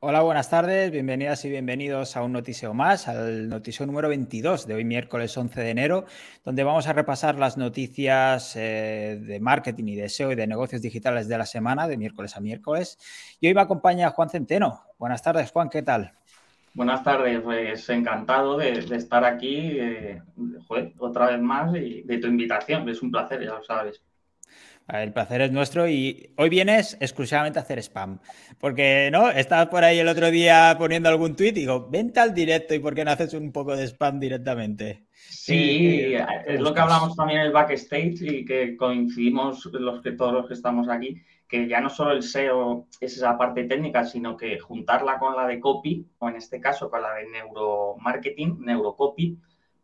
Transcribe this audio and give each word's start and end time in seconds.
Hola, 0.00 0.22
buenas 0.22 0.48
tardes, 0.48 0.90
bienvenidas 0.90 1.44
y 1.44 1.50
bienvenidos 1.50 2.16
a 2.16 2.22
un 2.22 2.32
notiseo 2.32 2.72
más, 2.72 3.08
al 3.08 3.48
notiseo 3.48 3.84
número 3.84 4.08
22 4.08 4.66
de 4.66 4.74
hoy 4.74 4.84
miércoles 4.84 5.36
11 5.36 5.60
de 5.60 5.70
enero, 5.70 6.06
donde 6.44 6.64
vamos 6.64 6.86
a 6.86 6.92
repasar 6.92 7.38
las 7.38 7.58
noticias 7.58 8.56
eh, 8.56 9.20
de 9.20 9.40
marketing 9.40 9.84
y 9.88 9.96
de 9.96 10.08
SEO 10.08 10.32
y 10.32 10.34
de 10.34 10.46
negocios 10.46 10.82
digitales 10.82 11.28
de 11.28 11.36
la 11.36 11.44
semana, 11.44 11.86
de 11.88 11.96
miércoles 11.96 12.36
a 12.36 12.40
miércoles. 12.40 12.96
Y 13.40 13.48
hoy 13.48 13.54
me 13.54 13.60
acompaña 13.60 14.10
Juan 14.10 14.30
Centeno. 14.30 14.82
Buenas 14.98 15.20
tardes, 15.20 15.50
Juan, 15.50 15.68
¿qué 15.68 15.82
tal? 15.82 16.12
Buenas 16.72 17.02
tardes, 17.02 17.40
pues 17.40 17.88
encantado 17.90 18.56
de, 18.56 18.78
estar 18.78 19.24
aquí 19.24 19.78
eh, 19.80 20.22
otra 20.98 21.32
vez 21.32 21.40
más 21.40 21.74
y 21.74 22.02
de 22.02 22.18
tu 22.18 22.28
invitación, 22.28 22.88
es 22.88 23.02
un 23.02 23.10
placer, 23.10 23.44
ya 23.44 23.54
lo 23.54 23.64
sabes. 23.64 24.02
El 24.88 25.12
placer 25.12 25.42
es 25.42 25.52
nuestro 25.52 25.86
y 25.86 26.30
hoy 26.36 26.48
vienes 26.48 26.96
exclusivamente 27.00 27.58
a 27.58 27.62
hacer 27.62 27.78
spam. 27.78 28.20
Porque, 28.58 29.10
¿no? 29.12 29.28
Estabas 29.30 29.66
por 29.66 29.84
ahí 29.84 29.98
el 29.98 30.08
otro 30.08 30.30
día 30.30 30.74
poniendo 30.78 31.10
algún 31.10 31.36
tweet 31.36 31.50
y 31.50 31.52
digo, 31.52 31.88
vente 31.90 32.20
al 32.20 32.32
directo 32.32 32.74
y 32.74 32.78
¿por 32.78 32.94
qué 32.94 33.04
no 33.04 33.10
haces 33.10 33.34
un 33.34 33.52
poco 33.52 33.76
de 33.76 33.86
spam 33.86 34.18
directamente? 34.18 35.04
Sí, 35.12 36.14
es 36.46 36.60
lo 36.60 36.72
que 36.72 36.80
hablamos 36.80 37.14
también 37.16 37.40
en 37.40 37.46
el 37.46 37.52
backstage 37.52 38.22
y 38.22 38.44
que 38.46 38.76
coincidimos 38.76 39.66
los 39.66 40.02
que 40.02 40.12
todos 40.12 40.32
los 40.32 40.46
que 40.46 40.54
estamos 40.54 40.88
aquí, 40.88 41.22
que 41.46 41.68
ya 41.68 41.80
no 41.80 41.90
solo 41.90 42.12
el 42.12 42.22
SEO 42.22 42.86
es 42.98 43.16
esa 43.16 43.36
parte 43.36 43.64
técnica, 43.64 44.04
sino 44.04 44.38
que 44.38 44.58
juntarla 44.58 45.18
con 45.18 45.36
la 45.36 45.46
de 45.46 45.60
copy, 45.60 46.06
o 46.18 46.30
en 46.30 46.36
este 46.36 46.60
caso 46.60 46.90
con 46.90 47.02
la 47.02 47.14
de 47.14 47.28
neuromarketing, 47.28 48.60
neurocopy, 48.60 49.38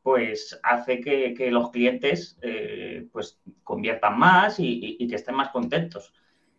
pues 0.04 0.60
hace 0.62 1.00
que, 1.00 1.50
los 1.50 1.70
clientes 1.70 2.38
eh, 2.42 3.08
pues 3.10 3.40
conviertan 3.62 4.18
más 4.18 4.56
y, 4.58 4.98
que 5.08 5.14
estén 5.14 5.34
más 5.34 5.48
contentos. 5.48 6.12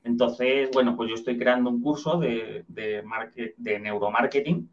Entonces, 0.03 0.72
bueno, 0.73 0.95
pues 0.97 1.09
yo 1.09 1.16
estoy 1.16 1.38
creando 1.38 1.70
un 1.70 1.80
curso 1.80 2.17
de, 2.17 2.66
de, 2.67 3.80
neuromarketing 3.80 4.67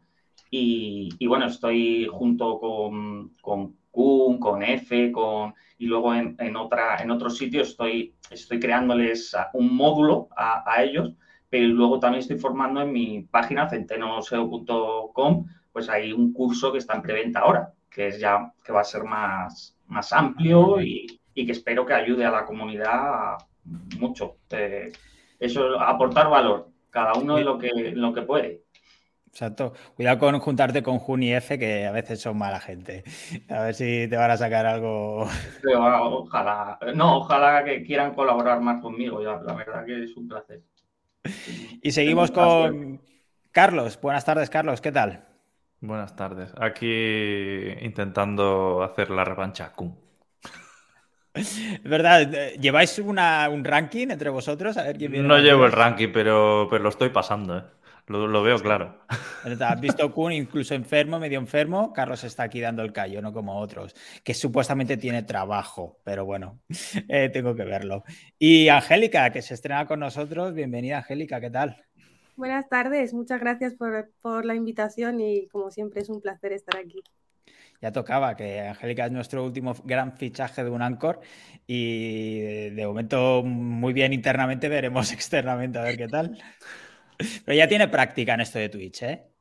y, 0.49 1.27
bueno, 1.27 1.45
estoy 1.45 2.07
junto 2.11 2.59
con, 2.59 3.35
con 3.41 3.75
Kuhn, 3.91 4.39
con 4.39 4.63
F, 4.63 5.11
con, 5.11 5.53
y 5.77 5.85
luego 5.85 6.15
en, 6.15 6.55
otra, 6.55 6.97
en 6.97 7.11
otros 7.11 7.37
sitios 7.37 7.69
estoy, 7.69 8.15
estoy 8.31 8.59
creándoles 8.59 9.35
un 9.53 9.75
módulo 9.75 10.29
a, 10.35 10.63
a 10.65 10.83
ellos, 10.83 11.13
pero 11.47 11.67
luego 11.67 11.99
también 11.99 12.21
estoy 12.21 12.39
formando 12.39 12.81
en 12.81 12.91
mi 12.91 13.21
página 13.21 13.69
centenoseo.com, 13.69 15.45
pues 15.71 15.89
hay 15.89 16.11
un 16.11 16.33
curso 16.33 16.71
que 16.71 16.79
está 16.79 16.95
en 16.95 17.03
preventa 17.03 17.41
ahora 17.41 17.71
que 17.93 18.07
es 18.07 18.19
ya 18.19 18.51
que 18.63 18.73
va 18.73 18.81
a 18.81 18.85
ser 18.85 19.03
más, 19.03 19.75
más 19.87 20.11
amplio 20.13 20.81
y, 20.81 21.19
que 21.33 21.51
espero 21.51 21.85
que 21.85 21.93
ayude 21.93 22.25
a 22.25 22.31
la 22.31 22.45
comunidad 22.45 23.37
mucho. 23.99 24.37
Eh, 24.51 24.91
eso, 25.39 25.79
aportar 25.79 26.29
valor, 26.29 26.69
cada 26.89 27.13
uno 27.13 27.37
en 27.37 27.45
lo 27.45 27.57
que, 27.57 27.69
lo 27.95 28.13
que 28.13 28.21
puede. 28.21 28.63
Exacto. 29.27 29.73
Cuidado 29.95 30.19
con 30.19 30.39
juntarte 30.39 30.83
con 30.83 30.99
Jun 30.99 31.23
y 31.23 31.33
F, 31.33 31.57
que 31.57 31.87
a 31.87 31.91
veces 31.91 32.21
son 32.21 32.37
mala 32.37 32.59
gente. 32.59 33.03
A 33.49 33.63
ver 33.63 33.73
si 33.73 34.07
te 34.07 34.15
van 34.15 34.29
a 34.29 34.37
sacar 34.37 34.67
algo. 34.67 35.27
ojalá. 35.75 36.77
No, 36.93 37.17
ojalá 37.17 37.63
que 37.63 37.83
quieran 37.83 38.13
colaborar 38.13 38.61
más 38.61 38.79
conmigo. 38.79 39.21
La 39.21 39.53
verdad 39.55 39.85
que 39.85 40.03
es 40.03 40.15
un 40.15 40.27
placer. 40.27 40.61
Y 41.81 41.91
seguimos 41.91 42.29
con 42.29 43.01
Carlos. 43.51 43.99
Buenas 43.99 44.23
tardes, 44.23 44.51
Carlos. 44.51 44.81
¿Qué 44.81 44.91
tal? 44.91 45.32
Buenas 45.83 46.15
tardes. 46.15 46.53
Aquí 46.61 46.87
intentando 47.81 48.83
hacer 48.83 49.09
la 49.09 49.25
revancha 49.25 49.73
Kun. 49.73 49.93
Es 51.33 51.59
verdad, 51.83 52.31
¿lleváis 52.53 52.97
un 52.99 53.17
ranking 53.17 54.07
entre 54.07 54.29
vosotros? 54.29 54.77
A 54.77 54.83
ver 54.83 54.97
quién 54.97 55.27
No 55.27 55.37
llevo 55.39 55.65
el 55.65 55.73
ranking, 55.73 56.07
pero, 56.13 56.67
pero 56.69 56.83
lo 56.83 56.89
estoy 56.89 57.09
pasando, 57.09 57.57
¿eh? 57.57 57.63
Lo, 58.07 58.43
veo 58.43 58.59
claro. 58.59 58.97
Has 59.07 59.81
visto 59.81 60.09
Kun 60.13 60.31
incluso 60.31 60.73
enfermo, 60.73 61.19
medio 61.19 61.39
enfermo. 61.39 61.91
Carlos 61.91 62.23
está 62.23 62.43
aquí 62.43 62.61
dando 62.61 62.81
el 62.81 62.93
callo, 62.93 63.21
no 63.21 63.33
como 63.33 63.59
otros, 63.59 63.93
que 64.23 64.33
supuestamente 64.33 64.95
tiene 64.95 65.23
trabajo, 65.23 65.99
pero 66.05 66.23
bueno, 66.23 66.61
eh, 67.09 67.27
tengo 67.27 67.55
que 67.55 67.65
verlo. 67.65 68.05
Y 68.39 68.69
Angélica, 68.69 69.31
que 69.31 69.41
se 69.41 69.53
estrena 69.53 69.85
con 69.85 69.99
nosotros. 69.99 70.53
Bienvenida, 70.53 70.99
Angélica, 70.99 71.41
¿qué 71.41 71.49
tal? 71.49 71.83
Buenas 72.35 72.67
tardes, 72.67 73.13
muchas 73.13 73.39
gracias 73.39 73.75
por, 73.75 74.45
la 74.45 74.55
invitación 74.55 75.21
y 75.21 75.47
como 75.47 75.69
siempre 75.69 76.01
es 76.01 76.09
un 76.09 76.21
placer 76.21 76.51
estar 76.51 76.79
aquí. 76.79 77.03
Ya 77.81 77.91
tocaba, 77.91 78.35
que 78.35 78.61
Angélica 78.61 79.05
es 79.05 79.11
nuestro 79.11 79.43
último 79.43 79.75
gran 79.83 80.17
fichaje 80.17 80.63
de 80.63 80.69
un 80.69 80.81
Anchor 80.81 81.19
y 81.67 82.69
de 82.69 82.87
momento 82.87 83.43
muy 83.43 83.93
bien 83.93 84.13
internamente, 84.13 84.69
veremos 84.69 85.11
externamente 85.13 85.77
a 85.79 85.83
ver 85.83 85.97
qué 85.97 86.07
tal. 86.07 86.37
Pero 87.45 87.57
ya 87.57 87.67
tiene 87.67 87.87
práctica 87.87 88.33
en 88.33 88.41
esto 88.41 88.57
de 88.57 88.69
Twitch, 88.69 89.03
¿eh? 89.03 89.32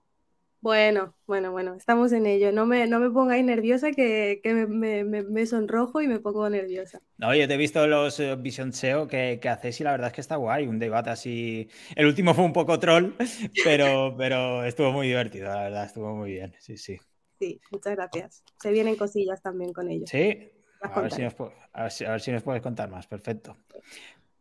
Bueno, 0.63 1.13
bueno, 1.27 1.51
bueno, 1.51 1.75
estamos 1.75 2.13
en 2.13 2.25
ello. 2.25 2.53
No 2.53 2.67
me, 2.67 2.87
no 2.87 3.01
me 3.01 3.11
pongáis 3.11 3.45
nerviosa, 3.45 3.91
que, 3.91 4.41
me, 4.45 5.47
sonrojo 5.47 6.01
y 6.01 6.07
me 6.07 6.21
pongo 6.21 6.49
nerviosa. 6.49 7.03
No, 7.19 7.35
yo 7.35 7.49
te 7.49 7.55
he 7.55 7.57
visto 7.57 7.85
los 7.89 8.21
eh, 8.21 8.37
Vision 8.37 8.73
SEO 8.73 9.09
que, 9.09 9.41
que 9.43 9.49
hacéis 9.49 9.81
y 9.81 9.85
la 9.85 9.91
verdad 9.91 10.07
es 10.07 10.13
que 10.13 10.21
está 10.21 10.37
guay, 10.37 10.69
un 10.69 10.79
debate 10.79 11.11
así. 11.11 11.69
El 11.97 12.07
último 12.07 12.33
fue 12.33 12.45
un 12.45 12.53
poco 12.53 12.79
troll, 12.79 13.15
pero, 13.65 14.15
pero 14.17 14.65
estuvo 14.65 14.93
muy 14.93 15.09
divertido, 15.09 15.49
la 15.49 15.65
verdad, 15.65 15.85
estuvo 15.85 16.15
muy 16.15 16.31
bien, 16.31 16.55
sí, 16.61 16.77
sí. 16.77 16.97
Sí, 17.41 17.61
muchas 17.73 17.97
gracias. 17.97 18.45
Se 18.63 18.71
vienen 18.71 18.95
cosillas 18.95 19.43
también 19.43 19.73
con 19.73 19.91
ellos. 19.91 20.09
Sí, 20.09 20.49
a 20.81 21.01
ver, 21.01 21.13
si 21.13 21.23
nos, 21.23 21.35
a 21.73 22.13
ver 22.13 22.21
si 22.21 22.31
nos 22.31 22.45
puedes 22.45 22.63
contar 22.63 22.89
más, 22.89 23.09
perfecto. 23.09 23.57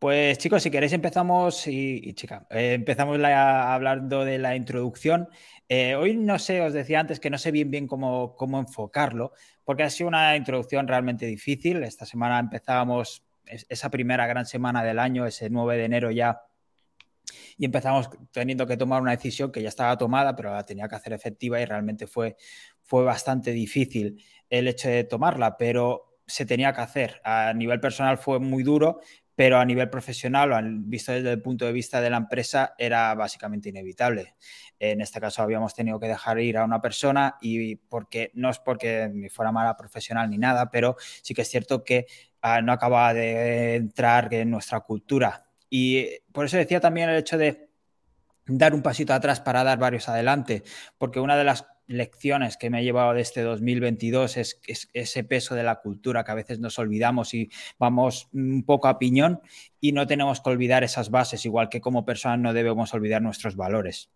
Pues 0.02 0.40
chicos, 0.40 0.64
si 0.64 0.72
queréis 0.72 0.94
empezamos 0.94 1.68
y, 1.68 2.14
chica, 2.14 2.48
eh, 2.50 2.74
empezamos 2.74 3.20
hablando 3.24 4.26
de 4.26 4.40
la 4.40 4.56
introducción. 4.56 5.30
Eh, 5.74 5.96
hoy 5.96 6.18
no 6.18 6.38
sé, 6.38 6.60
os 6.60 6.74
decía 6.74 7.00
antes 7.00 7.22
que 7.22 7.30
no 7.30 7.38
sé 7.38 7.50
bien 7.50 7.72
bien 7.72 7.88
cómo, 7.88 8.36
cómo 8.36 8.60
enfocarlo, 8.60 9.32
porque 9.64 9.84
ha 9.84 9.90
sido 9.90 10.10
una 10.10 10.36
introducción 10.36 10.86
realmente 10.86 11.26
difícil. 11.26 11.82
Esta 11.84 12.06
semana 12.06 12.40
empezábamos 12.40 13.24
esa 13.46 13.90
primera 13.90 14.28
gran 14.28 14.46
semana 14.46 14.84
del 14.84 15.00
año, 15.00 15.26
ese 15.26 15.50
9 15.50 15.78
de 15.78 15.86
enero 15.86 16.12
ya, 16.12 16.42
y 17.58 17.64
empezamos 17.64 18.10
teniendo 18.32 18.68
que 18.68 18.76
tomar 18.76 19.02
una 19.02 19.12
decisión 19.12 19.50
que 19.50 19.62
ya 19.62 19.70
estaba 19.70 19.98
tomada, 19.98 20.36
pero 20.36 20.54
la 20.54 20.66
tenía 20.66 20.90
que 20.90 20.96
hacer 20.96 21.14
efectiva 21.14 21.62
y 21.62 21.64
realmente 21.64 22.06
fue, 22.06 22.36
fue 22.82 23.06
bastante 23.06 23.52
difícil 23.52 24.22
el 24.50 24.68
hecho 24.68 24.90
de 24.90 25.06
tomarla, 25.06 25.56
pero 25.56 26.18
se 26.28 26.46
tenía 26.46 26.74
que 26.74 26.82
hacer. 26.82 27.22
A 27.24 27.54
nivel 27.54 27.80
personal 27.80 28.18
fue 28.18 28.40
muy 28.40 28.64
duro, 28.64 29.00
pero 29.42 29.58
a 29.58 29.66
nivel 29.66 29.90
profesional 29.90 30.54
o 30.54 30.60
visto 30.64 31.12
desde 31.14 31.32
el 31.32 31.42
punto 31.42 31.66
de 31.66 31.72
vista 31.72 32.00
de 32.00 32.12
la 32.12 32.18
empresa 32.18 32.76
era 32.78 33.16
básicamente 33.16 33.70
inevitable. 33.70 34.36
En 34.78 35.02
este 35.02 35.20
caso 35.20 35.42
habíamos 35.42 35.74
tenido 35.74 36.00
que 36.00 36.08
dejar 36.08 36.40
ir 36.40 36.60
a 36.60 36.64
una 36.64 36.80
persona 36.80 37.38
y 37.42 37.76
porque 37.76 38.30
no 38.36 38.52
es 38.52 38.60
porque 38.60 39.32
fuera 39.34 39.52
mala 39.52 39.76
profesional 39.76 40.30
ni 40.30 40.38
nada, 40.38 40.70
pero 40.70 40.96
sí 41.24 41.34
que 41.34 41.42
es 41.42 41.50
cierto 41.50 41.84
que 41.84 42.06
ah, 42.44 42.62
no 42.62 42.72
acababa 42.72 43.16
de 43.16 43.78
entrar 43.78 44.32
en 44.32 44.52
nuestra 44.52 44.82
cultura. 44.82 45.48
Y 45.72 46.06
por 46.32 46.46
eso 46.46 46.58
decía 46.58 46.80
también 46.80 47.10
el 47.10 47.18
hecho 47.18 47.40
de 47.40 47.68
dar 48.46 48.76
un 48.76 48.84
pasito 48.84 49.12
atrás 49.12 49.42
para 49.42 49.64
dar 49.64 49.80
varios 49.80 50.08
adelante, 50.08 50.62
porque 51.00 51.20
una 51.20 51.36
de 51.36 51.46
las 51.46 51.66
lecciones 51.88 52.58
que 52.58 52.70
me 52.70 52.80
he 52.80 52.84
llevado 52.84 53.14
de 53.14 53.22
este 53.22 53.42
2022 53.42 54.38
es, 54.38 54.60
ese 54.94 55.24
peso 55.24 55.56
de 55.56 55.64
la 55.64 55.82
cultura 55.82 56.24
que 56.24 56.32
a 56.32 56.36
veces 56.36 56.60
nos 56.60 56.80
olvidamos 56.80 57.34
y 57.34 57.50
vamos 57.78 58.30
un 58.34 58.64
poco 58.64 58.88
a 58.88 59.00
piñón 59.00 59.42
y 59.80 59.92
no 59.92 60.08
tenemos 60.08 60.42
que 60.42 60.50
olvidar 60.50 60.84
esas 60.84 61.10
bases, 61.10 61.46
igual 61.46 61.70
que 61.70 61.82
como 61.82 62.06
personas 62.06 62.40
no 62.40 62.54
debemos 62.54 62.94
olvidar 62.94 63.22
nuestros 63.22 63.56
valores. 63.56 64.10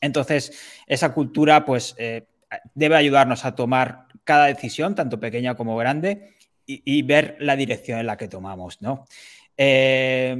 Entonces, 0.00 0.52
esa 0.86 1.12
cultura 1.12 1.64
pues 1.64 1.94
eh, 1.98 2.26
debe 2.74 2.96
ayudarnos 2.96 3.44
a 3.44 3.54
tomar 3.54 4.06
cada 4.24 4.46
decisión, 4.46 4.94
tanto 4.94 5.20
pequeña 5.20 5.54
como 5.54 5.76
grande, 5.76 6.34
y, 6.68 7.02
ver 7.02 7.36
la 7.38 7.54
dirección 7.54 8.00
en 8.00 8.06
la 8.06 8.16
que 8.16 8.26
tomamos, 8.26 8.82
¿no? 8.82 9.04
Eh, 9.56 10.36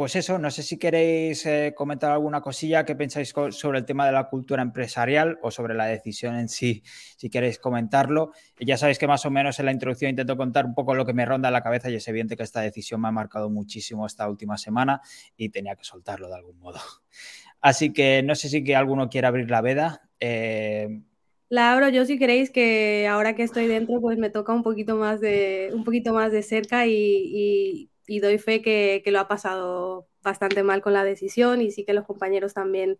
pues 0.00 0.16
eso, 0.16 0.38
no 0.38 0.50
sé 0.50 0.62
si 0.62 0.78
queréis 0.78 1.44
eh, 1.44 1.74
comentar 1.76 2.10
alguna 2.10 2.40
cosilla 2.40 2.86
que 2.86 2.96
pensáis 2.96 3.34
sobre 3.50 3.80
el 3.80 3.84
tema 3.84 4.06
de 4.06 4.12
la 4.12 4.30
cultura 4.30 4.62
empresarial 4.62 5.38
o 5.42 5.50
sobre 5.50 5.74
la 5.74 5.84
decisión 5.84 6.36
en 6.36 6.48
sí, 6.48 6.82
si 7.18 7.28
queréis 7.28 7.58
comentarlo. 7.58 8.32
ya 8.58 8.78
sabéis 8.78 8.98
que 8.98 9.06
más 9.06 9.26
o 9.26 9.30
menos 9.30 9.58
en 9.58 9.66
la 9.66 9.72
introducción 9.72 10.08
intento 10.08 10.38
contar 10.38 10.64
un 10.64 10.74
poco 10.74 10.94
lo 10.94 11.04
que 11.04 11.12
me 11.12 11.26
ronda 11.26 11.50
en 11.50 11.52
la 11.52 11.62
cabeza 11.62 11.90
y 11.90 11.96
es 11.96 12.08
evidente 12.08 12.34
que 12.34 12.44
esta 12.44 12.62
decisión 12.62 13.02
me 13.02 13.08
ha 13.08 13.10
marcado 13.10 13.50
muchísimo 13.50 14.06
esta 14.06 14.26
última 14.26 14.56
semana 14.56 15.02
y 15.36 15.50
tenía 15.50 15.76
que 15.76 15.84
soltarlo 15.84 16.28
de 16.30 16.36
algún 16.36 16.58
modo. 16.58 16.78
Así 17.60 17.92
que 17.92 18.22
no 18.22 18.34
sé 18.36 18.48
si 18.48 18.64
que 18.64 18.76
alguno 18.76 19.10
quiere 19.10 19.26
abrir 19.26 19.50
la 19.50 19.60
veda. 19.60 20.08
Eh, 20.18 21.02
la 21.50 21.72
abro 21.72 21.90
yo 21.90 22.06
si 22.06 22.18
queréis 22.18 22.50
que 22.50 23.06
ahora 23.06 23.34
que 23.34 23.42
estoy 23.42 23.66
dentro 23.66 24.00
pues 24.00 24.16
me 24.16 24.30
toca 24.30 24.54
un 24.54 24.62
poquito 24.62 24.96
más 24.96 25.20
de, 25.20 25.68
un 25.74 25.84
poquito 25.84 26.14
más 26.14 26.32
de 26.32 26.42
cerca 26.42 26.86
y 26.86 27.89
doy 28.18 28.38
fe 28.38 28.62
que, 28.62 29.02
lo 29.06 29.20
ha 29.20 29.28
pasado 29.28 30.08
bastante 30.22 30.62
mal 30.62 30.82
con 30.82 30.92
la 30.92 31.04
decisión 31.04 31.62
y 31.62 31.70
sí 31.70 31.84
que 31.84 31.94
los 31.94 32.06
compañeros 32.06 32.54
también 32.54 32.98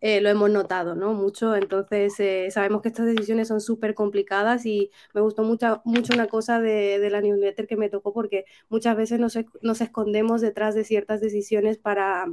eh, 0.00 0.20
lo 0.20 0.30
hemos 0.30 0.50
notado, 0.50 0.94
¿no? 0.94 1.14
Mucho, 1.14 1.54
entonces 1.56 2.18
eh, 2.20 2.50
sabemos 2.50 2.82
que 2.82 2.88
estas 2.88 3.06
decisiones 3.06 3.48
son 3.48 3.60
súper 3.60 3.94
complicadas 3.94 4.66
y 4.66 4.90
me 5.14 5.20
gustó 5.20 5.42
mucho, 5.44 5.82
mucho 5.84 6.14
una 6.14 6.26
cosa 6.28 6.60
de, 6.60 6.98
de, 6.98 7.10
la 7.10 7.20
newsletter 7.20 7.66
que 7.66 7.76
me 7.76 7.90
tocó 7.90 8.12
porque 8.14 8.44
muchas 8.68 8.96
veces 8.96 9.20
nos, 9.20 9.38
nos 9.62 9.80
escondemos 9.80 10.40
detrás 10.40 10.74
de 10.74 10.84
ciertas 10.84 11.20
decisiones 11.20 11.78
para, 11.78 12.26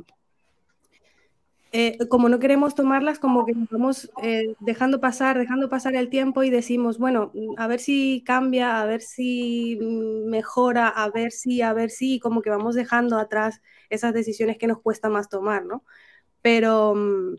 eh, 1.80 1.96
como 2.10 2.28
no 2.28 2.40
queremos 2.40 2.74
tomarlas, 2.74 3.20
como 3.20 3.46
que 3.46 3.54
nos 3.54 3.70
vamos 3.70 4.10
eh, 4.24 4.56
dejando 4.60 5.00
pasar, 5.00 5.38
dejando 5.38 5.70
pasar 5.70 5.96
el 5.96 6.10
tiempo 6.10 6.42
y 6.42 6.50
decimos, 6.50 6.98
bueno, 6.98 7.32
a 7.56 7.68
ver 7.68 7.80
si 7.80 8.24
cambia, 8.26 8.82
a 8.82 8.86
ver 8.88 9.02
si 9.02 9.78
mejora, 10.26 10.88
a 10.88 11.08
ver 11.12 11.32
si, 11.32 11.62
a 11.62 11.74
ver 11.74 11.92
si, 11.92 12.20
como 12.20 12.42
que 12.42 12.50
vamos 12.50 12.74
dejando 12.74 13.20
atrás 13.20 13.62
esas 13.92 14.12
decisiones 14.16 14.58
que 14.58 14.66
nos 14.66 14.82
cuesta 14.82 15.08
más 15.10 15.30
tomar, 15.30 15.66
¿no? 15.66 15.84
Pero, 16.42 16.96
mm, 16.96 17.36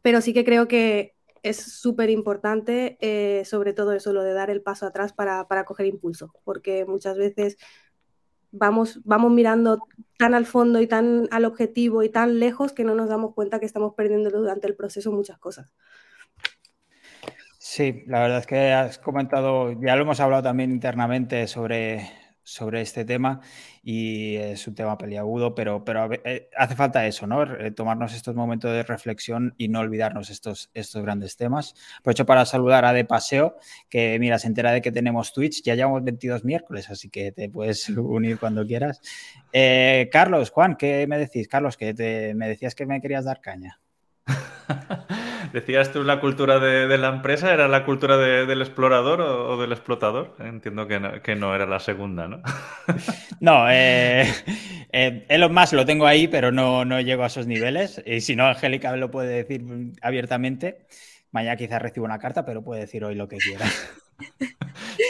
pero 0.00 0.22
sí 0.22 0.32
que 0.32 0.46
creo 0.46 0.66
que 0.66 1.14
es 1.42 1.58
súper 1.58 2.08
importante, 2.08 2.96
eh, 3.02 3.44
sobre 3.44 3.74
todo 3.74 3.92
eso, 3.92 4.14
lo 4.14 4.22
de 4.22 4.32
dar 4.32 4.48
el 4.48 4.62
paso 4.62 4.86
atrás 4.86 5.12
para, 5.12 5.46
para 5.48 5.66
coger 5.66 5.84
impulso, 5.84 6.32
porque 6.44 6.86
muchas 6.86 7.18
veces 7.18 7.58
vamos, 8.52 9.00
vamos 9.04 9.32
mirando 9.32 9.86
tan 10.18 10.34
al 10.34 10.46
fondo 10.46 10.80
y 10.80 10.86
tan 10.86 11.28
al 11.30 11.44
objetivo 11.44 12.02
y 12.02 12.08
tan 12.08 12.38
lejos 12.38 12.72
que 12.72 12.84
no 12.84 12.94
nos 12.94 13.08
damos 13.08 13.34
cuenta 13.34 13.58
que 13.60 13.66
estamos 13.66 13.94
perdiendo 13.94 14.30
durante 14.30 14.66
el 14.66 14.76
proceso 14.76 15.12
muchas 15.12 15.38
cosas. 15.38 15.72
Sí, 17.58 18.04
la 18.06 18.20
verdad 18.20 18.38
es 18.38 18.46
que 18.46 18.72
has 18.72 18.98
comentado, 18.98 19.72
ya 19.80 19.94
lo 19.94 20.02
hemos 20.02 20.18
hablado 20.20 20.42
también 20.42 20.70
internamente 20.70 21.46
sobre 21.46 22.10
sobre 22.50 22.80
este 22.80 23.04
tema 23.04 23.40
y 23.82 24.34
es 24.34 24.66
un 24.66 24.74
tema 24.74 24.98
peliagudo, 24.98 25.54
pero, 25.54 25.84
pero 25.84 26.10
eh, 26.12 26.50
hace 26.56 26.74
falta 26.74 27.06
eso, 27.06 27.26
¿no? 27.26 27.44
Tomarnos 27.74 28.12
estos 28.12 28.34
momentos 28.34 28.72
de 28.72 28.82
reflexión 28.82 29.54
y 29.56 29.68
no 29.68 29.78
olvidarnos 29.78 30.30
estos, 30.30 30.68
estos 30.74 31.02
grandes 31.02 31.36
temas. 31.36 31.74
Aprovecho 32.00 32.26
para 32.26 32.44
saludar 32.44 32.84
a 32.84 32.92
De 32.92 33.04
Paseo, 33.04 33.56
que 33.88 34.18
mira, 34.18 34.38
se 34.40 34.48
entera 34.48 34.72
de 34.72 34.82
que 34.82 34.90
tenemos 34.90 35.32
Twitch, 35.32 35.62
ya 35.62 35.76
llevamos 35.76 36.02
22 36.02 36.44
miércoles, 36.44 36.90
así 36.90 37.08
que 37.08 37.30
te 37.30 37.48
puedes 37.48 37.88
unir 37.90 38.38
cuando 38.38 38.66
quieras. 38.66 39.00
Eh, 39.52 40.08
Carlos, 40.10 40.50
Juan, 40.50 40.74
¿qué 40.74 41.06
me 41.06 41.18
decís? 41.18 41.46
Carlos, 41.46 41.76
que 41.76 41.94
te, 41.94 42.34
me 42.34 42.48
decías 42.48 42.74
que 42.74 42.84
me 42.84 43.00
querías 43.00 43.24
dar 43.24 43.40
caña. 43.40 43.80
¿Decías 45.52 45.92
tú 45.92 46.04
la 46.04 46.20
cultura 46.20 46.60
de, 46.60 46.96
la 46.96 47.08
empresa? 47.08 47.52
¿Era 47.52 47.66
la 47.66 47.84
cultura 47.84 48.16
del 48.16 48.60
explorador 48.60 49.20
o, 49.20 49.60
del 49.60 49.72
explotador? 49.72 50.36
Entiendo 50.38 50.86
que 50.86 51.36
no, 51.36 51.54
era 51.54 51.66
la 51.66 51.80
segunda, 51.80 52.28
¿no? 52.28 52.40
no, 53.40 53.68
eh, 53.68 54.26
eh, 54.92 55.26
Elon 55.28 55.52
Musk 55.52 55.72
lo 55.72 55.84
tengo 55.84 56.06
ahí, 56.06 56.28
pero 56.28 56.52
no, 56.52 56.84
no 56.84 57.00
llego 57.00 57.24
a 57.24 57.26
esos 57.26 57.46
niveles. 57.46 58.00
Y 58.06 58.20
si 58.20 58.36
no, 58.36 58.46
Angélica 58.46 58.94
lo 58.96 59.10
puede 59.10 59.44
decir 59.44 59.64
abiertamente. 60.02 60.86
Mañana 61.32 61.56
quizás 61.56 61.82
recibo 61.82 62.06
una 62.06 62.18
carta, 62.18 62.44
pero 62.44 62.62
puede 62.62 62.82
decir 62.82 63.04
hoy 63.04 63.14
lo 63.14 63.28
que 63.28 63.38
quiera. 63.38 63.66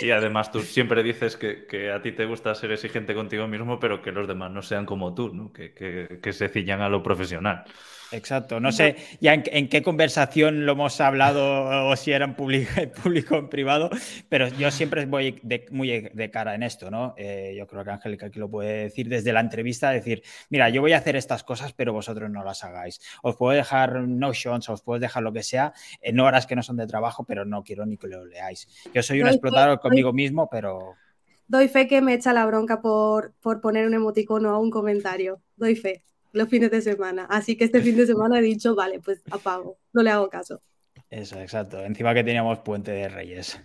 Y 0.03 0.13
además 0.13 0.53
tú 0.53 0.61
siempre 0.61 1.03
dices 1.03 1.37
que, 1.37 1.91
a 1.93 2.01
ti 2.01 2.13
te 2.13 2.25
gusta 2.25 2.55
ser 2.55 2.71
exigente 2.71 3.13
contigo 3.13 3.49
mismo, 3.49 3.81
pero 3.81 4.01
que 4.01 4.13
los 4.13 4.29
demás 4.29 4.51
no 4.51 4.63
sean 4.63 4.87
como 4.87 5.15
tú, 5.15 5.35
¿no? 5.35 5.53
que, 5.53 5.75
que 5.75 6.33
se 6.33 6.49
cillan 6.49 6.81
a 6.81 6.89
lo 6.89 7.03
profesional. 7.03 7.65
Exacto. 8.13 8.61
No 8.61 8.73
sé 8.73 8.97
ya 9.21 9.35
en, 9.35 9.69
qué 9.69 9.83
conversación 9.83 10.67
lo 10.67 10.73
hemos 10.73 11.01
hablado 11.01 11.89
o 11.89 11.97
si 11.97 12.13
era 12.13 12.25
en 12.25 12.35
público, 12.41 12.73
público 13.03 13.37
en 13.37 13.49
privado, 13.49 13.91
pero 14.29 14.49
yo 14.49 14.71
siempre 14.71 15.07
voy 15.07 15.39
de, 15.43 15.67
muy 15.71 16.11
de 16.13 16.31
cara 16.31 16.55
en 16.55 16.63
esto, 16.63 16.91
¿no? 16.91 17.15
Eh, 17.17 17.55
yo 17.57 17.67
creo 17.67 17.85
que 17.85 17.91
Angélica 17.91 18.27
aquí 18.27 18.39
lo 18.39 18.51
puede 18.51 18.85
decir 18.85 19.09
desde 19.09 19.33
la 19.33 19.41
entrevista, 19.41 19.91
decir, 19.91 20.23
mira, 20.49 20.69
yo 20.71 20.81
voy 20.81 20.93
a 20.93 20.99
hacer 20.99 21.17
estas 21.17 21.45
cosas, 21.45 21.73
pero 21.73 21.93
vosotros 21.93 22.31
no 22.31 22.43
las 22.45 22.65
hagáis. 22.65 23.01
Os 23.23 23.37
puedo 23.37 23.57
dejar 23.57 24.01
notions, 24.01 24.69
os 24.69 24.83
puedo 24.83 24.99
dejar 24.99 25.23
lo 25.23 25.33
que 25.33 25.43
sea 25.43 25.73
en 26.01 26.21
horas 26.21 26.47
que 26.47 26.57
no 26.57 26.63
son 26.63 26.77
de 26.77 26.87
trabajo, 26.87 27.25
pero 27.25 27.45
no 27.45 27.63
quiero 27.63 27.87
ni 27.87 27.97
que 27.97 28.09
lo 28.09 28.25
leáis. 28.25 28.69
Yo 28.93 29.03
soy 29.03 29.23
un 29.23 29.29
explotador 29.29 29.81
conmigo 29.81 30.13
mismo, 30.13 30.49
pero... 30.51 30.95
Doy 31.47 31.67
fe 31.67 31.89
que 31.89 32.01
me 32.01 32.15
echa 32.15 32.33
la 32.33 32.47
bronca 32.47 32.81
por, 32.81 33.35
por 33.41 33.61
poner 33.61 33.85
un 33.87 33.95
emoticono 33.95 34.51
a 34.51 34.59
un 34.59 34.71
comentario. 34.71 35.41
Doy 35.57 35.75
fe 35.75 36.05
los 36.33 36.49
fines 36.49 36.71
de 36.71 36.83
semana. 36.83 37.27
Así 37.29 37.57
que 37.57 37.65
este 37.65 37.81
fin 37.83 37.97
de 37.97 38.07
semana 38.07 38.39
he 38.39 38.43
dicho, 38.43 38.75
vale, 38.75 39.01
pues 39.01 39.23
apago, 39.31 39.79
no 39.93 40.03
le 40.03 40.11
hago 40.11 40.29
caso. 40.29 40.63
Eso, 41.09 41.41
exacto. 41.41 41.85
Encima 41.85 42.15
que 42.15 42.25
teníamos 42.25 42.61
Puente 42.61 42.93
de 42.93 43.09
Reyes. 43.09 43.61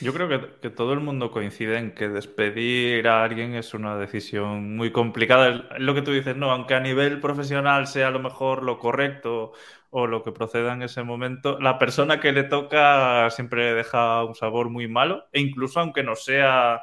Yo 0.00 0.14
creo 0.14 0.28
que, 0.60 0.70
todo 0.70 0.94
el 0.94 1.00
mundo 1.00 1.30
coincide 1.30 1.76
en 1.76 1.94
que 1.94 2.08
despedir 2.08 3.06
a 3.06 3.22
alguien 3.22 3.54
es 3.54 3.74
una 3.74 3.98
decisión 3.98 4.76
muy 4.76 4.92
complicada. 4.92 5.48
Es 5.76 5.80
lo 5.80 5.94
que 5.94 6.00
tú 6.00 6.12
dices, 6.12 6.36
no, 6.36 6.50
aunque 6.50 6.74
a 6.74 6.80
nivel 6.80 7.20
profesional 7.20 7.86
sea 7.86 8.08
a 8.08 8.10
lo 8.10 8.18
mejor 8.18 8.62
lo 8.62 8.78
correcto 8.78 9.52
o 9.90 10.06
lo 10.06 10.22
que 10.22 10.32
proceda 10.32 10.72
en 10.72 10.82
ese 10.82 11.02
momento, 11.02 11.58
la 11.60 11.78
persona 11.78 12.18
que 12.20 12.32
le 12.32 12.44
toca 12.44 13.28
siempre 13.30 13.74
deja 13.74 14.24
un 14.24 14.34
sabor 14.34 14.70
muy 14.70 14.88
malo 14.88 15.28
e 15.32 15.40
incluso 15.40 15.80
aunque 15.80 16.02
no 16.02 16.16
sea 16.16 16.82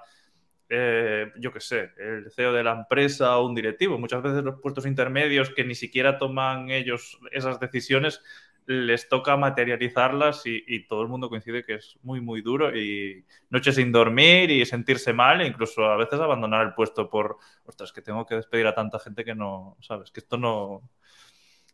eh, 0.70 1.32
yo 1.38 1.52
qué 1.52 1.60
sé, 1.60 1.92
el 1.98 2.32
CEO 2.32 2.54
de 2.54 2.64
la 2.64 2.74
empresa 2.74 3.38
o 3.38 3.46
un 3.48 3.56
directivo. 3.56 3.98
Muchas 3.98 4.22
veces 4.22 4.44
los 4.44 4.60
puestos 4.62 4.86
intermedios 4.86 5.50
que 5.50 5.64
ni 5.64 5.76
siquiera 5.76 6.18
toman 6.18 6.70
ellos 6.70 7.20
esas 7.32 7.60
decisiones, 7.60 8.22
les 8.68 9.08
toca 9.10 9.38
materializarlas 9.38 10.42
y, 10.46 10.88
todo 10.88 11.04
el 11.04 11.08
mundo 11.08 11.30
coincide 11.30 11.64
que 11.64 11.76
es 11.76 12.00
muy, 12.02 12.20
muy 12.20 12.42
duro 12.42 12.76
y 12.76 13.24
noches 13.50 13.76
sin 13.76 13.92
dormir 13.92 14.50
y 14.50 14.66
sentirse 14.66 15.14
mal 15.14 15.42
e 15.42 15.48
incluso 15.48 15.86
a 15.86 15.98
veces 15.98 16.20
abandonar 16.20 16.66
el 16.66 16.74
puesto 16.74 17.10
por, 17.10 17.38
ostras, 17.66 17.94
que 17.94 18.02
tengo 18.02 18.26
que 18.26 18.36
despedir 18.36 18.66
a 18.66 18.74
tanta 18.74 19.00
gente 19.00 19.24
que 19.24 19.36
no, 19.36 19.78
sabes, 19.82 20.12
que 20.12 20.20
esto 20.20 20.38
no, 20.38 20.82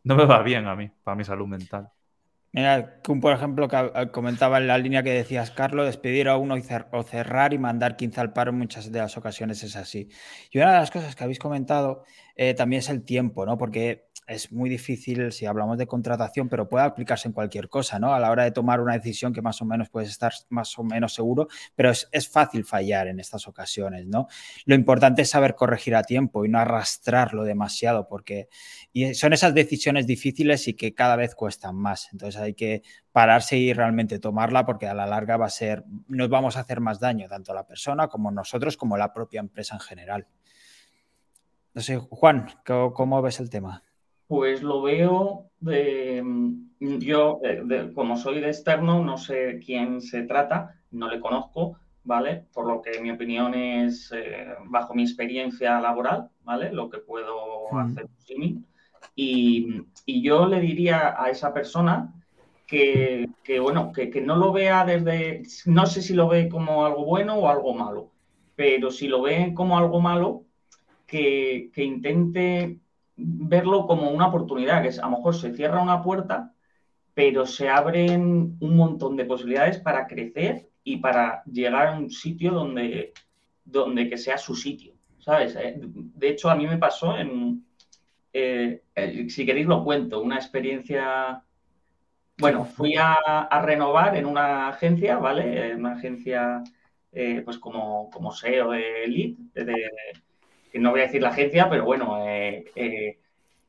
no 0.03 0.15
me 0.15 0.25
va 0.25 0.43
bien 0.43 0.67
a 0.67 0.75
mí, 0.75 0.91
para 1.03 1.15
mi 1.15 1.23
salud 1.23 1.47
mental. 1.47 1.89
Mira, 2.53 2.99
por 3.01 3.33
ejemplo, 3.33 3.69
que 3.69 3.77
ah, 3.77 4.11
comentaba 4.11 4.57
en 4.57 4.67
la 4.67 4.77
línea 4.77 5.03
que 5.03 5.11
decías, 5.11 5.51
Carlos, 5.51 5.85
despedir 5.85 6.27
a 6.27 6.35
uno 6.35 6.55
o 6.91 7.03
cerrar 7.03 7.53
y 7.53 7.57
mandar 7.57 7.95
15 7.95 8.19
al 8.19 8.33
paro 8.33 8.51
en 8.51 8.57
muchas 8.57 8.91
de 8.91 8.99
las 8.99 9.15
ocasiones 9.17 9.63
es 9.63 9.77
así. 9.77 10.09
Y 10.51 10.57
una 10.57 10.73
de 10.73 10.79
las 10.79 10.91
cosas 10.91 11.15
que 11.15 11.23
habéis 11.23 11.39
comentado 11.39 12.03
eh, 12.35 12.53
también 12.53 12.81
es 12.81 12.89
el 12.89 13.03
tiempo, 13.05 13.45
¿no? 13.45 13.57
Porque 13.57 14.10
es 14.27 14.51
muy 14.51 14.69
difícil 14.69 15.31
si 15.31 15.45
hablamos 15.45 15.77
de 15.77 15.87
contratación, 15.87 16.47
pero 16.47 16.69
puede 16.69 16.85
aplicarse 16.85 17.27
en 17.27 17.33
cualquier 17.33 17.67
cosa, 17.67 17.99
¿no? 17.99 18.13
A 18.13 18.19
la 18.19 18.31
hora 18.31 18.43
de 18.43 18.51
tomar 18.51 18.79
una 18.79 18.93
decisión 18.93 19.33
que 19.33 19.41
más 19.41 19.61
o 19.61 19.65
menos 19.65 19.89
puedes 19.89 20.09
estar 20.09 20.31
más 20.49 20.77
o 20.79 20.83
menos 20.83 21.13
seguro, 21.13 21.47
pero 21.75 21.91
es, 21.91 22.29
fácil 22.29 22.63
fallar 22.63 23.07
en 23.07 23.19
estas 23.19 23.47
ocasiones, 23.47 24.07
¿no? 24.07 24.27
Lo 24.65 24.75
importante 24.75 25.23
es 25.23 25.29
saber 25.29 25.55
corregir 25.55 25.95
a 25.95 26.03
tiempo 26.03 26.45
y 26.45 26.49
no 26.49 26.59
arrastrarlo 26.59 27.43
demasiado, 27.43 28.07
porque 28.07 28.47
y 28.93 29.13
son 29.15 29.33
esas 29.33 29.53
decisiones 29.53 30.07
difíciles 30.07 30.67
y 30.67 30.75
que 30.75 30.93
cada 30.93 31.15
vez 31.15 31.35
cuestan 31.35 31.75
más. 31.75 32.09
Entonces 32.11 32.39
hay 32.39 32.53
que 32.53 32.83
pararse 33.11 33.57
y 33.57 33.73
realmente 33.73 34.19
tomarla, 34.19 34.65
porque 34.65 34.87
a 34.87 34.93
la 34.93 35.05
larga 35.05 35.35
va 35.37 35.47
a 35.47 35.49
ser, 35.49 35.83
nos 36.07 36.29
vamos 36.29 36.55
a 36.55 36.61
hacer 36.61 36.79
más 36.79 36.99
daño, 36.99 37.27
tanto 37.27 37.51
a 37.51 37.55
la 37.55 37.65
persona 37.65 38.07
como 38.07 38.31
nosotros, 38.31 38.77
como 38.77 38.97
la 38.97 39.11
propia 39.11 39.39
empresa 39.39 39.75
en 39.75 39.81
general. 39.81 40.27
No 41.73 41.81
sé, 41.81 41.97
Juan, 41.97 42.47
cómo 42.65 43.21
ves 43.21 43.39
el 43.39 43.49
tema? 43.49 43.83
Pues 44.31 44.63
lo 44.63 44.81
veo 44.81 45.49
de, 45.59 46.23
yo, 46.79 47.41
como 47.93 48.15
soy 48.15 48.39
de 48.39 48.47
externo, 48.47 49.03
no 49.03 49.17
sé 49.17 49.59
quién 49.59 49.99
se 49.99 50.23
trata, 50.23 50.79
no 50.91 51.09
le 51.09 51.19
conozco, 51.19 51.75
¿vale? 52.05 52.45
Por 52.53 52.65
lo 52.65 52.81
que 52.81 53.01
mi 53.01 53.11
opinión 53.11 53.53
es, 53.53 54.09
eh, 54.15 54.47
bajo 54.69 54.93
mi 54.93 55.03
experiencia 55.03 55.81
laboral, 55.81 56.29
¿vale? 56.45 56.71
Lo 56.71 56.89
que 56.89 56.99
puedo 56.99 57.77
hacer 57.77 58.07
Y, 59.17 59.81
y, 60.05 60.23
yo 60.23 60.45
le 60.45 60.61
diría 60.61 61.21
a 61.21 61.29
esa 61.29 61.53
persona 61.53 62.13
que, 62.65 63.27
que 63.43 63.59
bueno, 63.59 63.91
que, 63.91 64.09
que, 64.09 64.21
no 64.21 64.37
lo 64.37 64.53
vea 64.53 64.85
desde, 64.85 65.43
no 65.65 65.85
sé 65.85 66.01
si 66.01 66.13
lo 66.13 66.29
ve 66.29 66.47
como 66.47 66.85
algo 66.85 67.03
bueno 67.03 67.35
o 67.35 67.49
algo 67.49 67.73
malo, 67.73 68.11
pero 68.55 68.91
si 68.91 69.09
lo 69.09 69.23
ve 69.23 69.51
como 69.53 69.77
algo 69.77 69.99
malo, 69.99 70.45
que, 71.05 71.69
que 71.73 71.83
intente 71.83 72.79
verlo 73.23 73.87
como 73.87 74.09
una 74.09 74.27
oportunidad, 74.27 74.81
que 74.81 74.89
es, 74.89 74.99
a 74.99 75.03
lo 75.03 75.17
mejor 75.17 75.35
se 75.35 75.53
cierra 75.53 75.81
una 75.81 76.01
puerta, 76.01 76.53
pero 77.13 77.45
se 77.45 77.69
abren 77.69 78.57
un 78.59 78.75
montón 78.75 79.15
de 79.15 79.25
posibilidades 79.25 79.79
para 79.79 80.07
crecer 80.07 80.69
y 80.83 80.97
para 80.97 81.43
llegar 81.45 81.87
a 81.87 81.97
un 81.97 82.09
sitio 82.09 82.51
donde, 82.51 83.13
donde 83.63 84.09
que 84.09 84.17
sea 84.17 84.37
su 84.37 84.55
sitio, 84.55 84.93
¿sabes? 85.19 85.55
Eh, 85.55 85.75
de 85.79 86.29
hecho, 86.29 86.49
a 86.49 86.55
mí 86.55 86.65
me 86.67 86.77
pasó 86.77 87.17
en, 87.17 87.65
eh, 88.33 88.81
eh, 88.95 89.29
si 89.29 89.45
queréis 89.45 89.67
lo 89.67 89.83
cuento, 89.83 90.21
una 90.21 90.37
experiencia, 90.37 91.43
bueno, 92.37 92.65
fui 92.65 92.95
a, 92.97 93.47
renovar 93.63 94.15
en 94.17 94.25
una 94.25 94.69
agencia, 94.69 95.17
¿vale? 95.17 95.75
Una 95.75 95.93
agencia, 95.93 96.63
pues 97.45 97.57
como, 97.59 98.09
como 98.09 98.31
SEO 98.31 98.71
de 98.71 99.35
de 99.53 99.75
no 100.73 100.91
voy 100.91 101.01
a 101.01 101.03
decir 101.03 101.21
la 101.21 101.29
agencia, 101.29 101.69
pero 101.69 101.85
bueno, 101.85 102.25
eh, 102.27 102.65
eh, 102.75 103.19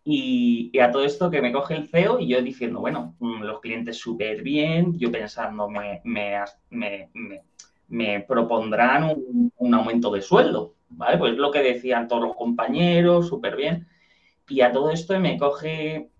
y, 0.04 0.78
a 0.78 0.90
todo 0.90 1.04
esto 1.04 1.30
que 1.30 1.42
me 1.42 1.52
coge 1.52 1.75
el 1.75 1.88
CEO 1.88 2.18
y 2.21 2.28
yo 2.28 2.42
diciendo, 2.42 2.80
bueno, 2.80 3.14
mm, 3.18 3.42
los 3.42 3.61
clientes 3.61 3.99
súper 3.99 4.42
bien, 4.42 4.99
yo 4.99 5.11
pensando, 5.11 5.68
me, 5.68 6.00
me, 7.88 8.21
propondrán 8.21 9.14
un, 9.56 9.75
aumento 9.75 10.11
de 10.11 10.23
sueldo, 10.23 10.75
¿vale? 10.90 11.18
Pues 11.18 11.37
lo 11.37 11.50
que 11.50 11.62
decían 11.62 12.09
todos 12.09 12.23
los 12.23 12.37
compañeros, 12.37 13.28
súper 13.28 13.56
bien. 13.56 13.87
Y 14.49 14.61
a 14.62 14.73
todo 14.73 14.90
esto 14.90 15.18
me 15.21 15.38
coge 15.38 16.11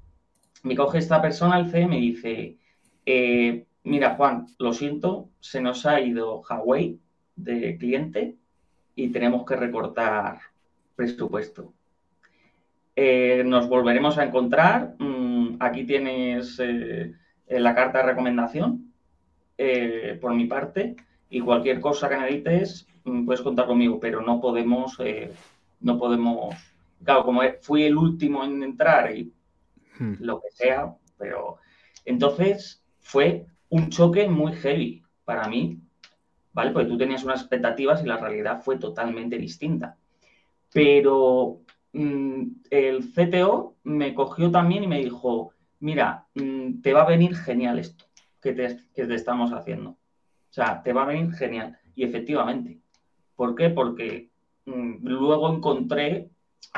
me 0.62 0.77
coge 0.77 0.99
esta 0.99 1.21
persona, 1.21 1.59
el 1.59 1.71
C, 1.71 1.83
y 1.83 1.87
me 1.87 1.97
dice, 1.97 2.57
eh, 3.05 3.67
mira 3.85 4.15
Juan, 4.15 4.47
lo 4.59 4.73
siento, 4.73 5.29
se 5.41 5.61
nos 5.61 5.87
ha 5.87 6.01
ido 6.01 6.43
Huawei 6.49 7.01
de 7.37 7.77
cliente 7.79 8.37
y 8.95 9.09
tenemos 9.11 9.45
que 9.45 9.57
recortar 9.57 10.39
presupuesto. 10.95 11.73
Eh, 12.95 13.43
nos 13.45 13.69
volveremos 13.69 14.19
a 14.19 14.25
encontrar. 14.25 14.95
Mm, 14.99 15.57
aquí 15.61 15.85
tienes 15.85 16.59
eh, 16.61 17.15
la 17.49 17.75
carta 17.75 17.99
de 17.99 18.05
recomendación 18.05 18.89
por 20.21 20.35
mi 20.35 20.47
parte 20.47 20.97
y 21.31 21.41
cualquier 21.41 21.81
cosa 21.81 22.09
que 22.09 22.17
necesites 22.17 22.89
mm, 23.05 23.25
puedes 23.25 23.43
contar 23.43 23.67
conmigo, 23.67 24.01
pero 24.01 24.21
no 24.21 24.41
podemos, 24.41 24.99
no 25.81 25.99
podemos, 25.99 26.55
claro, 27.05 27.25
como 27.25 27.43
fui 27.61 27.85
el 27.85 27.97
último 27.97 28.45
en 28.45 28.63
entrar 28.63 29.15
y 29.15 29.33
Hmm. 29.99 30.15
lo 30.21 30.41
que 30.41 30.51
sea, 30.51 30.95
pero 31.19 31.59
entonces 32.05 32.83
fue 33.01 33.47
un 33.69 33.91
choque 33.91 34.29
muy 34.29 34.53
heavy 34.55 35.03
para 35.25 35.49
mí, 35.49 35.79
¿vale? 36.53 36.71
Porque 36.71 36.89
tú 36.89 36.99
tenías 36.99 37.25
unas 37.25 37.41
expectativas 37.41 38.03
y 38.03 38.07
la 38.07 38.17
realidad 38.17 38.63
fue 38.63 38.79
totalmente 38.79 39.39
distinta. 39.39 39.97
Pero 40.73 41.61
mm, 41.93 42.43
el 42.71 43.12
CTO 43.12 43.76
me 43.85 44.14
cogió 44.14 44.50
también 44.50 44.85
y 44.85 44.88
me 44.88 45.02
dijo, 45.02 45.52
mira, 45.81 46.26
mm, 46.35 46.81
te 46.81 46.93
va 46.93 47.02
a 47.02 47.09
venir 47.09 47.37
genial 47.37 47.79
esto 47.79 48.05
que 48.41 48.52
te, 48.52 49.14
estamos 49.14 49.52
haciendo. 49.52 49.91
O 49.91 49.99
sea, 50.50 50.83
te 50.83 50.93
va 50.93 51.05
a 51.05 51.07
venir 51.07 51.33
genial. 51.33 51.79
Y 51.95 52.05
efectivamente. 52.05 52.81
¿Por 53.37 53.55
qué? 53.55 53.71
Porque 53.71 54.31
mm, 54.67 55.07
luego 55.07 55.55
encontré 55.55 56.31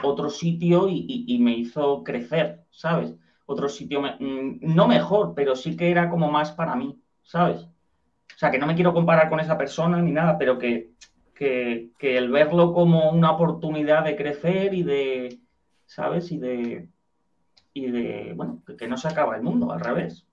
otro 0.02 0.30
sitio 0.30 0.88
y, 0.88 1.38
me 1.40 1.56
hizo 1.56 2.02
crecer, 2.04 2.64
¿sabes? 2.70 3.14
Otro 3.46 3.68
sitio, 3.68 4.02
no 4.18 4.88
mejor, 4.88 5.34
pero 5.34 5.54
sí 5.54 5.76
que 5.76 5.90
era 5.90 6.08
como 6.08 6.30
más 6.30 6.52
para 6.52 6.74
mí, 6.74 6.98
¿sabes? 7.22 7.62
O 7.62 8.38
sea, 8.38 8.50
que 8.50 8.58
no 8.58 8.66
me 8.66 8.74
quiero 8.74 8.94
comparar 8.94 9.28
con 9.28 9.40
esa 9.40 9.58
persona 9.58 10.00
ni 10.00 10.10
nada, 10.10 10.38
pero 10.38 10.58
que, 10.58 10.90
que, 11.34 11.90
el 12.00 12.30
verlo 12.30 12.72
como 12.72 13.10
una 13.10 13.32
oportunidad 13.32 14.04
de 14.04 14.16
crecer 14.16 14.74
y 14.74 14.82
de, 14.82 15.38
¿sabes? 15.86 16.30
Y 16.32 16.38
de, 16.38 16.88
y 17.72 17.90
de, 17.90 18.32
bueno, 18.34 18.62
que 18.78 18.88
no 18.88 18.96
se 18.96 19.08
acaba 19.08 19.36
el 19.36 19.42
mundo, 19.42 19.72
al 19.72 19.80
revés. 19.80 20.26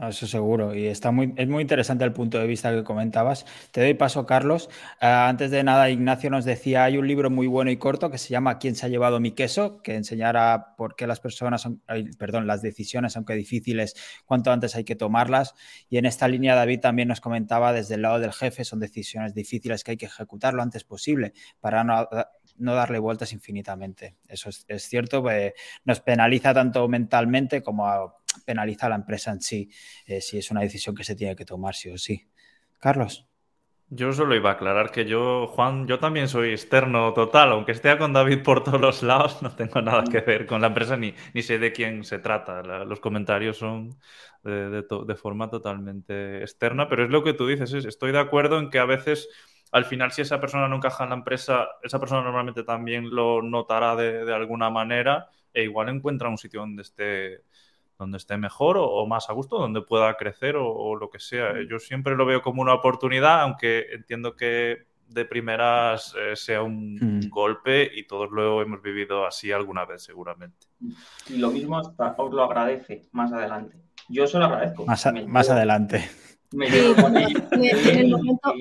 Eso 0.00 0.28
seguro. 0.28 0.76
Y 0.76 0.86
está 0.86 1.10
muy, 1.10 1.34
es 1.36 1.48
muy 1.48 1.62
interesante 1.62 2.04
el 2.04 2.12
punto 2.12 2.38
de 2.38 2.46
vista 2.46 2.72
que 2.72 2.84
comentabas. 2.84 3.44
Te 3.72 3.80
doy 3.80 3.94
paso, 3.94 4.26
Carlos. 4.26 4.70
Ah, 5.00 5.28
antes 5.28 5.50
de 5.50 5.64
nada, 5.64 5.90
Ignacio 5.90 6.30
nos 6.30 6.44
decía, 6.44 6.84
hay 6.84 6.98
un 6.98 7.08
libro 7.08 7.30
muy 7.30 7.48
bueno 7.48 7.72
y 7.72 7.78
corto 7.78 8.08
que 8.08 8.18
se 8.18 8.28
llama 8.28 8.58
¿Quién 8.58 8.76
se 8.76 8.86
ha 8.86 8.88
llevado 8.88 9.18
mi 9.18 9.32
queso? 9.32 9.82
que 9.82 9.96
enseñará 9.96 10.76
por 10.76 10.94
qué 10.94 11.08
las 11.08 11.18
personas, 11.18 11.62
son, 11.62 11.82
perdón, 12.16 12.46
las 12.46 12.62
decisiones, 12.62 13.16
aunque 13.16 13.34
difíciles, 13.34 13.96
cuanto 14.24 14.52
antes 14.52 14.76
hay 14.76 14.84
que 14.84 14.94
tomarlas. 14.94 15.54
Y 15.88 15.98
en 15.98 16.06
esta 16.06 16.28
línea, 16.28 16.54
David 16.54 16.78
también 16.78 17.08
nos 17.08 17.20
comentaba 17.20 17.72
desde 17.72 17.96
el 17.96 18.02
lado 18.02 18.20
del 18.20 18.32
jefe, 18.32 18.64
son 18.64 18.78
decisiones 18.78 19.34
difíciles 19.34 19.82
que 19.82 19.92
hay 19.92 19.96
que 19.96 20.06
ejecutar 20.06 20.54
lo 20.54 20.62
antes 20.62 20.84
posible 20.84 21.32
para 21.60 21.82
no, 21.82 22.08
no 22.56 22.74
darle 22.74 23.00
vueltas 23.00 23.32
infinitamente. 23.32 24.16
Eso 24.28 24.50
es, 24.50 24.82
cierto, 24.82 25.22
pues, 25.22 25.54
nos 25.84 26.00
penaliza 26.00 26.54
tanto 26.54 26.86
mentalmente 26.88 27.62
como 27.62 27.88
a 27.88 28.14
penaliza 28.44 28.86
a 28.86 28.90
la 28.90 28.96
empresa 28.96 29.30
en 29.30 29.40
sí, 29.40 29.70
eh, 30.06 30.20
si 30.20 30.38
es 30.38 30.50
una 30.50 30.60
decisión 30.60 30.94
que 30.94 31.04
se 31.04 31.16
tiene 31.16 31.36
que 31.36 31.44
tomar 31.44 31.74
sí 31.74 31.90
o 31.90 31.98
sí. 31.98 32.28
Carlos. 32.78 33.28
Yo 33.90 34.12
solo 34.12 34.36
iba 34.36 34.50
a 34.50 34.52
aclarar 34.52 34.90
que 34.90 35.06
yo, 35.06 35.46
Juan, 35.46 35.86
yo 35.86 35.98
también 35.98 36.28
soy 36.28 36.50
externo 36.50 37.14
total, 37.14 37.52
aunque 37.52 37.72
esté 37.72 37.96
con 37.96 38.12
David 38.12 38.42
por 38.42 38.62
todos 38.62 38.78
los 38.78 39.02
lados, 39.02 39.40
no 39.42 39.56
tengo 39.56 39.80
nada 39.80 40.04
que 40.04 40.20
ver 40.20 40.46
con 40.46 40.60
la 40.60 40.66
empresa 40.66 40.96
ni, 40.98 41.14
ni 41.32 41.42
sé 41.42 41.58
de 41.58 41.72
quién 41.72 42.04
se 42.04 42.18
trata. 42.18 42.62
los 42.84 43.00
comentarios 43.00 43.56
son 43.56 43.98
de, 44.44 44.82
de, 44.82 45.14
forma 45.14 45.48
totalmente 45.48 46.42
externa, 46.42 46.86
pero 46.86 47.04
es 47.04 47.10
lo 47.10 47.24
que 47.24 47.32
tú 47.32 47.46
dices, 47.46 47.72
estoy 47.72 48.12
de 48.12 48.18
acuerdo 48.18 48.58
en 48.58 48.68
que 48.68 48.78
a 48.78 48.84
veces 48.84 49.28
al 49.72 49.86
final 49.86 50.12
si 50.12 50.22
esa 50.22 50.40
persona 50.40 50.68
no 50.68 50.76
encaja 50.76 51.04
en 51.04 51.10
la 51.10 51.16
empresa, 51.16 51.68
esa 51.82 51.98
persona 51.98 52.22
normalmente 52.22 52.64
también 52.64 53.08
lo 53.10 53.40
notará 53.42 53.96
de, 53.96 54.24
de 54.24 54.34
alguna 54.34 54.68
manera 54.68 55.28
e 55.52 55.64
igual 55.64 55.88
encuentra 55.88 56.28
un 56.28 56.38
sitio 56.38 56.60
donde 56.60 56.82
esté 56.82 57.44
donde 57.98 58.18
esté 58.18 58.36
mejor 58.36 58.76
o, 58.78 59.04
más 59.06 59.28
a 59.28 59.32
gusto, 59.32 59.58
donde 59.58 59.82
pueda 59.82 60.14
crecer 60.14 60.56
o, 60.56 60.94
lo 60.96 61.10
que 61.10 61.18
sea. 61.18 61.54
Yo 61.68 61.78
siempre 61.78 62.16
lo 62.16 62.24
veo 62.24 62.42
como 62.42 62.62
una 62.62 62.74
oportunidad, 62.74 63.42
aunque 63.42 63.86
entiendo 63.92 64.36
que 64.36 64.86
de 65.08 65.24
primeras 65.24 66.14
eh, 66.18 66.36
sea 66.36 66.62
un, 66.62 66.94
mm. 66.94 67.28
golpe 67.30 67.90
y 67.92 68.06
todos 68.06 68.30
lo 68.30 68.62
hemos 68.62 68.82
vivido 68.82 69.26
así 69.26 69.50
alguna 69.50 69.84
vez 69.84 70.02
seguramente. 70.02 70.66
Y 71.28 71.38
lo 71.38 71.50
mismo 71.50 71.78
hasta 71.78 72.14
os 72.18 72.32
lo 72.32 72.44
agradece 72.44 73.08
más 73.12 73.32
adelante. 73.32 73.76
Yo 74.08 74.26
se 74.26 74.38
lo 74.38 74.44
agradezco. 74.44 74.86
Más, 74.86 75.06
más 75.26 75.50
adelante. 75.50 76.08
Me 76.52 76.66
en 77.52 77.98
el 77.98 78.10
momento 78.10 78.54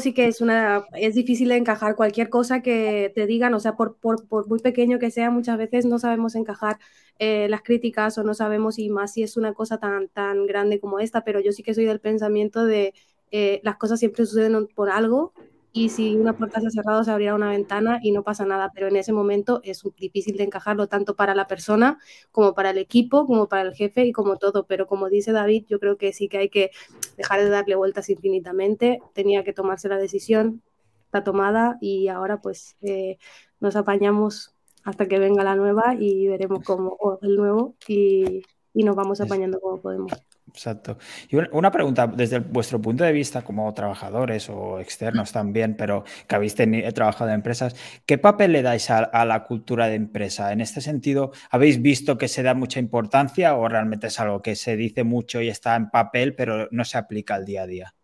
sí 0.00 0.12
que 0.14 0.26
es 0.26 0.40
una 0.40 0.84
es 0.92 1.14
difícil 1.14 1.50
encajar 1.52 1.96
cualquier 1.96 2.28
cosa 2.30 2.62
que 2.62 3.12
te 3.14 3.26
digan, 3.26 3.54
o 3.54 3.60
sea, 3.60 3.76
por, 3.76 3.96
por, 3.96 4.26
por 4.28 4.48
muy 4.48 4.60
pequeño 4.60 4.98
que 4.98 5.10
sea, 5.10 5.30
muchas 5.30 5.58
veces 5.58 5.86
no 5.86 5.98
sabemos 5.98 6.34
encajar 6.34 6.78
eh, 7.18 7.48
las 7.48 7.62
críticas 7.62 8.16
o 8.18 8.22
no 8.22 8.34
sabemos 8.34 8.78
y 8.78 8.90
más 8.90 9.12
si 9.12 9.22
es 9.22 9.36
una 9.36 9.52
cosa 9.52 9.78
tan, 9.78 10.08
tan 10.08 10.46
grande 10.46 10.80
como 10.80 11.00
esta, 11.00 11.24
pero 11.24 11.40
yo 11.40 11.52
sí 11.52 11.62
que 11.62 11.74
soy 11.74 11.84
del 11.84 12.00
pensamiento 12.00 12.64
de 12.64 12.94
eh, 13.32 13.60
las 13.64 13.76
cosas 13.76 13.98
siempre 13.98 14.26
suceden 14.26 14.68
por 14.68 14.90
algo 14.90 15.32
y 15.72 15.90
si 15.90 16.16
una 16.16 16.36
puerta 16.36 16.60
se 16.60 16.66
ha 16.66 16.70
cerrado 16.70 17.04
se 17.04 17.10
abrirá 17.10 17.34
una 17.34 17.50
ventana 17.50 18.00
y 18.02 18.12
no 18.12 18.22
pasa 18.24 18.44
nada, 18.44 18.70
pero 18.74 18.88
en 18.88 18.96
ese 18.96 19.12
momento 19.12 19.60
es 19.64 19.82
difícil 19.96 20.36
de 20.36 20.44
encajarlo 20.44 20.88
tanto 20.88 21.14
para 21.16 21.34
la 21.34 21.46
persona 21.46 21.98
como 22.32 22.54
para 22.54 22.70
el 22.70 22.78
equipo, 22.78 23.26
como 23.26 23.48
para 23.48 23.62
el 23.62 23.74
jefe 23.74 24.04
y 24.04 24.12
como 24.12 24.36
todo, 24.36 24.66
pero 24.66 24.86
como 24.86 25.08
dice 25.08 25.32
David, 25.32 25.66
yo 25.68 25.78
creo 25.78 25.96
que 25.96 26.12
sí 26.12 26.28
que 26.28 26.38
hay 26.38 26.48
que 26.48 26.70
dejar 27.16 27.40
de 27.40 27.50
darle 27.50 27.76
vueltas 27.76 28.10
infinitamente, 28.10 29.00
tenía 29.14 29.44
que 29.44 29.52
tomarse 29.52 29.88
la 29.88 29.96
decisión, 29.98 30.62
está 31.06 31.24
tomada 31.24 31.78
y 31.80 32.08
ahora 32.08 32.40
pues 32.40 32.76
eh, 32.82 33.18
nos 33.60 33.76
apañamos 33.76 34.54
hasta 34.84 35.06
que 35.08 35.18
venga 35.18 35.44
la 35.44 35.56
nueva 35.56 35.94
y 35.98 36.26
veremos 36.28 36.64
cómo 36.64 36.96
el 37.22 37.36
nuevo 37.36 37.76
y, 37.86 38.42
y 38.74 38.84
nos 38.84 38.96
vamos 38.96 39.20
apañando 39.20 39.60
como 39.60 39.80
podemos. 39.80 40.29
Exacto. 40.52 40.98
Y 41.28 41.36
una 41.52 41.70
pregunta, 41.70 42.06
desde 42.08 42.40
vuestro 42.40 42.80
punto 42.80 43.04
de 43.04 43.12
vista 43.12 43.42
como 43.42 43.72
trabajadores 43.72 44.50
o 44.50 44.80
externos 44.80 45.32
también, 45.32 45.76
pero 45.76 46.04
que 46.26 46.34
habéis 46.34 46.54
trabajado 46.54 47.30
en 47.30 47.36
empresas, 47.36 47.76
¿qué 48.04 48.18
papel 48.18 48.52
le 48.52 48.62
dais 48.62 48.90
a, 48.90 49.24
la 49.24 49.44
cultura 49.44 49.86
de 49.86 49.94
empresa? 49.94 50.52
En 50.52 50.60
este 50.60 50.80
sentido, 50.80 51.30
¿habéis 51.50 51.80
visto 51.80 52.18
que 52.18 52.26
se 52.26 52.42
da 52.42 52.54
mucha 52.54 52.80
importancia 52.80 53.54
o 53.54 53.68
realmente 53.68 54.08
es 54.08 54.18
algo 54.18 54.42
que 54.42 54.56
se 54.56 54.76
dice 54.76 55.04
mucho 55.04 55.40
y 55.40 55.48
está 55.48 55.76
en 55.76 55.88
papel, 55.88 56.34
pero 56.34 56.68
no 56.72 56.84
se 56.84 56.98
aplica 56.98 57.36
al 57.36 57.44
día 57.44 57.62
a 57.62 57.66
día? 57.66 57.94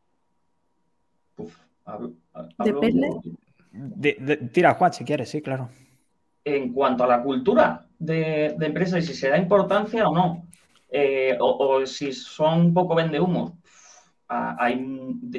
Depende. 2.59 3.11
tira, 4.53 4.75
Juan, 4.75 4.93
si 4.93 5.05
quieres, 5.05 5.29
sí, 5.29 5.43
claro. 5.43 5.69
En 6.45 6.73
cuanto 6.73 7.03
a 7.03 7.09
la 7.09 7.23
cultura 7.23 7.87
de, 7.99 8.55
de 8.57 8.67
empresa 8.67 8.99
y 8.99 9.03
si 9.03 9.15
se 9.15 9.29
da 9.29 9.37
importancia 9.37 10.09
o 10.09 10.15
no. 10.15 10.47
Eh, 10.89 11.37
o, 11.41 11.85
si 11.85 12.13
son 12.13 12.61
un 12.61 12.75
poco 12.75 12.95
humo 12.95 13.59
Hay, 14.29 14.87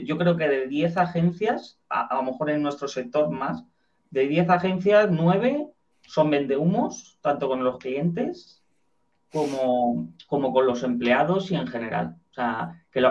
yo 0.04 0.18
creo 0.18 0.36
que 0.36 0.48
de 0.48 0.68
10 0.68 0.98
agencias, 0.98 1.80
a, 1.90 2.16
lo 2.16 2.24
mejor 2.24 2.50
en 2.50 2.62
nuestro 2.62 2.88
sector 2.88 3.30
más, 3.30 3.64
de 4.12 4.28
10 4.28 4.50
agencias, 4.50 5.10
9 5.10 5.68
son 6.02 6.30
vendehumos, 6.30 7.18
tanto 7.22 7.48
con 7.48 7.64
los 7.64 7.78
clientes 7.78 8.64
como, 9.32 10.14
como 10.28 10.54
con 10.54 10.66
los 10.66 10.84
empleados 10.84 11.52
y 11.52 11.56
en 11.56 11.68
general. 11.68 12.16
O 12.32 12.34
sea, 12.34 12.84
que 12.92 13.04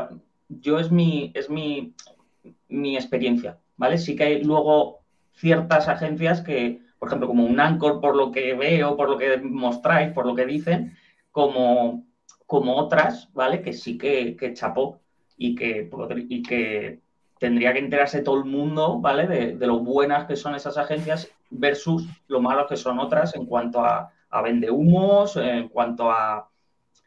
yo 0.49 0.79
es 0.79 0.91
mi, 0.91 1.33
es 1.35 1.51
mi, 1.51 1.95
mi 2.69 2.97
experiencia, 2.97 3.59
¿vale? 3.77 3.99
Sí 3.99 4.17
que 4.17 4.25
hay 4.25 4.45
luego 4.45 5.01
ciertas 5.35 5.89
agencias 5.89 6.41
que, 6.41 6.81
por 6.99 7.09
ejemplo, 7.09 7.29
como 7.29 7.45
un 7.45 7.61
Anchor, 7.61 8.01
por 8.01 8.17
lo 8.17 8.33
que 8.33 8.55
veo, 8.55 8.97
por 8.97 9.11
lo 9.11 9.19
que 9.19 9.37
mostráis, 9.39 10.13
por 10.13 10.27
lo 10.27 10.35
que 10.35 10.47
dicen, 10.47 10.97
como 11.31 12.07
como 12.47 12.77
otras, 12.77 13.31
¿vale? 13.35 13.63
Que 13.63 13.73
sí 13.73 13.99
que, 13.99 14.37
chapó 14.55 15.01
y 15.37 15.55
que, 15.55 15.91
y 16.29 16.43
que 16.43 17.01
tendría 17.39 17.73
que 17.73 17.81
enterarse 17.81 18.23
todo 18.23 18.39
el 18.39 18.45
mundo, 18.45 18.99
¿vale? 19.01 19.27
De, 19.27 19.67
lo 19.67 19.81
buenas 19.81 20.27
que 20.27 20.37
son 20.37 20.55
esas 20.55 20.79
agencias 20.79 21.31
versus 21.51 22.09
lo 22.29 22.41
malos 22.41 22.67
que 22.69 22.77
son 22.77 22.99
otras 22.99 23.35
en 23.35 23.47
cuanto 23.47 23.85
a, 23.85 24.13
a 24.31 24.43
vendehumos, 24.43 25.37
en 25.37 25.69
cuanto 25.69 26.11
a 26.11 26.49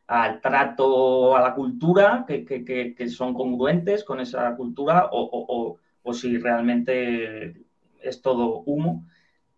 al 0.09 0.41
trato 0.41 1.35
a 1.37 1.41
la 1.41 1.53
cultura, 1.53 2.25
que, 2.27 3.09
son 3.09 3.35
congruentes 3.35 4.03
con 4.03 4.19
esa 4.19 4.55
cultura 4.55 5.09
o, 5.11 5.77
si 6.13 6.39
realmente 6.39 7.63
es 8.01 8.19
todo 8.21 8.63
humo. 8.65 9.05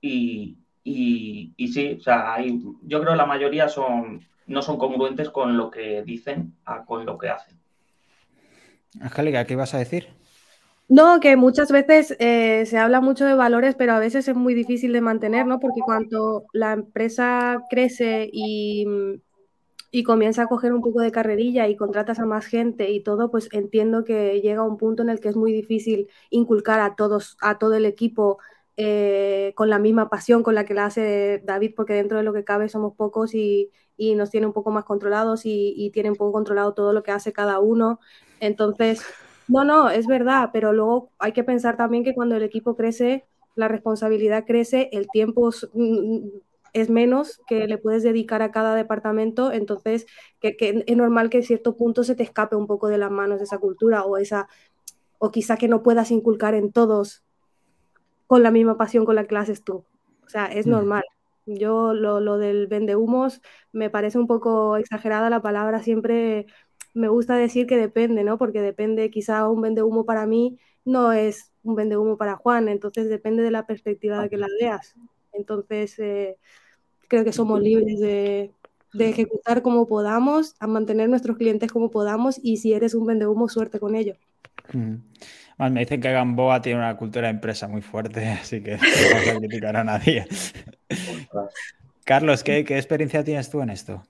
Y, 0.02 0.58
y, 0.84 1.68
sí, 1.70 1.96
o 1.98 2.02
sea, 2.02 2.34
hay, 2.34 2.62
yo 2.82 3.00
creo 3.00 3.14
que 3.14 3.18
la 3.18 3.26
mayoría 3.26 3.70
son, 3.70 4.20
no 4.51 4.62
son 4.62 4.77
congruentes 4.77 5.29
con 5.29 5.58
lo 5.58 5.72
que 5.72 6.03
dicen 6.03 6.53
a 6.65 6.86
con 6.86 7.05
lo 7.05 7.17
que 7.17 7.29
hacen. 7.29 7.58
Angélica, 9.00 9.46
¿qué 9.46 9.53
ibas 9.53 9.74
a 9.74 9.79
decir? 9.79 10.08
No, 10.89 11.22
que 11.22 11.38
muchas 11.38 11.72
veces 11.72 12.17
eh, 12.20 12.65
se 12.65 12.77
habla 12.77 13.00
mucho 13.00 13.25
de 13.25 13.34
valores, 13.34 13.75
pero 13.75 13.93
a 13.93 14.00
veces 14.00 14.27
es 14.27 14.36
muy 14.36 14.53
difícil 14.53 14.91
de 14.91 15.00
mantener, 15.00 15.46
¿no? 15.46 15.60
Porque 15.60 15.79
cuando 15.79 16.43
la 16.51 16.74
empresa 16.74 17.63
crece 17.70 18.29
y, 18.31 18.86
y 19.89 20.03
comienza 20.03 20.43
a 20.43 20.48
coger 20.48 20.74
un 20.74 20.81
poco 20.81 21.00
de 21.00 21.12
carrerilla 21.12 21.70
y 21.70 21.77
contratas 21.77 22.20
a 22.20 22.25
más 22.25 22.46
gente 22.46 22.91
y 22.91 23.01
todo, 23.03 23.31
pues 23.31 23.48
entiendo 23.53 24.03
que 24.03 24.41
llega 24.41 24.63
un 24.63 24.77
punto 24.77 25.01
en 25.03 25.10
el 25.10 25.22
que 25.22 25.29
es 25.29 25.38
muy 25.38 25.53
difícil 25.53 26.10
inculcar 26.29 26.81
a 26.81 26.96
todos, 26.96 27.38
a 27.41 27.58
todo 27.58 27.75
el 27.75 27.86
equipo 27.86 28.39
eh, 28.77 29.51
con 29.55 29.70
la 29.70 29.79
misma 29.79 30.10
pasión 30.10 30.43
con 30.43 30.55
la 30.55 30.65
que 30.65 30.74
la 30.74 30.86
hace 30.86 31.41
David, 31.46 31.74
porque 31.75 31.93
dentro 31.93 32.17
de 32.17 32.24
lo 32.24 32.34
que 32.34 32.43
cabe 32.43 32.70
somos 32.70 32.96
pocos 32.96 33.36
y, 33.36 33.70
nos 34.15 34.29
tiene 34.29 34.48
un 34.48 34.53
poco 34.53 34.72
más 34.72 34.86
controlados 34.86 35.46
y, 35.46 35.74
y, 35.77 35.91
tiene 35.91 36.10
un 36.10 36.15
poco 36.15 36.31
controlado 36.31 36.74
todo 36.74 36.93
lo 36.93 37.03
que 37.03 37.12
hace 37.12 37.31
cada 37.31 37.60
uno. 37.60 38.00
Entonces, 38.39 39.03
no, 39.48 39.63
no, 39.63 39.89
es 39.89 40.08
verdad, 40.08 40.50
pero 40.53 40.74
luego 40.74 41.10
hay 41.20 41.34
que 41.34 41.43
pensar 41.43 41.77
también 41.77 42.03
que 42.03 42.13
cuando 42.13 42.36
el 42.36 42.43
equipo 42.43 42.75
crece, 42.75 43.25
la 43.55 43.67
responsabilidad 43.67 44.46
crece, 44.46 44.89
el 44.93 45.08
tiempo 45.10 45.50
es 46.74 46.89
menos 46.89 47.41
que 47.48 47.67
le 47.67 47.77
puedes 47.77 48.01
dedicar 48.01 48.41
a 48.41 48.51
cada 48.51 48.75
departamento, 48.75 49.51
entonces 49.51 50.05
que, 50.39 50.55
es 50.60 50.98
normal 50.98 51.29
que 51.29 51.38
en 51.38 51.43
cierto 51.43 51.75
punto 51.75 52.03
se 52.03 52.15
te 52.15 52.24
escape 52.24 52.55
un 52.55 52.67
poco 52.67 52.88
de 52.88 52.98
las 52.98 53.12
manos 53.12 53.41
esa 53.41 53.58
cultura 53.58 54.03
o 54.03 54.17
esa 54.17 54.48
o 55.20 55.31
quizá 55.31 55.58
que 55.58 55.67
no 55.67 55.84
puedas 55.84 56.12
inculcar 56.12 56.55
en 56.55 56.72
todos 56.72 57.24
con 58.27 58.43
la 58.43 58.51
misma 58.51 58.77
pasión 58.77 59.05
con 59.05 59.15
la 59.15 59.25
que 59.25 59.36
haces 59.36 59.63
tú. 59.63 59.84
O 60.25 60.29
sea, 60.29 60.46
es 60.46 60.65
normal. 60.65 61.03
Yo 61.46 61.94
lo, 61.94 62.20
lo 62.20 62.38
del 62.38 62.68
vende 62.68 62.96
humos 62.96 63.42
me 63.72 63.90
parece 63.90 64.18
un 64.18 64.28
poco 64.28 64.78
exagerada 64.78 65.30
la 65.30 65.42
palabra, 65.42 65.82
siempre 65.82 66.46
me 66.94 67.08
gusta 67.08 67.36
decir 67.36 67.68
que 67.68 67.78
depende, 67.78 68.24
¿no? 68.24 68.38
Porque 68.38 68.62
depende, 68.62 69.10
quizá 69.10 69.48
un 69.48 69.62
vende 69.62 69.84
humo 69.84 70.06
para 70.06 70.26
mí 70.26 70.58
no 70.86 71.12
es 71.12 71.52
un 71.64 71.76
vende 71.76 71.98
humo 71.98 72.18
para 72.18 72.36
Juan, 72.36 72.68
entonces 72.68 73.10
depende 73.10 73.44
de 73.44 73.52
la 73.52 73.66
perspectiva 73.66 74.22
de 74.22 74.30
que 74.30 74.38
la 74.38 74.48
veas. 74.60 74.96
Entonces, 75.32 75.98
eh, 76.00 76.38
creo 77.08 77.24
que 77.24 77.34
somos 77.34 77.62
libres 77.62 78.00
de, 78.00 78.52
ejecutar 78.98 79.62
como 79.62 79.88
podamos, 79.88 80.56
a 80.60 80.68
mantener 80.68 81.10
nuestros 81.10 81.38
clientes 81.38 81.72
como 81.72 81.92
podamos 81.92 82.40
y 82.42 82.58
si 82.58 82.74
eres 82.74 82.94
un 82.94 83.06
vende 83.06 83.28
humo, 83.28 83.48
suerte 83.48 83.80
con 83.80 83.96
ello. 83.96 84.16
Me 85.58 85.81
dicen 85.81 86.01
que 86.01 86.12
Gamboa 86.12 86.62
tiene 86.62 86.79
una 86.79 86.98
cultura 86.98 87.27
de 87.27 87.34
empresa 87.34 87.67
muy 87.67 87.81
fuerte, 87.81 88.27
así 88.41 88.62
que 88.62 88.77
no 88.77 88.84
vamos 89.13 89.27
a 89.27 89.38
criticar 89.39 89.77
a 89.77 89.84
nadie. 89.84 90.27
Carlos, 92.05 92.43
¿qué, 92.43 92.65
¿qué 92.65 92.77
experiencia 92.77 93.24
tienes 93.24 93.50
tú 93.50 93.62
en 93.62 93.70
esto? 93.70 94.03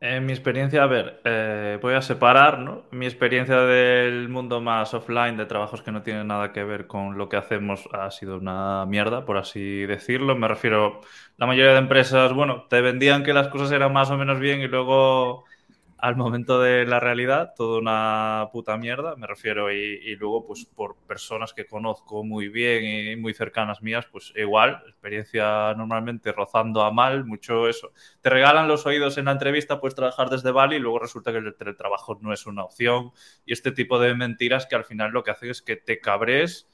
En 0.00 0.26
mi 0.26 0.32
experiencia, 0.32 0.84
a 0.84 0.86
ver, 0.86 1.20
eh, 1.24 1.76
voy 1.82 1.94
a 1.94 2.02
separar, 2.02 2.60
¿no? 2.60 2.84
Mi 2.92 3.06
experiencia 3.06 3.56
del 3.62 4.28
mundo 4.28 4.60
más 4.60 4.94
offline, 4.94 5.36
de 5.36 5.44
trabajos 5.46 5.82
que 5.82 5.90
no 5.90 6.02
tienen 6.02 6.28
nada 6.28 6.52
que 6.52 6.62
ver 6.62 6.86
con 6.86 7.18
lo 7.18 7.28
que 7.28 7.36
hacemos, 7.36 7.88
ha 7.92 8.08
sido 8.12 8.38
una 8.38 8.86
mierda, 8.86 9.24
por 9.24 9.38
así 9.38 9.86
decirlo. 9.86 10.36
Me 10.36 10.46
refiero, 10.46 11.00
la 11.36 11.46
mayoría 11.46 11.72
de 11.72 11.78
empresas, 11.78 12.32
bueno, 12.32 12.66
te 12.70 12.80
vendían 12.80 13.24
que 13.24 13.32
las 13.32 13.48
cosas 13.48 13.72
eran 13.72 13.92
más 13.92 14.08
o 14.10 14.16
menos 14.16 14.38
bien 14.38 14.60
y 14.60 14.68
luego 14.68 15.44
al 15.98 16.16
momento 16.16 16.60
de 16.60 16.86
la 16.86 17.00
realidad, 17.00 17.54
toda 17.56 17.80
una 17.80 18.48
puta 18.52 18.76
mierda, 18.76 19.16
me 19.16 19.26
refiero, 19.26 19.72
y, 19.72 20.14
luego, 20.16 20.46
pues 20.46 20.64
por 20.64 20.96
personas 21.06 21.52
que 21.52 21.66
conozco 21.66 22.22
muy 22.22 22.48
bien 22.48 22.84
y 22.84 23.16
muy 23.16 23.34
cercanas 23.34 23.82
mías, 23.82 24.06
pues 24.10 24.32
igual, 24.36 24.82
experiencia 24.86 25.74
normalmente 25.74 26.30
rozando 26.30 26.82
a 26.82 26.92
mal, 26.92 27.24
mucho 27.24 27.68
eso. 27.68 27.92
Te 28.20 28.30
regalan 28.30 28.68
los 28.68 28.86
oídos 28.86 29.18
en 29.18 29.24
la 29.24 29.32
entrevista, 29.32 29.80
puedes 29.80 29.96
trabajar 29.96 30.30
desde 30.30 30.52
Bali 30.52 30.76
y 30.76 30.78
luego 30.78 31.00
resulta 31.00 31.32
que 31.32 31.38
el 31.38 31.54
teletrabajo 31.56 32.18
no 32.20 32.32
es 32.32 32.46
una 32.46 32.62
opción 32.62 33.10
y 33.44 33.52
este 33.52 33.72
tipo 33.72 33.98
de 33.98 34.14
mentiras 34.14 34.66
que 34.66 34.76
al 34.76 34.84
final 34.84 35.10
lo 35.10 35.24
que 35.24 35.32
hacen 35.32 35.50
es 35.50 35.62
que 35.62 35.76
te 35.76 35.98
cabres 36.00 36.68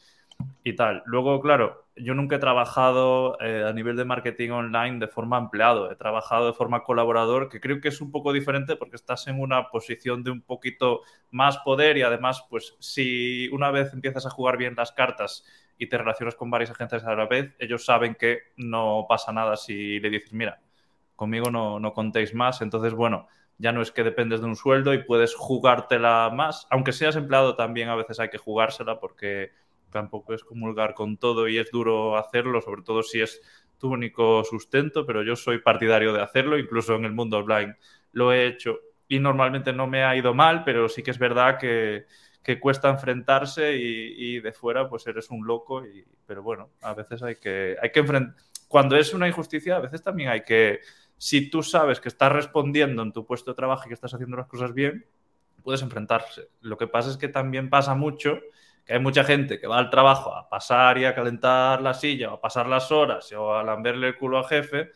y 0.62 0.74
tal. 0.74 1.02
Luego, 1.06 1.40
claro, 1.40 1.84
yo 1.96 2.14
nunca 2.14 2.36
he 2.36 2.38
trabajado 2.38 3.38
eh, 3.40 3.64
a 3.68 3.72
nivel 3.72 3.96
de 3.96 4.04
marketing 4.04 4.50
online 4.50 4.98
de 4.98 5.08
forma 5.08 5.38
empleado, 5.38 5.92
he 5.92 5.96
trabajado 5.96 6.46
de 6.46 6.52
forma 6.54 6.82
colaborador, 6.82 7.48
que 7.48 7.60
creo 7.60 7.80
que 7.80 7.88
es 7.88 8.00
un 8.00 8.10
poco 8.10 8.32
diferente 8.32 8.74
porque 8.76 8.96
estás 8.96 9.26
en 9.28 9.40
una 9.40 9.68
posición 9.70 10.24
de 10.24 10.30
un 10.30 10.40
poquito 10.40 11.02
más 11.30 11.58
poder 11.58 11.98
y 11.98 12.02
además, 12.02 12.44
pues 12.48 12.76
si 12.80 13.48
una 13.50 13.70
vez 13.70 13.92
empiezas 13.92 14.26
a 14.26 14.30
jugar 14.30 14.56
bien 14.56 14.74
las 14.76 14.92
cartas 14.92 15.44
y 15.78 15.88
te 15.88 15.98
relacionas 15.98 16.34
con 16.34 16.50
varias 16.50 16.70
agencias 16.70 17.04
a 17.04 17.14
la 17.14 17.26
vez, 17.26 17.54
ellos 17.58 17.84
saben 17.84 18.14
que 18.14 18.38
no 18.56 19.06
pasa 19.08 19.32
nada 19.32 19.56
si 19.56 20.00
le 20.00 20.10
dices, 20.10 20.32
mira, 20.32 20.60
conmigo 21.14 21.50
no, 21.50 21.78
no 21.78 21.92
contéis 21.92 22.35
más, 22.35 22.62
entonces, 22.62 22.94
bueno, 22.94 23.28
ya 23.59 23.70
no 23.70 23.82
es 23.82 23.92
que 23.92 24.02
dependes 24.02 24.40
de 24.40 24.46
un 24.46 24.56
sueldo 24.56 24.94
y 24.94 25.04
puedes 25.04 25.35
jugártela 25.35 26.30
más, 26.32 26.66
aunque 26.70 26.92
seas 26.92 27.16
empleado 27.16 27.54
también 27.54 27.88
a 27.88 27.94
veces 27.94 28.18
hay 28.18 28.30
que 28.30 28.38
jugársela 28.38 28.98
porque 28.98 29.52
tampoco 29.94 30.35
es 30.35 30.42
comulgar 30.42 30.92
con 30.92 31.18
todo 31.18 31.46
y 31.46 31.57
es 31.57 31.70
duro 31.70 32.16
hacerlo, 32.16 32.61
sobre 32.61 32.83
todo 32.83 33.04
si 33.04 33.20
es 33.20 33.40
tu 33.78 33.92
único 33.92 34.42
sustento, 34.42 35.07
pero 35.07 35.22
yo 35.22 35.37
soy 35.37 35.59
partidario 35.59 36.12
de 36.12 36.20
hacerlo, 36.20 36.59
incluso 36.59 36.96
en 36.96 37.04
el 37.04 37.12
mundo 37.12 37.38
online 37.38 37.76
lo 38.11 38.33
he 38.33 38.44
hecho 38.46 38.80
y 39.07 39.20
normalmente 39.20 39.72
no 39.72 39.87
me 39.87 40.02
ha 40.02 40.16
ido 40.16 40.35
mal, 40.35 40.64
pero 40.64 40.88
sí 40.88 41.04
que 41.04 41.12
es 41.12 41.18
verdad 41.18 41.59
que, 41.59 42.07
cuesta 42.61 42.90
enfrentarse 42.90 43.76
y, 43.76 44.40
de 44.40 44.52
fuera 44.52 44.88
pues 44.88 45.07
eres 45.07 45.30
un 45.30 45.46
loco, 45.46 45.87
y, 45.87 46.04
pero 46.26 46.42
bueno, 46.42 46.70
a 46.83 46.92
veces 46.92 47.22
hay 47.22 47.37
que, 47.37 47.76
hay 47.80 47.90
que 47.92 48.00
enfrentar, 48.00 48.35
cuando 48.66 48.96
es 48.96 49.14
una 49.14 49.28
injusticia, 49.28 49.76
a 49.76 49.80
veces 49.80 50.02
también 50.02 50.30
hay 50.30 50.42
que, 50.42 50.80
si 51.16 51.48
tú 51.48 51.62
sabes 51.62 52.00
que 52.00 52.09
estás 52.09 52.33
respondiendo 52.33 53.02
en 53.02 53.12
tu 53.12 53.24
puesto 53.24 53.52
de 53.52 53.54
trabajo 53.54 53.85
y 53.85 53.88
que 53.88 53.94
estás 53.94 54.12
haciendo 54.12 54.37
las 54.37 54.48
cosas 54.48 54.74
bien, 54.74 55.07
puedes 55.62 55.83
enfrentarse. 55.83 56.48
Lo 56.61 56.76
que 56.76 56.88
pasa 56.88 57.11
es 57.11 57.16
que 57.16 57.28
también 57.28 57.70
pasa 57.70 57.94
mucho 57.94 58.40
que 58.85 58.94
hay 58.94 59.01
mucha 59.01 59.25
gente 59.25 59.59
que 59.59 59.66
va 59.66 59.79
al 59.79 59.90
trabajo 59.90 60.35
a 60.35 60.49
pasar 60.49 60.99
y 60.99 61.05
a 61.05 61.14
calentar 61.14 61.81
la 61.83 61.94
silla 61.94 62.33
o 62.33 62.35
a 62.35 62.40
pasar 62.40 62.66
las 62.68 62.90
horas 62.92 63.33
o 63.33 63.55
a 63.55 63.62
lamberle 63.62 64.09
el 64.09 64.16
culo 64.16 64.38
al 64.38 64.44
jefe 64.47 64.92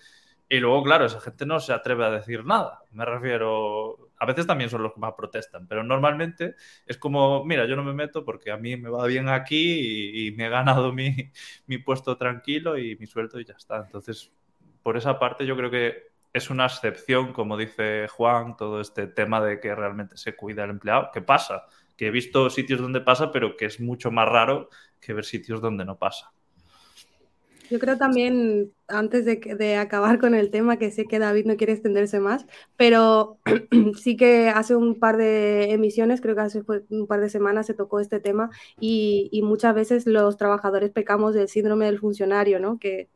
y 0.51 0.61
luego, 0.61 0.83
claro, 0.83 1.05
esa 1.05 1.20
gente 1.20 1.44
no 1.44 1.61
se 1.61 1.74
atreve 1.74 2.07
a 2.07 2.11
decir 2.11 2.44
nada. 2.44 2.83
Me 2.92 3.05
refiero, 3.05 4.11
a 4.18 4.24
veces 4.24 4.46
también 4.46 4.70
son 4.70 4.83
los 4.83 4.94
que 4.94 5.01
más 5.01 5.12
protestan, 5.12 5.66
pero 5.66 5.83
normalmente 5.85 6.55
es 6.87 6.96
como, 6.96 7.44
mira, 7.44 7.66
yo 7.66 7.77
no 7.77 7.85
me 7.85 7.92
meto 7.92 8.24
porque 8.24 8.51
a 8.51 8.57
mí 8.57 8.77
me 8.77 8.88
va 8.88 9.07
bien 9.07 9.29
aquí 9.29 10.29
y, 10.29 10.33
me 10.33 10.46
he 10.46 10.48
ganado 10.48 10.92
mi, 10.92 11.31
mi 11.66 11.79
puesto 11.79 12.16
tranquilo 12.16 12.79
y 12.79 12.96
mi 12.96 13.07
sueldo 13.07 13.38
y 13.40 13.44
ya 13.44 13.55
está. 13.55 13.77
Entonces, 13.85 14.33
por 14.83 14.96
esa 14.96 15.18
parte 15.18 15.44
yo 15.44 15.57
creo 15.57 15.70
que 15.70 16.09
es 16.33 16.51
una 16.51 16.66
excepción, 16.66 17.33
como 17.33 17.57
dice 17.57 18.09
Juan, 18.09 18.57
todo 18.57 18.81
este 18.81 19.07
tema 19.07 19.40
de 19.42 19.61
que 19.61 19.74
realmente 19.74 20.16
se 20.16 20.35
cuida 20.37 20.64
el 20.64 20.70
empleado, 20.70 21.11
que 21.12 21.20
pasa, 21.20 21.66
que 21.98 22.06
he 22.06 22.11
visto 22.11 22.48
sitios 22.48 22.80
donde 22.80 23.02
pasa, 23.02 23.32
pero 23.32 23.56
que 23.56 23.66
es 23.66 23.80
mucho 23.80 24.11
más 24.11 24.28
raro 24.28 24.70
que 25.00 25.12
ver 25.12 25.24
sitios 25.24 25.61
donde 25.61 25.84
no 25.84 25.98
pasa. 25.98 26.32
Yo 27.70 27.78
creo 27.78 27.98
también, 27.98 28.72
antes 28.87 29.26
de, 29.26 29.76
acabar 29.76 30.18
con 30.18 30.34
el 30.34 30.50
tema, 30.50 30.78
que 30.78 30.90
sé 30.90 31.04
que 31.04 31.18
David 31.18 31.44
no 31.44 31.56
quiere 31.56 31.74
extenderse 31.74 32.18
más, 32.18 32.46
pero 32.76 33.38
sí 33.98 34.16
que 34.16 34.48
hace 34.48 34.74
un 34.74 34.98
par 34.98 35.18
de 35.18 35.72
emisiones, 35.72 36.22
creo 36.22 36.34
que 36.34 36.40
hace 36.40 36.62
un 36.88 37.06
par 37.06 37.20
de 37.20 37.28
semanas 37.28 37.66
se 37.66 37.74
tocó 37.74 38.00
este 38.00 38.20
tema 38.20 38.48
y, 38.80 39.28
y 39.32 39.42
muchas 39.42 39.74
veces 39.74 40.06
los 40.06 40.38
trabajadores 40.38 40.90
pecamos 40.90 41.34
del 41.34 41.48
síndrome 41.48 41.87
del 41.87 41.98
funcionario, 41.98 42.58
¿no? 42.58 42.78
Que 42.78 43.08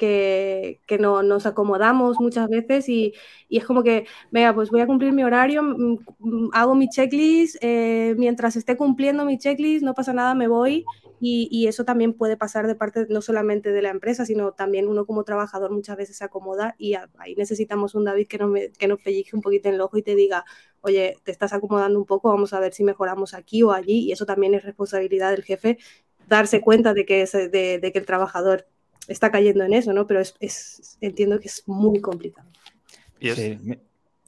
que, 0.00 0.98
no, 0.98 1.22
nos 1.22 1.44
acomodamos 1.44 2.18
muchas 2.20 2.48
veces 2.48 2.88
y, 2.88 3.12
y, 3.48 3.58
es 3.58 3.66
como 3.66 3.82
que, 3.82 4.06
venga, 4.30 4.54
pues 4.54 4.70
voy 4.70 4.80
a 4.80 4.86
cumplir 4.86 5.12
mi 5.12 5.22
horario, 5.22 5.62
mm, 5.62 5.98
mm, 6.18 6.50
hago 6.54 6.74
mi 6.74 6.88
checklist, 6.88 7.56
eh, 7.60 8.14
mientras 8.16 8.56
esté 8.56 8.78
cumpliendo 8.78 9.26
mi 9.26 9.36
checklist, 9.36 9.84
no 9.84 9.92
pasa 9.94 10.14
nada, 10.14 10.34
me 10.34 10.48
voy. 10.48 10.84
Y, 11.20 11.66
eso 11.68 11.84
también 11.84 12.14
puede 12.14 12.38
pasar 12.38 12.66
de 12.66 12.74
parte 12.74 13.06
no 13.10 13.20
solamente 13.20 13.72
de 13.72 13.82
la 13.82 13.90
empresa, 13.90 14.24
sino 14.24 14.52
también 14.52 14.88
uno 14.88 15.04
como 15.04 15.22
trabajador 15.24 15.70
muchas 15.70 15.98
veces 15.98 16.16
se 16.16 16.24
acomoda 16.24 16.74
y 16.78 16.94
ahí 16.94 17.34
necesitamos 17.36 17.94
un 17.94 18.04
David 18.04 18.26
que 18.26 18.38
nos, 18.38 18.50
que 18.78 18.88
nos 18.88 19.00
un 19.34 19.42
poquito 19.42 19.68
en 19.68 19.74
el 19.74 19.82
ojo 19.82 19.98
y 19.98 20.02
te 20.02 20.14
diga, 20.14 20.44
oye, 20.80 21.16
te 21.22 21.30
estás 21.30 21.52
acomodando 21.52 21.98
un 21.98 22.06
poco, 22.06 22.30
vamos 22.30 22.54
a 22.54 22.60
ver 22.60 22.72
si 22.72 22.84
mejoramos 22.84 23.34
aquí 23.34 23.62
o 23.62 23.72
allí 23.72 24.08
y 24.08 24.12
eso 24.12 24.24
también 24.24 24.54
es 24.54 24.64
responsabilidad 24.64 25.30
del 25.32 25.44
jefe 25.44 25.78
darse 26.26 26.62
cuenta 26.62 26.94
de 26.94 27.04
que, 27.04 27.22
es, 27.22 27.32
de 27.32 27.90
que 27.92 27.98
el 27.98 28.06
trabajador 28.06 28.66
está 29.10 29.30
cayendo 29.30 29.64
en 29.64 29.72
eso, 29.72 29.92
¿no? 29.92 30.06
Pero 30.06 30.20
es, 30.20 30.98
entiendo 31.00 31.40
que 31.40 31.48
es 31.48 31.66
muy 31.66 32.00
complicado. 32.00 32.48
Y 33.18 33.28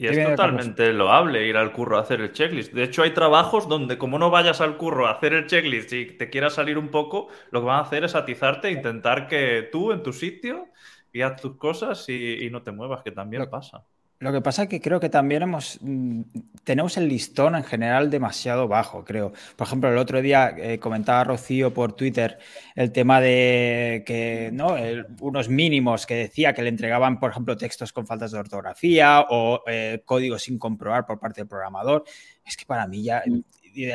es, 0.08 0.28
totalmente 0.28 0.92
loable 0.92 1.46
ir 1.46 1.56
al 1.56 1.72
curro 1.72 1.96
a 1.96 2.00
hacer 2.00 2.20
el 2.20 2.32
checklist. 2.32 2.72
De 2.72 2.82
hecho, 2.82 3.02
hay 3.02 3.14
trabajos 3.14 3.68
donde 3.68 3.98
como 3.98 4.18
no 4.18 4.30
vayas 4.30 4.60
al 4.60 4.76
curro 4.76 5.06
a 5.06 5.12
hacer 5.12 5.32
el 5.32 5.46
checklist 5.46 5.92
y 5.92 6.06
te 6.16 6.28
quieras 6.28 6.54
salir 6.54 6.76
un 6.76 6.88
poco, 6.88 7.28
lo 7.52 7.60
que 7.60 7.66
van 7.66 7.78
a 7.78 7.82
hacer 7.82 8.02
es 8.02 8.16
atizarte 8.16 8.68
e 8.68 8.72
intentar 8.72 9.28
que 9.28 9.68
tú 9.70 9.92
en 9.92 10.02
tu 10.02 10.12
sitio 10.12 10.68
y 11.12 11.22
haz 11.22 11.40
tus 11.40 11.56
cosas 11.56 12.08
y, 12.08 12.48
no 12.50 12.62
te 12.62 12.72
muevas, 12.72 13.02
que 13.02 13.12
también 13.12 13.48
pasa. 13.48 13.84
Lo 14.22 14.32
que 14.32 14.40
pasa 14.40 14.62
es 14.62 14.68
que 14.68 14.80
creo 14.80 15.00
que 15.00 15.08
también 15.08 15.42
hemos, 15.42 15.80
mm, 15.80 16.22
tenemos 16.62 16.96
el 16.96 17.08
listón 17.08 17.56
en 17.56 17.64
general 17.64 18.08
demasiado 18.08 18.68
bajo, 18.68 19.04
creo. 19.04 19.32
Por 19.56 19.66
ejemplo, 19.66 19.90
el 19.90 19.98
otro 19.98 20.22
día 20.22 20.54
eh, 20.56 20.78
comentaba 20.78 21.24
Rocío 21.24 21.74
por 21.74 21.94
Twitter 21.94 22.38
el 22.76 22.92
tema 22.92 23.20
de 23.20 24.04
que, 24.06 24.50
¿no? 24.52 24.76
unos 25.18 25.48
mínimos 25.48 26.06
que 26.06 26.14
decía 26.14 26.54
que 26.54 26.62
le 26.62 26.68
entregaban, 26.68 27.18
por 27.18 27.32
ejemplo, 27.32 27.56
textos 27.56 27.92
con 27.92 28.06
faltas 28.06 28.30
de 28.30 28.38
ortografía 28.38 29.26
o 29.28 29.64
eh, 29.66 30.02
código 30.04 30.38
sin 30.38 30.56
comprobar 30.56 31.04
por 31.04 31.18
parte 31.18 31.40
del 31.40 31.48
programador. 31.48 32.04
Es 32.46 32.56
que 32.56 32.64
para 32.64 32.86
mí 32.86 33.02
ya 33.02 33.24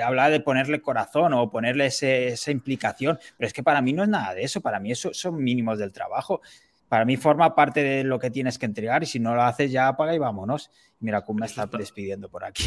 habla 0.04 0.30
de 0.30 0.42
ponerle 0.42 0.82
corazón 0.82 1.36
o 1.36 1.50
ponerle 1.50 1.86
esa 1.86 2.52
implicación, 2.52 3.18
pero 3.38 3.48
es 3.48 3.54
que 3.54 3.64
para 3.64 3.82
mí 3.82 3.94
no 3.94 4.04
es 4.04 4.10
nada 4.10 4.34
de 4.34 4.44
eso, 4.44 4.60
para 4.60 4.82
mí 4.82 4.92
eso 4.92 5.14
son 5.14 5.42
mínimos 5.42 5.80
del 5.80 5.94
trabajo 5.94 6.42
para 6.90 7.06
mí 7.06 7.18
forma 7.18 7.56
parte 7.56 7.84
de 7.84 8.04
lo 8.04 8.20
que 8.20 8.32
tienes 8.32 8.58
que 8.58 8.66
entregar 8.66 9.04
y 9.04 9.06
si 9.06 9.20
no 9.20 9.36
lo 9.36 9.44
haces 9.44 9.72
ya 9.72 9.88
apaga 9.88 10.16
y 10.16 10.20
vámonos. 10.20 10.72
Mira, 11.00 11.22
Kun 11.22 11.38
me 11.38 11.46
está, 11.46 11.64
está 11.64 11.78
despidiendo 11.78 12.30
por 12.30 12.44
aquí. 12.44 12.64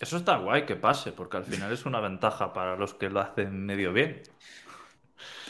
Eso 0.00 0.16
está 0.16 0.36
guay 0.36 0.66
que 0.66 0.74
pase, 0.74 1.12
porque 1.12 1.36
al 1.36 1.44
final 1.44 1.72
es 1.72 1.86
una 1.86 2.00
ventaja 2.00 2.52
para 2.52 2.76
los 2.76 2.94
que 2.94 3.08
lo 3.08 3.20
hacen 3.20 3.64
medio 3.64 3.92
bien. 3.92 4.22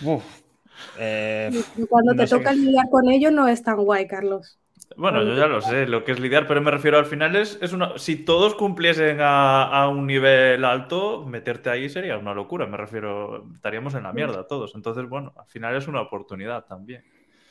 Uf, 0.02 0.22
eh, 0.98 1.50
Cuando 1.88 2.14
te 2.14 2.26
toca 2.26 2.52
lidiar 2.52 2.88
con 2.90 3.08
ello 3.08 3.30
no 3.30 3.48
es 3.48 3.62
tan 3.62 3.76
guay, 3.76 4.06
Carlos. 4.06 4.58
Bueno, 4.96 5.22
yo 5.22 5.34
ya 5.34 5.46
lo 5.46 5.62
sé, 5.62 5.86
lo 5.86 6.04
que 6.04 6.12
es 6.12 6.20
lidiar, 6.20 6.46
pero 6.46 6.60
me 6.60 6.70
refiero 6.70 6.98
al 6.98 7.06
final 7.06 7.34
es, 7.36 7.58
es 7.62 7.72
una. 7.72 7.98
Si 7.98 8.16
todos 8.16 8.54
cumpliesen 8.54 9.18
a, 9.20 9.88
un 9.88 10.06
nivel 10.06 10.64
alto, 10.64 11.24
meterte 11.24 11.70
ahí 11.70 11.88
sería 11.88 12.18
una 12.18 12.34
locura. 12.34 12.66
Me 12.66 12.76
refiero, 12.76 13.48
estaríamos 13.54 13.94
en 13.94 14.02
la 14.02 14.12
mierda 14.12 14.46
todos. 14.46 14.74
Entonces, 14.74 15.08
bueno, 15.08 15.32
al 15.36 15.46
final 15.46 15.76
es 15.76 15.88
una 15.88 16.02
oportunidad 16.02 16.66
también. 16.66 17.04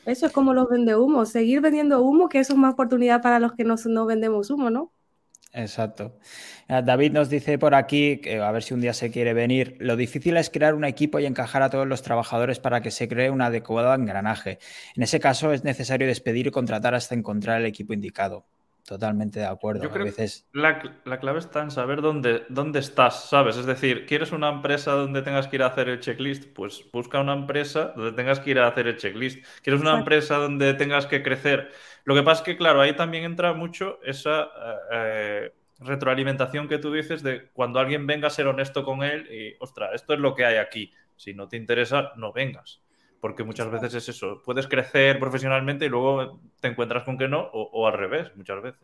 Eso 0.06 0.26
es 0.26 0.32
como 0.32 0.54
los 0.54 0.68
vende 0.70 0.96
humo, 0.96 1.26
seguir 1.26 1.62
vendiendo 1.62 2.02
humo, 2.02 2.30
que 2.30 2.40
eso 2.40 2.54
es 2.54 2.60
una 2.60 2.72
oportunidad 2.72 3.22
para 3.22 3.40
los 3.40 3.54
que 3.54 3.64
no, 3.64 3.76
no 3.86 4.06
vendemos 4.06 4.50
humo, 4.50 4.70
¿no? 4.70 4.92
Exacto. 5.54 6.18
David 6.68 7.12
nos 7.12 7.30
dice 7.30 7.58
por 7.60 7.76
aquí, 7.76 8.18
que 8.22 8.40
a 8.40 8.52
ver 8.52 8.64
si 8.64 8.74
un 8.74 8.80
día 8.80 8.94
se 8.94 9.12
quiere 9.12 9.34
venir, 9.34 9.76
lo 9.80 9.98
difícil 9.98 10.38
es 10.38 10.50
crear 10.50 10.74
un 10.74 10.86
equipo 10.86 11.20
y 11.20 11.26
encajar 11.26 11.62
a 11.62 11.70
todos 11.70 11.86
los 11.86 12.02
trabajadores 12.02 12.60
para 12.60 12.82
que 12.82 12.90
se 12.90 13.10
cree 13.10 13.30
un 13.30 13.42
adecuado 13.42 13.94
engranaje. 13.94 14.60
En 14.96 15.04
ese 15.04 15.20
caso 15.20 15.52
es 15.52 15.66
necesario 15.66 16.08
despedir 16.08 16.48
y 16.48 16.52
contratar 16.52 16.96
hasta 16.96 17.16
encontrar 17.16 17.60
el 17.60 17.68
equipo 17.68 17.94
indicado. 17.94 18.46
Totalmente 18.92 19.40
de 19.40 19.46
acuerdo. 19.46 19.84
Yo 19.84 19.90
creo 19.90 20.04
veces... 20.04 20.50
que 20.52 20.60
la, 20.60 21.18
clave 21.22 21.40
está 21.40 21.62
en 21.62 21.72
saber 21.72 22.02
dónde, 22.02 22.44
dónde 22.50 22.80
estás, 22.80 23.30
¿sabes? 23.30 23.56
Es 23.56 23.66
decir, 23.66 24.06
¿quieres 24.06 24.34
una 24.34 24.50
empresa 24.50 24.92
donde 24.92 25.22
tengas 25.22 25.48
que 25.48 25.56
ir 25.56 25.64
a 25.64 25.68
hacer 25.68 25.88
el 25.88 26.02
checklist? 26.02 26.54
Pues 26.54 26.84
busca 26.92 27.22
una 27.22 27.32
empresa 27.32 27.94
donde 27.96 28.12
tengas 28.12 28.42
que 28.42 28.52
ir 28.52 28.60
a 28.60 28.68
hacer 28.68 28.88
el 28.88 28.98
checklist. 28.98 29.46
¿Quieres 29.64 29.82
una 29.82 29.98
empresa 29.98 30.36
donde 30.36 30.74
tengas 30.74 31.06
que 31.06 31.24
crecer? 31.24 31.72
Lo 32.04 32.16
que 32.16 32.24
pasa 32.24 32.42
es 32.42 32.46
que, 32.46 32.58
claro, 32.58 32.82
ahí 32.82 32.94
también 32.94 33.24
entra 33.24 33.54
mucho 33.54 33.98
esa 34.04 34.50
eh, 34.92 35.54
retroalimentación 35.80 36.68
que 36.68 36.78
tú 36.78 36.92
dices 36.92 37.24
de 37.24 37.48
cuando 37.54 37.80
alguien 37.80 38.06
venga 38.06 38.28
a 38.28 38.30
ser 38.30 38.48
honesto 38.48 38.84
con 38.84 39.04
él 39.04 39.26
y, 39.32 39.56
ostras, 39.62 39.92
esto 39.94 40.16
es 40.16 40.20
lo 40.20 40.36
que 40.36 40.44
hay 40.44 40.58
aquí. 40.58 40.92
Si 41.16 41.34
no 41.34 41.48
te 41.48 41.56
interesa, 41.56 42.12
no 42.18 42.34
vengas. 42.34 42.82
Porque 43.22 43.44
muchas 43.44 43.72
veces 43.72 43.94
es 43.94 44.10
eso. 44.10 44.42
Puedes 44.44 44.68
crecer 44.68 45.20
profesionalmente 45.20 45.86
y 45.86 45.90
luego 45.90 46.42
te 46.60 46.68
encuentras 46.68 47.04
con 47.04 47.18
que 47.18 47.30
no, 47.30 47.50
o, 47.54 47.88
al 47.88 47.94
revés, 47.94 48.32
muchas 48.36 48.62
veces. 48.62 48.82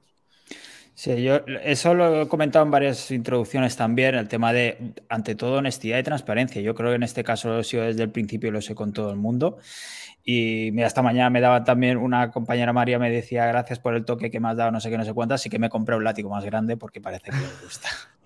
Sí, 0.94 1.22
yo 1.22 1.42
eso 1.64 1.94
lo 1.94 2.22
he 2.22 2.28
comentado 2.28 2.66
en 2.66 2.72
varias 2.72 3.12
introducciones 3.12 3.76
también, 3.76 4.16
el 4.16 4.28
tema 4.28 4.54
de, 4.54 4.94
ante 5.10 5.36
todo, 5.36 5.58
honestidad 5.58 6.00
y 6.00 6.04
transparencia. 6.04 6.62
Yo 6.62 6.74
creo 6.74 6.90
que 6.92 6.96
en 6.96 7.04
este 7.04 7.24
caso 7.24 7.50
lo 7.50 7.60
he 7.60 7.64
sido 7.64 7.84
desde 7.84 8.04
el 8.04 8.12
principio 8.12 8.50
y 8.50 8.52
lo 8.52 8.62
sé 8.62 8.74
con 8.74 8.94
todo 8.94 9.12
el 9.12 9.18
mundo. 9.18 9.58
Y 10.24 10.72
mira, 10.74 10.88
esta 10.88 11.02
mañana 11.02 11.30
me 11.30 11.40
daba 11.40 11.64
también 11.64 11.98
una 11.98 12.32
compañera 12.32 12.74
María, 12.74 13.00
me 13.00 13.10
decía 13.10 13.46
gracias 13.46 13.80
por 13.80 13.96
el 13.96 14.06
toque 14.06 14.30
que 14.30 14.40
me 14.40 14.50
has 14.50 14.58
dado, 14.58 14.72
no 14.72 14.82
sé 14.82 14.90
qué, 14.90 14.98
no 14.98 15.06
sé 15.06 15.14
cuántas, 15.14 15.42
así 15.42 15.50
que 15.50 15.58
me 15.58 15.70
compré 15.70 15.96
un 15.96 16.04
látigo 16.04 16.30
más 16.30 16.44
grande 16.44 16.78
porque 16.78 17.00
parece 17.00 17.32
que 17.32 17.38
me 17.38 17.64
gusta. 17.64 17.90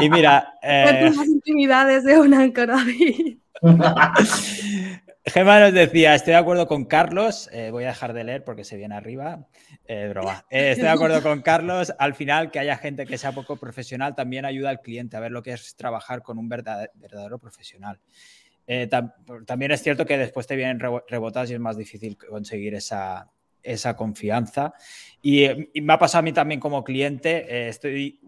y 0.00 0.10
mira. 0.10 0.54
Eh... 0.62 1.10
las 1.14 1.26
intimidades 1.26 2.04
de 2.04 2.18
un 2.18 2.30
David. 2.30 3.38
Gemma 5.28 5.60
nos 5.60 5.72
decía, 5.74 6.14
estoy 6.14 6.32
de 6.32 6.38
acuerdo 6.38 6.66
con 6.66 6.86
Carlos, 6.86 7.50
eh, 7.52 7.70
voy 7.70 7.84
a 7.84 7.88
dejar 7.88 8.12
de 8.14 8.24
leer 8.24 8.44
porque 8.44 8.64
se 8.64 8.76
viene 8.76 8.94
arriba, 8.94 9.46
eh, 9.84 10.08
broma. 10.08 10.46
Eh, 10.48 10.70
estoy 10.70 10.84
de 10.84 10.90
acuerdo 10.90 11.22
con 11.22 11.42
Carlos, 11.42 11.92
al 11.98 12.14
final 12.14 12.50
que 12.50 12.58
haya 12.60 12.76
gente 12.76 13.04
que 13.04 13.18
sea 13.18 13.32
poco 13.32 13.56
profesional 13.56 14.14
también 14.14 14.44
ayuda 14.44 14.70
al 14.70 14.80
cliente 14.80 15.16
a 15.16 15.20
ver 15.20 15.32
lo 15.32 15.42
que 15.42 15.52
es 15.52 15.76
trabajar 15.76 16.22
con 16.22 16.38
un 16.38 16.48
verdadero 16.48 17.38
profesional. 17.38 18.00
También 19.46 19.70
es 19.70 19.82
cierto 19.82 20.04
que 20.04 20.18
después 20.18 20.46
te 20.46 20.56
vienen 20.56 20.78
rebotas 20.78 21.50
y 21.50 21.54
es 21.54 21.60
más 21.60 21.76
difícil 21.76 22.16
conseguir 22.18 22.74
esa, 22.74 23.30
esa 23.72 23.96
confianza. 23.96 24.74
Y, 25.20 25.48
me 25.82 25.92
ha 25.92 25.98
pasado 25.98 26.20
a 26.20 26.22
mí 26.22 26.32
también 26.32 26.60
como 26.60 26.84
cliente, 26.84 27.44
eh, 27.48 27.68
estoy, 27.68 28.20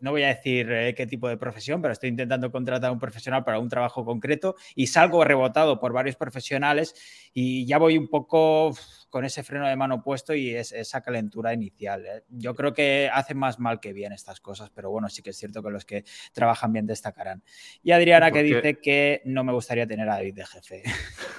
no 0.00 0.10
voy 0.12 0.22
a 0.22 0.28
decir 0.28 0.70
eh, 0.70 0.94
qué 0.94 1.06
tipo 1.06 1.28
de 1.28 1.36
profesión, 1.36 1.82
pero 1.82 1.92
estoy 1.92 2.08
intentando 2.08 2.52
contratar 2.52 2.90
a 2.90 2.92
un 2.92 3.00
profesional 3.00 3.42
para 3.42 3.58
un 3.58 3.68
trabajo 3.68 4.04
concreto 4.04 4.54
y 4.76 4.86
salgo 4.86 5.24
rebotado 5.24 5.80
por 5.80 5.92
varios 5.92 6.14
profesionales 6.14 6.94
y 7.34 7.66
ya 7.66 7.78
voy 7.78 7.98
un 7.98 8.08
poco 8.08 8.72
con 9.08 9.24
ese 9.24 9.42
freno 9.42 9.66
de 9.66 9.74
mano 9.74 10.02
puesto 10.02 10.32
y 10.32 10.54
es, 10.54 10.70
esa 10.70 11.00
calentura 11.02 11.52
inicial. 11.52 12.06
¿eh? 12.06 12.22
Yo 12.28 12.54
creo 12.54 12.72
que 12.72 13.10
hacen 13.12 13.36
más 13.36 13.58
mal 13.58 13.80
que 13.80 13.92
bien 13.92 14.12
estas 14.12 14.40
cosas, 14.40 14.70
pero 14.70 14.90
bueno, 14.90 15.08
sí 15.08 15.22
que 15.22 15.30
es 15.30 15.36
cierto 15.36 15.62
que 15.64 15.70
los 15.70 15.84
que 15.84 16.04
trabajan 16.32 16.72
bien 16.72 16.86
destacarán. 16.86 17.42
Y 17.82 17.90
Adriana 17.90 18.30
que 18.30 18.44
dice 18.44 18.78
que 18.78 19.20
no 19.24 19.42
me 19.42 19.52
gustaría 19.52 19.86
tener 19.86 20.08
a 20.08 20.14
David 20.14 20.34
de 20.34 20.46
jefe. 20.46 20.82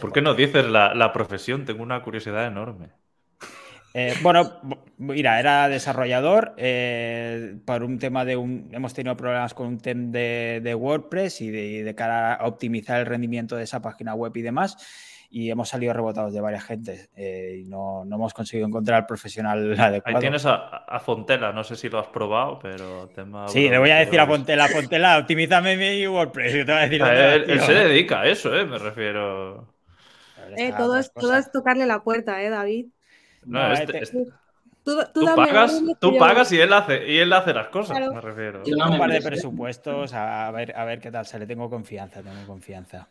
¿Por 0.00 0.12
qué 0.12 0.20
no 0.20 0.34
dices 0.34 0.66
la, 0.66 1.12
profesión? 1.12 1.64
Tengo 1.64 1.82
una 1.82 2.02
curiosidad 2.02 2.46
enorme. 2.46 2.88
Eh, 3.94 4.14
bueno, 4.22 4.60
mira, 4.98 5.40
era 5.40 5.68
desarrollador 5.68 6.54
eh, 6.58 7.56
por 7.64 7.82
un 7.82 7.98
tema 7.98 8.24
de 8.24 8.36
un. 8.36 8.68
Hemos 8.72 8.92
tenido 8.92 9.16
problemas 9.16 9.54
con 9.54 9.66
un 9.66 9.78
tema 9.78 10.10
de, 10.12 10.74
WordPress 10.78 11.40
y 11.40 11.50
de, 11.50 11.94
cara 11.94 12.34
a 12.34 12.46
optimizar 12.46 13.00
el 13.00 13.06
rendimiento 13.06 13.56
de 13.56 13.64
esa 13.64 13.80
página 13.80 14.14
web 14.14 14.36
y 14.36 14.42
demás 14.42 14.76
y 15.30 15.50
hemos 15.50 15.68
salido 15.68 15.92
rebotados 15.92 16.32
de 16.32 16.40
varias 16.40 16.64
gente 16.64 17.10
eh, 17.14 17.60
y 17.60 17.64
no, 17.64 18.04
no, 18.04 18.16
hemos 18.16 18.32
conseguido 18.32 18.66
encontrar 18.66 19.00
el 19.00 19.06
profesional 19.06 19.58
adecuado. 19.78 20.16
Ahí 20.16 20.20
tienes 20.20 20.46
a, 20.46 20.54
a, 20.54 21.00
Fontela, 21.00 21.52
no 21.52 21.64
sé 21.64 21.76
si 21.76 21.88
lo 21.88 21.98
has 21.98 22.06
probado, 22.06 22.58
pero 22.58 23.08
tema... 23.08 23.48
Sí, 23.48 23.68
le 23.68 23.78
voy 23.78 23.90
a 23.90 23.96
decir 23.96 24.18
a 24.20 24.26
Fontela, 24.26 24.68
Fontela, 24.68 25.18
optimízame 25.18 25.76
mi 25.76 26.06
WordPress. 26.06 26.52
Te 26.52 26.64
voy 26.64 26.72
a 26.72 26.88
decir, 26.88 27.02
él, 27.02 27.60
se 27.60 27.74
dedica 27.74 28.20
a 28.20 28.26
eso, 28.26 28.54
eh, 28.54 28.64
me 28.64 28.78
refiero... 28.78 29.68
Eh, 30.56 30.72
todo, 30.76 30.96
es, 30.96 31.12
todo 31.12 31.36
es 31.36 31.52
tocarle 31.52 31.84
la 31.84 32.02
puerta, 32.02 32.42
¿eh, 32.42 32.48
David? 32.48 32.86
No, 33.44 33.72
este, 33.72 34.02
este... 34.02 34.24
Tú, 34.82 34.96
tú, 35.12 35.26
pagas, 35.36 35.82
tú 36.00 36.16
pagas 36.16 36.50
y 36.52 36.58
él 36.58 36.72
hace 36.72 37.06
y 37.06 37.18
él 37.18 37.30
hace 37.34 37.52
las 37.52 37.68
cosas, 37.68 38.00
me 38.00 38.22
refiero. 38.22 38.62
un 38.64 38.96
par 38.96 39.10
de 39.10 39.20
presupuestos, 39.20 40.14
a 40.14 40.50
ver, 40.50 40.74
a 40.74 40.86
ver 40.86 40.98
qué 40.98 41.10
tal 41.10 41.26
sale. 41.26 41.46
Tengo 41.46 41.68
confianza, 41.68 42.22
tengo 42.22 42.46
confianza. 42.46 43.06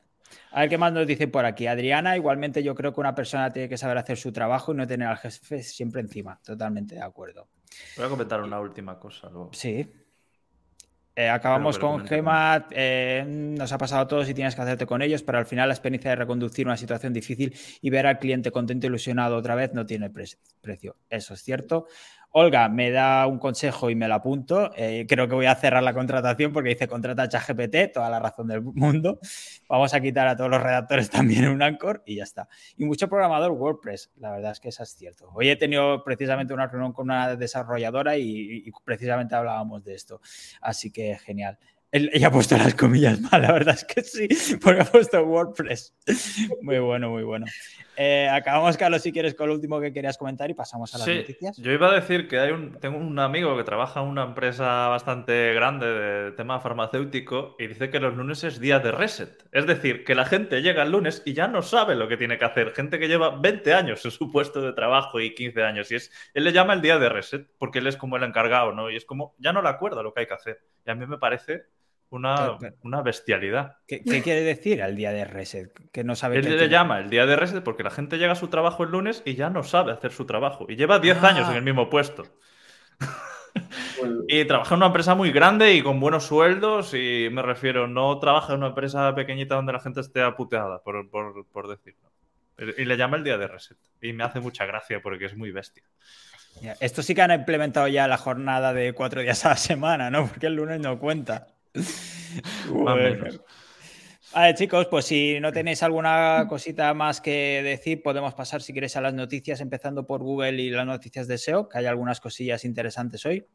A 0.57 0.61
ver 0.61 0.69
qué 0.69 0.79
más 0.79 0.91
nos 0.91 1.05
dice 1.05 1.27
por 1.27 1.45
aquí. 1.45 1.67
Adriana, 1.67 2.17
igualmente 2.17 2.63
yo 2.63 2.73
creo 2.73 2.91
que 2.91 2.99
una 2.99 3.13
persona 3.13 3.53
tiene 3.53 3.69
que 3.69 3.77
saber 3.77 3.95
hacer 3.99 4.17
su 4.17 4.31
trabajo 4.31 4.73
y 4.73 4.75
no 4.75 4.87
tener 4.87 5.07
al 5.07 5.17
jefe 5.17 5.61
siempre 5.61 6.01
encima. 6.01 6.41
Totalmente 6.43 6.95
de 6.95 7.03
acuerdo. 7.03 7.47
Voy 7.95 8.07
a 8.07 8.09
comentar 8.09 8.41
una 8.41 8.59
última 8.59 8.97
cosa. 8.97 9.29
Sí. 9.51 9.87
Eh, 11.15 11.29
acabamos 11.29 11.77
con 11.77 12.07
Gema, 12.07 12.67
eh, 12.71 13.23
nos 13.27 13.71
ha 13.71 13.77
pasado 13.77 14.01
a 14.01 14.07
todos 14.07 14.27
y 14.29 14.33
tienes 14.33 14.55
que 14.55 14.61
hacerte 14.63 14.87
con 14.87 15.03
ellos, 15.03 15.21
pero 15.21 15.37
al 15.37 15.45
final 15.45 15.69
la 15.69 15.75
experiencia 15.75 16.09
de 16.09 16.15
reconducir 16.15 16.65
una 16.65 16.77
situación 16.77 17.13
difícil 17.13 17.55
y 17.79 17.91
ver 17.91 18.07
al 18.07 18.17
cliente 18.17 18.49
contento 18.49 18.87
ilusionado 18.87 19.37
otra 19.37 19.53
vez 19.53 19.75
no 19.75 19.85
tiene 19.85 20.09
precio. 20.09 20.95
Eso 21.07 21.35
es 21.35 21.43
cierto. 21.43 21.85
Olga 22.31 22.69
me 22.69 22.91
da 22.91 23.25
un 23.25 23.39
consejo 23.39 23.89
y 23.89 23.95
me 23.95 24.07
lo 24.07 24.15
apunto. 24.15 24.71
Eh, 24.75 25.05
creo 25.07 25.27
que 25.27 25.35
voy 25.35 25.45
a 25.45 25.55
cerrar 25.55 25.81
la 25.83 25.93
contratación 25.93 26.53
porque 26.53 26.69
dice 26.69 26.87
contrata 26.87 27.27
ChatGPT, 27.27 27.93
toda 27.93 28.09
la 28.09 28.19
razón 28.19 28.47
del 28.47 28.61
mundo. 28.61 29.19
Vamos 29.69 29.93
a 29.93 30.01
quitar 30.01 30.27
a 30.27 30.35
todos 30.35 30.49
los 30.49 30.61
redactores 30.61 31.09
también 31.11 31.47
un 31.47 31.61
Anchor 31.61 32.03
y 32.05 32.15
ya 32.17 32.23
está. 32.23 32.47
Y 32.77 32.85
mucho 32.85 33.07
programador 33.07 33.51
WordPress, 33.51 34.11
la 34.17 34.31
verdad 34.31 34.51
es 34.51 34.59
que 34.59 34.69
eso 34.69 34.83
es 34.83 34.89
cierto. 34.89 35.29
Hoy 35.33 35.49
he 35.49 35.55
tenido 35.55 36.03
precisamente 36.03 36.53
una 36.53 36.67
reunión 36.67 36.93
con 36.93 37.05
una 37.05 37.35
desarrolladora 37.35 38.17
y, 38.17 38.63
y 38.65 38.71
precisamente 38.83 39.35
hablábamos 39.35 39.83
de 39.83 39.95
esto. 39.95 40.21
Así 40.61 40.91
que 40.91 41.17
genial. 41.17 41.57
Ella 41.91 42.27
ha 42.27 42.31
puesto 42.31 42.57
las 42.57 42.75
comillas 42.75 43.19
mal, 43.21 43.41
la 43.41 43.51
verdad 43.53 43.75
es 43.75 43.85
que 43.85 44.01
sí, 44.01 44.27
porque 44.61 44.81
ha 44.81 44.85
puesto 44.85 45.23
WordPress. 45.23 45.95
Muy 46.61 46.79
bueno, 46.79 47.09
muy 47.09 47.23
bueno. 47.23 47.45
Eh, 47.99 48.29
acabamos, 48.29 48.77
Carlos, 48.77 49.01
si 49.01 49.11
quieres, 49.11 49.33
con 49.33 49.47
lo 49.47 49.55
último 49.55 49.79
que 49.79 49.91
querías 49.91 50.19
comentar 50.19 50.49
y 50.51 50.53
pasamos 50.53 50.93
a 50.93 50.99
las 50.99 51.07
noticias. 51.07 51.57
Yo 51.57 51.71
iba 51.71 51.89
a 51.89 51.93
decir 51.93 52.27
que 52.27 52.39
hay 52.39 52.51
un, 52.51 52.73
tengo 52.79 52.97
un 52.97 53.17
amigo 53.17 53.57
que 53.57 53.63
trabaja 53.63 54.01
en 54.01 54.07
una 54.07 54.23
empresa 54.23 54.87
bastante 54.87 55.53
grande 55.53 55.87
de 55.87 56.31
tema 56.33 56.59
farmacéutico 56.59 57.55
y 57.57 57.65
dice 57.65 57.89
que 57.89 57.99
los 57.99 58.15
lunes 58.15 58.43
es 58.43 58.59
día 58.59 58.79
de 58.79 58.91
reset. 58.91 59.47
Es 59.51 59.65
decir, 59.65 60.03
que 60.03 60.13
la 60.13 60.25
gente 60.25 60.61
llega 60.61 60.83
el 60.83 60.91
lunes 60.91 61.23
y 61.25 61.33
ya 61.33 61.47
no 61.47 61.63
sabe 61.63 61.95
lo 61.95 62.07
que 62.07 62.17
tiene 62.17 62.37
que 62.37 62.45
hacer. 62.45 62.71
Gente 62.73 62.99
que 62.99 63.07
lleva 63.07 63.39
20 63.39 63.73
años 63.73 64.05
en 64.05 64.11
su 64.11 64.31
puesto 64.31 64.61
de 64.61 64.73
trabajo 64.73 65.19
y 65.19 65.33
15 65.33 65.63
años. 65.63 65.91
Y 65.91 65.95
es, 65.95 66.11
él 66.35 66.43
le 66.43 66.51
llama 66.51 66.73
el 66.73 66.81
día 66.81 66.99
de 66.99 67.09
reset 67.09 67.47
porque 67.57 67.79
él 67.79 67.87
es 67.87 67.97
como 67.97 68.17
el 68.17 68.23
encargado, 68.23 68.73
¿no? 68.73 68.91
Y 68.91 68.95
es 68.95 69.05
como, 69.05 69.33
ya 69.39 69.53
no 69.53 69.63
le 69.63 69.69
acuerda 69.69 70.03
lo 70.03 70.13
que 70.13 70.19
hay 70.19 70.27
que 70.27 70.35
hacer. 70.35 70.61
Y 70.85 70.91
a 70.91 70.95
mí 70.95 71.07
me 71.07 71.17
parece 71.17 71.65
una, 72.09 72.57
una 72.83 73.01
bestialidad. 73.01 73.77
¿Qué, 73.87 74.01
quiere 74.01 74.41
decir 74.41 74.81
el 74.81 74.95
día 74.95 75.11
de 75.11 75.25
reset? 75.25 75.71
Que 75.91 76.03
no 76.03 76.15
sabe. 76.15 76.37
Él 76.37 76.57
le 76.57 76.69
llama 76.69 76.99
el 76.99 77.09
día 77.09 77.25
de 77.25 77.35
reset 77.35 77.63
porque 77.63 77.83
la 77.83 77.91
gente 77.91 78.17
llega 78.17 78.33
a 78.33 78.35
su 78.35 78.47
trabajo 78.47 78.83
el 78.83 78.91
lunes 78.91 79.21
y 79.25 79.35
ya 79.35 79.49
no 79.49 79.63
sabe 79.63 79.91
hacer 79.91 80.11
su 80.11 80.25
trabajo. 80.25 80.65
Y 80.69 80.75
lleva 80.75 80.99
10 80.99 81.23
años 81.23 81.49
en 81.49 81.55
el 81.55 81.63
mismo 81.63 81.89
puesto. 81.89 82.23
Pues 83.99 84.11
y 84.27 84.45
trabaja 84.45 84.75
en 84.75 84.79
una 84.79 84.87
empresa 84.87 85.15
muy 85.15 85.31
grande 85.31 85.73
y 85.73 85.81
con 85.81 85.99
buenos 85.99 86.25
sueldos. 86.25 86.93
Y 86.93 87.29
me 87.31 87.41
refiero, 87.41 87.87
no 87.87 88.19
trabaja 88.19 88.53
en 88.53 88.59
una 88.59 88.67
empresa 88.67 89.13
pequeñita 89.15 89.55
donde 89.55 89.73
la 89.73 89.79
gente 89.79 90.01
esté 90.01 90.21
aputeada, 90.21 90.81
por, 90.83 91.09
por 91.09 91.67
decirlo. 91.67 92.09
Y 92.77 92.85
le 92.85 92.97
llama 92.97 93.17
el 93.17 93.23
día 93.23 93.37
de 93.37 93.47
reset. 93.47 93.77
Y 94.01 94.13
me 94.13 94.23
hace 94.23 94.39
mucha 94.39 94.65
gracia 94.65 95.01
porque 95.01 95.25
es 95.25 95.35
muy 95.35 95.51
bestia. 95.51 95.83
Esto 96.79 97.03
sí 97.03 97.13
que 97.13 97.21
han 97.21 97.31
implementado 97.31 97.87
ya 97.87 98.07
la 98.07 98.17
jornada 98.17 98.73
de 98.73 98.93
cuatro 98.93 99.21
días 99.21 99.45
a 99.45 99.49
la 99.49 99.57
semana, 99.57 100.09
¿no? 100.09 100.27
Porque 100.27 100.47
el 100.47 100.55
lunes 100.55 100.79
no 100.79 100.97
cuenta. 100.99 101.47
Vale, 104.33 104.53
chicos, 104.55 104.87
pues 104.87 105.05
si 105.05 105.39
no 105.39 105.51
tenéis 105.51 105.81
alguna 105.83 106.45
cosita 106.49 106.93
más 106.93 107.21
que 107.21 107.61
decir, 107.63 108.03
podemos 108.03 108.33
pasar, 108.33 108.61
si 108.61 108.73
queréis, 108.73 108.95
a 108.97 109.01
las 109.01 109.13
noticias, 109.13 109.61
empezando 109.61 110.05
por 110.05 110.21
Google 110.21 110.61
y 110.61 110.69
las 110.69 110.85
noticias 110.85 111.27
de 111.27 111.37
SEO, 111.37 111.69
que 111.69 111.77
hay 111.77 111.85
algunas 111.85 112.19
cosillas 112.19 112.65
interesantes 112.65 113.25
hoy. 113.25 113.47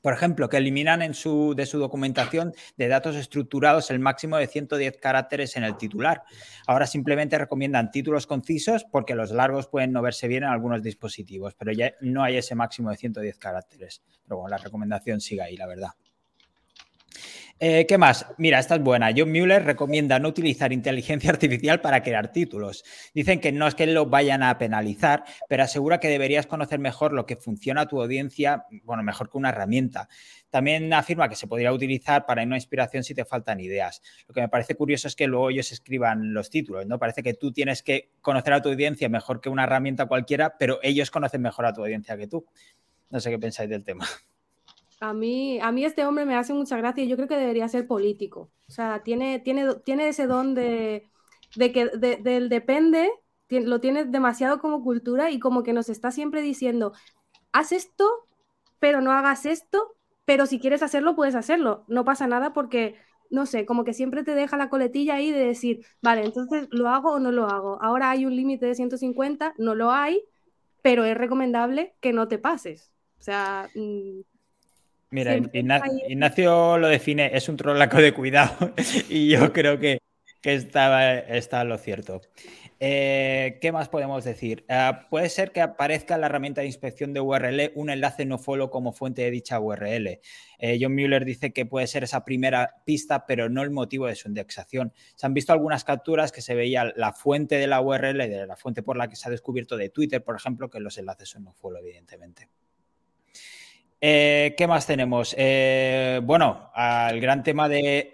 Por 0.00 0.12
ejemplo, 0.12 0.48
que 0.48 0.58
eliminan 0.58 1.02
en 1.02 1.14
su, 1.14 1.54
de 1.56 1.66
su 1.66 1.78
documentación 1.78 2.52
de 2.76 2.88
datos 2.88 3.16
estructurados 3.16 3.90
el 3.90 3.98
máximo 3.98 4.36
de 4.36 4.46
110 4.46 4.98
caracteres 4.98 5.56
en 5.56 5.64
el 5.64 5.76
titular. 5.76 6.22
Ahora 6.66 6.86
simplemente 6.86 7.38
recomiendan 7.38 7.90
títulos 7.90 8.26
concisos 8.26 8.84
porque 8.84 9.14
los 9.14 9.30
largos 9.30 9.68
pueden 9.68 9.92
no 9.92 10.02
verse 10.02 10.28
bien 10.28 10.44
en 10.44 10.50
algunos 10.50 10.82
dispositivos, 10.82 11.54
pero 11.54 11.72
ya 11.72 11.92
no 12.00 12.22
hay 12.22 12.36
ese 12.36 12.54
máximo 12.54 12.90
de 12.90 12.96
110 12.96 13.38
caracteres. 13.38 14.02
Pero 14.24 14.38
bueno, 14.38 14.56
la 14.56 14.62
recomendación 14.62 15.20
sigue 15.20 15.42
ahí, 15.42 15.56
la 15.56 15.66
verdad. 15.66 15.90
Eh, 17.64 17.86
¿Qué 17.86 17.96
más? 17.96 18.26
Mira, 18.38 18.58
esta 18.58 18.74
es 18.74 18.82
buena. 18.82 19.12
John 19.16 19.30
Mueller 19.30 19.64
recomienda 19.64 20.18
no 20.18 20.30
utilizar 20.30 20.72
inteligencia 20.72 21.30
artificial 21.30 21.80
para 21.80 22.02
crear 22.02 22.32
títulos. 22.32 22.82
Dicen 23.14 23.38
que 23.38 23.52
no 23.52 23.68
es 23.68 23.76
que 23.76 23.86
lo 23.86 24.06
vayan 24.06 24.42
a 24.42 24.58
penalizar, 24.58 25.22
pero 25.48 25.62
asegura 25.62 26.00
que 26.00 26.08
deberías 26.08 26.48
conocer 26.48 26.80
mejor 26.80 27.12
lo 27.12 27.24
que 27.24 27.36
funciona 27.36 27.82
a 27.82 27.86
tu 27.86 28.02
audiencia, 28.02 28.66
bueno, 28.82 29.04
mejor 29.04 29.30
que 29.30 29.38
una 29.38 29.50
herramienta. 29.50 30.08
También 30.50 30.92
afirma 30.92 31.28
que 31.28 31.36
se 31.36 31.46
podría 31.46 31.72
utilizar 31.72 32.26
para 32.26 32.42
una 32.42 32.56
inspiración 32.56 33.04
si 33.04 33.14
te 33.14 33.24
faltan 33.24 33.60
ideas. 33.60 34.02
Lo 34.26 34.34
que 34.34 34.40
me 34.40 34.48
parece 34.48 34.74
curioso 34.74 35.06
es 35.06 35.14
que 35.14 35.28
luego 35.28 35.50
ellos 35.50 35.70
escriban 35.70 36.34
los 36.34 36.50
títulos, 36.50 36.84
¿no? 36.88 36.98
Parece 36.98 37.22
que 37.22 37.34
tú 37.34 37.52
tienes 37.52 37.84
que 37.84 38.10
conocer 38.22 38.54
a 38.54 38.60
tu 38.60 38.70
audiencia 38.70 39.08
mejor 39.08 39.40
que 39.40 39.48
una 39.48 39.62
herramienta 39.62 40.06
cualquiera, 40.06 40.58
pero 40.58 40.80
ellos 40.82 41.12
conocen 41.12 41.42
mejor 41.42 41.66
a 41.66 41.72
tu 41.72 41.82
audiencia 41.82 42.16
que 42.16 42.26
tú. 42.26 42.44
No 43.08 43.20
sé 43.20 43.30
qué 43.30 43.38
pensáis 43.38 43.70
del 43.70 43.84
tema. 43.84 44.04
A 45.02 45.12
mí, 45.14 45.58
a 45.60 45.72
mí 45.72 45.84
este 45.84 46.06
hombre 46.06 46.24
me 46.24 46.36
hace 46.36 46.54
mucha 46.54 46.76
gracia 46.76 47.02
y 47.02 47.08
yo 47.08 47.16
creo 47.16 47.26
que 47.26 47.36
debería 47.36 47.66
ser 47.68 47.88
político. 47.88 48.52
O 48.68 48.70
sea, 48.70 49.02
tiene, 49.02 49.40
tiene, 49.40 49.74
tiene 49.84 50.06
ese 50.06 50.28
don 50.28 50.54
de, 50.54 51.10
que 51.56 51.90
del 52.20 52.48
depende, 52.48 53.10
lo 53.48 53.80
tiene 53.80 54.04
demasiado 54.04 54.60
como 54.60 54.84
cultura 54.84 55.32
y 55.32 55.40
como 55.40 55.64
que 55.64 55.72
nos 55.72 55.88
está 55.88 56.12
siempre 56.12 56.40
diciendo, 56.40 56.92
haz 57.50 57.72
esto, 57.72 58.08
pero 58.78 59.00
no 59.00 59.10
hagas 59.10 59.44
esto, 59.44 59.96
pero 60.24 60.46
si 60.46 60.60
quieres 60.60 60.84
hacerlo, 60.84 61.16
puedes 61.16 61.34
hacerlo. 61.34 61.84
No 61.88 62.04
pasa 62.04 62.28
nada 62.28 62.52
porque, 62.52 62.94
no 63.28 63.44
sé, 63.44 63.66
como 63.66 63.82
que 63.82 63.94
siempre 63.94 64.22
te 64.22 64.36
deja 64.36 64.56
la 64.56 64.70
coletilla 64.70 65.16
ahí 65.16 65.32
de 65.32 65.44
decir, 65.46 65.84
vale, 66.00 66.24
entonces 66.24 66.68
lo 66.70 66.88
hago 66.88 67.10
o 67.14 67.18
no 67.18 67.32
lo 67.32 67.48
hago. 67.48 67.82
Ahora 67.82 68.10
hay 68.10 68.24
un 68.24 68.36
límite 68.36 68.66
de 68.66 68.76
150, 68.76 69.54
no 69.58 69.74
lo 69.74 69.90
hay, 69.90 70.22
pero 70.80 71.04
es 71.04 71.16
recomendable 71.16 71.96
que 72.00 72.12
no 72.12 72.28
te 72.28 72.38
pases. 72.38 72.92
O 73.18 73.22
sea, 73.22 73.68
mm, 73.74 74.20
Mira, 75.12 75.36
Ignacio, 75.36 76.78
lo 76.78 76.88
define, 76.88 77.30
es 77.34 77.46
un 77.48 77.58
trolaco 77.58 77.98
de 77.98 78.14
cuidado 78.14 78.72
y 79.10 79.28
yo 79.28 79.52
creo 79.52 79.78
que, 79.78 79.98
que 80.40 80.54
está, 80.54 81.18
está 81.18 81.64
lo 81.64 81.76
cierto. 81.76 82.22
Eh, 82.80 83.58
¿Qué 83.60 83.70
más 83.72 83.90
podemos 83.90 84.24
decir? 84.24 84.64
Ah, 84.70 85.06
puede 85.08 85.28
ser 85.28 85.52
que 85.52 85.60
aparezca 85.60 86.14
en 86.14 86.22
la 86.22 86.26
herramienta 86.28 86.62
de 86.62 86.66
inspección 86.66 87.12
de 87.12 87.20
URL 87.20 87.72
un 87.74 87.90
enlace 87.90 88.24
no 88.24 88.38
follow 88.38 88.70
como 88.70 88.92
fuente 88.92 89.22
de 89.22 89.30
dicha 89.30 89.60
URL. 89.60 90.18
Eh, 90.58 90.78
John 90.80 90.94
Mueller 90.94 91.26
dice 91.26 91.52
que 91.52 91.66
puede 91.66 91.86
ser 91.86 92.04
esa 92.04 92.24
primera 92.24 92.82
pista, 92.86 93.26
pero 93.26 93.50
no 93.50 93.62
el 93.62 93.70
motivo 93.70 94.06
de 94.06 94.16
su 94.16 94.28
indexación. 94.28 94.94
Se 95.14 95.26
han 95.26 95.34
visto 95.34 95.52
algunas 95.52 95.84
capturas 95.84 96.32
que 96.32 96.40
se 96.40 96.54
veía 96.54 96.92
la 96.96 97.12
fuente 97.12 97.56
de 97.56 97.66
la 97.66 97.82
URL, 97.82 98.18
de 98.18 98.46
la 98.46 98.56
fuente 98.56 98.82
por 98.82 98.96
la 98.96 99.08
que 99.08 99.14
se 99.14 99.28
ha 99.28 99.30
descubierto 99.30 99.76
de 99.76 99.90
Twitter, 99.90 100.24
por 100.24 100.34
ejemplo, 100.34 100.70
que 100.70 100.80
los 100.80 100.96
enlaces 100.96 101.28
son 101.28 101.44
no 101.44 101.52
follow, 101.52 101.78
evidentemente. 101.78 102.48
Eh, 104.04 104.56
¿Qué 104.58 104.66
más 104.66 104.84
tenemos? 104.84 105.32
Eh, 105.38 106.20
bueno, 106.24 106.72
el 107.08 107.20
gran 107.20 107.44
tema 107.44 107.68
de, 107.68 108.10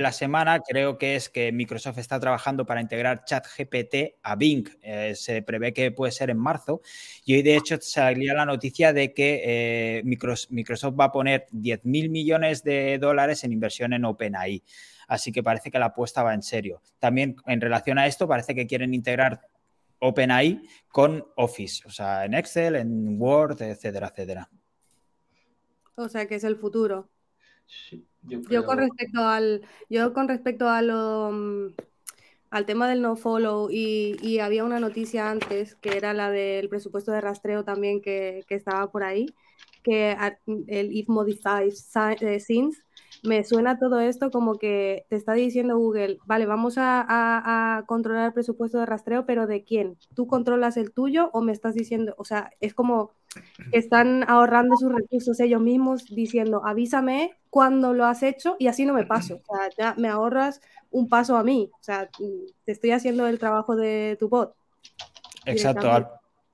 la 0.00 0.12
semana 0.12 0.60
creo 0.60 0.98
que 0.98 1.16
es 1.16 1.28
que 1.28 1.50
Microsoft 1.50 1.98
está 1.98 2.20
trabajando 2.20 2.64
para 2.64 2.80
integrar 2.80 3.24
ChatGPT 3.24 4.20
a 4.22 4.36
Bing. 4.36 4.68
Eh, 4.82 5.16
se 5.16 5.42
prevé 5.42 5.72
que 5.72 5.90
puede 5.90 6.12
ser 6.12 6.30
en 6.30 6.38
marzo. 6.38 6.80
Y 7.24 7.34
hoy, 7.34 7.42
de 7.42 7.56
hecho, 7.56 7.76
salía 7.80 8.34
la 8.34 8.46
noticia 8.46 8.92
de 8.92 9.12
que 9.12 10.00
Microsoft 10.04 10.94
va 10.96 11.06
a 11.06 11.12
poner 11.12 11.46
10.000 11.50 12.08
millones 12.08 12.62
de 12.62 12.98
dólares 12.98 13.42
en 13.42 13.52
inversión 13.52 13.94
en 13.94 14.04
OpenAI. 14.04 14.62
Así 15.08 15.32
que 15.32 15.42
parece 15.42 15.72
que 15.72 15.80
la 15.80 15.86
apuesta 15.86 16.22
va 16.22 16.34
en 16.34 16.42
serio. 16.42 16.82
También 17.00 17.34
en 17.46 17.60
relación 17.60 17.98
a 17.98 18.06
esto, 18.06 18.28
parece 18.28 18.54
que 18.54 18.68
quieren 18.68 18.94
integrar 18.94 19.40
OpenAI 19.98 20.62
con 20.86 21.26
Office, 21.34 21.82
o 21.84 21.90
sea, 21.90 22.26
en 22.26 22.34
Excel, 22.34 22.76
en 22.76 23.20
Word, 23.20 23.60
etcétera, 23.62 24.12
etcétera. 24.12 24.48
O 25.96 26.08
sea, 26.08 26.26
que 26.26 26.36
es 26.36 26.44
el 26.44 26.56
futuro. 26.56 27.08
yo, 28.22 28.64
con 28.64 28.78
respecto 28.78 29.20
al, 29.26 29.62
yo 29.88 30.12
con 30.12 30.28
respecto 30.28 30.68
a 30.68 30.82
lo, 30.82 31.30
mm, 31.32 31.74
al 32.50 32.66
tema 32.66 32.88
del 32.88 33.02
no 33.02 33.16
follow 33.16 33.68
y, 33.70 34.38
había 34.38 34.64
una 34.64 34.80
noticia 34.80 35.30
antes 35.30 35.74
que 35.76 35.96
era 35.96 36.14
la 36.14 36.30
del 36.30 36.68
presupuesto 36.68 37.12
de 37.12 37.20
rastreo 37.20 37.64
también 37.64 38.00
que, 38.00 38.44
que 38.46 38.54
estaba 38.54 38.90
por 38.90 39.02
ahí, 39.02 39.26
que 39.82 40.16
el 40.66 40.92
if 40.92 41.08
modified 41.08 41.72
eh, 42.20 42.40
since 42.40 42.82
me 43.22 43.44
suena 43.44 43.78
todo 43.78 44.00
esto 44.00 44.30
como 44.30 44.58
que 44.58 45.06
te 45.08 45.16
está 45.16 45.34
diciendo 45.34 45.78
Google, 45.78 46.18
vale, 46.26 46.46
vamos 46.46 46.74
a, 46.76 47.84
controlar 47.86 48.26
el 48.26 48.32
presupuesto 48.32 48.78
de 48.78 48.86
rastreo, 48.86 49.26
pero 49.26 49.46
¿de 49.46 49.64
quién? 49.64 49.96
¿Tú 50.14 50.26
controlas 50.26 50.76
el 50.76 50.92
tuyo 50.92 51.30
o 51.32 51.40
me 51.40 51.52
estás 51.52 51.74
diciendo, 51.74 52.14
o 52.18 52.24
sea, 52.24 52.50
es 52.60 52.74
como 52.74 53.12
están 53.72 54.24
ahorrando 54.28 54.76
sus 54.76 54.92
recursos 54.92 55.40
ellos 55.40 55.60
mismos 55.60 56.06
diciendo, 56.06 56.62
avísame 56.64 57.32
cuando 57.50 57.92
lo 57.92 58.04
has 58.04 58.22
hecho 58.22 58.56
y 58.58 58.66
así 58.66 58.84
no 58.84 58.92
me 58.92 59.06
paso, 59.06 59.40
o 59.46 59.56
sea, 59.56 59.70
ya 59.76 59.94
me 59.96 60.08
ahorras 60.08 60.60
un 60.90 61.08
paso 61.08 61.36
a 61.36 61.42
mí, 61.42 61.70
o 61.72 61.82
sea, 61.82 62.08
te 62.64 62.72
estoy 62.72 62.92
haciendo 62.92 63.26
el 63.26 63.38
trabajo 63.38 63.76
de 63.76 64.16
tu 64.18 64.28
bot. 64.28 64.54
Exacto, 65.44 65.90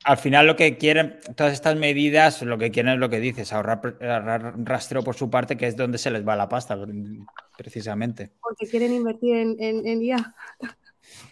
al 0.04 0.16
final 0.16 0.46
lo 0.46 0.56
que 0.56 0.76
quieren, 0.78 1.18
todas 1.36 1.52
estas 1.52 1.76
medidas, 1.76 2.42
lo 2.42 2.58
que 2.58 2.70
quieren 2.70 2.94
es 2.94 2.98
lo 2.98 3.08
que 3.08 3.20
dices, 3.20 3.52
ahorrar, 3.52 3.80
rastreo 4.64 5.02
por 5.04 5.14
su 5.14 5.30
parte, 5.30 5.56
que 5.56 5.66
es 5.66 5.76
donde 5.76 5.98
se 5.98 6.10
les 6.10 6.26
va 6.26 6.34
la 6.34 6.48
pasta, 6.48 6.76
precisamente. 7.56 8.32
Porque 8.40 8.66
quieren 8.66 8.92
invertir 8.92 9.36
en, 9.36 9.56
en, 9.86 10.02
IA. 10.02 10.34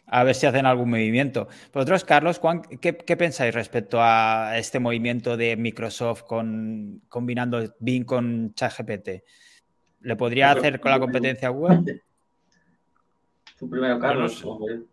A 0.07 0.25
ver 0.25 0.35
si 0.35 0.47
hacen 0.47 0.67
algún 0.67 0.91
movimiento. 0.91 1.49
Vosotros, 1.73 2.05
Carlos, 2.05 2.41
¿qué, 2.81 2.97
¿qué, 2.97 3.17
pensáis 3.17 3.55
respecto 3.55 3.99
a 4.01 4.59
este 4.59 4.81
movimiento 4.81 5.37
de 5.37 5.57
Microsoft 5.57 6.23
con, 6.23 7.03
combinando 7.09 7.75
Bing 7.79 8.05
con 8.05 8.53
ChatGPT? 8.55 9.09
¿Le 10.01 10.17
podría 10.17 10.51
hacer 10.51 10.81
con 10.81 10.91
la 10.91 10.99
competencia 10.99 11.51
web? 11.51 11.85
primero, 13.69 13.99
Carlos. 13.99 14.43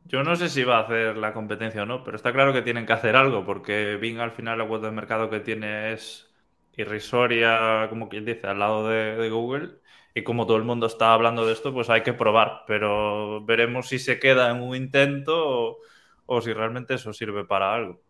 Yo 0.05 0.23
no, 0.23 0.35
sé 0.35 0.49
si 0.49 0.63
va 0.63 0.79
a 0.79 0.81
hacer 0.81 1.17
la 1.17 1.33
competencia 1.33 1.83
o 1.83 1.85
no, 1.85 2.03
pero 2.03 2.17
está 2.17 2.33
claro 2.33 2.53
que 2.53 2.61
tienen 2.61 2.85
que 2.85 2.93
hacer 2.93 3.15
algo, 3.15 3.45
porque 3.45 3.95
Bing 3.95 4.19
al 4.19 4.31
final 4.31 4.57
la 4.57 4.67
cuota 4.67 4.87
de 4.87 4.93
mercado 4.93 5.29
que 5.29 5.39
tiene 5.39 5.93
es 5.93 6.27
irrisoria, 6.75 7.87
como 7.89 8.09
quien 8.09 8.25
dice, 8.25 8.47
al 8.47 8.59
lado 8.59 8.89
de, 8.89 9.29
Google. 9.29 9.79
Y 10.17 10.23
como 10.23 10.47
todo 10.47 10.57
el 10.57 10.63
mundo 10.63 10.87
está 10.87 11.13
hablando 11.13 11.45
de 11.45 11.53
esto, 11.53 11.71
pues 11.71 11.91
hay 11.91 12.01
que 12.01 12.11
probar. 12.11 12.63
Pero 12.65 13.45
veremos 13.45 13.89
si 13.89 13.99
se 13.99 14.17
queda 14.17 14.49
en 14.49 14.63
un 14.63 14.75
intento 14.75 15.77
o 16.25 16.41
si 16.41 16.53
realmente 16.53 16.95
eso 16.95 17.13
sirve 17.13 17.45
para 17.45 17.71
algo. 17.71 18.01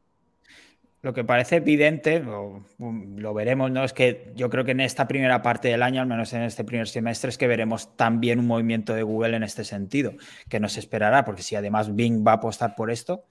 Lo 1.01 1.13
que 1.13 1.25
parece 1.25 1.57
evidente, 1.57 2.21
lo, 2.21 3.33
veremos, 3.33 3.71
¿no? 3.71 3.83
Es 3.83 3.91
que 3.91 4.31
yo 4.37 4.49
creo 4.49 4.63
que 4.63 4.71
en 4.71 4.79
esta 4.79 5.05
primera 5.05 5.41
parte 5.41 5.67
del 5.67 5.83
año, 5.83 5.99
al 5.99 6.07
menos 6.07 6.31
en 6.31 6.43
este 6.43 6.63
primer 6.63 6.87
semestre, 6.87 7.27
es 7.27 7.37
que 7.37 7.45
veremos 7.45 7.97
también 7.97 8.39
un 8.39 8.47
movimiento 8.47 8.93
de 8.93 9.03
Google 9.03 9.35
en 9.35 9.43
este 9.43 9.65
sentido, 9.65 10.13
que 10.47 10.61
nos 10.61 10.77
esperará, 10.77 11.25
porque 11.25 11.41
si 11.41 11.57
además 11.57 11.93
Bing 11.93 12.25
va 12.25 12.31
a 12.31 12.35
apostar 12.35 12.73
por 12.73 12.89
esto, 12.89 13.25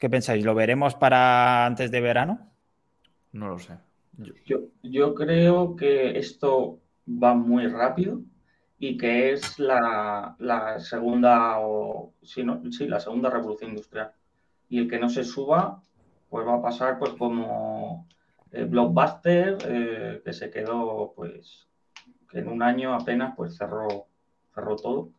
¿qué 0.00 0.10
pensáis? 0.10 0.44
¿Lo 0.44 0.56
veremos 0.56 0.96
para 0.96 1.64
antes 1.64 1.92
de 1.92 2.00
verano? 2.00 2.50
No 3.30 3.50
lo 3.50 3.60
sé. 3.60 3.74
Yo, 4.44 4.62
yo 4.82 5.14
creo 5.14 5.76
que 5.76 6.18
esto 6.18 6.80
va 7.06 7.34
muy 7.34 7.66
rápido 7.66 8.22
y 8.78 8.96
que 8.96 9.32
es 9.32 9.58
la, 9.58 10.36
segunda 10.78 11.60
o 11.60 12.14
sí, 12.22 12.42
¿no? 12.42 12.62
sí, 12.70 12.86
la 12.88 13.00
segunda 13.00 13.30
revolución 13.30 13.70
industrial. 13.70 14.12
Y 14.68 14.78
el 14.78 14.88
que 14.88 14.98
no 14.98 15.08
se 15.08 15.24
suba 15.24 15.82
pues 16.30 16.46
va 16.46 16.56
a 16.56 16.62
pasar 16.62 16.98
pues 16.98 17.12
como 17.12 18.06
el 18.52 18.66
Blockbuster, 18.66 19.58
eh, 19.66 20.22
que 20.24 20.32
se 20.32 20.50
quedó 20.50 21.12
pues 21.14 21.66
que 22.30 22.38
en 22.38 22.48
un 22.48 22.62
año 22.62 22.94
apenas 22.94 23.34
pues 23.36 23.56
cerró, 23.56 24.06
cerró 24.54 24.76
todo. 24.76 25.10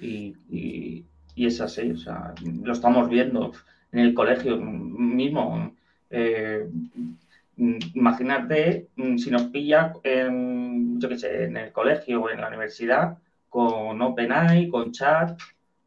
Y, 0.00 0.36
y, 0.48 1.06
es 1.36 1.60
así, 1.60 1.90
o 1.90 1.96
sea, 1.96 2.34
lo 2.42 2.72
estamos 2.72 3.08
viendo 3.08 3.52
en 3.90 4.00
el 4.00 4.14
colegio 4.14 4.56
mismo. 4.56 5.74
Eh, 6.10 6.68
imagínate 7.56 8.88
mm, 8.96 9.16
si 9.18 9.30
nos 9.30 9.44
pilla 9.44 9.92
en, 10.02 11.00
yo 11.00 11.08
qué 11.08 11.18
sé, 11.18 11.44
en 11.44 11.56
el 11.56 11.72
colegio 11.72 12.22
o 12.22 12.30
en 12.30 12.40
la 12.40 12.48
universidad 12.48 13.18
con 13.48 14.00
OpenAI, 14.00 14.68
con 14.68 14.92
chat, 14.92 15.38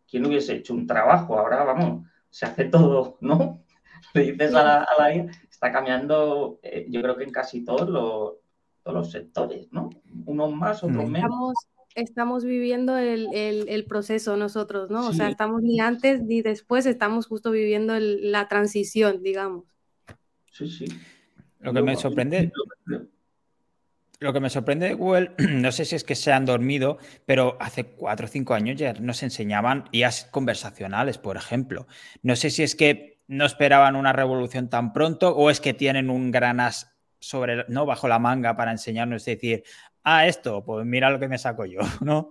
¿quién 0.08 0.26
hubiese 0.26 0.56
hecho 0.56 0.74
un 0.74 0.86
trabajo? 0.86 1.38
Ahora, 1.38 1.64
vamos, 1.64 2.08
se 2.30 2.46
hace 2.46 2.66
todo, 2.66 3.18
¿no? 3.22 3.64
le 4.14 4.32
dices 4.32 4.54
a 4.54 4.64
la, 4.64 4.82
a 4.84 5.10
está 5.50 5.72
cambiando, 5.72 6.60
eh, 6.62 6.86
yo 6.90 7.02
creo 7.02 7.18
que 7.18 7.24
en 7.24 7.32
casi 7.32 7.64
todos 7.64 7.90
los, 7.90 8.34
todos 8.84 8.98
los 8.98 9.12
sectores, 9.12 9.68
¿no? 9.72 9.90
Unos 10.26 10.54
más, 10.54 10.84
otros 10.84 11.10
menos. 11.10 11.56
estamos 11.96 12.44
viviendo 12.44 12.98
el, 12.98 13.86
proceso 13.88 14.38
nosotros, 14.38 14.92
¿no? 14.92 15.08
O 15.08 15.14
sea, 15.14 15.30
estamos 15.30 15.64
ni 15.64 15.80
antes 15.80 16.22
ni 16.22 16.44
después, 16.44 16.86
estamos 16.86 17.26
justo 17.26 17.50
viviendo 17.50 17.96
la 18.00 18.48
transición, 18.48 19.24
digamos. 19.24 19.66
Sí, 20.52 20.70
sí. 20.70 20.86
Lo 21.66 21.74
que 21.74 21.82
me 21.82 21.96
sorprende, 21.96 22.52
lo 24.20 24.34
que 24.34 24.40
me 24.40 24.50
sorprende 24.50 24.88
de 24.88 24.94
Google, 24.94 25.32
no 25.38 25.72
sé 25.72 25.86
si 25.86 25.96
es 25.96 26.04
que 26.04 26.16
se 26.16 26.32
han 26.32 26.46
dormido, 26.46 26.98
pero 27.26 27.58
hace 27.60 27.86
cuatro 27.86 28.26
o 28.26 28.30
cinco 28.30 28.54
años 28.54 28.78
ya 28.78 28.94
nos 28.94 29.24
enseñaban 29.24 29.86
IAs 29.92 30.26
conversacionales, 30.32 31.18
por 31.18 31.38
ejemplo. 31.38 31.88
No 32.22 32.36
sé 32.36 32.50
si 32.50 32.64
es 32.64 32.76
que 32.76 33.20
no 33.28 33.46
esperaban 33.46 33.96
una 33.96 34.14
revolución 34.14 34.70
tan 34.70 34.94
pronto 34.94 35.36
o 35.36 35.50
es 35.50 35.60
que 35.60 35.74
tienen 35.74 36.10
un 36.10 36.32
gran 36.32 36.60
as 36.60 36.96
sobre, 37.20 37.66
no 37.70 37.86
bajo 37.86 38.08
la 38.08 38.20
manga 38.20 38.56
para 38.56 38.72
enseñarnos, 38.72 39.28
es 39.28 39.38
decir, 39.38 39.64
ah, 40.04 40.28
esto, 40.28 40.64
pues 40.64 40.86
mira 40.86 41.10
lo 41.10 41.20
que 41.20 41.28
me 41.28 41.40
saco 41.40 41.66
yo, 41.66 41.80
¿no? 42.02 42.30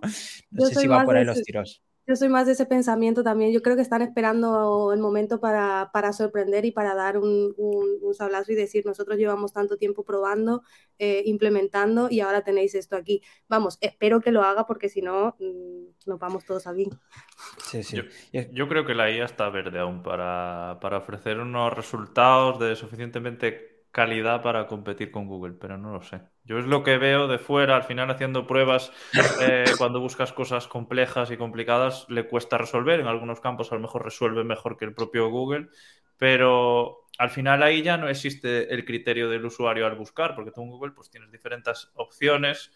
No 0.51 0.65
sé 0.65 0.75
si 0.75 0.87
va 0.87 1.03
por 1.03 1.17
ahí 1.17 1.25
los 1.25 1.41
tiros. 1.43 1.83
Yo 2.07 2.15
soy 2.15 2.29
más 2.29 2.45
de 2.45 2.51
ese 2.51 2.65
pensamiento 2.65 3.23
también. 3.23 3.51
Yo 3.51 3.61
creo 3.61 3.75
que 3.75 3.81
están 3.81 4.03
esperando 4.03 4.93
el 4.93 4.99
momento 4.99 5.39
para, 5.39 5.89
sorprender 6.13 6.63
y 6.65 6.71
para 6.71 6.93
dar 6.93 7.17
un, 7.17 7.53
un, 7.57 8.13
sablazo 8.13 8.51
y 8.51 8.55
decir, 8.55 8.85
nosotros 8.85 9.17
llevamos 9.17 9.53
tanto 9.53 9.77
tiempo 9.77 10.03
probando, 10.03 10.61
eh, 10.99 11.23
implementando 11.25 12.07
y 12.09 12.19
ahora 12.19 12.43
tenéis 12.43 12.75
esto 12.75 12.95
aquí. 12.95 13.21
Vamos, 13.47 13.77
espero 13.81 14.21
que 14.21 14.31
lo 14.31 14.43
haga 14.43 14.67
porque 14.67 14.87
si 14.87 15.01
no, 15.01 15.35
mm, 15.39 16.09
nos 16.09 16.19
vamos 16.19 16.45
todos 16.45 16.67
a 16.67 16.73
bien. 16.73 16.91
Sí, 17.63 17.81
sí. 17.83 18.01
Yo, 18.51 18.67
creo 18.67 18.85
que 18.85 18.93
la 18.93 19.09
IA 19.09 19.25
está 19.25 19.49
verde 19.49 19.79
aún 19.79 20.03
para, 20.03 20.77
para 20.81 20.99
ofrecer 20.99 21.39
unos 21.39 21.73
resultados 21.73 22.59
de 22.59 22.75
suficientemente 22.75 23.85
calidad 23.91 24.43
para 24.43 24.67
competir 24.67 25.09
con 25.09 25.27
Google, 25.27 25.53
pero 25.59 25.77
no 25.77 25.91
lo 25.91 26.01
sé. 26.03 26.21
Yo 26.45 26.59
es 26.59 26.65
lo 26.65 26.83
que 26.83 26.97
veo 26.99 27.27
de 27.27 27.39
fuera, 27.39 27.75
al 27.75 27.83
final 27.83 28.11
haciendo 28.11 28.45
pruebas, 28.45 28.91
eh, 29.41 29.65
cuando 29.79 29.99
buscas 29.99 30.31
cosas 30.31 30.67
complejas 30.67 31.31
y 31.31 31.37
complicadas, 31.37 32.05
le 32.07 32.27
cuesta 32.27 32.59
resolver. 32.59 32.99
En 32.99 33.07
algunos 33.07 33.41
campos 33.41 33.71
a 33.71 33.75
lo 33.75 33.81
mejor 33.81 34.03
resuelve 34.03 34.43
mejor 34.43 34.77
que 34.77 34.85
el 34.85 34.93
propio 34.93 35.29
Google, 35.29 35.69
pero 36.17 37.07
al 37.17 37.31
final 37.31 37.63
ahí 37.63 37.81
ya 37.81 37.97
no 37.97 38.07
existe 38.09 38.71
el 38.73 38.85
criterio 38.85 39.27
del 39.27 39.45
usuario 39.45 39.87
al 39.87 39.95
buscar, 39.95 40.35
porque 40.35 40.51
tú 40.51 40.61
en 40.61 40.69
Google 40.69 40.91
pues 40.91 41.09
tienes 41.09 41.31
diferentes 41.31 41.91
opciones 41.95 42.71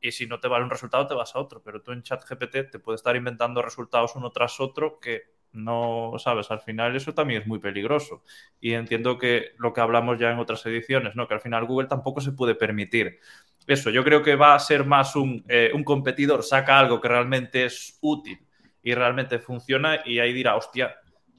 y 0.00 0.12
si 0.12 0.26
no 0.26 0.40
te 0.40 0.48
vale 0.48 0.64
un 0.64 0.70
resultado 0.70 1.06
te 1.06 1.14
vas 1.14 1.36
a 1.36 1.40
otro, 1.40 1.62
pero 1.62 1.82
tú 1.82 1.92
en 1.92 2.02
ChatGPT 2.02 2.70
te 2.70 2.78
puedes 2.78 3.00
estar 3.00 3.16
inventando 3.16 3.60
resultados 3.60 4.16
uno 4.16 4.30
tras 4.30 4.60
otro 4.60 4.98
que 4.98 5.39
no, 5.52 6.14
sabes, 6.18 6.50
al 6.50 6.60
final 6.60 6.94
eso 6.94 7.12
también 7.12 7.42
es 7.42 7.48
muy 7.48 7.58
peligroso. 7.58 8.22
Y 8.60 8.72
entiendo 8.72 9.18
que 9.18 9.52
lo 9.58 9.72
que 9.72 9.80
hablamos 9.80 10.18
ya 10.18 10.30
en 10.30 10.38
otras 10.38 10.64
ediciones, 10.66 11.16
¿no? 11.16 11.26
Que 11.26 11.34
al 11.34 11.40
final 11.40 11.66
Google 11.66 11.88
tampoco 11.88 12.20
se 12.20 12.32
puede 12.32 12.54
permitir 12.54 13.18
eso. 13.66 13.90
Yo 13.90 14.04
creo 14.04 14.22
que 14.22 14.36
va 14.36 14.54
a 14.54 14.58
ser 14.58 14.84
más 14.84 15.16
un, 15.16 15.44
eh, 15.48 15.70
un 15.74 15.84
competidor, 15.84 16.42
saca 16.42 16.78
algo 16.78 17.00
que 17.00 17.08
realmente 17.08 17.64
es 17.64 17.98
útil 18.00 18.38
y 18.82 18.94
realmente 18.94 19.38
funciona 19.38 20.00
y 20.04 20.18
ahí 20.18 20.32
dirá, 20.32 20.56
hostia, 20.56 20.96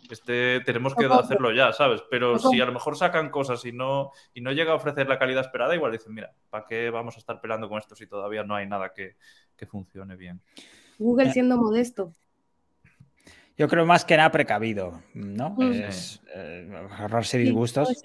este 0.10 0.60
tenemos 0.62 0.94
que 0.94 1.06
hacerlo 1.06 1.54
ya, 1.54 1.72
¿sabes? 1.72 2.04
Pero 2.10 2.38
si 2.38 2.60
a 2.60 2.66
lo 2.66 2.74
mejor 2.74 2.98
sacan 2.98 3.30
cosas 3.30 3.64
y 3.66 3.72
no, 3.72 4.12
y 4.34 4.42
no 4.42 4.52
llega 4.52 4.74
a 4.74 4.76
ofrecer 4.76 5.08
la 5.08 5.18
calidad 5.18 5.42
esperada, 5.42 5.74
igual 5.74 5.92
dicen, 5.92 6.14
mira, 6.14 6.34
¿para 6.50 6.66
qué 6.66 6.90
vamos 6.90 7.16
a 7.16 7.20
estar 7.20 7.40
peleando 7.40 7.70
con 7.70 7.80
esto 7.80 7.96
si 7.96 8.08
todavía 8.08 8.44
no 8.44 8.56
hay 8.56 8.68
nada 8.68 8.92
que, 8.94 9.16
que 9.56 9.66
funcione 9.66 10.16
bien? 10.16 10.42
Google 11.00 11.32
siendo 11.32 11.58
modesto. 11.58 12.14
Yo 13.58 13.68
creo 13.68 13.86
más 13.86 14.06
que 14.06 14.18
nada 14.18 14.32
precavido, 14.32 15.02
¿no? 15.14 15.56
Es 15.72 16.22
eh, 16.36 16.70
ahorrarse 16.98 17.38
disgustos. 17.38 18.02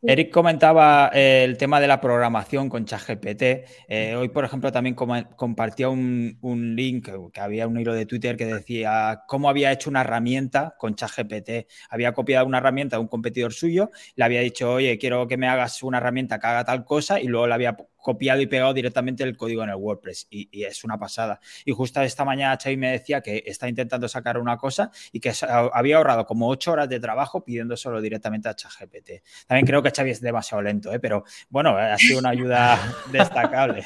Eric 0.00 0.30
comentaba 0.30 1.10
eh, 1.12 1.42
el 1.42 1.56
tema 1.56 1.80
de 1.80 1.88
la 1.88 2.00
programación 2.00 2.68
con 2.68 2.84
ChatGPT. 2.84 3.42
Eh, 3.88 4.14
hoy, 4.16 4.28
por 4.28 4.44
ejemplo, 4.44 4.70
también 4.70 4.94
compartía 4.94 5.88
un, 5.88 6.38
un, 6.40 6.76
link 6.76 7.08
que 7.32 7.40
había 7.40 7.66
un 7.66 7.80
hilo 7.80 7.92
de 7.92 8.06
Twitter 8.06 8.36
que 8.36 8.46
decía 8.46 9.24
cómo 9.26 9.48
había 9.48 9.72
hecho 9.72 9.90
una 9.90 10.02
herramienta 10.02 10.76
con 10.78 10.94
ChatGPT. 10.94 11.68
Había 11.90 12.12
copiado 12.12 12.46
una 12.46 12.58
herramienta 12.58 12.96
de 12.96 13.00
un 13.00 13.08
competidor 13.08 13.52
suyo, 13.52 13.90
le 14.14 14.24
había 14.24 14.40
dicho, 14.40 14.72
oye, 14.72 14.98
quiero 14.98 15.26
que 15.26 15.36
me 15.36 15.48
hagas 15.48 15.82
una 15.82 15.98
herramienta 15.98 16.38
que 16.38 16.46
haga 16.46 16.64
tal 16.64 16.84
cosa, 16.84 17.20
y 17.20 17.26
luego 17.26 17.48
le 17.48 17.54
había 17.54 17.76
copiado 17.98 18.40
y 18.40 18.46
pegado 18.46 18.72
directamente 18.72 19.24
el 19.24 19.36
código 19.36 19.62
en 19.62 19.70
el 19.70 19.76
WordPress 19.76 20.28
y, 20.30 20.64
es 20.64 20.84
una 20.84 20.98
pasada. 20.98 21.40
Y 21.64 21.72
justo 21.72 22.00
esta 22.00 22.24
mañana 22.24 22.58
Xavi 22.60 22.76
me 22.76 22.92
decía 22.92 23.20
que 23.20 23.42
está 23.46 23.68
intentando 23.68 24.08
sacar 24.08 24.38
una 24.38 24.56
cosa 24.56 24.90
y 25.12 25.20
que 25.20 25.32
había 25.72 25.96
ahorrado 25.96 26.24
como 26.26 26.48
ocho 26.48 26.72
horas 26.72 26.88
de 26.88 27.00
trabajo 27.00 27.44
pidiendo 27.44 27.76
solo 27.76 28.00
directamente 28.00 28.48
a 28.48 28.54
ChatGPT. 28.54 29.22
También 29.46 29.66
creo 29.66 29.82
que 29.82 29.90
Xavi 29.90 30.10
es 30.10 30.20
demasiado 30.20 30.62
lento, 30.62 30.92
¿eh? 30.92 31.00
pero 31.00 31.24
bueno, 31.48 31.76
ha 31.76 31.98
sido 31.98 32.18
una 32.20 32.30
ayuda 32.30 32.78
destacable. 33.12 33.84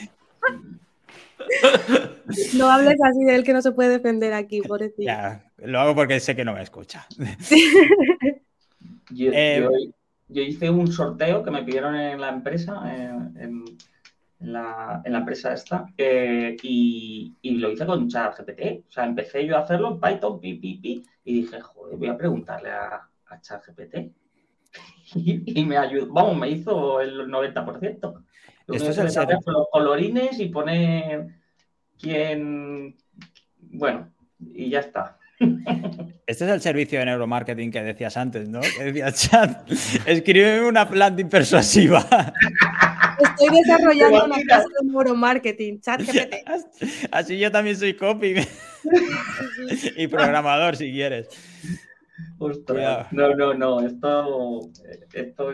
No 2.57 2.71
hables 2.71 2.97
así 3.03 3.25
de 3.25 3.35
él 3.35 3.45
que 3.45 3.53
no 3.53 3.63
se 3.63 3.73
puede 3.73 3.91
defender 3.91 4.33
aquí, 4.33 4.61
por 4.61 4.81
decir. 4.81 5.05
Ya, 5.05 5.51
lo 5.59 5.81
hago 5.81 5.95
porque 5.95 6.21
sé 6.21 6.37
que 6.37 6.45
no 6.45 6.55
me 6.55 6.63
escucha. 6.63 7.07
Eh, 9.15 9.69
yo, 10.29 10.43
hice 10.43 10.71
un 10.71 10.91
sorteo 10.91 11.43
que 11.43 11.51
me 11.51 11.63
pidieron 11.63 11.95
en 11.95 12.19
la 12.19 12.31
empresa, 12.31 12.83
en, 12.95 13.63
en 14.43 14.53
la, 14.53 15.03
empresa 15.05 15.53
esta 15.53 15.87
eh, 15.97 16.57
y, 16.63 17.35
lo 17.43 17.71
hice 17.71 17.87
con 17.87 18.09
ChatGPT. 18.09 18.89
O 18.89 18.93
sea, 18.93 19.05
empecé 19.05 19.47
yo 19.47 19.57
a 19.57 19.61
hacerlo 19.61 19.93
en 19.93 20.01
Python, 20.01 20.41
pi, 20.41 20.55
pi, 20.55 21.03
y 21.25 21.35
dije, 21.43 21.61
joder, 21.61 21.97
voy 21.97 22.09
a 22.09 22.17
preguntarle 22.17 22.71
a, 22.71 23.09
a 23.27 23.41
ChatGPT. 23.41 23.95
Y, 25.15 25.65
me 25.67 25.77
ayudó, 25.77 26.11
vamos, 26.11 26.39
me 26.39 26.49
hizo 26.49 26.99
el 27.03 27.29
90%. 27.29 28.25
Esto 28.69 28.91
es 28.91 29.17
el 29.17 29.27
los 29.47 29.67
colorines 29.71 30.41
y 30.41 30.49
poner 30.49 31.27
quién, 32.01 32.97
bueno, 33.59 34.11
y 34.39 34.71
ya 34.71 34.81
está. 34.81 35.19
Este 36.25 36.45
es 36.45 36.51
el 36.51 36.61
servicio 36.61 37.01
de 37.01 37.07
neuromarketing 37.07 37.71
que 37.71 37.83
decías 37.83 38.17
antes, 38.17 38.49
¿no? 38.49 38.61
Que 38.61 38.85
decía 38.85 39.13
chat, 39.13 39.69
escribe 40.07 40.67
una 40.67 40.89
planta 40.89 41.29
persuasiva. 41.29 42.07
Estoy 43.23 43.59
desarrollando 43.65 44.25
una 44.25 44.41
clase 44.43 44.69
de 44.81 44.89
neuromarketing, 44.89 45.81
chat 45.83 46.01
GPT. 46.01 46.35
Así 47.11 47.39
yo 47.39 47.51
también 47.51 47.77
soy 47.77 47.95
copy 47.95 48.35
y 49.97 50.07
programador 50.09 50.77
si 50.77 50.93
quieres. 50.93 51.29
no, 53.11 53.35
no, 53.35 53.55
no, 53.55 53.81
esto, 53.87 54.61
esto 55.13 55.53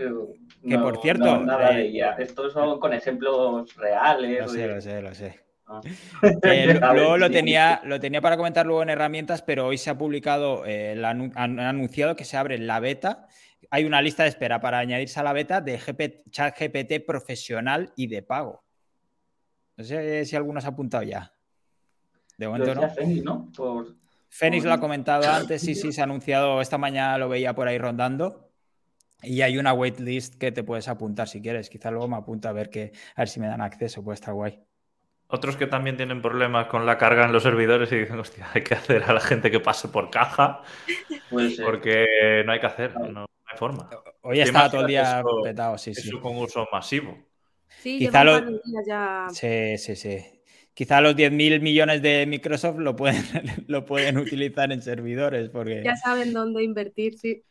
que 0.66 0.78
por 0.78 1.00
cierto, 1.00 1.38
nada 1.38 1.78
eh, 1.78 2.00
Esto 2.18 2.50
son 2.50 2.80
con 2.80 2.92
ejemplos 2.92 3.74
reales. 3.76 4.40
Lo 4.40 4.48
sé, 4.48 4.66
lo 4.66 4.80
sé, 4.80 5.02
lo 5.02 5.14
sé. 5.14 5.40
Ah. 5.66 5.80
Eh, 6.42 6.80
luego 6.94 7.18
lo 7.18 7.30
tenía, 7.30 7.80
lo 7.84 8.00
tenía 8.00 8.20
para 8.22 8.36
comentar 8.36 8.66
luego 8.66 8.82
en 8.82 8.88
herramientas, 8.88 9.42
pero 9.42 9.66
hoy 9.66 9.76
se 9.76 9.90
ha 9.90 9.98
publicado, 9.98 10.64
eh, 10.66 11.00
han 11.04 11.60
anunciado 11.60 12.16
que 12.16 12.24
se 12.24 12.36
abre 12.36 12.58
la 12.58 12.80
beta 12.80 13.28
hay 13.70 13.84
una 13.84 14.00
lista 14.00 14.22
de 14.22 14.30
espera 14.30 14.60
para 14.60 14.78
añadirse 14.78 15.20
a 15.20 15.22
la 15.22 15.32
beta 15.32 15.60
de 15.60 15.78
GP, 15.78 16.30
chat 16.30 16.58
GPT 16.58 17.04
profesional 17.04 17.92
y 17.96 18.06
de 18.06 18.22
pago. 18.22 18.64
No 19.76 19.84
sé 19.84 20.24
si 20.24 20.36
alguno 20.36 20.60
se 20.60 20.66
ha 20.66 20.70
apuntado 20.70 21.04
ya. 21.04 21.32
De 22.36 22.48
momento 22.48 22.74
no. 22.74 22.90
Fénix, 22.90 23.24
¿no? 23.24 23.52
Por... 23.54 23.96
Fénix 24.28 24.64
lo 24.64 24.72
ha 24.72 24.80
comentado 24.80 25.30
antes, 25.30 25.60
sí, 25.62 25.74
sí, 25.74 25.92
se 25.92 26.00
ha 26.00 26.04
anunciado, 26.04 26.60
esta 26.60 26.78
mañana 26.78 27.18
lo 27.18 27.28
veía 27.28 27.54
por 27.54 27.68
ahí 27.68 27.78
rondando. 27.78 28.50
Y 29.22 29.42
hay 29.42 29.58
una 29.58 29.72
waitlist 29.72 30.36
que 30.36 30.52
te 30.52 30.62
puedes 30.62 30.86
apuntar 30.86 31.28
si 31.28 31.42
quieres. 31.42 31.68
Quizá 31.68 31.90
luego 31.90 32.06
me 32.06 32.16
apunto 32.16 32.48
a 32.48 32.52
ver, 32.52 32.70
que, 32.70 32.92
a 33.16 33.22
ver 33.22 33.28
si 33.28 33.40
me 33.40 33.48
dan 33.48 33.60
acceso, 33.60 34.02
puede 34.04 34.14
estar 34.14 34.32
guay. 34.32 34.60
Otros 35.26 35.56
que 35.56 35.66
también 35.66 35.96
tienen 35.96 36.22
problemas 36.22 36.68
con 36.68 36.86
la 36.86 36.96
carga 36.96 37.24
en 37.24 37.32
los 37.32 37.42
servidores 37.42 37.90
y 37.92 37.96
dicen, 37.96 38.18
hostia, 38.18 38.46
hay 38.54 38.62
que 38.62 38.74
hacer 38.74 39.02
a 39.02 39.12
la 39.12 39.20
gente 39.20 39.50
que 39.50 39.60
pase 39.60 39.88
por 39.88 40.08
caja. 40.08 40.62
Porque 41.64 42.42
no 42.46 42.52
hay 42.52 42.60
que 42.60 42.66
hacer. 42.66 42.94
No 42.98 43.26
forma. 43.58 43.90
Hoy 44.22 44.40
está 44.40 44.70
todo 44.70 44.82
el 44.82 44.86
día 44.86 45.22
petado, 45.42 45.76
sí, 45.78 45.94
sí. 45.94 46.10
con 46.20 46.36
uso 46.36 46.66
masivo. 46.72 47.18
Sí, 47.80 47.98
Quizá 47.98 48.24
ya... 48.86 49.26
sí, 49.30 49.78
sí, 49.78 49.96
sí. 49.96 50.24
Quizá 50.74 51.00
los 51.00 51.16
10.000 51.16 51.60
millones 51.60 52.02
de 52.02 52.24
Microsoft 52.26 52.78
lo 52.78 52.94
pueden, 52.94 53.22
lo 53.66 53.84
pueden 53.84 54.16
utilizar 54.18 54.70
en 54.72 54.80
servidores. 54.80 55.50
Porque... 55.50 55.82
Ya 55.84 55.96
saben 55.96 56.32
dónde 56.32 56.62
invertir, 56.62 57.18
sí. 57.18 57.44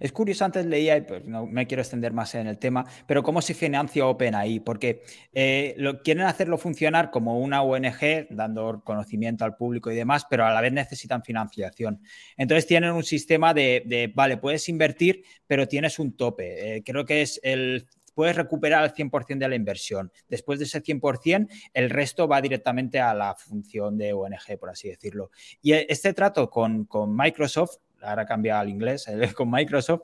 Es 0.00 0.12
curioso, 0.12 0.44
antes 0.44 0.66
leía, 0.66 0.96
y 0.96 1.02
pues 1.02 1.24
no 1.24 1.46
me 1.46 1.66
quiero 1.66 1.82
extender 1.82 2.12
más 2.12 2.34
en 2.34 2.46
el 2.46 2.58
tema, 2.58 2.86
pero 3.06 3.22
cómo 3.22 3.42
se 3.42 3.54
financia 3.54 4.06
OpenAI, 4.06 4.60
porque 4.60 5.02
eh, 5.32 5.74
lo, 5.78 6.02
quieren 6.02 6.24
hacerlo 6.24 6.58
funcionar 6.58 7.10
como 7.10 7.38
una 7.38 7.62
ONG, 7.62 8.28
dando 8.30 8.82
conocimiento 8.84 9.44
al 9.44 9.56
público 9.56 9.90
y 9.90 9.96
demás, 9.96 10.26
pero 10.28 10.44
a 10.44 10.52
la 10.52 10.60
vez 10.60 10.72
necesitan 10.72 11.22
financiación. 11.22 12.00
Entonces 12.36 12.66
tienen 12.66 12.92
un 12.92 13.04
sistema 13.04 13.54
de, 13.54 14.12
vale, 14.14 14.36
puedes 14.36 14.68
invertir, 14.68 15.24
pero 15.46 15.68
tienes 15.68 15.98
un 15.98 16.16
tope. 16.16 16.76
Eh, 16.76 16.82
creo 16.84 17.04
que 17.04 17.22
es 17.22 17.40
el 17.42 17.86
puedes 18.18 18.34
recuperar 18.34 18.82
el 18.82 18.92
100% 18.92 19.38
de 19.38 19.48
la 19.48 19.54
inversión. 19.54 20.10
Después 20.28 20.58
de 20.58 20.64
ese 20.64 20.82
100%, 20.82 21.46
el 21.72 21.88
resto 21.88 22.26
va 22.26 22.40
directamente 22.40 22.98
a 22.98 23.14
la 23.14 23.36
función 23.36 23.96
de 23.96 24.12
ONG, 24.12 24.58
por 24.58 24.70
así 24.70 24.88
decirlo. 24.88 25.30
Y 25.62 25.74
este 25.74 26.12
trato 26.14 26.50
con, 26.50 26.86
con 26.86 27.16
Microsoft 27.16 27.76
ahora 28.02 28.26
cambia 28.26 28.60
al 28.60 28.68
inglés, 28.68 29.06
con 29.36 29.50
Microsoft, 29.50 30.02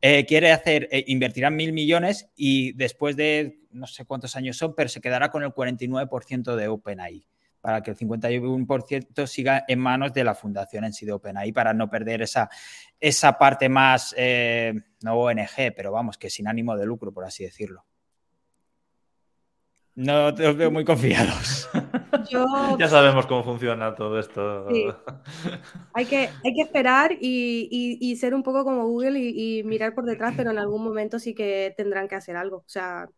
eh, 0.00 0.26
quiere 0.26 0.52
hacer, 0.52 0.88
eh, 0.90 1.04
invertirá 1.08 1.50
mil 1.50 1.72
millones 1.72 2.28
y 2.36 2.72
después 2.72 3.16
de 3.16 3.60
no 3.70 3.86
sé 3.86 4.04
cuántos 4.04 4.36
años 4.36 4.56
son, 4.56 4.74
pero 4.74 4.88
se 4.88 5.00
quedará 5.00 5.30
con 5.30 5.42
el 5.42 5.50
49% 5.50 6.54
de 6.54 6.68
OpenAI 6.68 7.26
para 7.60 7.82
que 7.82 7.90
el 7.90 7.96
51% 7.96 9.26
siga 9.26 9.64
en 9.66 9.80
manos 9.80 10.12
de 10.12 10.22
la 10.22 10.34
fundación 10.34 10.84
en 10.84 10.92
sí 10.92 11.04
de 11.04 11.12
OpenAI 11.12 11.50
para 11.52 11.74
no 11.74 11.90
perder 11.90 12.22
esa, 12.22 12.48
esa 13.00 13.36
parte 13.38 13.68
más, 13.68 14.14
eh, 14.16 14.72
no 15.02 15.14
ONG, 15.14 15.74
pero 15.74 15.90
vamos, 15.90 16.16
que 16.16 16.30
sin 16.30 16.46
ánimo 16.46 16.76
de 16.76 16.86
lucro, 16.86 17.12
por 17.12 17.24
así 17.24 17.42
decirlo. 17.42 17.84
No 19.96 20.34
te 20.34 20.46
os 20.46 20.56
veo 20.56 20.70
muy 20.70 20.84
confiados. 20.84 21.68
Ya 22.78 22.88
sabemos 22.88 23.26
cómo 23.26 23.44
funciona 23.44 23.94
todo 23.94 24.18
esto. 24.18 24.68
Hay, 25.92 26.06
que, 26.06 26.28
hay 26.44 26.54
que 26.54 26.62
esperar 26.62 27.16
y, 27.20 28.16
ser 28.20 28.34
un 28.34 28.42
poco 28.42 28.64
como 28.64 28.86
Google 28.86 29.18
y, 29.18 29.62
mirar 29.64 29.94
por 29.94 30.04
detrás, 30.04 30.34
pero 30.36 30.50
en 30.50 30.58
algún 30.58 30.82
momento 30.82 31.18
sí 31.18 31.34
que 31.34 31.74
tendrán 31.76 32.08
que 32.08 32.14
hacer 32.14 32.36
algo. 32.36 32.58
O 32.58 32.68
sea, 32.68 33.08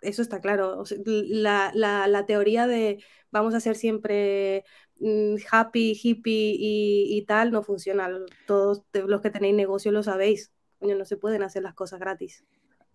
eso 0.00 0.22
está 0.22 0.40
claro. 0.40 0.84
la, 1.04 2.24
teoría 2.26 2.66
de 2.66 3.02
vamos 3.30 3.54
a 3.54 3.60
ser 3.60 3.76
siempre 3.76 4.64
mm, 5.00 5.36
happy, 5.50 5.98
hippie 6.00 6.56
y, 6.58 7.24
tal 7.26 7.50
no 7.50 7.62
funciona. 7.62 8.08
Todos 8.46 8.84
los 8.92 9.20
que 9.20 9.30
tenéis 9.30 9.54
negocio 9.54 9.92
lo 9.92 10.02
sabéis. 10.02 10.52
no 10.80 11.04
se 11.04 11.16
pueden 11.16 11.42
hacer 11.42 11.62
las 11.62 11.74
cosas 11.74 12.00
gratis. 12.00 12.44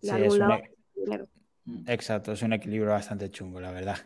De 0.00 0.10
algún 0.10 0.38
lado, 0.38 0.62
dinero. 0.94 1.28
Exacto, 1.86 2.32
es 2.32 2.42
un 2.42 2.52
equilibrio 2.52 2.90
bastante 2.90 3.30
chungo, 3.30 3.60
la 3.60 3.70
verdad. 3.70 3.96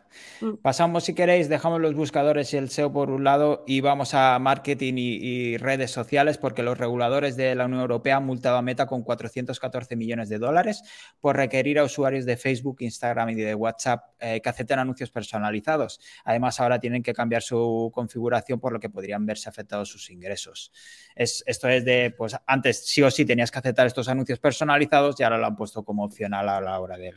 Mm. 0.41 0.55
Pasamos, 0.63 1.05
si 1.05 1.15
queréis, 1.15 1.49
dejamos 1.49 1.81
los 1.81 1.95
buscadores 1.95 2.53
y 2.55 2.57
el 2.57 2.71
SEO 2.71 2.93
por 2.93 3.11
un 3.11 3.25
lado 3.25 3.65
y 3.67 3.81
vamos 3.81 4.15
a 4.15 4.39
marketing 4.39 4.95
y, 4.97 5.57
redes 5.59 5.91
sociales 5.91 6.39
porque 6.39 6.63
los 6.63 6.79
reguladores 6.79 7.37
de 7.37 7.55
la 7.55 7.67
Unión 7.67 7.81
Europea 7.81 8.17
han 8.17 8.27
multado 8.27 8.57
a 8.57 8.63
Meta 8.63 8.87
con 8.87 9.03
414 9.03 9.97
millones 9.97 10.29
de 10.29 10.39
dólares 10.39 10.83
por 11.21 11.37
requerir 11.37 11.79
a 11.79 11.85
usuarios 11.85 12.25
de 12.25 12.37
Facebook, 12.37 12.79
Instagram 12.81 13.31
y 13.31 13.35
de 13.35 13.55
WhatsApp 13.55 14.05
eh, 14.21 14.41
que 14.43 14.49
acepten 14.49 14.79
anuncios 14.79 15.11
personalizados. 15.11 16.01
Además, 16.25 16.61
ahora 16.61 16.79
tienen 16.79 17.03
que 17.03 17.13
cambiar 17.13 17.43
su 17.43 17.91
configuración 17.95 18.61
por 18.61 18.73
lo 18.73 18.81
que 18.81 18.91
podrían 18.91 19.27
verse 19.27 19.49
afectados 19.49 19.89
sus 19.89 20.11
ingresos. 20.11 20.73
esto 21.15 21.69
es 21.69 21.85
de, 21.85 22.15
pues 22.17 22.37
antes 22.47 22.87
sí 22.87 23.03
o 23.03 23.11
sí 23.11 23.25
tenías 23.25 23.51
que 23.51 23.59
aceptar 23.59 23.87
estos 23.87 24.09
anuncios 24.09 24.39
personalizados 24.39 25.19
y 25.19 25.23
ahora 25.23 25.39
lo 25.39 25.47
han 25.47 25.57
puesto 25.57 25.85
como 25.85 26.05
opcional 26.05 26.49
a 26.49 26.61
la 26.61 26.81
hora 26.81 26.97
de 26.97 27.13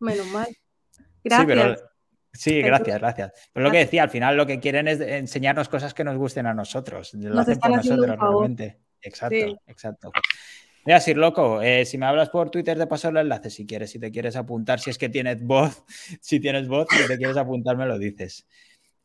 Menos 0.00 0.26
mal. 0.28 0.48
Gracias. 1.22 1.84
Sí, 2.32 2.60
gracias, 2.62 2.98
gracias. 2.98 3.32
Pero 3.52 3.64
lo 3.64 3.70
que 3.70 3.78
decía, 3.78 4.02
al 4.02 4.10
final 4.10 4.36
lo 4.36 4.44
que 4.44 4.58
quieren 4.58 4.88
es 4.88 5.00
enseñarnos 5.00 5.68
cosas 5.68 5.94
que 5.94 6.02
nos 6.02 6.16
gusten 6.16 6.46
a 6.46 6.54
nosotros. 6.54 7.14
Lo 7.14 7.40
hacen 7.40 7.58
por 7.58 7.70
nosotros 7.70 8.18
realmente. 8.18 8.80
Exacto, 9.00 9.60
exacto. 9.66 10.12
Mira, 10.86 11.00
Sir 11.00 11.16
Loco, 11.16 11.62
eh, 11.62 11.86
si 11.86 11.96
me 11.96 12.06
hablas 12.06 12.28
por 12.28 12.50
Twitter 12.50 12.76
te 12.76 12.86
paso 12.86 13.08
el 13.08 13.16
enlace 13.16 13.48
si 13.48 13.66
quieres, 13.66 13.90
si 13.90 13.98
te 13.98 14.10
quieres 14.10 14.36
apuntar, 14.36 14.80
si 14.80 14.90
es 14.90 14.98
que 14.98 15.08
tienes 15.08 15.42
voz, 15.42 15.82
si 16.20 16.40
tienes 16.40 16.68
voz, 16.68 16.86
si 16.90 17.06
te 17.06 17.16
quieres 17.16 17.36
apuntar 17.36 17.76
me 17.76 17.86
lo 17.86 17.98
dices. 17.98 18.46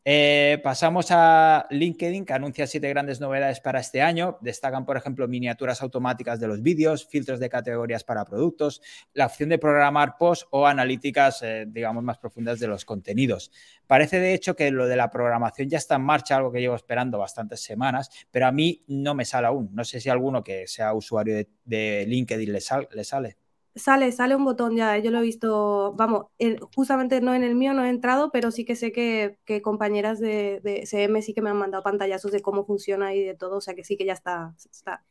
Eh, 0.02 0.58
pasamos 0.64 1.08
a 1.10 1.66
LinkedIn, 1.68 2.24
que 2.24 2.32
anuncia 2.32 2.66
siete 2.66 2.88
grandes 2.88 3.20
novedades 3.20 3.60
para 3.60 3.80
este 3.80 4.00
año. 4.00 4.38
Destacan, 4.40 4.86
por 4.86 4.96
ejemplo, 4.96 5.28
miniaturas 5.28 5.82
automáticas 5.82 6.40
de 6.40 6.48
los 6.48 6.62
vídeos, 6.62 7.06
filtros 7.06 7.38
de 7.38 7.50
categorías 7.50 8.02
para 8.02 8.24
productos, 8.24 8.80
la 9.12 9.26
opción 9.26 9.50
de 9.50 9.58
programar 9.58 10.16
post 10.18 10.48
o 10.50 10.66
analíticas, 10.66 11.42
eh, 11.42 11.66
digamos, 11.68 12.02
más 12.02 12.16
profundas 12.16 12.58
de 12.60 12.68
los 12.68 12.86
contenidos. 12.86 13.52
Parece, 13.86 14.20
de 14.20 14.32
hecho, 14.32 14.56
que 14.56 14.70
lo 14.70 14.86
de 14.86 14.96
la 14.96 15.10
programación 15.10 15.68
ya 15.68 15.78
está 15.78 15.96
en 15.96 16.02
marcha, 16.02 16.36
algo 16.36 16.50
que 16.50 16.60
llevo 16.60 16.76
esperando 16.76 17.18
bastantes 17.18 17.60
semanas, 17.60 18.10
pero 18.30 18.46
a 18.46 18.52
mí 18.52 18.82
no 18.88 19.14
me 19.14 19.26
sale 19.26 19.48
aún. 19.48 19.68
No 19.74 19.84
sé 19.84 20.00
si 20.00 20.08
alguno 20.08 20.42
que 20.42 20.66
sea 20.66 20.94
usuario 20.94 21.44
de, 21.64 22.06
LinkedIn 22.06 22.52
le 22.52 22.60
sale. 23.04 23.36
Sale, 23.74 24.10
sale 24.12 24.34
un 24.34 24.44
botón 24.44 24.76
ya, 24.76 24.98
yo 24.98 25.10
lo 25.10 25.18
he 25.18 25.22
visto, 25.22 25.94
vamos, 25.94 26.26
justamente 26.74 27.20
no 27.20 27.34
en 27.34 27.44
el 27.44 27.54
mío 27.54 27.72
no 27.72 27.84
he 27.84 27.88
entrado, 27.88 28.30
pero 28.32 28.50
sí 28.50 28.64
que 28.64 28.74
sé 28.74 28.90
que, 28.92 29.38
compañeras 29.62 30.18
de, 30.18 30.60
de, 30.64 30.86
CM 30.86 31.22
sí 31.22 31.34
que 31.34 31.42
me 31.42 31.50
han 31.50 31.56
mandado 31.56 31.84
pantallazos 31.84 32.32
de 32.32 32.42
cómo 32.42 32.64
funciona 32.64 33.14
y 33.14 33.22
de 33.22 33.34
todo, 33.34 33.58
o 33.58 33.60
sea 33.60 33.74
que 33.74 33.84
sí 33.84 33.96
que 33.96 34.04
ya 34.04 34.12
está. 34.12 34.54
está 34.70 35.04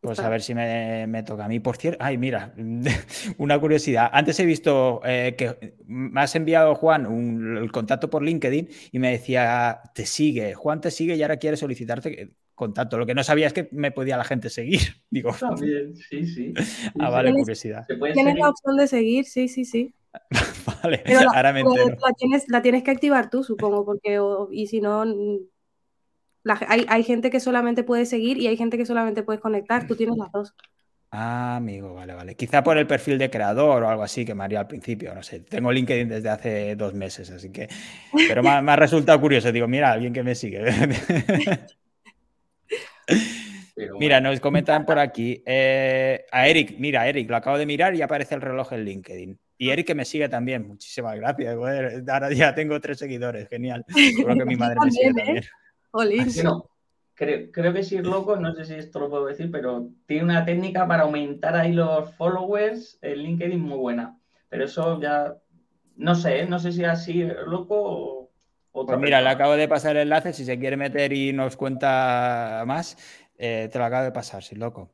pues 0.00 0.18
a 0.18 0.30
ver 0.30 0.40
si 0.40 0.54
me, 0.54 1.22
toca 1.24 1.44
a 1.44 1.48
mí. 1.48 1.60
Por 1.60 1.76
cierto, 1.76 2.02
ay, 2.02 2.16
mira, 2.16 2.54
una 3.38 3.60
curiosidad. 3.60 4.08
Antes 4.12 4.40
he 4.40 4.46
visto 4.46 5.02
eh, 5.04 5.34
que 5.36 5.76
me 5.86 6.22
has 6.22 6.34
enviado, 6.34 6.74
Juan, 6.74 7.58
el 7.58 7.70
contacto 7.70 8.08
por 8.08 8.22
LinkedIn 8.22 8.68
y 8.92 8.98
me 8.98 9.10
decía, 9.10 9.82
te 9.94 10.06
sigue, 10.06 10.54
Juan 10.54 10.80
te 10.80 10.90
sigue 10.90 11.16
y 11.16 11.22
ahora 11.22 11.36
quiere 11.36 11.58
solicitarte 11.58 12.30
contacto. 12.60 12.98
Lo 12.98 13.06
que 13.06 13.14
no 13.14 13.24
sabía 13.24 13.46
es 13.46 13.54
que 13.54 13.68
me 13.72 13.90
podía 13.90 14.18
la 14.18 14.24
gente 14.24 14.50
seguir. 14.50 14.80
Digo. 15.10 15.32
También, 15.32 15.96
sí, 15.96 16.26
sí. 16.26 16.54
ah, 17.00 17.10
vale, 17.10 17.32
curiosidad. 17.32 17.86
Tienes 18.12 18.38
la 18.38 18.50
opción 18.50 18.76
de 18.76 18.86
seguir, 18.86 19.24
sí, 19.24 19.48
sí, 19.48 19.64
sí. 19.64 19.94
vale, 20.82 21.02
ahora 21.34 21.52
me 21.52 21.60
entero. 21.60 21.88
La, 21.88 22.12
tienes, 22.16 22.48
la 22.48 22.62
tienes 22.62 22.82
que 22.82 22.90
activar 22.90 23.30
tú, 23.30 23.42
supongo, 23.42 23.84
porque 23.84 24.20
y 24.50 24.66
si 24.66 24.80
no, 24.80 25.04
hay, 26.68 26.84
hay, 26.88 27.02
gente 27.04 27.30
que 27.30 27.38
solamente 27.38 27.84
puede 27.84 28.06
seguir 28.06 28.38
y 28.38 28.48
hay 28.48 28.56
gente 28.56 28.76
que 28.76 28.86
solamente 28.86 29.22
puedes 29.22 29.40
conectar. 29.40 29.86
Tú 29.86 29.96
tienes 29.96 30.16
las 30.18 30.30
dos. 30.32 30.54
Ah, 31.12 31.56
amigo, 31.56 31.94
vale, 31.94 32.14
vale. 32.14 32.34
Quizá 32.36 32.62
por 32.62 32.76
el 32.76 32.86
perfil 32.86 33.18
de 33.18 33.30
creador 33.30 33.82
o 33.82 33.88
algo 33.88 34.02
así 34.02 34.24
que 34.24 34.34
me 34.34 34.44
haría 34.44 34.60
al 34.60 34.68
principio, 34.68 35.14
no 35.14 35.22
sé. 35.22 35.40
Tengo 35.40 35.72
LinkedIn 35.72 36.08
desde 36.08 36.28
hace 36.28 36.76
dos 36.76 36.92
meses, 36.92 37.30
así 37.30 37.50
que. 37.50 37.68
Pero 38.28 38.42
me, 38.42 38.60
me 38.62 38.72
ha 38.72 38.76
resultado 38.76 39.20
curioso. 39.20 39.50
Digo, 39.50 39.66
mira, 39.68 39.92
alguien 39.92 40.12
que 40.12 40.22
me 40.22 40.34
sigue. 40.34 40.64
Mira, 43.98 44.20
nos 44.20 44.40
comentan 44.40 44.84
por 44.84 44.98
aquí. 44.98 45.42
Eh, 45.46 46.24
a 46.30 46.48
Eric, 46.48 46.76
mira, 46.78 47.08
Eric, 47.08 47.28
lo 47.30 47.36
acabo 47.36 47.58
de 47.58 47.66
mirar 47.66 47.94
y 47.94 48.02
aparece 48.02 48.34
el 48.34 48.40
reloj 48.40 48.72
en 48.72 48.84
LinkedIn. 48.84 49.38
Y 49.58 49.70
Eric 49.70 49.86
que 49.88 49.94
me 49.94 50.04
sigue 50.04 50.28
también. 50.28 50.66
Muchísimas 50.66 51.16
gracias. 51.16 51.54
ahora 51.54 52.32
ya 52.32 52.54
tengo 52.54 52.80
tres 52.80 52.98
seguidores. 52.98 53.48
Genial. 53.48 53.84
Creo 53.86 54.36
que 54.36 54.44
mi 54.44 54.56
madre 54.56 54.76
me 54.82 54.90
sigue 54.90 55.12
también. 55.14 55.44
creo, 57.14 57.50
creo, 57.52 57.72
que 57.72 57.82
si 57.82 57.96
es 57.96 58.04
loco, 58.04 58.36
no 58.36 58.54
sé 58.54 58.64
si 58.64 58.74
esto 58.74 59.00
lo 59.00 59.10
puedo 59.10 59.26
decir, 59.26 59.50
pero 59.50 59.88
tiene 60.06 60.24
una 60.24 60.44
técnica 60.44 60.86
para 60.86 61.02
aumentar 61.02 61.56
ahí 61.56 61.72
los 61.72 62.14
followers 62.14 62.98
en 63.02 63.18
LinkedIn 63.18 63.60
muy 63.60 63.78
buena. 63.78 64.18
Pero 64.48 64.64
eso 64.64 65.00
ya, 65.00 65.36
no 65.96 66.14
sé, 66.14 66.40
¿eh? 66.40 66.46
no 66.46 66.58
sé 66.58 66.72
si 66.72 66.84
así 66.84 67.22
loco 67.46 67.76
o 67.78 68.19
pues 68.72 68.98
mira, 68.98 69.20
le 69.20 69.28
acabo 69.28 69.56
de 69.56 69.68
pasar 69.68 69.96
el 69.96 70.02
enlace. 70.02 70.32
Si 70.32 70.44
se 70.44 70.58
quiere 70.58 70.76
meter 70.76 71.12
y 71.12 71.32
nos 71.32 71.56
cuenta 71.56 72.62
más, 72.66 72.96
eh, 73.36 73.68
te 73.72 73.78
lo 73.78 73.84
acabo 73.84 74.04
de 74.04 74.12
pasar, 74.12 74.42
sí, 74.42 74.54
loco. 74.54 74.90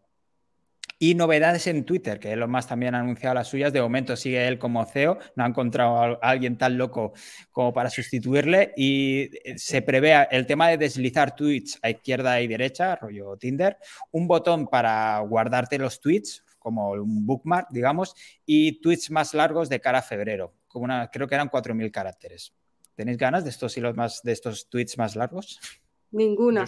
Y 0.98 1.14
novedades 1.14 1.66
en 1.66 1.84
Twitter, 1.84 2.18
que 2.18 2.32
Elon 2.32 2.50
Musk 2.50 2.70
también 2.70 2.94
ha 2.94 3.00
anunciado 3.00 3.34
las 3.34 3.48
suyas. 3.48 3.70
De 3.70 3.82
momento 3.82 4.16
sigue 4.16 4.48
él 4.48 4.58
como 4.58 4.82
CEO. 4.86 5.18
No 5.34 5.44
ha 5.44 5.46
encontrado 5.46 5.98
a 5.98 6.30
alguien 6.30 6.56
tan 6.56 6.78
loco 6.78 7.12
como 7.50 7.74
para 7.74 7.90
sustituirle. 7.90 8.72
Y 8.78 9.28
eh, 9.44 9.58
se 9.58 9.82
prevé 9.82 10.26
el 10.30 10.46
tema 10.46 10.68
de 10.68 10.78
deslizar 10.78 11.36
tweets 11.36 11.78
a 11.82 11.90
izquierda 11.90 12.40
y 12.40 12.46
derecha, 12.48 12.96
rollo 12.96 13.36
Tinder. 13.36 13.76
Un 14.12 14.26
botón 14.26 14.68
para 14.68 15.18
guardarte 15.18 15.76
los 15.76 16.00
tweets, 16.00 16.42
como 16.58 16.92
un 16.92 17.26
bookmark, 17.26 17.68
digamos. 17.70 18.14
Y 18.46 18.80
tweets 18.80 19.10
más 19.10 19.34
largos 19.34 19.68
de 19.68 19.80
cara 19.80 19.98
a 19.98 20.02
febrero. 20.02 20.54
Como 20.66 20.86
una, 20.86 21.10
creo 21.10 21.28
que 21.28 21.34
eran 21.34 21.50
4.000 21.50 21.90
caracteres. 21.90 22.54
¿Tenéis 22.97 23.18
ganas 23.18 23.44
de 23.44 23.51
estos 23.51 23.76
hilos 23.76 23.94
más, 23.94 24.22
de 24.22 24.32
estos 24.32 24.68
tweets 24.70 24.97
más 24.97 25.16
largos? 25.16 25.61
Ninguna. 26.11 26.64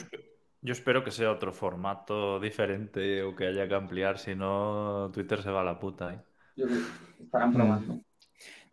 Yo, 0.60 0.72
espero 0.72 1.02
que 1.02 1.10
sea 1.10 1.32
otro 1.32 1.54
formato 1.54 2.38
diferente 2.38 3.22
o 3.22 3.34
que 3.34 3.46
haya 3.46 3.66
que 3.66 3.74
ampliar, 3.74 4.18
si 4.18 4.34
no, 4.34 5.10
Twitter 5.12 5.42
se 5.42 5.50
va 5.50 5.62
a 5.62 5.64
la 5.64 5.78
puta. 5.78 6.12
¿eh? 6.12 6.20
estarán 7.18 7.54
probando. 7.54 8.00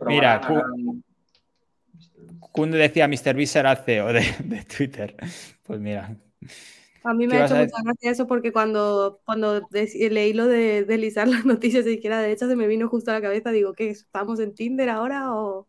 Mira, 0.01 0.41
Kunde 2.51 2.78
decía 2.78 3.08
Mr. 3.08 3.36
Beast 3.36 3.53
será 3.53 3.76
CEO 3.78 4.12
de, 4.12 4.66
Twitter. 4.78 5.16
Pues 5.64 5.80
mira. 5.80 6.18
A 7.03 7.14
mí 7.14 7.28
me 7.28 7.38
ha 7.38 7.45
hecho 7.45 7.56
mucha 7.56 7.84
gracia 7.84 8.12
eso 8.12 8.28
porque 8.28 8.51
cuando, 8.51 9.22
cuando 9.26 9.66
leí 9.72 10.34
lo 10.34 10.47
de 10.47 10.84
deslizar 10.84 11.28
las 11.28 11.45
noticias 11.45 11.86
de 11.86 11.93
izquierda 11.93 12.20
a 12.20 12.22
derecha 12.22 12.47
se 12.47 12.56
me 12.56 12.68
vino 12.68 12.89
justo 12.89 13.12
a 13.12 13.14
la 13.14 13.22
cabeza. 13.22 13.51
Digo, 13.51 13.74
¿qué? 13.74 13.91
¿Estamos 13.91 14.41
en 14.41 14.53
Tinder 14.53 14.89
ahora 14.89 15.34
o...? 15.34 15.68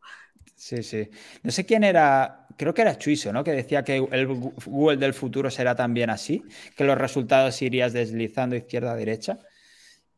Sí, 0.56 0.82
sí. 0.82 1.08
No 1.42 1.50
sé 1.50 1.66
quién 1.66 1.84
era, 1.84 2.46
creo 2.56 2.72
que 2.72 2.82
era 2.82 2.96
Chuiso, 2.96 3.32
¿no? 3.32 3.44
Que 3.44 3.52
decía 3.52 3.84
que 3.84 3.96
el 4.10 4.26
Google 4.26 4.96
del 4.96 5.12
futuro 5.12 5.50
será 5.50 5.74
también 5.74 6.08
así, 6.08 6.42
que 6.74 6.84
los 6.84 6.96
resultados 6.96 7.60
irías 7.60 7.92
deslizando 7.92 8.56
izquierda 8.56 8.92
a 8.92 8.96
derecha. 8.96 9.38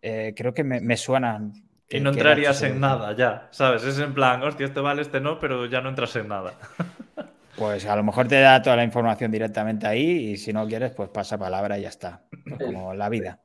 Eh, 0.01 0.35
creo 0.37 0.55
que 0.55 0.63
me, 0.63 0.97
suenan. 0.97 1.53
Y 1.91 1.99
no 1.99 2.11
entrarías 2.11 2.63
en 2.63 2.79
nada 2.79 3.17
ya, 3.17 3.49
¿sabes? 3.51 3.83
Es 3.83 3.99
en 3.99 4.15
plan, 4.15 4.43
hostia, 4.43 4.67
este 4.67 4.81
vale, 4.81 5.03
este 5.03 5.21
no, 5.21 5.41
pero 5.41 5.67
ya 5.67 5.81
no 5.81 5.89
entras 5.89 6.15
en 6.17 6.29
nada. 6.29 6.55
Pues 7.59 7.87
a 7.87 7.97
lo 7.97 8.05
mejor 8.05 8.29
te 8.29 8.39
da 8.39 8.63
toda 8.63 8.77
la 8.77 8.85
información 8.85 9.33
directamente 9.33 9.85
ahí 9.85 10.31
y 10.31 10.37
si 10.37 10.53
no 10.53 10.65
quieres, 10.69 10.93
pues 10.93 11.09
pasa 11.09 11.37
palabra 11.37 11.77
y 11.77 11.83
ya 11.83 11.89
está. 11.89 12.23
Pues 12.45 12.63
como 12.63 12.95
la 12.95 13.09
vida. 13.09 13.41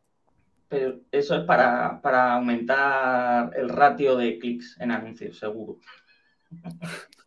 Pero 0.69 0.99
eso 1.11 1.35
es 1.35 1.43
para, 1.45 1.99
para 1.99 2.33
aumentar 2.33 3.49
el 3.57 3.69
ratio 3.69 4.15
de 4.15 4.37
clics 4.37 4.77
en 4.79 4.91
anuncios, 4.91 5.39
seguro. 5.39 5.79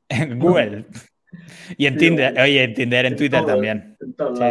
En 0.08 0.38
Google. 0.38 0.86
Y 1.76 1.86
en 1.86 1.96
Tinder, 1.96 2.40
oye, 2.40 2.62
en 2.62 2.74
Tinder, 2.74 3.06
en 3.06 3.16
Twitter 3.16 3.44
también. 3.44 3.96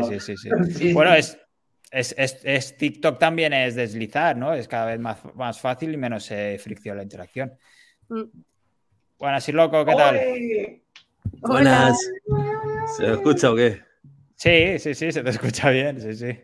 Sí, 0.09 0.19
sí, 0.19 0.37
sí, 0.37 0.49
sí, 0.71 0.93
Bueno, 0.93 1.13
es, 1.13 1.37
es, 1.91 2.77
TikTok 2.77 3.17
también 3.17 3.53
es 3.53 3.75
deslizar, 3.75 4.35
¿no? 4.35 4.53
Es 4.53 4.67
cada 4.67 4.87
vez 4.87 4.99
más, 4.99 5.17
más 5.35 5.59
fácil 5.59 5.93
y 5.93 5.97
menos 5.97 6.29
eh, 6.31 6.57
fricción 6.59 6.97
la 6.97 7.03
interacción. 7.03 7.53
Mm. 8.09 8.23
Bueno, 9.17 9.37
así 9.37 9.51
loco, 9.51 9.85
¿qué 9.85 9.95
tal? 9.95 10.19
Buenas. 11.41 11.97
¿Se 12.97 13.03
me 13.03 13.13
escucha 13.13 13.51
o 13.51 13.55
qué? 13.55 13.81
Sí, 14.35 14.77
sí, 14.79 14.93
sí, 14.93 15.11
se 15.11 15.23
te 15.23 15.29
escucha 15.29 15.69
bien, 15.69 16.01
sí, 16.01 16.13
sí. 16.13 16.37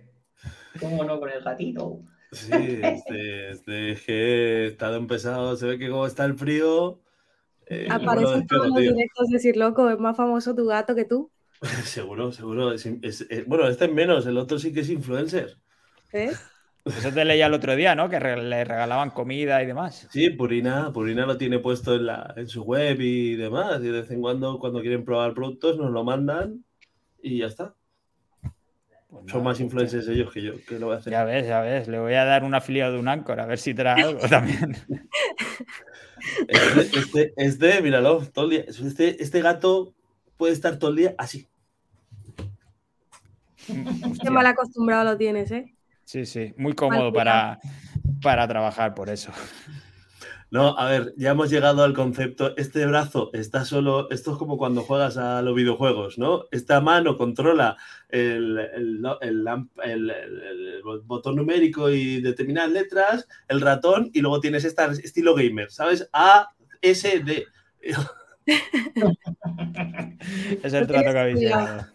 ¿Cómo 0.80 1.04
no 1.04 1.20
con 1.20 1.30
el 1.30 1.44
gatito? 1.44 2.02
Sí, 2.32 2.80
este, 2.82 3.52
este 3.52 3.96
que 4.06 4.68
está 4.68 4.96
empezado, 4.96 5.58
se 5.58 5.68
ve 5.68 5.78
que 5.78 5.90
como 5.90 6.08
está 6.08 6.24
el 6.24 6.36
frío. 6.36 7.02
Eh, 7.74 7.88
Aparece 7.90 8.34
en 8.34 8.48
todos 8.48 8.68
los 8.68 8.80
directos 8.80 9.30
decir 9.30 9.56
loco, 9.56 9.90
es 9.90 9.98
más 9.98 10.18
famoso 10.18 10.54
tu 10.54 10.66
gato 10.66 10.94
que 10.94 11.06
tú. 11.06 11.32
seguro, 11.86 12.34
seguro. 12.34 12.74
bueno, 13.48 13.68
este 13.70 13.86
es 13.86 13.94
menos, 13.94 14.26
el 14.26 14.38
otro 14.38 14.60
sí 14.60 14.74
que 14.74 14.82
es 14.82 14.90
influencer. 14.90 15.58
¿Ves? 16.12 16.38
Eso 16.84 17.14
te 17.14 17.24
leía 17.24 17.46
el 17.46 17.54
otro 17.54 17.78
día, 17.78 17.96
¿no? 17.96 18.10
Que 18.10 18.20
le 18.20 18.66
regalaban 18.66 19.12
comida 19.12 19.64
y 19.64 19.68
demás. 19.68 20.06
Sí, 20.12 20.32
Purina, 20.32 20.92
Purina 20.92 21.26
lo 21.26 21.38
tiene 21.38 21.60
puesto 21.60 21.96
en, 21.96 22.08
la, 22.08 22.34
en 22.36 22.50
su 22.50 22.64
web 22.64 23.00
y 23.00 23.36
demás. 23.36 23.80
Y 23.80 23.86
de 23.86 24.02
vez 24.02 24.12
en 24.12 24.20
cuando, 24.20 24.60
cuando 24.60 24.82
quieren 24.82 25.06
probar 25.06 25.34
productos, 25.34 25.78
nos 25.78 25.92
lo 25.92 26.04
mandan 26.04 26.66
y 27.22 27.38
ya 27.38 27.46
está. 27.46 27.74
Pues 29.10 29.32
Son 29.32 29.44
más 29.44 29.58
pues 29.58 29.62
influencers 29.62 30.08
ellos 30.10 30.34
que 30.34 30.42
yo, 30.42 30.54
que 30.68 30.78
lo 30.78 30.88
voy 30.88 30.96
a 30.96 30.98
hacer. 30.98 31.12
Ya 31.12 31.24
ves, 31.24 31.48
ya 31.48 31.62
ves. 31.62 31.88
Le 31.88 32.00
voy 32.00 32.16
a 32.16 32.26
dar 32.26 32.44
un 32.44 32.56
afiliado 32.56 32.94
de 32.94 33.00
un 33.00 33.08
Anchor 33.08 33.40
a 33.40 33.46
ver 33.46 33.60
si 33.60 33.74
trae 33.74 34.04
algo 34.04 34.28
también. 34.28 34.76
Este, 36.48 37.00
este, 37.00 37.34
este, 37.38 37.82
míralo, 37.82 38.26
todo 38.28 38.46
el 38.46 38.52
día. 38.52 38.66
Este, 38.68 39.22
este 39.22 39.42
gato 39.42 39.94
puede 40.38 40.54
estar 40.54 40.78
todo 40.78 40.92
el 40.92 40.98
día 40.98 41.16
así. 41.18 41.48
Qué 43.68 44.30
mal 44.30 44.46
acostumbrado 44.46 45.04
lo 45.04 45.18
tienes, 45.18 45.52
¿eh? 45.52 45.74
Sí, 46.04 46.26
sí, 46.26 46.54
muy 46.58 46.74
cómodo 46.74 47.14
para, 47.14 47.60
para 48.22 48.48
trabajar 48.48 48.94
por 48.94 49.10
eso. 49.10 49.32
No, 50.52 50.78
a 50.78 50.90
ver, 50.90 51.14
ya 51.16 51.32
hemos 51.32 51.50
llegado 51.50 51.82
al 51.82 51.94
concepto. 51.94 52.54
Este 52.58 52.86
brazo 52.86 53.30
está 53.32 53.64
solo. 53.64 54.12
Esto 54.12 54.34
es 54.34 54.38
como 54.38 54.58
cuando 54.58 54.82
juegas 54.82 55.16
a 55.16 55.42
los 55.42 55.56
videojuegos, 55.56 56.18
¿no? 56.18 56.48
Esta 56.52 56.82
mano 56.82 57.16
controla 57.16 57.78
el, 58.10 59.02
botón 61.06 61.38
numérico 61.38 61.90
y 61.90 62.22
determinadas 62.22 62.72
letras, 62.72 63.30
el 63.48 63.62
ratón, 63.62 64.10
y 64.14 64.20
luego 64.20 64.42
tienes 64.42 64.66
esta 64.66 64.92
estilo 64.92 65.36
gamer, 65.36 65.72
¿sabes? 65.72 66.10
A, 66.12 66.50
S, 66.82 67.24
D. 67.24 67.48
es 70.64 70.74
el 70.74 70.86
trato 70.86 71.14
que 71.14 71.20
habéis 71.20 71.40
llegado. 71.40 71.86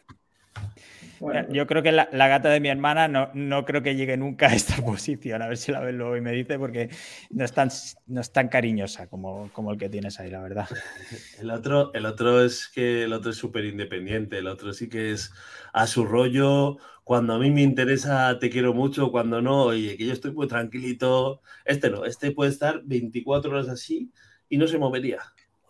Yo 1.50 1.66
creo 1.66 1.82
que 1.82 1.92
la, 1.92 2.06
gata 2.10 2.48
de 2.48 2.60
mi 2.60 2.68
hermana 2.68 3.08
no, 3.08 3.30
no, 3.34 3.64
creo 3.64 3.82
que 3.82 3.96
llegue 3.96 4.16
nunca 4.16 4.48
a 4.48 4.54
esta 4.54 4.76
posición. 4.84 5.42
A 5.42 5.48
ver 5.48 5.56
si 5.56 5.72
la 5.72 5.80
ves 5.80 5.94
luego 5.94 6.16
y 6.16 6.20
me 6.20 6.32
dice, 6.32 6.58
porque 6.58 6.90
no 7.30 7.44
es 7.44 7.52
tan, 7.52 7.70
no 8.06 8.20
es 8.20 8.32
tan 8.32 8.48
cariñosa 8.48 9.06
como, 9.08 9.50
como 9.52 9.72
el 9.72 9.78
que 9.78 9.88
tienes 9.88 10.20
ahí, 10.20 10.30
la 10.30 10.40
verdad. 10.40 10.68
El 11.40 11.50
otro, 11.50 11.92
el 11.94 12.06
otro 12.06 12.42
es 12.42 12.68
que 12.68 13.04
el 13.04 13.12
otro 13.12 13.30
es 13.30 13.36
súper 13.36 13.64
independiente. 13.64 14.38
El 14.38 14.46
otro 14.46 14.72
sí 14.72 14.88
que 14.88 15.12
es 15.12 15.32
a 15.72 15.86
su 15.86 16.04
rollo. 16.04 16.78
Cuando 17.04 17.34
a 17.34 17.38
mí 17.38 17.50
me 17.50 17.62
interesa, 17.62 18.38
te 18.38 18.50
quiero 18.50 18.74
mucho. 18.74 19.10
Cuando 19.10 19.40
no, 19.42 19.64
oye, 19.64 19.96
que 19.96 20.06
yo 20.06 20.12
estoy 20.12 20.32
muy 20.32 20.48
tranquilito. 20.48 21.42
Este 21.64 21.90
no, 21.90 22.04
este 22.04 22.32
puede 22.32 22.50
estar 22.50 22.82
24 22.84 23.50
horas 23.50 23.68
así 23.68 24.10
y 24.48 24.56
no 24.56 24.66
se 24.66 24.78
movería. 24.78 25.20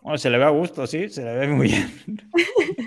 Bueno, 0.01 0.17
se 0.17 0.29
le 0.29 0.37
ve 0.37 0.45
a 0.45 0.49
gusto, 0.49 0.87
sí, 0.87 1.09
se 1.09 1.23
le 1.23 1.35
ve 1.35 1.47
muy 1.47 1.67
bien. 1.67 1.91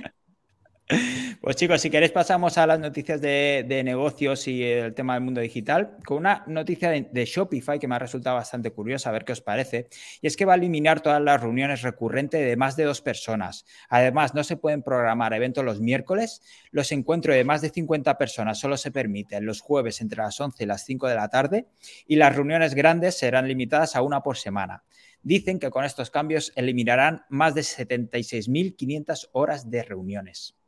Pues 1.40 1.56
chicos, 1.56 1.80
si 1.80 1.88
queréis 1.88 2.12
pasamos 2.12 2.58
a 2.58 2.66
las 2.66 2.78
noticias 2.78 3.18
de, 3.20 3.82
negocios 3.82 4.46
y 4.46 4.62
el 4.62 4.92
tema 4.92 5.14
del 5.14 5.22
mundo 5.22 5.40
digital, 5.40 5.96
con 6.04 6.18
una 6.18 6.44
noticia 6.46 6.90
de, 6.90 7.24
Shopify 7.24 7.78
que 7.78 7.88
me 7.88 7.94
ha 7.94 7.98
resultado 7.98 8.36
bastante 8.36 8.72
curiosa, 8.72 9.08
a 9.08 9.12
ver 9.12 9.24
qué 9.24 9.32
os 9.32 9.40
parece, 9.40 9.88
y 10.20 10.26
es 10.26 10.36
que 10.36 10.44
va 10.44 10.52
a 10.52 10.56
eliminar 10.56 11.00
todas 11.00 11.22
las 11.22 11.40
reuniones 11.40 11.80
recurrentes 11.80 12.44
de 12.44 12.56
más 12.56 12.76
de 12.76 12.84
dos 12.84 13.00
personas. 13.00 13.64
Además, 13.88 14.34
no 14.34 14.44
se 14.44 14.58
pueden 14.58 14.82
programar 14.82 15.32
eventos 15.32 15.64
los 15.64 15.80
miércoles, 15.80 16.42
los 16.72 16.92
encuentros 16.92 17.34
de 17.34 17.44
más 17.44 17.62
de 17.62 17.70
50 17.70 18.18
personas 18.18 18.58
solo 18.58 18.76
se 18.76 18.90
permiten 18.90 19.46
los 19.46 19.60
jueves 19.60 20.02
entre 20.02 20.22
las 20.22 20.38
11 20.38 20.62
y 20.62 20.66
las 20.66 20.84
5 20.84 21.08
de 21.08 21.14
la 21.14 21.28
tarde, 21.28 21.66
y 22.06 22.16
las 22.16 22.36
reuniones 22.36 22.74
grandes 22.74 23.16
serán 23.16 23.48
limitadas 23.48 23.96
a 23.96 24.02
una 24.02 24.22
por 24.22 24.36
semana. 24.36 24.84
Dicen 25.22 25.58
que 25.58 25.70
con 25.70 25.84
estos 25.84 26.10
cambios 26.10 26.52
eliminarán 26.54 27.24
más 27.30 27.54
de 27.54 27.62
76.500 27.62 29.30
horas 29.32 29.70
de 29.70 29.82
reuniones. 29.82 30.59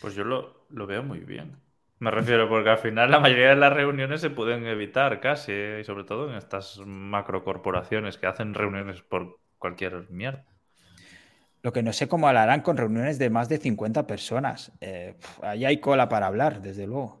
Pues 0.00 0.14
yo 0.14 0.24
lo, 0.24 0.66
veo 0.70 1.02
muy 1.02 1.20
bien. 1.20 1.56
Me 1.98 2.10
refiero 2.10 2.48
porque 2.48 2.70
al 2.70 2.78
final 2.78 3.10
la 3.10 3.20
mayoría 3.20 3.50
de 3.50 3.56
las 3.56 3.72
reuniones 3.72 4.22
se 4.22 4.30
pueden 4.30 4.66
evitar 4.66 5.20
casi, 5.20 5.52
y 5.52 5.84
sobre 5.84 6.04
todo 6.04 6.30
en 6.30 6.36
estas 6.36 6.80
macrocorporaciones 6.86 8.16
que 8.16 8.26
hacen 8.26 8.54
reuniones 8.54 9.02
por 9.02 9.38
cualquier 9.58 10.10
mierda. 10.10 10.44
Lo 11.62 11.72
que 11.74 11.82
no 11.82 11.92
sé 11.92 12.08
cómo 12.08 12.26
harán 12.26 12.62
con 12.62 12.78
reuniones 12.78 13.18
de 13.18 13.28
más 13.28 13.50
de 13.50 13.58
50 13.58 14.06
personas. 14.06 14.72
Eh, 14.80 15.16
ahí 15.42 15.66
hay 15.66 15.78
cola 15.78 16.08
para 16.08 16.26
hablar, 16.26 16.62
desde 16.62 16.86
luego. 16.86 17.20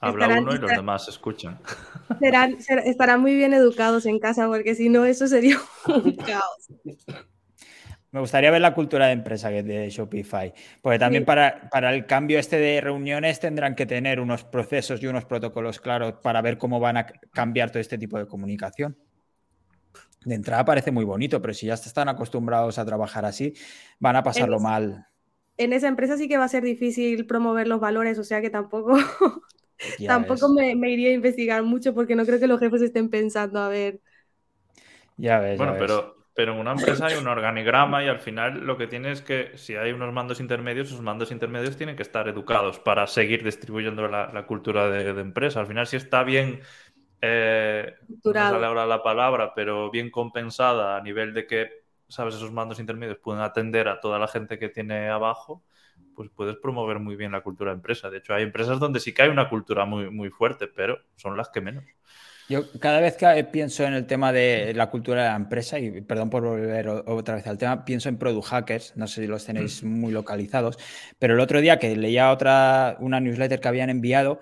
Habla 0.00 0.28
uno 0.28 0.54
y 0.54 0.58
los 0.58 0.70
demás 0.70 1.06
escuchan. 1.08 1.60
estarán 2.84 3.20
muy 3.20 3.36
bien 3.36 3.52
educados 3.52 4.06
en 4.06 4.18
casa, 4.18 4.48
porque 4.48 4.74
si 4.74 4.88
no, 4.88 5.04
eso 5.04 5.28
sería 5.28 5.58
un 5.86 6.16
caos. 6.16 6.68
Me 8.12 8.18
gustaría 8.18 8.50
ver 8.50 8.60
la 8.60 8.74
cultura 8.74 9.06
de 9.06 9.12
empresa 9.12 9.50
de 9.50 9.88
Shopify, 9.88 10.52
porque 10.82 10.98
también 10.98 11.24
para, 11.24 11.68
para, 11.70 11.94
el 11.94 12.06
cambio 12.06 12.40
este 12.40 12.58
de 12.58 12.80
reuniones 12.80 13.38
tendrán 13.38 13.76
que 13.76 13.86
tener 13.86 14.18
unos 14.18 14.42
procesos 14.42 15.00
y 15.00 15.06
unos 15.06 15.26
protocolos 15.26 15.80
claros 15.80 16.14
para 16.20 16.42
ver 16.42 16.58
cómo 16.58 16.80
van 16.80 16.96
a 16.96 17.06
cambiar 17.06 17.70
todo 17.70 17.78
este 17.78 17.98
tipo 17.98 18.18
de 18.18 18.26
comunicación. 18.26 18.96
De 20.24 20.34
entrada 20.34 20.64
parece 20.64 20.90
muy 20.90 21.04
bonito, 21.04 21.40
pero 21.40 21.54
si 21.54 21.66
ya 21.66 21.74
están 21.74 22.08
acostumbrados 22.08 22.78
a 22.78 22.84
trabajar 22.84 23.24
así, 23.24 23.54
van 24.00 24.16
a 24.16 24.24
pasarlo 24.24 24.58
mal. 24.58 25.06
En 25.56 25.72
esa 25.72 25.86
empresa 25.86 26.16
sí 26.16 26.26
que 26.26 26.36
va 26.36 26.44
a 26.44 26.48
ser 26.48 26.64
difícil 26.64 27.26
promover 27.26 27.68
los 27.68 27.80
valores, 27.80 28.18
o 28.18 28.24
sea 28.24 28.40
que 28.40 28.50
tampoco, 28.50 28.98
tampoco 30.06 30.48
me, 30.48 30.74
me, 30.74 30.90
iría 30.90 31.10
a 31.10 31.12
investigar 31.12 31.62
mucho 31.62 31.94
porque 31.94 32.16
no 32.16 32.26
creo 32.26 32.40
que 32.40 32.48
los 32.48 32.58
jefes 32.58 32.82
estén 32.82 33.08
pensando 33.08 33.60
a 33.60 33.68
ver. 33.68 34.00
Ya 35.16 35.38
ves. 35.38 35.58
Bueno, 35.58 35.76
pero 35.78 36.19
pero 36.40 36.54
en 36.54 36.58
una 36.58 36.72
empresa 36.72 37.04
hay 37.04 37.16
un 37.16 37.28
organigrama 37.28 38.02
y 38.02 38.08
al 38.08 38.18
final 38.18 38.60
lo 38.64 38.78
que 38.78 38.86
tiene 38.86 39.12
es 39.12 39.20
que 39.20 39.58
si 39.58 39.76
hay 39.76 39.92
unos 39.92 40.10
mandos 40.10 40.40
intermedios, 40.40 40.88
esos 40.88 41.02
mandos 41.02 41.30
intermedios 41.32 41.76
tienen 41.76 41.96
que 41.96 42.02
estar 42.02 42.28
educados 42.28 42.78
para 42.78 43.06
seguir 43.06 43.44
distribuyendo 43.44 44.08
la, 44.08 44.46
cultura 44.46 44.88
de, 44.88 45.10
empresa. 45.20 45.60
Al 45.60 45.66
final, 45.66 45.86
si 45.86 45.96
está 45.96 46.22
bien, 46.22 46.62
eh, 47.20 47.94
no 48.24 48.32
sale 48.32 48.64
ahora 48.64 48.86
la 48.86 49.02
palabra, 49.02 49.52
pero 49.54 49.90
bien 49.90 50.10
compensada 50.10 50.96
a 50.96 51.02
nivel 51.02 51.34
de 51.34 51.46
que, 51.46 51.68
sabes, 52.08 52.36
esos 52.36 52.52
mandos 52.52 52.80
intermedios 52.80 53.18
pueden 53.18 53.42
atender 53.42 53.88
a 53.88 54.00
toda 54.00 54.18
la 54.18 54.26
gente 54.26 54.58
que 54.58 54.70
tiene 54.70 55.10
abajo, 55.10 55.62
pues 56.16 56.30
puedes 56.34 56.56
promover 56.56 57.00
muy 57.00 57.16
bien 57.16 57.32
la 57.32 57.42
cultura 57.42 57.72
de 57.72 57.76
empresa. 57.76 58.08
De 58.08 58.16
hecho, 58.16 58.32
hay 58.32 58.44
empresas 58.44 58.80
donde 58.80 58.98
sí 58.98 59.12
que 59.12 59.20
hay 59.20 59.28
una 59.28 59.50
cultura 59.50 59.84
muy, 59.84 60.08
muy 60.08 60.30
fuerte, 60.30 60.68
pero 60.68 61.00
son 61.16 61.36
las 61.36 61.50
que 61.50 61.60
menos. 61.60 61.84
Yo 62.50 62.64
cada 62.80 62.98
vez 62.98 63.16
que 63.16 63.44
pienso 63.44 63.84
en 63.84 63.94
el 63.94 64.06
tema 64.06 64.32
de 64.32 64.74
la 64.74 64.90
cultura 64.90 65.22
de 65.22 65.28
la 65.28 65.36
empresa, 65.36 65.78
y 65.78 66.00
perdón 66.00 66.30
por 66.30 66.42
volver 66.42 66.88
otra 66.88 67.36
vez 67.36 67.46
al 67.46 67.56
tema, 67.56 67.84
pienso 67.84 68.08
en 68.08 68.16
Product 68.16 68.44
Hackers, 68.48 68.96
no 68.96 69.06
sé 69.06 69.20
si 69.20 69.28
los 69.28 69.44
tenéis 69.44 69.84
mm. 69.84 69.88
muy 69.88 70.10
localizados, 70.10 70.76
pero 71.20 71.34
el 71.34 71.40
otro 71.40 71.60
día 71.60 71.78
que 71.78 71.94
leía 71.94 72.32
otra, 72.32 72.96
una 72.98 73.20
newsletter 73.20 73.60
que 73.60 73.68
habían 73.68 73.88
enviado, 73.88 74.40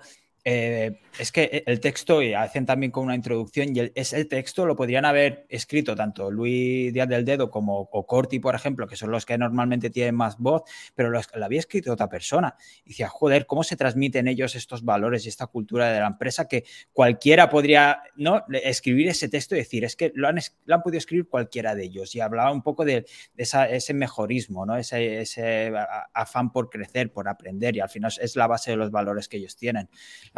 eh, 0.51 0.99
es 1.19 1.31
que 1.31 1.63
el 1.67 1.79
texto, 1.79 2.23
y 2.23 2.33
hacen 2.33 2.65
también 2.65 2.91
con 2.91 3.03
una 3.03 3.13
introducción, 3.13 3.75
y 3.75 3.91
ese 3.93 4.25
texto 4.25 4.65
lo 4.65 4.75
podrían 4.75 5.05
haber 5.05 5.45
escrito 5.47 5.95
tanto 5.95 6.31
Luis 6.31 6.91
Díaz 6.91 7.07
del 7.07 7.23
Dedo 7.23 7.51
como 7.51 7.81
o 7.91 8.07
Corti, 8.07 8.39
por 8.39 8.55
ejemplo, 8.55 8.87
que 8.87 8.95
son 8.95 9.11
los 9.11 9.27
que 9.27 9.37
normalmente 9.37 9.91
tienen 9.91 10.15
más 10.15 10.39
voz, 10.39 10.63
pero 10.95 11.11
lo 11.11 11.21
había 11.43 11.59
escrito 11.59 11.93
otra 11.93 12.09
persona. 12.09 12.55
Y 12.83 12.89
decía, 12.89 13.09
joder, 13.09 13.45
¿cómo 13.45 13.63
se 13.63 13.75
transmiten 13.75 14.27
ellos 14.27 14.55
estos 14.55 14.83
valores 14.83 15.23
y 15.25 15.29
esta 15.29 15.45
cultura 15.45 15.91
de 15.91 15.99
la 15.99 16.07
empresa 16.07 16.47
que 16.47 16.63
cualquiera 16.93 17.47
podría 17.47 18.01
¿no? 18.15 18.43
escribir 18.63 19.09
ese 19.09 19.29
texto 19.29 19.53
y 19.53 19.59
decir, 19.59 19.83
es 19.83 19.95
que 19.95 20.11
lo 20.15 20.27
han, 20.27 20.39
han 20.67 20.81
podido 20.81 20.97
escribir 20.97 21.27
cualquiera 21.27 21.75
de 21.75 21.83
ellos? 21.83 22.15
Y 22.15 22.21
hablaba 22.21 22.51
un 22.51 22.63
poco 22.63 22.85
de, 22.85 23.05
ese 23.37 23.93
mejorismo, 23.93 24.65
¿no? 24.65 24.77
ese, 24.77 25.21
ese 25.21 25.71
afán 26.13 26.51
por 26.51 26.71
crecer, 26.71 27.11
por 27.11 27.27
aprender, 27.27 27.75
y 27.75 27.81
al 27.81 27.89
final 27.89 28.11
es 28.19 28.35
la 28.35 28.47
base 28.47 28.71
de 28.71 28.77
los 28.77 28.89
valores 28.89 29.27
que 29.27 29.37
ellos 29.37 29.55
tienen. 29.55 29.89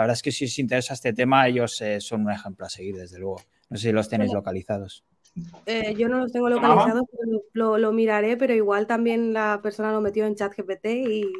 Verdad 0.02 0.16
es 0.16 0.22
que 0.22 0.32
si 0.32 0.46
os 0.46 0.60
interesa 0.60 0.94
este 0.94 1.14
tema, 1.14 1.48
ellos 1.48 1.82
eh, 1.82 2.02
son 2.02 2.22
un 2.22 2.32
ejemplo 2.32 2.66
a 2.66 2.70
seguir, 2.70 2.96
desde 2.96 3.20
luego. 3.20 3.42
No 3.70 3.78
sé 3.78 3.88
si 3.88 3.92
los 3.92 4.10
tenéis 4.10 4.34
localizados. 4.34 5.04
Eh, 5.66 5.96
yo 5.98 6.10
no 6.10 6.20
los 6.20 6.32
tengo 6.32 6.50
localizados, 6.50 7.06
lo, 7.54 7.92
miraré, 7.94 8.36
pero 8.36 8.54
igual 8.54 8.86
también 8.86 9.34
la 9.34 9.62
persona 9.64 9.92
lo 9.92 10.02
metió 10.02 10.26
en 10.26 10.36
chat 10.36 10.54
GPT 10.56 10.86
y... 10.86 11.32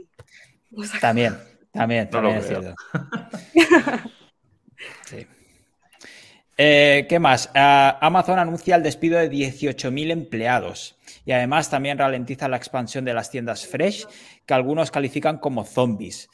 También, 1.02 1.36
también, 1.74 2.10
también 2.10 2.38
es 2.38 2.48
cierto. 2.48 2.74
Eh, 6.64 7.08
¿Qué 7.10 7.18
más? 7.18 7.50
Ah, 7.56 7.98
Amazon 8.02 8.38
anuncia 8.38 8.76
el 8.76 8.84
despido 8.84 9.18
de 9.18 9.32
18.000 9.32 10.12
empleados 10.12 10.96
y 11.26 11.32
además 11.32 11.72
también 11.72 11.98
ralentiza 11.98 12.48
la 12.48 12.58
expansión 12.58 13.04
de 13.04 13.16
las 13.16 13.32
tiendas 13.32 13.66
fresh 13.66 14.06
que 14.46 14.54
algunos 14.54 14.92
califican 14.92 15.40
como 15.40 15.66
zombies. 15.66 16.30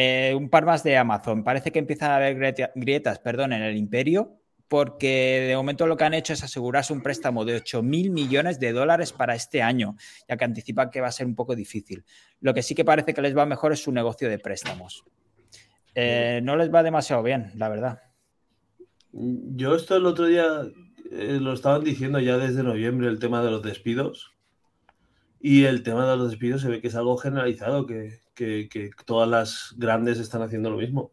Eh, 0.00 0.32
un 0.32 0.48
par 0.48 0.64
más 0.64 0.84
de 0.84 0.96
Amazon. 0.96 1.42
Parece 1.42 1.72
que 1.72 1.80
empiezan 1.80 2.12
a 2.12 2.16
haber 2.18 2.54
grietas 2.76 3.18
perdón, 3.18 3.52
en 3.52 3.62
el 3.62 3.76
imperio 3.76 4.38
porque 4.68 5.46
de 5.48 5.56
momento 5.56 5.88
lo 5.88 5.96
que 5.96 6.04
han 6.04 6.14
hecho 6.14 6.34
es 6.34 6.44
asegurarse 6.44 6.92
un 6.92 7.02
préstamo 7.02 7.44
de 7.44 7.56
8 7.56 7.82
mil 7.82 8.10
millones 8.10 8.60
de 8.60 8.72
dólares 8.72 9.12
para 9.12 9.34
este 9.34 9.60
año, 9.60 9.96
ya 10.28 10.36
que 10.36 10.44
anticipan 10.44 10.90
que 10.90 11.00
va 11.00 11.08
a 11.08 11.12
ser 11.12 11.26
un 11.26 11.34
poco 11.34 11.56
difícil. 11.56 12.04
Lo 12.40 12.54
que 12.54 12.62
sí 12.62 12.76
que 12.76 12.84
parece 12.84 13.12
que 13.12 13.22
les 13.22 13.36
va 13.36 13.44
mejor 13.44 13.72
es 13.72 13.82
su 13.82 13.90
negocio 13.90 14.28
de 14.28 14.38
préstamos. 14.38 15.04
Eh, 15.96 16.38
no 16.44 16.54
les 16.54 16.72
va 16.72 16.84
demasiado 16.84 17.24
bien, 17.24 17.50
la 17.56 17.68
verdad. 17.68 18.02
Yo 19.10 19.74
esto 19.74 19.96
el 19.96 20.06
otro 20.06 20.26
día 20.26 20.62
eh, 21.10 21.38
lo 21.40 21.54
estaban 21.54 21.82
diciendo 21.82 22.20
ya 22.20 22.36
desde 22.36 22.62
noviembre, 22.62 23.08
el 23.08 23.18
tema 23.18 23.42
de 23.42 23.50
los 23.50 23.62
despidos. 23.62 24.30
Y 25.40 25.64
el 25.64 25.82
tema 25.82 26.08
de 26.08 26.16
los 26.16 26.30
despidos 26.30 26.62
se 26.62 26.68
ve 26.68 26.80
que 26.80 26.86
es 26.86 26.94
algo 26.94 27.16
generalizado, 27.16 27.86
que, 27.86 28.20
que 28.38 28.90
todas 29.04 29.28
las 29.28 29.74
grandes 29.76 30.18
están 30.18 30.42
haciendo 30.42 30.70
lo 30.70 30.78
mismo. 30.78 31.12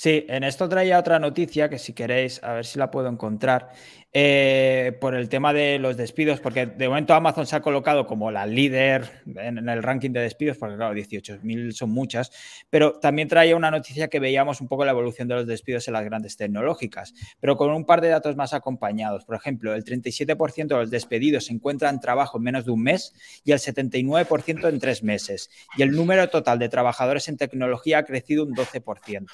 Sí, 0.00 0.24
en 0.28 0.44
esto 0.44 0.68
traía 0.68 0.96
otra 0.96 1.18
noticia 1.18 1.68
que 1.68 1.76
si 1.76 1.92
queréis, 1.92 2.40
a 2.44 2.52
ver 2.52 2.64
si 2.64 2.78
la 2.78 2.88
puedo 2.88 3.08
encontrar, 3.08 3.70
eh, 4.12 4.96
por 5.00 5.16
el 5.16 5.28
tema 5.28 5.52
de 5.52 5.80
los 5.80 5.96
despidos, 5.96 6.38
porque 6.38 6.66
de 6.66 6.88
momento 6.88 7.14
Amazon 7.14 7.48
se 7.48 7.56
ha 7.56 7.60
colocado 7.62 8.06
como 8.06 8.30
la 8.30 8.46
líder 8.46 9.10
en, 9.26 9.68
el 9.68 9.82
ranking 9.82 10.12
de 10.12 10.20
despidos, 10.20 10.56
porque 10.56 10.76
claro, 10.76 10.94
18.000 10.94 11.72
son 11.72 11.90
muchas, 11.90 12.30
pero 12.70 12.92
también 13.00 13.26
traía 13.26 13.56
una 13.56 13.72
noticia 13.72 14.06
que 14.06 14.20
veíamos 14.20 14.60
un 14.60 14.68
poco 14.68 14.84
la 14.84 14.92
evolución 14.92 15.26
de 15.26 15.34
los 15.34 15.48
despidos 15.48 15.88
en 15.88 15.94
las 15.94 16.04
grandes 16.04 16.36
tecnológicas, 16.36 17.12
pero 17.40 17.56
con 17.56 17.72
un 17.72 17.84
par 17.84 18.00
de 18.00 18.06
datos 18.06 18.36
más 18.36 18.54
acompañados. 18.54 19.24
Por 19.24 19.34
ejemplo, 19.34 19.74
el 19.74 19.82
37% 19.82 20.68
de 20.68 20.76
los 20.76 20.90
despedidos 20.92 21.50
encuentran 21.50 21.98
trabajo 21.98 22.38
en 22.38 22.44
menos 22.44 22.66
de 22.66 22.70
un 22.70 22.84
mes 22.84 23.14
y 23.42 23.50
el 23.50 23.58
79% 23.58 24.68
en 24.68 24.78
tres 24.78 25.02
meses, 25.02 25.50
y 25.76 25.82
el 25.82 25.90
número 25.90 26.28
total 26.28 26.60
de 26.60 26.68
trabajadores 26.68 27.28
en 27.28 27.36
tecnología 27.36 27.98
ha 27.98 28.04
crecido 28.04 28.44
un 28.44 28.54
12%. 28.54 29.26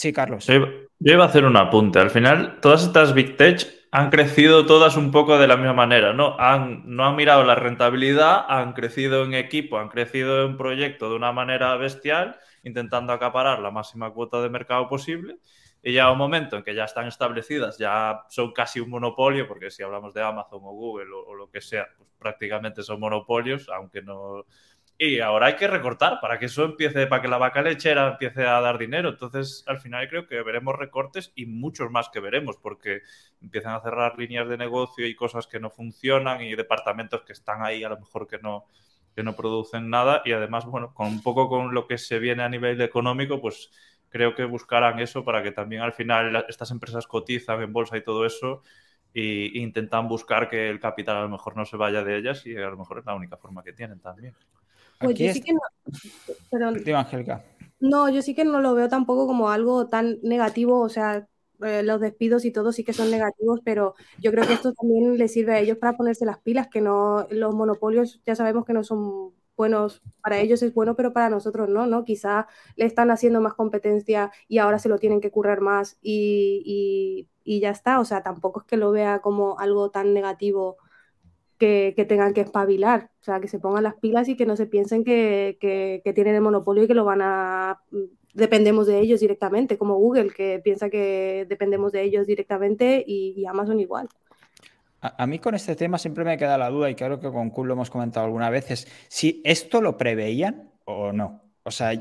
Sí, 0.00 0.14
Carlos. 0.14 0.46
Yo 0.46 1.12
iba 1.12 1.24
a 1.24 1.26
hacer 1.26 1.44
un 1.44 1.58
apunte. 1.58 1.98
Al 1.98 2.08
final, 2.08 2.58
todas 2.62 2.84
estas 2.84 3.12
Big 3.12 3.36
Tech 3.36 3.66
han 3.90 4.08
crecido 4.08 4.64
todas 4.64 4.96
un 4.96 5.10
poco 5.10 5.36
de 5.36 5.46
la 5.46 5.58
misma 5.58 5.74
manera, 5.74 6.14
¿no? 6.14 6.36
Han, 6.38 6.84
no 6.86 7.04
han 7.04 7.16
mirado 7.16 7.44
la 7.44 7.54
rentabilidad, 7.54 8.46
han 8.48 8.72
crecido 8.72 9.24
en 9.24 9.34
equipo, 9.34 9.76
han 9.76 9.90
crecido 9.90 10.46
en 10.46 10.56
proyecto 10.56 11.10
de 11.10 11.16
una 11.16 11.32
manera 11.32 11.76
bestial, 11.76 12.38
intentando 12.62 13.12
acaparar 13.12 13.58
la 13.58 13.70
máxima 13.70 14.10
cuota 14.10 14.40
de 14.40 14.48
mercado 14.48 14.88
posible. 14.88 15.36
Y 15.82 15.92
ya 15.92 16.10
un 16.10 16.16
momento 16.16 16.56
en 16.56 16.62
que 16.62 16.74
ya 16.74 16.84
están 16.84 17.06
establecidas, 17.06 17.76
ya 17.76 18.22
son 18.30 18.52
casi 18.52 18.80
un 18.80 18.88
monopolio, 18.88 19.46
porque 19.46 19.70
si 19.70 19.82
hablamos 19.82 20.14
de 20.14 20.22
Amazon 20.22 20.60
o 20.62 20.72
Google 20.72 21.10
o, 21.26 21.34
lo 21.34 21.50
que 21.50 21.60
sea, 21.60 21.86
pues 21.94 22.08
prácticamente 22.18 22.82
son 22.82 23.00
monopolios, 23.00 23.68
aunque 23.68 24.00
no, 24.00 24.46
y 25.02 25.18
ahora 25.20 25.46
hay 25.46 25.56
que 25.56 25.66
recortar 25.66 26.20
para 26.20 26.38
que 26.38 26.44
eso 26.44 26.62
empiece, 26.62 27.06
para 27.06 27.22
que 27.22 27.28
la 27.28 27.38
vaca 27.38 27.62
lechera 27.62 28.06
empiece 28.06 28.46
a 28.46 28.60
dar 28.60 28.76
dinero. 28.76 29.08
Entonces, 29.08 29.64
al 29.66 29.80
final 29.80 30.06
creo 30.10 30.26
que 30.26 30.42
veremos 30.42 30.76
recortes 30.78 31.32
y 31.34 31.46
muchos 31.46 31.90
más 31.90 32.10
que 32.10 32.20
veremos, 32.20 32.58
porque 32.58 33.00
empiezan 33.40 33.74
a 33.74 33.80
cerrar 33.80 34.18
líneas 34.18 34.46
de 34.46 34.58
negocio 34.58 35.06
y 35.06 35.14
cosas 35.14 35.46
que 35.46 35.58
no 35.58 35.70
funcionan 35.70 36.42
y 36.42 36.54
departamentos 36.54 37.22
que 37.22 37.32
están 37.32 37.62
ahí 37.64 37.82
a 37.82 37.88
lo 37.88 37.98
mejor 37.98 38.26
que 38.28 38.40
no, 38.40 38.66
que 39.16 39.22
no 39.22 39.34
producen 39.34 39.88
nada. 39.88 40.20
Y 40.26 40.32
además, 40.32 40.66
bueno, 40.66 40.92
con 40.92 41.06
un 41.06 41.22
poco 41.22 41.48
con 41.48 41.72
lo 41.74 41.86
que 41.86 41.96
se 41.96 42.18
viene 42.18 42.42
a 42.42 42.50
nivel 42.50 42.78
económico, 42.82 43.40
pues 43.40 43.70
creo 44.10 44.34
que 44.34 44.44
buscarán 44.44 44.98
eso 45.00 45.24
para 45.24 45.42
que 45.42 45.52
también 45.52 45.80
al 45.80 45.94
final 45.94 46.44
estas 46.46 46.70
empresas 46.72 47.06
cotizan 47.06 47.62
en 47.62 47.72
bolsa 47.72 47.96
y 47.96 48.04
todo 48.04 48.26
eso 48.26 48.62
e 49.14 49.50
intentan 49.54 50.08
buscar 50.08 50.48
que 50.50 50.68
el 50.68 50.78
capital 50.78 51.16
a 51.16 51.22
lo 51.22 51.30
mejor 51.30 51.56
no 51.56 51.64
se 51.64 51.76
vaya 51.78 52.04
de 52.04 52.18
ellas 52.18 52.44
y 52.46 52.54
a 52.56 52.68
lo 52.68 52.76
mejor 52.76 52.98
es 52.98 53.06
la 53.06 53.14
única 53.14 53.38
forma 53.38 53.62
que 53.62 53.72
tienen 53.72 53.98
también. 54.00 54.34
Pues 55.00 55.18
yo 55.18 55.32
sí 55.32 55.40
que 55.42 55.52
no. 55.52 55.60
No, 57.80 58.10
yo 58.10 58.20
sí 58.22 58.34
que 58.34 58.44
no 58.44 58.60
lo 58.60 58.74
veo 58.74 58.88
tampoco 58.88 59.26
como 59.26 59.48
algo 59.48 59.88
tan 59.88 60.18
negativo, 60.22 60.80
o 60.80 60.88
sea, 60.90 61.26
eh, 61.62 61.82
los 61.82 62.00
despidos 62.00 62.44
y 62.44 62.52
todo 62.52 62.72
sí 62.72 62.84
que 62.84 62.92
son 62.92 63.10
negativos, 63.10 63.60
pero 63.64 63.94
yo 64.18 64.30
creo 64.30 64.46
que 64.46 64.52
esto 64.52 64.72
también 64.74 65.16
les 65.16 65.32
sirve 65.32 65.54
a 65.54 65.58
ellos 65.60 65.78
para 65.78 65.96
ponerse 65.96 66.26
las 66.26 66.38
pilas, 66.38 66.68
que 66.68 66.80
no, 66.82 67.26
los 67.30 67.54
monopolios 67.54 68.20
ya 68.26 68.34
sabemos 68.34 68.66
que 68.66 68.74
no 68.74 68.84
son 68.84 69.32
buenos, 69.56 70.02
para 70.22 70.38
ellos 70.38 70.62
es 70.62 70.74
bueno, 70.74 70.94
pero 70.96 71.12
para 71.12 71.30
nosotros 71.30 71.68
no, 71.68 71.86
¿no? 71.86 72.04
Quizá 72.04 72.46
le 72.76 72.86
están 72.86 73.10
haciendo 73.10 73.40
más 73.40 73.54
competencia 73.54 74.30
y 74.48 74.58
ahora 74.58 74.78
se 74.78 74.88
lo 74.88 74.98
tienen 74.98 75.20
que 75.20 75.30
currar 75.30 75.60
más 75.60 75.98
y, 76.02 77.26
y 77.44 77.60
ya 77.60 77.70
está, 77.70 78.00
o 78.00 78.04
sea, 78.04 78.22
tampoco 78.22 78.60
es 78.60 78.66
que 78.66 78.76
lo 78.76 78.90
vea 78.92 79.20
como 79.20 79.58
algo 79.58 79.90
tan 79.90 80.14
negativo 80.14 80.76
que, 81.60 82.06
tengan 82.08 82.32
que 82.32 82.40
espabilar, 82.40 83.10
o 83.20 83.24
sea, 83.24 83.38
que 83.38 83.46
se 83.46 83.58
pongan 83.58 83.84
las 83.84 83.94
pilas 83.94 84.28
y 84.28 84.36
que 84.36 84.46
no 84.46 84.56
se 84.56 84.66
piensen 84.66 85.04
que, 85.04 85.58
tienen 86.14 86.34
el 86.34 86.40
monopolio 86.40 86.84
y 86.84 86.88
que 86.88 86.94
lo 86.94 87.04
van 87.04 87.20
a 87.22 87.80
dependemos 88.32 88.86
de 88.86 89.00
ellos 89.00 89.20
directamente, 89.20 89.76
como 89.76 89.96
Google, 89.96 90.30
que 90.30 90.60
piensa 90.62 90.88
que 90.88 91.46
dependemos 91.48 91.92
de 91.92 92.02
ellos 92.02 92.26
directamente 92.26 93.04
y, 93.06 93.44
Amazon 93.44 93.78
igual. 93.78 94.08
A, 95.02 95.26
mí 95.26 95.38
con 95.38 95.54
este 95.54 95.76
tema 95.76 95.98
siempre 95.98 96.24
me 96.24 96.38
queda 96.38 96.56
la 96.56 96.70
duda, 96.70 96.90
y 96.90 96.94
creo 96.94 97.20
que 97.20 97.30
con 97.30 97.50
Cool 97.50 97.68
lo 97.68 97.74
hemos 97.74 97.90
comentado 97.90 98.26
algunas 98.26 98.50
veces, 98.50 98.86
si 99.08 99.42
esto 99.44 99.80
lo 99.80 99.96
preveían 99.96 100.70
o 100.84 101.12
no. 101.12 101.42
O 101.64 101.70
sea, 101.70 101.92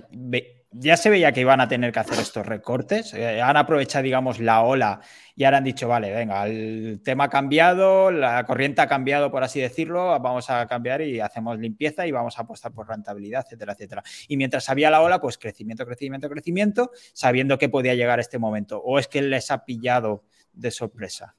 ya 0.72 0.97
se 0.97 1.09
veía 1.09 1.32
que 1.32 1.41
iban 1.41 1.61
a 1.61 1.67
tener 1.67 1.91
que 1.91 1.99
hacer 1.99 2.20
estos 2.20 2.45
recortes. 2.45 3.13
Eh, 3.13 3.41
han 3.41 3.57
aprovechado, 3.57 4.03
digamos, 4.03 4.39
la 4.39 4.61
ola 4.61 5.01
y 5.36 5.43
ahora 5.43 5.57
han 5.57 5.63
dicho, 5.63 5.88
vale, 5.88 6.11
venga, 6.11 6.45
el 6.45 7.01
tema 7.03 7.26
ha 7.26 7.30
cambiado, 7.30 8.11
la 8.11 8.43
corriente 8.45 8.82
ha 8.82 8.88
cambiado, 8.88 9.32
por 9.32 9.43
así 9.43 9.59
decirlo, 9.59 10.20
vamos 10.20 10.49
a 10.49 10.67
cambiar 10.67 11.01
y 11.01 11.20
hacemos 11.20 11.57
limpieza 11.57 12.05
y 12.05 12.11
vamos 12.11 12.38
a 12.38 12.43
apostar 12.43 12.72
por 12.72 12.88
rentabilidad, 12.88 13.43
etcétera, 13.45 13.74
etcétera. 13.74 14.03
Y 14.28 14.38
mientras 14.38 14.70
había 14.70 14.91
la 14.91 15.01
ola, 15.01 15.20
pues 15.20 15.38
crecimiento, 15.38 15.86
crecimiento, 15.86 16.30
crecimiento, 16.30 16.91
sabiendo 17.13 17.57
que 17.57 17.70
podía 17.70 17.95
llegar 17.95 18.20
este 18.20 18.38
momento. 18.38 18.80
¿O 18.84 18.99
es 18.99 19.07
que 19.07 19.22
les 19.22 19.49
ha 19.51 19.65
pillado 19.65 20.26
de 20.53 20.72
sorpresa? 20.72 21.36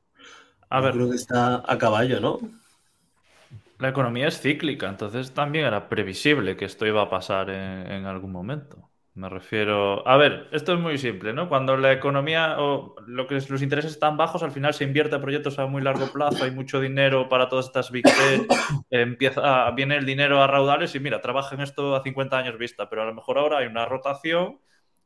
A 0.68 0.80
ver, 0.80 0.94
creo 0.94 1.10
que 1.10 1.16
está 1.16 1.62
a 1.66 1.78
caballo, 1.78 2.20
¿no? 2.20 2.38
La 3.78 3.88
economía 3.88 4.28
es 4.28 4.40
cíclica, 4.40 4.88
entonces 4.88 5.32
también 5.32 5.64
era 5.64 5.88
previsible 5.88 6.56
que 6.56 6.66
esto 6.66 6.86
iba 6.86 7.02
a 7.02 7.08
pasar 7.08 7.48
en 7.48 8.04
algún 8.04 8.30
momento. 8.30 8.89
Me 9.14 9.28
refiero. 9.28 10.06
A 10.06 10.16
ver, 10.16 10.48
esto 10.52 10.72
es 10.74 10.78
muy 10.80 10.96
simple, 10.96 11.32
¿no? 11.32 11.48
Cuando 11.48 11.76
la 11.76 11.92
economía 11.92 12.56
o 12.60 12.94
lo 13.06 13.26
que 13.26 13.36
es, 13.36 13.50
los 13.50 13.60
intereses 13.60 13.92
están 13.92 14.16
bajos, 14.16 14.42
al 14.44 14.52
final 14.52 14.72
se 14.72 14.84
invierte 14.84 15.16
a 15.16 15.20
proyectos 15.20 15.58
a 15.58 15.66
muy 15.66 15.82
largo 15.82 16.12
plazo, 16.12 16.44
hay 16.44 16.52
mucho 16.52 16.80
dinero 16.80 17.28
para 17.28 17.48
todas 17.48 17.66
estas 17.66 17.90
big 17.90 18.04
tech, 18.04 18.46
empieza, 18.90 19.68
viene 19.72 19.96
el 19.96 20.06
dinero 20.06 20.42
a 20.42 20.46
raudales 20.46 20.94
y 20.94 21.00
mira, 21.00 21.20
trabaja 21.20 21.56
en 21.56 21.62
esto 21.62 21.96
a 21.96 22.02
50 22.04 22.38
años 22.38 22.56
vista, 22.56 22.88
pero 22.88 23.02
a 23.02 23.06
lo 23.06 23.14
mejor 23.14 23.38
ahora 23.38 23.58
hay 23.58 23.66
una 23.66 23.84
rotación 23.84 24.60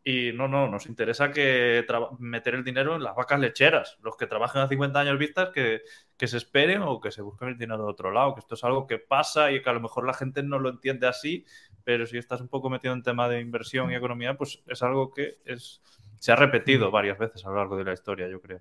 y 0.06 0.32
no, 0.34 0.48
no, 0.48 0.68
nos 0.68 0.84
interesa 0.86 1.30
que 1.30 1.86
meter 2.18 2.54
el 2.56 2.62
dinero 2.62 2.94
en 2.94 3.02
las 3.02 3.14
vacas 3.16 3.40
lecheras. 3.40 3.96
Los 4.02 4.18
que 4.18 4.26
trabajan 4.26 4.60
a 4.60 4.68
50 4.68 5.00
años 5.00 5.18
vistas, 5.18 5.48
que, 5.48 5.80
que 6.18 6.26
se 6.26 6.36
esperen 6.36 6.82
o 6.82 7.00
que 7.00 7.10
se 7.10 7.22
busquen 7.22 7.48
el 7.48 7.56
dinero 7.56 7.84
de 7.84 7.90
otro 7.90 8.12
lado, 8.12 8.34
que 8.34 8.40
esto 8.40 8.54
es 8.54 8.64
algo 8.64 8.86
que 8.86 8.98
pasa 8.98 9.50
y 9.50 9.62
que 9.62 9.70
a 9.70 9.72
lo 9.72 9.80
mejor 9.80 10.06
la 10.06 10.12
gente 10.12 10.42
no 10.42 10.58
lo 10.58 10.68
entiende 10.68 11.06
así 11.06 11.46
pero 11.84 12.06
si 12.06 12.16
estás 12.16 12.40
un 12.40 12.48
poco 12.48 12.70
metido 12.70 12.94
en 12.94 13.02
tema 13.02 13.28
de 13.28 13.40
inversión 13.40 13.90
y 13.90 13.94
economía, 13.94 14.36
pues 14.36 14.62
es 14.66 14.82
algo 14.82 15.12
que 15.12 15.38
es, 15.44 15.82
se 16.18 16.32
ha 16.32 16.36
repetido 16.36 16.90
varias 16.90 17.18
veces 17.18 17.44
a 17.44 17.50
lo 17.50 17.56
largo 17.56 17.76
de 17.76 17.84
la 17.84 17.92
historia, 17.92 18.28
yo 18.28 18.40
creo. 18.40 18.60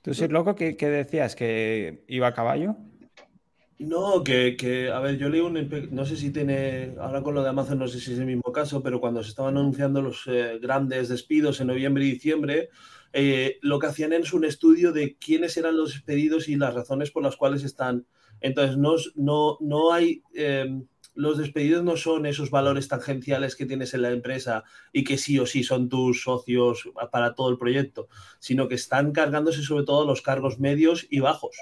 ¿Tú, 0.00 0.14
sí, 0.14 0.26
loco, 0.28 0.54
qué, 0.54 0.74
decías? 0.74 1.36
¿Que 1.36 2.04
iba 2.08 2.28
a 2.28 2.34
caballo? 2.34 2.76
No, 3.78 4.22
que, 4.22 4.90
a 4.92 5.00
ver, 5.00 5.16
yo 5.16 5.28
leí 5.28 5.40
un, 5.40 5.68
no 5.90 6.04
sé 6.04 6.16
si 6.16 6.30
tiene, 6.30 6.94
ahora 7.00 7.22
con 7.22 7.34
lo 7.34 7.42
de 7.42 7.48
Amazon 7.48 7.78
no 7.78 7.88
sé 7.88 7.98
si 7.98 8.12
es 8.12 8.18
el 8.18 8.26
mismo 8.26 8.52
caso, 8.52 8.82
pero 8.82 9.00
cuando 9.00 9.22
se 9.22 9.30
estaban 9.30 9.56
anunciando 9.56 10.00
los 10.00 10.24
eh, 10.28 10.58
grandes 10.60 11.08
despidos 11.08 11.60
en 11.60 11.68
noviembre 11.68 12.04
y 12.04 12.12
diciembre, 12.12 12.68
eh, 13.12 13.58
lo 13.60 13.78
que 13.78 13.88
hacían 13.88 14.12
es 14.12 14.32
un 14.32 14.44
estudio 14.44 14.92
de 14.92 15.16
quiénes 15.16 15.56
eran 15.56 15.76
los 15.76 15.92
despedidos 15.92 16.48
y 16.48 16.56
las 16.56 16.74
razones 16.74 17.10
por 17.10 17.22
las 17.22 17.36
cuales 17.36 17.64
están. 17.64 18.06
Entonces, 18.40 18.76
no, 18.76 18.94
no, 19.16 19.56
no 19.60 19.92
hay... 19.92 20.22
Eh, 20.34 20.82
los 21.14 21.38
despedidos 21.38 21.84
no 21.84 21.96
son 21.96 22.26
esos 22.26 22.50
valores 22.50 22.88
tangenciales 22.88 23.56
que 23.56 23.66
tienes 23.66 23.94
en 23.94 24.02
la 24.02 24.10
empresa 24.10 24.64
y 24.92 25.04
que 25.04 25.18
sí 25.18 25.38
o 25.38 25.46
sí 25.46 25.62
son 25.62 25.88
tus 25.88 26.22
socios 26.22 26.88
para 27.10 27.34
todo 27.34 27.50
el 27.50 27.58
proyecto, 27.58 28.08
sino 28.38 28.68
que 28.68 28.74
están 28.74 29.12
cargándose 29.12 29.62
sobre 29.62 29.84
todo 29.84 30.06
los 30.06 30.22
cargos 30.22 30.58
medios 30.58 31.06
y 31.10 31.20
bajos. 31.20 31.56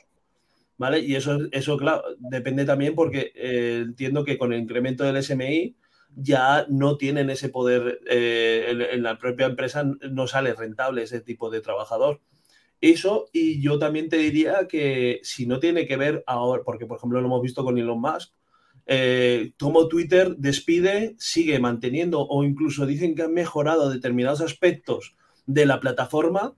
¿Vale? 0.79 1.01
Y 1.01 1.15
eso, 1.15 1.39
eso 1.53 1.77
claro, 1.77 2.03
depende 2.19 2.65
también 2.65 2.95
porque 2.95 3.33
eh, 3.35 3.83
entiendo 3.85 4.25
que 4.25 4.39
con 4.39 4.53
el 4.53 4.61
incremento 4.61 5.05
del 5.05 5.23
SMI 5.23 5.77
ya 6.17 6.67
no 6.69 6.97
tienen 6.97 7.29
ese 7.29 7.51
poder, 7.51 8.01
eh, 8.09 8.89
en, 8.93 9.03
la 9.03 9.19
propia 9.19 9.47
empresa 9.47 9.85
no 9.85 10.27
sale 10.27 10.55
rentable 10.55 11.03
ese 11.03 11.21
tipo 11.21 11.51
de 11.51 11.61
trabajador. 11.61 12.21
Eso, 12.81 13.27
y 13.33 13.61
yo 13.61 13.79
también 13.79 14.09
te 14.09 14.17
diría 14.17 14.67
que 14.67 15.21
si 15.23 15.47
no 15.47 15.61
tiene 15.61 15.87
que 15.87 15.99
ver 15.99 16.25
ahora, 16.27 16.63
porque 16.65 16.87
por 16.87 16.97
ejemplo 16.97 17.21
lo 17.21 17.27
hemos 17.27 17.43
visto 17.43 17.63
con 17.63 17.77
Elon 17.77 18.01
Musk, 18.01 18.33
eh, 18.93 19.53
como 19.57 19.87
Twitter 19.87 20.35
despide, 20.37 21.15
sigue 21.17 21.61
manteniendo 21.61 22.27
o 22.27 22.43
incluso 22.43 22.87
dicen 22.87 23.15
que 23.15 23.23
han 23.23 23.33
mejorado 23.33 23.89
determinados 23.89 24.41
aspectos 24.41 25.15
de 25.47 25.65
la 25.65 25.79
plataforma 25.79 26.57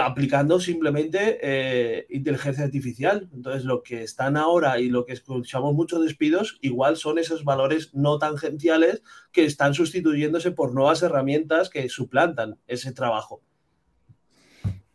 aplicando 0.00 0.58
simplemente 0.58 1.38
eh, 1.42 2.06
inteligencia 2.10 2.64
artificial. 2.64 3.28
Entonces, 3.32 3.64
lo 3.64 3.84
que 3.84 4.02
están 4.02 4.36
ahora 4.36 4.80
y 4.80 4.88
lo 4.88 5.04
que 5.04 5.12
escuchamos 5.12 5.74
muchos 5.74 6.02
despidos, 6.02 6.58
igual 6.60 6.96
son 6.96 7.18
esos 7.18 7.44
valores 7.44 7.94
no 7.94 8.18
tangenciales 8.18 9.02
que 9.30 9.44
están 9.44 9.74
sustituyéndose 9.74 10.50
por 10.50 10.74
nuevas 10.74 11.02
herramientas 11.02 11.70
que 11.70 11.88
suplantan 11.88 12.58
ese 12.66 12.92
trabajo. 12.92 13.42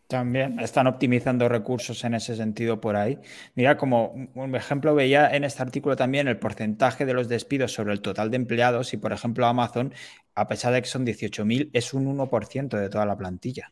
También 0.10 0.60
están 0.60 0.88
optimizando 0.88 1.47
recursos 1.47 2.03
en 2.03 2.16
ese 2.16 2.36
sentido 2.36 2.82
por 2.82 2.95
ahí. 2.95 3.20
Mira, 3.53 3.78
como 3.78 4.30
un 4.34 4.55
ejemplo, 4.55 4.95
veía 4.95 5.30
en 5.30 5.43
este 5.43 5.62
artículo 5.62 5.95
también 5.95 6.28
el 6.28 6.39
porcentaje 6.39 7.05
de 7.05 7.14
los 7.14 7.30
despidos 7.30 7.74
sobre 7.74 7.93
el 7.93 8.01
total 8.01 8.32
de 8.32 8.38
empleados 8.38 8.91
y, 8.95 8.97
por 8.97 9.14
ejemplo, 9.14 9.45
Amazon, 9.45 9.93
a 10.34 10.47
pesar 10.47 10.74
de 10.74 10.82
que 10.82 10.88
son 10.88 11.05
18.000, 11.05 11.70
es 11.74 11.93
un 11.93 12.07
1% 12.18 12.70
de 12.70 12.89
toda 12.89 13.05
la 13.05 13.16
plantilla. 13.16 13.72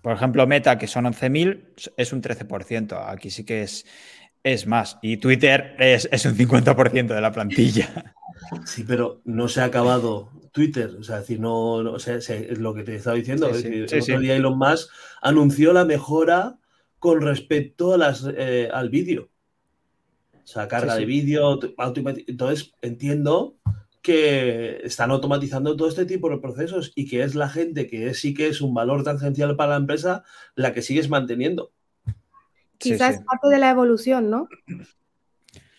Por 0.00 0.14
ejemplo, 0.14 0.46
Meta, 0.46 0.78
que 0.78 0.86
son 0.86 1.04
11.000, 1.04 1.92
es 1.94 2.12
un 2.14 2.22
13%. 2.22 3.04
Aquí 3.06 3.28
sí 3.30 3.44
que 3.44 3.64
es, 3.64 3.84
es 4.44 4.66
más. 4.66 4.98
Y 5.02 5.18
Twitter 5.18 5.76
es, 5.78 6.08
es 6.10 6.24
un 6.24 6.34
50% 6.34 7.08
de 7.08 7.20
la 7.20 7.32
plantilla. 7.32 8.14
Sí, 8.64 8.82
pero 8.84 9.20
no 9.26 9.46
se 9.46 9.60
ha 9.60 9.64
acabado 9.64 10.30
Twitter. 10.58 10.96
O 10.98 11.04
sea, 11.04 11.20
decir, 11.20 11.38
no, 11.38 11.84
no 11.84 11.96
es 11.96 12.58
lo 12.58 12.74
que 12.74 12.82
te 12.82 12.96
estaba 12.96 13.14
diciendo. 13.14 13.48
el 13.48 13.84
otro 13.84 14.18
día 14.18 14.34
Elon 14.34 14.58
Musk 14.58 14.90
anunció 15.22 15.72
la 15.72 15.84
mejora 15.84 16.58
con 16.98 17.20
respecto 17.20 17.94
a 17.94 17.96
las, 17.96 18.26
eh, 18.36 18.68
al 18.72 18.90
vídeo. 18.90 19.28
O 20.34 20.46
sea, 20.46 20.66
carga 20.66 20.96
de 20.96 21.04
vídeo. 21.04 21.60
Entonces, 22.26 22.72
entiendo 22.82 23.54
que 24.02 24.80
están 24.82 25.12
automatizando 25.12 25.76
todo 25.76 25.88
este 25.88 26.06
tipo 26.06 26.28
de 26.28 26.38
procesos 26.38 26.90
y 26.96 27.08
que 27.08 27.22
es 27.22 27.36
la 27.36 27.48
gente 27.48 27.86
que 27.86 28.12
sí 28.14 28.34
que 28.34 28.48
es 28.48 28.60
un 28.60 28.74
valor 28.74 29.04
tangencial 29.04 29.54
para 29.54 29.70
la 29.70 29.76
empresa 29.76 30.24
la 30.56 30.74
que 30.74 30.82
sigues 30.82 31.08
manteniendo. 31.08 31.70
Quizás 32.78 33.22
parte 33.22 33.48
de 33.48 33.58
la 33.60 33.70
evolución, 33.70 34.28
¿no? 34.28 34.48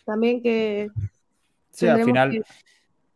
También 0.05 0.41
que... 0.41 0.89
Sí, 1.71 1.85
al 1.85 2.05
final, 2.05 2.45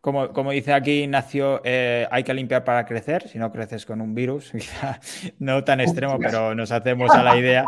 como, 0.03 0.33
como, 0.33 0.51
dice 0.51 0.73
aquí 0.73 1.03
Ignacio, 1.03 1.61
eh, 1.63 2.05
hay 2.11 2.25
que 2.25 2.33
limpiar 2.33 2.65
para 2.65 2.85
crecer, 2.85 3.29
si 3.29 3.37
no 3.37 3.53
creces 3.53 3.85
con 3.85 4.01
un 4.01 4.13
virus, 4.13 4.51
no 5.39 5.63
tan 5.63 5.79
extremo, 5.79 6.19
pero 6.19 6.53
nos 6.53 6.73
hacemos 6.73 7.09
a 7.11 7.23
la 7.23 7.37
idea. 7.37 7.63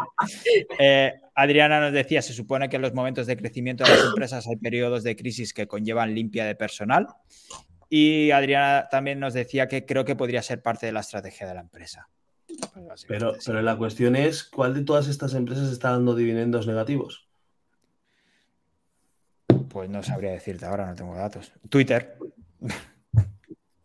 Eh, 0.77 1.13
Adriana 1.33 1.79
nos 1.79 1.93
decía, 1.93 2.21
se 2.21 2.33
supone 2.33 2.67
que 2.67 2.75
en 2.75 2.81
los 2.81 2.93
momentos 2.93 3.25
de 3.25 3.38
crecimiento 3.38 3.86
de 3.86 3.91
las 3.91 4.03
empresas 4.03 4.45
hay 4.47 4.57
periodos 4.57 5.03
de 5.03 5.15
crisis 5.15 5.53
que 5.53 5.65
conllevan 5.65 6.13
limpia 6.13 6.43
de 6.43 6.55
personal. 6.55 7.07
Y 7.89 8.31
Adriana 8.31 8.89
también 8.91 9.17
nos 9.21 9.33
decía 9.33 9.69
que 9.69 9.86
creo 9.86 10.03
que 10.03 10.17
podría 10.17 10.41
ser 10.41 10.61
parte 10.61 10.88
de 10.88 10.91
la 10.91 10.99
estrategia 10.99 11.47
de 11.47 11.53
la 11.53 11.61
empresa. 11.61 12.09
Pero, 13.07 13.31
pero 13.45 13.61
la 13.61 13.77
cuestión 13.77 14.17
es, 14.17 14.43
¿cuál 14.43 14.73
de 14.73 14.83
todas 14.83 15.07
estas 15.07 15.36
empresas 15.36 15.71
está 15.71 15.91
dando 15.91 16.13
dividendos 16.13 16.67
negativos? 16.67 17.24
Pues 19.70 19.89
no 19.89 20.03
sabría 20.03 20.32
decirte 20.32 20.66
ahora, 20.66 20.88
no 20.88 20.95
tengo 20.95 21.16
datos. 21.16 21.51
Twitter. 21.70 22.18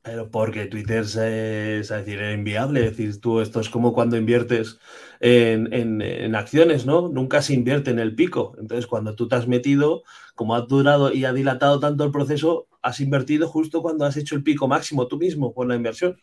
Pero 0.02 0.30
porque 0.30 0.66
Twitter 0.66 1.04
es, 1.04 1.88
decir, 1.88 2.20
inviable. 2.22 2.86
Es 2.86 2.96
decir, 2.96 3.20
tú 3.20 3.40
esto 3.40 3.60
es 3.60 3.68
como 3.68 3.92
cuando 3.92 4.16
inviertes 4.16 4.78
en, 5.20 6.34
acciones, 6.34 6.86
¿no? 6.86 7.08
Nunca 7.08 7.42
se 7.42 7.54
invierte 7.54 7.90
en 7.90 7.98
el 7.98 8.14
pico. 8.14 8.56
Entonces, 8.58 8.86
cuando 8.86 9.14
tú 9.14 9.28
te 9.28 9.36
has 9.36 9.46
metido, 9.46 10.02
como 10.34 10.54
ha 10.54 10.62
durado 10.62 11.12
y 11.12 11.26
ha 11.26 11.32
dilatado 11.32 11.80
tanto 11.80 12.04
el 12.04 12.10
proceso, 12.10 12.66
has 12.82 13.00
invertido 13.00 13.46
justo 13.46 13.82
cuando 13.82 14.06
has 14.06 14.16
hecho 14.16 14.34
el 14.34 14.42
pico 14.42 14.66
máximo 14.68 15.06
tú 15.06 15.18
mismo 15.18 15.52
con 15.52 15.68
la 15.68 15.76
inversión. 15.76 16.16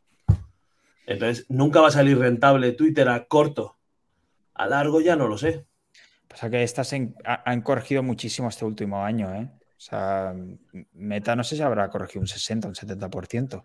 Entonces, 1.06 1.46
nunca 1.48 1.80
va 1.80 1.90
a 1.90 1.92
salir 1.92 2.18
rentable 2.18 2.72
Twitter 2.72 3.08
a 3.10 3.26
corto. 3.26 3.78
A 4.56 4.66
largo 4.66 5.02
ya 5.02 5.16
no 5.16 5.28
lo 5.28 5.38
sé. 5.38 5.66
Pasa 6.38 6.52
que 6.52 6.62
estas 6.62 6.94
han 6.94 7.62
corregido 7.64 8.04
muchísimo 8.04 8.50
este 8.50 8.64
último 8.64 9.04
año, 9.04 9.34
¿eh? 9.34 9.50
O 9.60 9.80
sea, 9.80 10.36
Meta 10.94 11.36
no 11.36 11.44
sé 11.44 11.56
si 11.56 11.64
habrá 11.64 11.90
corregido 11.90 12.22
un 12.22 12.28
60, 12.28 12.68
un 12.68 12.76
70%. 12.76 13.64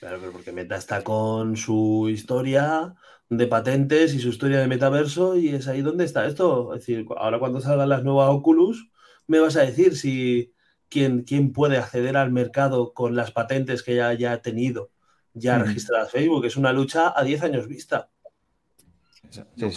Claro, 0.00 0.16
pero 0.20 0.32
porque 0.32 0.50
Meta 0.50 0.76
está 0.76 1.04
con 1.04 1.54
su 1.58 2.08
historia 2.08 2.94
de 3.28 3.46
patentes 3.46 4.14
y 4.14 4.20
su 4.20 4.30
historia 4.30 4.58
de 4.60 4.68
metaverso 4.68 5.36
y 5.36 5.50
es 5.50 5.68
ahí 5.68 5.82
donde 5.82 6.06
está 6.06 6.24
esto. 6.24 6.72
Es 6.72 6.80
decir, 6.80 7.04
ahora 7.14 7.38
cuando 7.38 7.60
salgan 7.60 7.90
las 7.90 8.04
nuevas 8.04 8.30
Oculus, 8.30 8.90
me 9.26 9.40
vas 9.40 9.56
a 9.56 9.60
decir 9.60 9.94
si 9.94 10.54
quién, 10.88 11.24
quién 11.24 11.52
puede 11.52 11.76
acceder 11.76 12.16
al 12.16 12.32
mercado 12.32 12.94
con 12.94 13.16
las 13.16 13.32
patentes 13.32 13.82
que 13.82 13.96
ya 13.96 14.08
haya 14.08 14.40
tenido, 14.40 14.92
ya 15.34 15.58
registradas 15.58 16.10
Facebook. 16.10 16.46
Es 16.46 16.56
una 16.56 16.72
lucha 16.72 17.12
a 17.14 17.22
10 17.22 17.42
años 17.42 17.68
vista. 17.68 18.08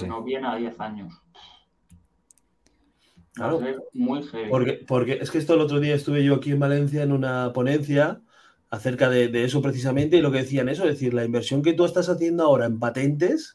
No 0.08 0.24
viene 0.24 0.48
a 0.48 0.56
10 0.56 0.80
años. 0.80 1.27
Claro. 3.38 3.62
Muy 3.94 4.28
Porque, 4.50 4.84
porque 4.88 5.20
es 5.22 5.30
que 5.30 5.38
esto 5.38 5.54
el 5.54 5.62
otro 5.62 5.80
día 5.80 5.94
estuve 5.94 6.24
yo 6.24 6.36
aquí 6.36 6.52
en 6.52 6.60
Valencia 6.60 7.04
en 7.04 7.12
una 7.12 7.54
ponencia 7.54 8.20
acerca 8.72 9.10
de, 9.10 9.44
eso 9.44 9.62
precisamente 9.62 10.18
y 10.18 10.22
lo 10.22 10.32
que 10.32 10.40
decían 10.40 10.70
eso, 10.70 10.84
es 10.84 10.96
decir, 10.96 11.14
la 11.14 11.24
inversión 11.24 11.62
que 11.62 11.74
tú 11.74 11.86
estás 11.86 12.10
haciendo 12.10 12.44
ahora 12.44 12.66
en 12.66 12.80
patentes 12.80 13.54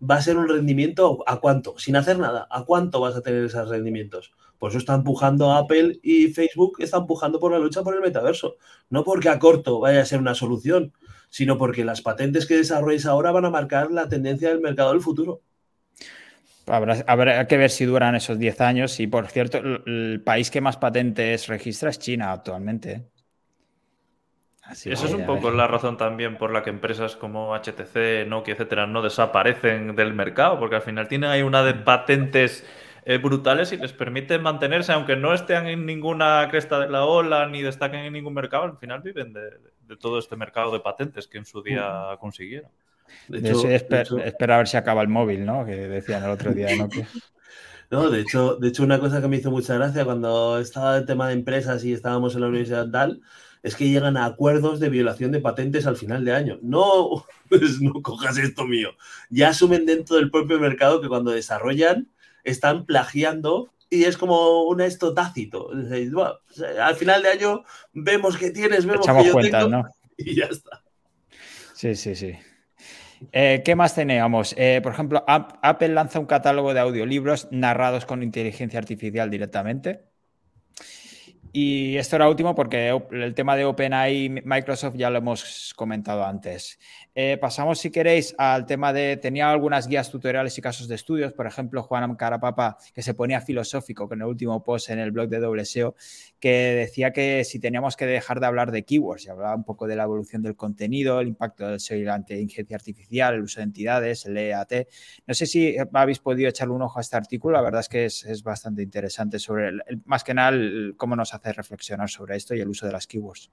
va 0.00 0.14
a 0.14 0.22
ser 0.22 0.38
un 0.38 0.48
rendimiento 0.48 1.24
a 1.26 1.40
cuánto, 1.40 1.76
sin 1.78 1.96
hacer 1.96 2.20
nada, 2.20 2.46
a 2.48 2.64
cuánto 2.64 3.00
vas 3.00 3.16
a 3.16 3.22
tener 3.22 3.44
esos 3.44 3.68
rendimientos. 3.68 4.32
Por 4.58 4.70
eso 4.70 4.78
está 4.78 4.94
empujando 4.94 5.52
Apple 5.52 5.98
y 6.02 6.28
Facebook, 6.28 6.76
está 6.78 6.98
empujando 6.98 7.40
por 7.40 7.50
la 7.50 7.58
lucha 7.58 7.82
por 7.82 7.94
el 7.94 8.00
metaverso. 8.00 8.56
No 8.88 9.02
porque 9.02 9.28
a 9.28 9.40
corto 9.40 9.80
vaya 9.80 10.00
a 10.00 10.06
ser 10.06 10.20
una 10.20 10.34
solución, 10.34 10.92
sino 11.28 11.58
porque 11.58 11.84
las 11.84 12.02
patentes 12.02 12.46
que 12.46 12.56
desarrolles 12.56 13.06
ahora 13.06 13.32
van 13.32 13.44
a 13.44 13.50
marcar 13.50 13.90
la 13.90 14.08
tendencia 14.08 14.48
del 14.48 14.60
mercado 14.60 14.92
del 14.92 15.00
futuro. 15.00 15.42
Habrá, 16.68 17.46
que 17.46 17.56
ver 17.56 17.70
si 17.70 17.84
duran 17.84 18.14
esos 18.14 18.38
10 18.38 18.60
años. 18.60 19.00
Y 19.00 19.06
por 19.06 19.26
cierto, 19.28 19.58
el, 19.58 20.22
país 20.24 20.50
que 20.50 20.60
más 20.60 20.76
patentes 20.76 21.46
registra 21.46 21.90
es 21.90 21.98
China 21.98 22.32
actualmente. 22.32 22.92
¿eh? 22.92 23.04
Así 24.62 24.90
Eso 24.90 25.06
es 25.06 25.14
un 25.14 25.24
poco 25.24 25.50
la 25.50 25.66
razón 25.66 25.96
también 25.96 26.36
por 26.36 26.52
la 26.52 26.62
que 26.62 26.70
empresas 26.70 27.16
como 27.16 27.54
HTC, 27.54 28.26
Nokia, 28.26 28.52
etcétera, 28.52 28.86
no 28.86 29.00
desaparecen 29.00 29.96
del 29.96 30.12
mercado, 30.12 30.58
porque 30.58 30.76
al 30.76 30.82
final 30.82 31.08
tienen 31.08 31.30
ahí 31.30 31.42
una 31.42 31.62
de 31.62 31.72
patentes 31.72 32.66
eh, 33.06 33.16
brutales 33.16 33.72
y 33.72 33.78
les 33.78 33.94
permite 33.94 34.38
mantenerse, 34.38 34.92
aunque 34.92 35.16
no 35.16 35.32
estén 35.32 35.66
en 35.68 35.86
ninguna 35.86 36.48
cresta 36.50 36.78
de 36.80 36.90
la 36.90 37.06
ola 37.06 37.46
ni 37.46 37.62
destaquen 37.62 38.00
en 38.00 38.12
ningún 38.12 38.34
mercado, 38.34 38.64
al 38.64 38.76
final 38.76 39.00
viven 39.00 39.32
de, 39.32 39.40
de 39.88 39.96
todo 39.96 40.18
este 40.18 40.36
mercado 40.36 40.70
de 40.70 40.80
patentes 40.80 41.26
que 41.26 41.38
en 41.38 41.46
su 41.46 41.62
día 41.62 42.16
consiguieron. 42.20 42.70
De 43.28 43.50
hecho, 43.50 43.68
espera 43.68 44.54
a 44.54 44.58
ver 44.58 44.68
si 44.68 44.76
acaba 44.76 45.02
el 45.02 45.08
móvil, 45.08 45.44
¿no? 45.44 45.64
Que 45.64 45.74
decían 45.88 46.24
el 46.24 46.30
otro 46.30 46.52
día 46.52 46.68
¿no? 46.76 46.88
No, 47.90 48.10
de 48.10 48.20
hecho, 48.20 48.56
de 48.56 48.68
hecho, 48.68 48.82
una 48.82 49.00
cosa 49.00 49.22
que 49.22 49.28
me 49.28 49.38
hizo 49.38 49.50
mucha 49.50 49.74
gracia 49.74 50.04
cuando 50.04 50.58
estaba 50.58 50.98
el 50.98 51.06
tema 51.06 51.28
de 51.28 51.34
empresas 51.34 51.84
y 51.84 51.94
estábamos 51.94 52.34
en 52.34 52.42
la 52.42 52.48
universidad 52.48 52.90
tal, 52.90 53.22
es 53.62 53.76
que 53.76 53.88
llegan 53.88 54.16
a 54.16 54.26
acuerdos 54.26 54.78
de 54.78 54.90
violación 54.90 55.32
de 55.32 55.40
patentes 55.40 55.86
al 55.86 55.96
final 55.96 56.24
de 56.24 56.34
año. 56.34 56.58
No, 56.62 57.24
pues 57.48 57.80
no 57.80 57.94
cojas 58.02 58.36
esto 58.36 58.66
mío. 58.66 58.90
Ya 59.30 59.48
asumen 59.48 59.86
dentro 59.86 60.16
del 60.16 60.30
propio 60.30 60.58
mercado 60.60 61.00
que 61.00 61.08
cuando 61.08 61.30
desarrollan 61.30 62.08
están 62.44 62.84
plagiando 62.84 63.70
y 63.90 64.04
es 64.04 64.18
como 64.18 64.64
un 64.64 64.80
esto 64.82 65.14
tácito. 65.14 65.70
al 65.70 66.94
final 66.96 67.22
de 67.22 67.28
año 67.28 67.64
vemos 67.94 68.36
que 68.36 68.50
tienes, 68.50 68.84
vemos 68.84 69.06
que 69.06 69.24
yo 69.24 69.34
tengo, 69.36 69.68
¿no? 69.68 69.84
y 70.18 70.36
ya 70.36 70.46
está. 70.46 70.82
Sí, 71.74 71.94
sí, 71.94 72.14
sí. 72.14 72.36
Eh, 73.32 73.62
¿Qué 73.64 73.74
más 73.74 73.94
teníamos? 73.94 74.54
Eh, 74.56 74.80
por 74.82 74.92
ejemplo, 74.92 75.24
Apple 75.26 75.88
lanza 75.88 76.18
un 76.18 76.26
catálogo 76.26 76.74
de 76.74 76.80
audiolibros 76.80 77.48
narrados 77.50 78.06
con 78.06 78.22
inteligencia 78.22 78.78
artificial 78.78 79.30
directamente. 79.30 80.08
Y 81.52 81.96
esto 81.96 82.16
era 82.16 82.28
último 82.28 82.54
porque 82.54 82.90
el 83.10 83.34
tema 83.34 83.56
de 83.56 83.64
OpenAI 83.64 84.42
Microsoft 84.44 84.96
ya 84.96 85.10
lo 85.10 85.18
hemos 85.18 85.72
comentado 85.74 86.24
antes. 86.24 86.78
Eh, 87.20 87.36
pasamos, 87.36 87.80
si 87.80 87.90
queréis, 87.90 88.32
al 88.38 88.64
tema 88.64 88.92
de. 88.92 89.16
Tenía 89.16 89.50
algunas 89.50 89.88
guías 89.88 90.08
tutoriales 90.08 90.56
y 90.56 90.62
casos 90.62 90.86
de 90.86 90.94
estudios. 90.94 91.32
Por 91.32 91.48
ejemplo, 91.48 91.82
Juan 91.82 92.14
Carapapa, 92.14 92.78
que 92.94 93.02
se 93.02 93.12
ponía 93.12 93.40
filosófico 93.40 94.08
con 94.08 94.20
el 94.20 94.28
último 94.28 94.62
post 94.62 94.90
en 94.90 95.00
el 95.00 95.10
blog 95.10 95.28
de 95.28 95.40
WSEO, 95.44 95.96
que 96.38 96.50
decía 96.76 97.12
que 97.12 97.42
si 97.42 97.58
teníamos 97.58 97.96
que 97.96 98.06
dejar 98.06 98.38
de 98.38 98.46
hablar 98.46 98.70
de 98.70 98.84
keywords 98.84 99.26
y 99.26 99.30
hablaba 99.30 99.56
un 99.56 99.64
poco 99.64 99.88
de 99.88 99.96
la 99.96 100.04
evolución 100.04 100.42
del 100.42 100.54
contenido, 100.54 101.18
el 101.18 101.26
impacto 101.26 101.66
del 101.66 101.80
SEO 101.80 101.98
y 101.98 102.04
la 102.04 102.16
inteligencia 102.16 102.76
artificial, 102.76 103.34
el 103.34 103.42
uso 103.42 103.58
de 103.58 103.64
entidades, 103.64 104.24
el 104.24 104.36
EAT. 104.36 104.86
No 105.26 105.34
sé 105.34 105.46
si 105.46 105.74
habéis 105.92 106.20
podido 106.20 106.48
echarle 106.48 106.74
un 106.74 106.82
ojo 106.82 107.00
a 107.00 107.02
este 107.02 107.16
artículo. 107.16 107.56
La 107.56 107.62
verdad 107.62 107.80
es 107.80 107.88
que 107.88 108.04
es, 108.04 108.42
bastante 108.44 108.80
interesante 108.80 109.40
sobre, 109.40 109.72
más 110.04 110.22
que 110.22 110.34
nada, 110.34 110.56
cómo 110.96 111.16
nos 111.16 111.34
hace 111.34 111.52
reflexionar 111.52 112.08
sobre 112.08 112.36
esto 112.36 112.54
y 112.54 112.60
el 112.60 112.68
uso 112.68 112.86
de 112.86 112.92
las 112.92 113.08
keywords. 113.08 113.50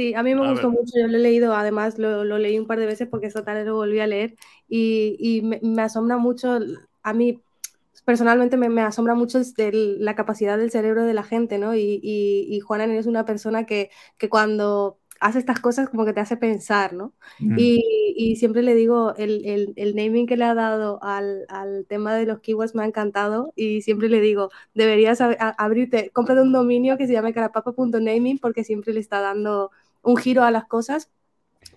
Sí, 0.00 0.14
a 0.14 0.22
mí 0.22 0.34
me 0.34 0.50
gustó 0.50 0.70
mucho, 0.70 0.92
yo 0.98 1.08
lo 1.08 1.18
he 1.18 1.20
leído, 1.20 1.54
además 1.54 1.98
lo, 1.98 2.24
leí 2.38 2.58
un 2.58 2.66
par 2.66 2.78
de 2.78 2.86
veces 2.86 3.06
porque 3.06 3.26
esta 3.26 3.44
tarde 3.44 3.66
lo 3.66 3.74
volví 3.74 4.00
a 4.00 4.06
leer 4.06 4.34
y, 4.66 5.42
me, 5.42 5.82
asombra 5.82 6.16
mucho, 6.16 6.58
a 7.02 7.12
mí 7.12 7.42
personalmente 8.06 8.56
me, 8.56 8.80
asombra 8.80 9.14
mucho 9.14 9.38
la 9.58 10.14
capacidad 10.14 10.56
del 10.56 10.70
cerebro 10.70 11.04
de 11.04 11.12
la 11.12 11.22
gente, 11.22 11.58
¿no? 11.58 11.74
Y, 11.74 12.00
y, 12.02 12.60
Juanan 12.60 12.92
es 12.92 13.04
una 13.04 13.26
persona 13.26 13.66
que, 13.66 13.90
cuando 14.30 14.96
hace 15.20 15.38
estas 15.38 15.60
cosas 15.60 15.90
como 15.90 16.06
que 16.06 16.14
te 16.14 16.20
hace 16.20 16.38
pensar, 16.38 16.94
¿no? 16.94 17.12
Y, 17.58 18.36
siempre 18.36 18.62
le 18.62 18.74
digo, 18.74 19.14
el, 19.18 19.74
naming 19.94 20.26
que 20.26 20.38
le 20.38 20.44
ha 20.44 20.54
dado 20.54 20.98
al, 21.02 21.44
tema 21.88 22.14
de 22.14 22.24
los 22.24 22.40
keywords 22.40 22.74
me 22.74 22.84
ha 22.84 22.86
encantado 22.86 23.52
y 23.54 23.82
siempre 23.82 24.08
le 24.08 24.22
digo, 24.22 24.48
deberías 24.72 25.20
abrirte, 25.20 26.08
cómprate 26.14 26.40
un 26.40 26.52
dominio 26.52 26.96
que 26.96 27.06
se 27.06 27.12
llame 27.12 27.34
carapapa.naming 27.34 28.38
porque 28.38 28.64
siempre 28.64 28.94
le 28.94 29.00
está 29.00 29.20
dando 29.20 29.70
un 30.02 30.16
giro 30.16 30.42
a 30.42 30.50
las 30.50 30.66
cosas, 30.66 31.10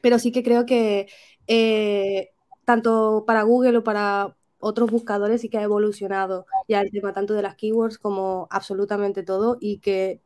pero 0.02 0.20
sí 0.20 0.32
que 0.32 0.44
creo 0.44 0.66
que 0.66 1.08
eh, 1.48 2.32
tanto 2.66 3.24
para 3.28 3.44
Google 3.44 3.78
o 3.78 3.84
para 3.84 4.36
otros 4.60 4.92
buscadores 4.92 5.42
sí 5.42 5.50
que 5.50 5.58
ha 5.58 5.64
evolucionado 5.64 6.46
ya 6.68 6.82
el 6.82 6.92
tema 6.92 7.12
tanto 7.12 7.34
de 7.34 7.42
las 7.42 7.56
keywords 7.56 7.98
como 7.98 8.48
absolutamente 8.50 9.24
todo 9.24 9.58
y 9.60 9.80
que 9.80 10.22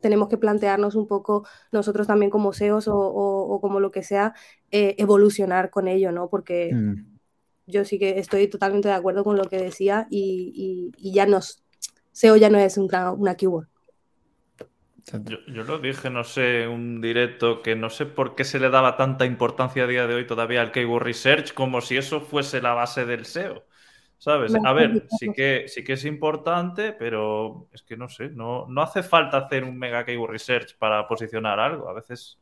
tenemos 0.00 0.28
que 0.28 0.38
plantearnos 0.38 0.94
un 0.94 1.06
poco 1.06 1.46
nosotros 1.72 2.06
también 2.06 2.30
como 2.30 2.52
SEOs 2.52 2.88
o, 2.88 3.58
como 3.60 3.80
lo 3.80 3.90
que 3.90 4.02
sea, 4.02 4.34
eh, 4.70 4.94
evolucionar 4.98 5.70
con 5.70 5.88
ello, 5.88 6.12
¿no? 6.12 6.28
Porque 6.28 6.72
mm. 6.74 7.18
yo 7.66 7.84
sí 7.84 7.98
que 7.98 8.18
estoy 8.18 8.48
totalmente 8.48 8.88
de 8.88 8.94
acuerdo 8.94 9.24
con 9.24 9.36
lo 9.36 9.44
que 9.44 9.58
decía 9.58 10.06
y, 10.10 10.92
ya 10.98 11.26
nos, 11.26 11.62
SEO 12.12 12.36
ya 12.36 12.50
no 12.50 12.58
es 12.58 12.76
una, 12.76 13.12
una 13.12 13.36
keyword. 13.36 13.68
Yo, 15.24 15.38
yo, 15.46 15.62
lo 15.62 15.78
dije, 15.78 16.10
no 16.10 16.24
sé, 16.24 16.66
un 16.66 17.00
directo 17.00 17.62
que 17.62 17.76
no 17.76 17.90
sé 17.90 18.06
por 18.06 18.34
qué 18.34 18.44
se 18.44 18.58
le 18.58 18.70
daba 18.70 18.96
tanta 18.96 19.24
importancia 19.24 19.84
a 19.84 19.86
día 19.86 20.06
de 20.08 20.14
hoy 20.14 20.26
todavía 20.26 20.60
al 20.60 20.72
Keyword 20.72 21.04
Research 21.04 21.54
como 21.54 21.80
si 21.80 21.96
eso 21.96 22.20
fuese 22.20 22.60
la 22.60 22.74
base 22.74 23.06
del 23.06 23.24
SEO. 23.24 23.64
¿Sabes? 24.18 24.54
A 24.64 24.72
ver, 24.72 25.06
sí 25.18 25.30
que, 25.32 25.66
sí 25.68 25.84
que 25.84 25.92
es 25.92 26.04
importante, 26.04 26.92
pero 26.92 27.68
es 27.72 27.82
que 27.82 27.96
no 27.96 28.08
sé, 28.08 28.30
no, 28.30 28.66
no 28.66 28.82
hace 28.82 29.02
falta 29.02 29.36
hacer 29.36 29.62
un 29.62 29.78
mega 29.78 30.04
keyword 30.04 30.30
research 30.30 30.76
para 30.78 31.06
posicionar 31.06 31.60
algo. 31.60 31.88
A 31.88 31.92
veces, 31.92 32.38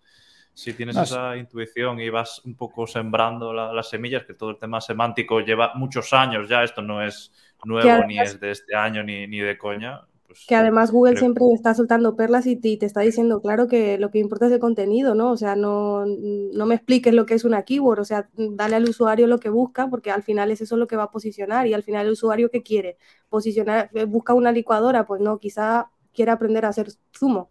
si 0.52 0.72
tienes 0.74 0.96
esa 0.96 1.36
intuición 1.36 2.00
y 2.00 2.08
vas 2.10 2.40
un 2.44 2.54
poco 2.54 2.86
sembrando 2.86 3.52
las 3.52 3.90
semillas, 3.90 4.24
que 4.24 4.34
todo 4.34 4.50
el 4.50 4.58
tema 4.58 4.80
semántico 4.80 5.40
lleva 5.40 5.72
muchos 5.74 6.12
años 6.12 6.48
ya, 6.48 6.62
esto 6.62 6.80
no 6.80 7.02
es 7.02 7.32
nuevo 7.64 8.06
ni 8.06 8.20
es 8.20 8.38
de 8.38 8.52
este 8.52 8.76
año 8.76 9.02
ni, 9.02 9.26
ni 9.26 9.40
de 9.40 9.58
coña. 9.58 10.02
Pues, 10.34 10.46
que 10.46 10.56
además 10.56 10.90
Google 10.90 11.16
siempre 11.16 11.44
está 11.54 11.74
soltando 11.74 12.16
perlas 12.16 12.46
y 12.46 12.56
te, 12.56 12.84
está 12.84 13.02
diciendo, 13.02 13.40
claro, 13.40 13.68
que 13.68 13.98
lo 13.98 14.10
que 14.10 14.18
importa 14.18 14.46
es 14.46 14.52
el 14.52 14.58
contenido, 14.58 15.14
¿no? 15.14 15.30
O 15.30 15.36
sea, 15.36 15.54
no, 15.54 16.04
no 16.06 16.66
me 16.66 16.74
expliques 16.74 17.14
lo 17.14 17.24
que 17.24 17.34
es 17.34 17.44
una 17.44 17.62
keyword, 17.62 18.00
o 18.00 18.04
sea, 18.04 18.28
dale 18.34 18.74
al 18.74 18.88
usuario 18.88 19.28
lo 19.28 19.38
que 19.38 19.48
busca, 19.48 19.88
porque 19.88 20.10
al 20.10 20.24
final 20.24 20.50
es 20.50 20.60
eso 20.60 20.76
lo 20.76 20.88
que 20.88 20.96
va 20.96 21.04
a 21.04 21.10
posicionar 21.12 21.68
y 21.68 21.74
al 21.74 21.84
final 21.84 22.06
el 22.06 22.12
usuario 22.12 22.50
que 22.50 22.64
quiere 22.64 22.98
posicionar, 23.28 23.90
eh, 23.94 24.06
busca 24.06 24.34
una 24.34 24.50
licuadora, 24.50 25.06
pues 25.06 25.20
no, 25.20 25.38
quizá 25.38 25.92
quiere 26.12 26.32
aprender 26.32 26.64
a 26.64 26.70
hacer 26.70 26.88
zumo 27.16 27.48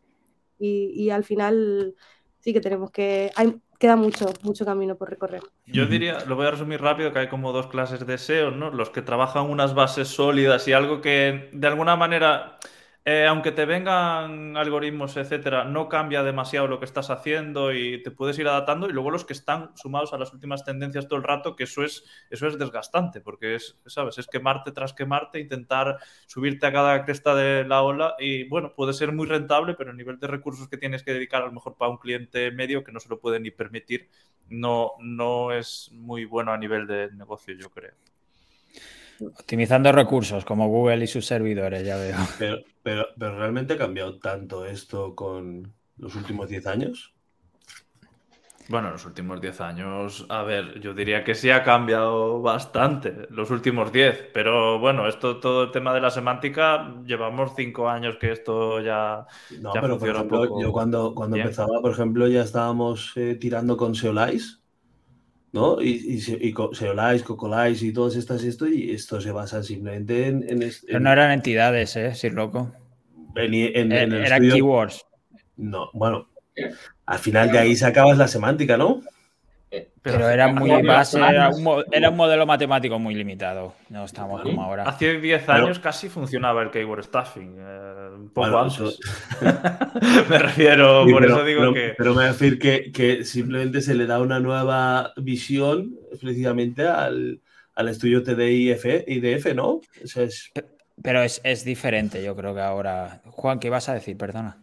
y, 0.59 0.91
y 0.93 1.09
al 1.09 1.23
final 1.23 1.95
sí 2.39 2.51
que 2.51 2.59
tenemos 2.59 2.91
que, 2.91 3.31
hay, 3.37 3.61
queda 3.83 3.97
mucho, 3.97 4.33
mucho 4.43 4.63
camino 4.63 4.95
por 4.95 5.09
recorrer. 5.09 5.41
Yo 5.65 5.85
diría, 5.85 6.19
lo 6.25 6.37
voy 6.37 6.47
a 6.47 6.51
resumir 6.51 6.79
rápido, 6.79 7.11
que 7.11 7.19
hay 7.19 7.27
como 7.27 7.51
dos 7.51 7.67
clases 7.67 8.07
de 8.07 8.17
SEO, 8.17 8.51
¿no? 8.51 8.71
Los 8.71 8.91
que 8.91 9.01
trabajan 9.01 9.49
unas 9.49 9.75
bases 9.75 10.07
sólidas 10.07 10.65
y 10.69 10.71
algo 10.71 11.01
que 11.01 11.49
de 11.51 11.67
alguna 11.67 11.97
manera 11.97 12.59
eh, 13.05 13.25
aunque 13.27 13.51
te 13.51 13.65
vengan 13.65 14.55
algoritmos, 14.55 15.17
etcétera, 15.17 15.65
no 15.65 15.89
cambia 15.89 16.23
demasiado 16.23 16.67
lo 16.67 16.79
que 16.79 16.85
estás 16.85 17.09
haciendo 17.09 17.73
y 17.73 18.01
te 18.01 18.11
puedes 18.11 18.39
ir 18.39 18.47
adaptando. 18.47 18.87
Y 18.87 18.93
luego 18.93 19.11
los 19.11 19.25
que 19.25 19.33
están 19.33 19.75
sumados 19.75 20.13
a 20.13 20.17
las 20.17 20.31
últimas 20.31 20.63
tendencias 20.63 21.09
todo 21.09 21.17
el 21.17 21.23
rato, 21.25 21.57
que 21.57 21.65
eso 21.65 21.83
es, 21.83 22.05
eso 22.29 22.47
es 22.47 22.57
desgastante, 22.57 23.19
porque 23.19 23.55
es, 23.55 23.77
¿sabes? 23.87 24.17
Es 24.19 24.27
quemarte 24.27 24.71
tras 24.71 24.93
quemarte, 24.93 25.39
intentar 25.41 25.97
subirte 26.27 26.65
a 26.65 26.71
cada 26.71 27.03
cresta 27.03 27.35
de 27.35 27.65
la 27.65 27.81
ola. 27.81 28.15
Y 28.19 28.47
bueno, 28.47 28.73
puede 28.73 28.93
ser 28.93 29.11
muy 29.11 29.27
rentable, 29.27 29.73
pero 29.73 29.91
el 29.91 29.97
nivel 29.97 30.17
de 30.19 30.27
recursos 30.27 30.69
que 30.69 30.77
tienes 30.77 31.03
que 31.03 31.13
dedicar 31.13 31.41
a 31.41 31.47
lo 31.47 31.51
mejor 31.51 31.75
para 31.75 31.91
un 31.91 31.97
cliente 31.97 32.51
medio 32.51 32.85
que 32.85 32.93
no 32.93 33.01
se 33.01 33.09
lo 33.09 33.19
puede 33.19 33.39
ni 33.41 33.51
permitir, 33.51 34.09
no, 34.47 34.93
no 34.99 35.51
es 35.51 35.89
muy 35.91 36.23
bueno 36.23 36.53
a 36.53 36.57
nivel 36.57 36.87
de 36.87 37.11
negocio, 37.11 37.53
yo 37.53 37.69
creo. 37.69 38.12
Optimizando 39.21 39.91
recursos 39.91 40.45
como 40.45 40.67
Google 40.67 41.03
y 41.03 41.07
sus 41.07 41.25
servidores, 41.25 41.85
ya 41.85 41.97
veo. 41.97 42.15
Pero, 42.39 42.57
pero, 42.81 43.07
pero 43.17 43.37
¿realmente 43.37 43.73
ha 43.73 43.77
cambiado 43.77 44.19
tanto 44.19 44.65
esto 44.65 45.15
con 45.15 45.73
los 45.97 46.15
últimos 46.15 46.49
10 46.49 46.67
años? 46.67 47.13
Bueno, 48.69 48.91
los 48.91 49.05
últimos 49.05 49.41
10 49.41 49.61
años, 49.61 50.25
a 50.29 50.43
ver, 50.43 50.79
yo 50.79 50.93
diría 50.93 51.23
que 51.23 51.35
sí 51.35 51.49
ha 51.49 51.63
cambiado 51.63 52.41
bastante, 52.41 53.27
los 53.29 53.51
últimos 53.51 53.91
10, 53.91 54.29
pero 54.33 54.79
bueno, 54.79 55.07
esto, 55.07 55.39
todo 55.39 55.63
el 55.63 55.71
tema 55.71 55.93
de 55.93 55.99
la 55.99 56.09
semántica, 56.09 56.95
llevamos 57.05 57.51
5 57.55 57.89
años 57.89 58.15
que 58.17 58.31
esto 58.31 58.79
ya, 58.79 59.25
no, 59.59 59.73
pero 59.73 59.99
por 59.99 60.09
ejemplo, 60.09 60.61
Yo 60.61 60.71
cuando, 60.71 61.13
cuando 61.13 61.35
empezaba, 61.35 61.81
por 61.81 61.91
ejemplo, 61.91 62.27
ya 62.27 62.43
estábamos 62.43 63.11
eh, 63.17 63.35
tirando 63.35 63.75
con 63.75 63.95
Seolais 63.95 64.62
¿no? 65.53 65.81
Y, 65.81 65.91
y, 65.91 66.49
y 66.49 66.53
Seolais, 66.73 67.23
Cocolais 67.23 67.81
y 67.81 67.93
todas 67.93 68.15
estas 68.15 68.43
esto, 68.43 68.67
y 68.67 68.91
esto 68.91 69.21
se 69.21 69.31
basa 69.31 69.63
simplemente 69.63 70.27
en... 70.27 70.43
en, 70.49 71.03
no 71.03 71.11
eran 71.11 71.31
entidades, 71.31 71.95
¿eh? 71.95 72.13
Sí, 72.15 72.29
loco. 72.29 72.73
En, 73.35 73.53
en, 73.53 73.91
eh, 73.91 74.25
eran 74.25 74.49
keywords. 74.49 75.05
No, 75.55 75.89
bueno, 75.93 76.27
al 77.05 77.19
final 77.19 77.51
de 77.51 77.59
ahí 77.59 77.75
sacabas 77.75 78.17
la 78.17 78.27
semántica, 78.27 78.75
¿no? 78.77 79.01
Pero, 80.03 80.29
era 80.29 80.49
muy 80.49 80.81
base, 80.81 81.17
era 81.17 81.49
un, 81.49 81.63
modelo 82.17 82.45
matemático 82.45 82.99
muy 82.99 83.15
limitado. 83.15 83.73
No 83.89 84.03
estamos 84.03 84.41
como 84.41 84.61
ahora. 84.61 84.83
Hace 84.83 85.17
10 85.17 85.47
años 85.47 85.79
casi 85.79 86.09
funcionaba 86.09 86.61
el 86.61 86.71
keyword 86.71 87.05
stuffing. 87.05 87.55
Eh, 87.57 88.09
un 88.13 88.29
poco 88.29 88.59
antes. 88.59 88.99
me 90.29 90.39
refiero, 90.39 91.05
por 91.09 91.23
eso 91.23 91.45
digo 91.45 91.73
que. 91.73 91.93
Pero 91.97 92.09
me 92.09 92.15
voy 92.15 92.25
a 92.25 92.27
decir 92.33 92.59
que, 92.59 92.91
que, 92.91 93.23
simplemente 93.23 93.79
se 93.79 93.95
le 93.95 94.05
da 94.05 94.19
una 94.19 94.41
nueva 94.41 95.13
visión 95.15 95.97
precisamente 96.19 96.85
al, 96.85 97.39
al 97.73 97.87
estudio 97.87 98.23
TDIF, 98.23 98.85
IDF, 99.07 99.55
¿no? 99.55 99.79
es... 100.01 100.51
Pero 101.01 101.23
es, 101.23 101.39
es, 101.45 101.63
diferente, 101.63 102.21
yo 102.21 102.35
creo 102.35 102.53
que 102.53 102.61
ahora. 102.61 103.21
Juan, 103.27 103.57
¿qué 103.57 103.69
vas 103.69 103.87
a 103.87 103.93
decir? 103.93 104.17
Perdona. 104.17 104.61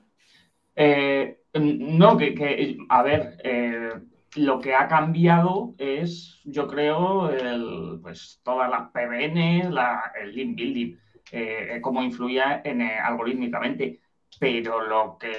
Eh, 0.77 1.41
no, 1.55 2.19
que, 2.19 2.35
que, 2.35 2.77
a 2.91 3.03
ver. 3.03 3.39
Eh 3.43 3.91
lo 4.37 4.61
que 4.61 4.75
ha 4.75 4.87
cambiado 4.87 5.75
es, 5.79 6.41
yo 6.45 6.67
creo, 6.69 7.31
el, 7.31 7.99
pues, 8.01 8.41
todas 8.43 8.71
las 8.71 8.91
PBN, 8.91 9.73
el 10.21 10.33
link 10.33 10.57
building, 10.57 10.97
eh, 11.33 11.79
cómo 11.83 12.03
influía 12.03 12.63
en, 12.65 12.83
eh, 12.83 12.99
algorítmicamente. 12.99 14.01
Pero 14.39 14.87
lo 14.87 15.19
que 15.19 15.33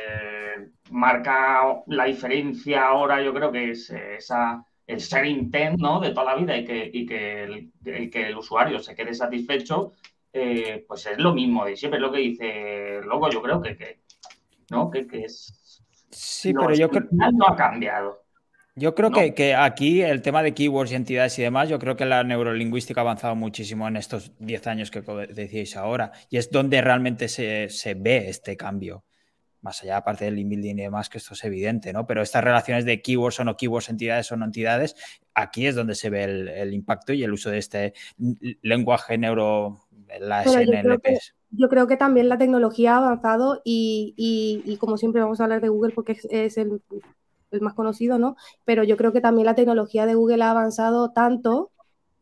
marca 0.91 1.81
la 1.87 2.05
diferencia 2.05 2.87
ahora, 2.87 3.21
yo 3.21 3.33
creo 3.33 3.51
que 3.51 3.71
es 3.71 3.89
esa, 3.89 4.65
el 4.85 4.99
ser 4.99 5.25
intent 5.25 5.79
¿no? 5.79 5.99
de 6.01 6.11
toda 6.11 6.33
la 6.33 6.35
vida 6.35 6.57
y 6.57 6.65
que, 6.65 6.89
y 6.93 7.05
que, 7.05 7.43
el, 7.43 8.09
que 8.09 8.27
el 8.27 8.37
usuario 8.37 8.79
se 8.79 8.93
quede 8.93 9.13
satisfecho, 9.13 9.93
eh, 10.33 10.83
pues 10.87 11.05
es 11.05 11.17
lo 11.17 11.33
mismo 11.33 11.65
de 11.65 11.75
siempre, 11.77 11.97
es 11.97 12.01
lo 12.01 12.11
que 12.11 12.19
dice 12.19 13.01
luego 13.03 13.29
yo 13.29 13.41
creo 13.41 13.61
que, 13.61 13.75
que 13.75 14.01
¿no? 14.69 14.89
que, 14.89 15.07
que 15.07 15.25
es... 15.25 15.83
Sí, 16.09 16.53
pero 16.53 16.73
yo 16.73 16.89
creo... 16.89 17.07
No 17.11 17.47
ha 17.47 17.55
cambiado. 17.55 18.20
Yo 18.75 18.95
creo 18.95 19.11
que, 19.11 19.53
aquí 19.53 20.01
el 20.01 20.21
tema 20.21 20.41
de 20.41 20.53
keywords 20.53 20.91
y 20.91 20.95
entidades 20.95 21.37
y 21.37 21.41
demás, 21.41 21.67
yo 21.67 21.77
creo 21.77 21.97
que 21.97 22.05
la 22.05 22.23
neurolingüística 22.23 23.01
ha 23.01 23.03
avanzado 23.03 23.35
muchísimo 23.35 23.87
en 23.87 23.97
estos 23.97 24.31
10 24.39 24.67
años 24.67 24.91
que 24.91 25.01
decíais 25.01 25.75
ahora. 25.75 26.13
Y 26.29 26.37
es 26.37 26.49
donde 26.51 26.81
realmente 26.81 27.27
se, 27.27 27.93
ve 27.95 28.29
este 28.29 28.55
cambio. 28.55 29.03
Más 29.61 29.83
allá, 29.83 29.97
aparte 29.97 30.25
del 30.25 30.39
inbuilding 30.39 30.79
y 30.79 30.83
demás, 30.83 31.09
que 31.09 31.17
esto 31.17 31.33
es 31.33 31.43
evidente, 31.43 31.91
¿no? 31.93 32.07
Pero 32.07 32.21
estas 32.21 32.43
relaciones 32.43 32.85
de 32.85 33.01
keywords 33.01 33.41
o 33.41 33.43
no 33.43 33.57
keywords, 33.57 33.89
entidades 33.89 34.31
o 34.31 34.37
no 34.37 34.45
entidades, 34.45 34.95
aquí 35.35 35.67
es 35.67 35.75
donde 35.75 35.93
se 35.93 36.09
ve 36.09 36.23
el, 36.23 36.73
impacto 36.73 37.13
y 37.13 37.23
el 37.23 37.33
uso 37.33 37.51
de 37.51 37.59
este 37.59 37.93
lenguaje 38.61 39.17
neuro, 39.17 39.81
las 40.19 40.47
NLPs. 40.47 41.35
Yo 41.51 41.67
creo 41.67 41.85
que 41.85 41.97
también 41.97 42.29
la 42.29 42.37
tecnología 42.37 42.95
ha 42.95 42.97
avanzado 42.97 43.61
y, 43.65 44.77
como 44.79 44.97
siempre 44.97 45.21
vamos 45.21 45.41
a 45.41 45.43
hablar 45.43 45.61
de 45.61 45.67
Google 45.67 45.93
porque 45.93 46.17
es, 46.29 46.57
el 46.57 46.81
el 47.51 47.61
más 47.61 47.73
conocido, 47.73 48.17
¿no? 48.19 48.35
Pero 48.65 48.83
yo 48.83 48.97
creo 48.97 49.13
que 49.13 49.21
también 49.21 49.45
la 49.45 49.55
tecnología 49.55 50.05
de 50.05 50.15
Google 50.15 50.43
ha 50.43 50.51
avanzado 50.51 51.11
tanto 51.11 51.71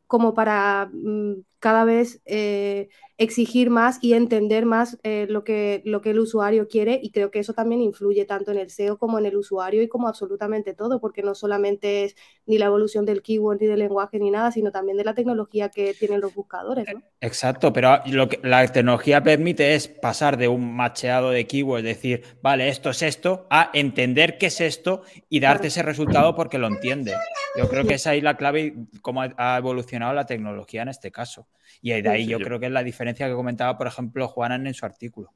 como 0.07 0.33
para 0.33 0.89
mm, 0.93 1.41
cada 1.59 1.83
vez 1.83 2.21
eh, 2.25 2.89
exigir 3.19 3.69
más 3.69 3.99
y 4.01 4.13
entender 4.13 4.65
más 4.65 4.97
eh, 5.03 5.27
lo, 5.29 5.43
que, 5.43 5.81
lo 5.83 5.99
que 5.99 6.11
el 6.11 6.19
usuario 6.19 6.69
quiere 6.69 6.97
y 7.03 7.11
creo 7.11 7.31
que 7.31 7.39
eso 7.39 7.53
también 7.53 7.81
influye 7.81 8.23
tanto 8.23 8.51
en 8.51 8.57
el 8.57 8.69
SEO 8.69 8.97
como 8.97 9.19
en 9.19 9.25
el 9.25 9.35
usuario 9.35 9.83
y 9.83 9.89
como 9.89 10.07
absolutamente 10.07 10.73
todo, 10.73 11.01
porque 11.01 11.21
no 11.21 11.35
solamente 11.35 12.05
es 12.05 12.15
ni 12.45 12.57
la 12.57 12.67
evolución 12.67 13.05
del 13.05 13.21
keyword 13.21 13.59
ni 13.59 13.67
del 13.67 13.79
lenguaje 13.79 14.19
ni 14.19 14.31
nada, 14.31 14.53
sino 14.53 14.71
también 14.71 14.97
de 14.97 15.03
la 15.03 15.15
tecnología 15.15 15.67
que 15.67 15.93
tienen 15.93 16.21
los 16.21 16.33
buscadores. 16.33 16.85
¿no? 16.93 17.03
Exacto, 17.19 17.73
pero 17.73 17.99
lo 18.05 18.29
que 18.29 18.39
la 18.41 18.65
tecnología 18.65 19.21
permite 19.21 19.75
es 19.75 19.89
pasar 19.89 20.37
de 20.37 20.47
un 20.47 20.73
macheado 20.73 21.31
de 21.31 21.45
keywords, 21.45 21.83
decir, 21.83 22.23
vale, 22.41 22.69
esto 22.69 22.89
es 22.89 23.01
esto, 23.01 23.47
a 23.49 23.69
entender 23.73 24.37
qué 24.37 24.45
es 24.45 24.61
esto 24.61 25.01
y 25.27 25.41
darte 25.41 25.67
ese 25.67 25.83
resultado 25.83 26.35
porque 26.35 26.57
lo 26.57 26.67
entiende. 26.67 27.15
Yo 27.57 27.67
creo 27.67 27.83
que 27.83 27.95
esa 27.95 28.15
es 28.15 28.23
la 28.23 28.37
clave 28.37 28.75
cómo 29.01 29.23
ha 29.23 29.57
evolucionado 29.57 30.13
la 30.13 30.25
tecnología 30.25 30.83
en 30.83 30.87
este 30.87 31.11
caso. 31.11 31.48
Y 31.81 32.01
de 32.01 32.09
ahí 32.09 32.27
yo, 32.27 32.39
creo 32.39 32.59
que 32.59 32.65
es 32.65 32.71
la 32.71 32.83
diferencia 32.83 33.27
que 33.27 33.33
comentaba, 33.33 33.77
por 33.77 33.87
ejemplo, 33.87 34.27
Juanan 34.27 34.67
en 34.67 34.73
su 34.73 34.85
artículo. 34.85 35.33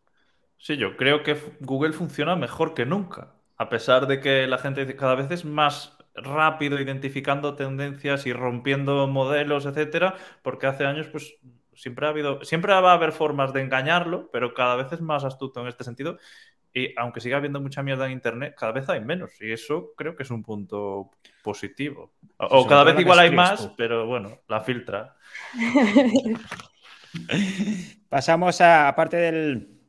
Sí, 0.58 0.78
yo 0.78 0.96
creo 0.98 1.24
que 1.24 1.38
Google 1.60 1.94
funciona 1.94 2.36
mejor 2.36 2.74
que 2.74 2.86
nunca, 2.86 3.36
a 3.58 3.70
pesar 3.70 4.08
de 4.08 4.20
que 4.20 4.48
la 4.48 4.58
gente 4.58 4.96
cada 4.96 5.16
vez 5.16 5.30
es 5.32 5.46
más 5.46 5.98
rápido 6.16 6.80
identificando 6.80 7.56
tendencias 7.56 8.26
y 8.26 8.34
rompiendo 8.34 9.08
modelos, 9.08 9.66
etcétera, 9.66 10.16
porque 10.42 10.68
hace 10.68 10.86
años 10.86 11.08
pues 11.08 11.38
siempre 11.76 12.06
ha 12.06 12.10
habido, 12.10 12.44
siempre 12.44 12.74
va 12.74 12.92
a 12.92 12.96
haber 12.96 13.12
formas 13.12 13.54
de 13.54 13.62
engañarlo, 13.62 14.30
pero 14.32 14.54
cada 14.54 14.76
vez 14.76 14.92
es 14.92 15.02
más 15.02 15.24
astuto 15.24 15.62
en 15.62 15.68
este 15.68 15.84
sentido 15.84 16.18
y 16.74 16.94
aunque 16.98 17.22
siga 17.22 17.38
habiendo 17.38 17.62
mucha 17.62 17.84
mierda 17.84 18.08
en 18.08 18.14
Internet, 18.14 18.56
cada 18.58 18.72
vez 18.72 18.90
hay 18.90 19.02
menos. 19.02 19.32
Y 19.40 19.52
eso 19.52 19.92
creo 19.96 20.16
que 20.16 20.24
es 20.24 20.32
un 20.32 20.42
punto 20.42 21.12
positivo. 21.44 22.12
O, 22.38 22.66
cada 22.66 22.84
vez 22.84 23.00
igual 23.00 23.20
hay 23.20 23.32
más, 23.32 23.70
pero 23.78 24.08
bueno, 24.08 24.40
la 24.48 24.62
filtra. 24.62 25.16
Pasamos 28.10 28.60
a, 28.62 28.88
aparte 28.88 29.18
del, 29.18 29.80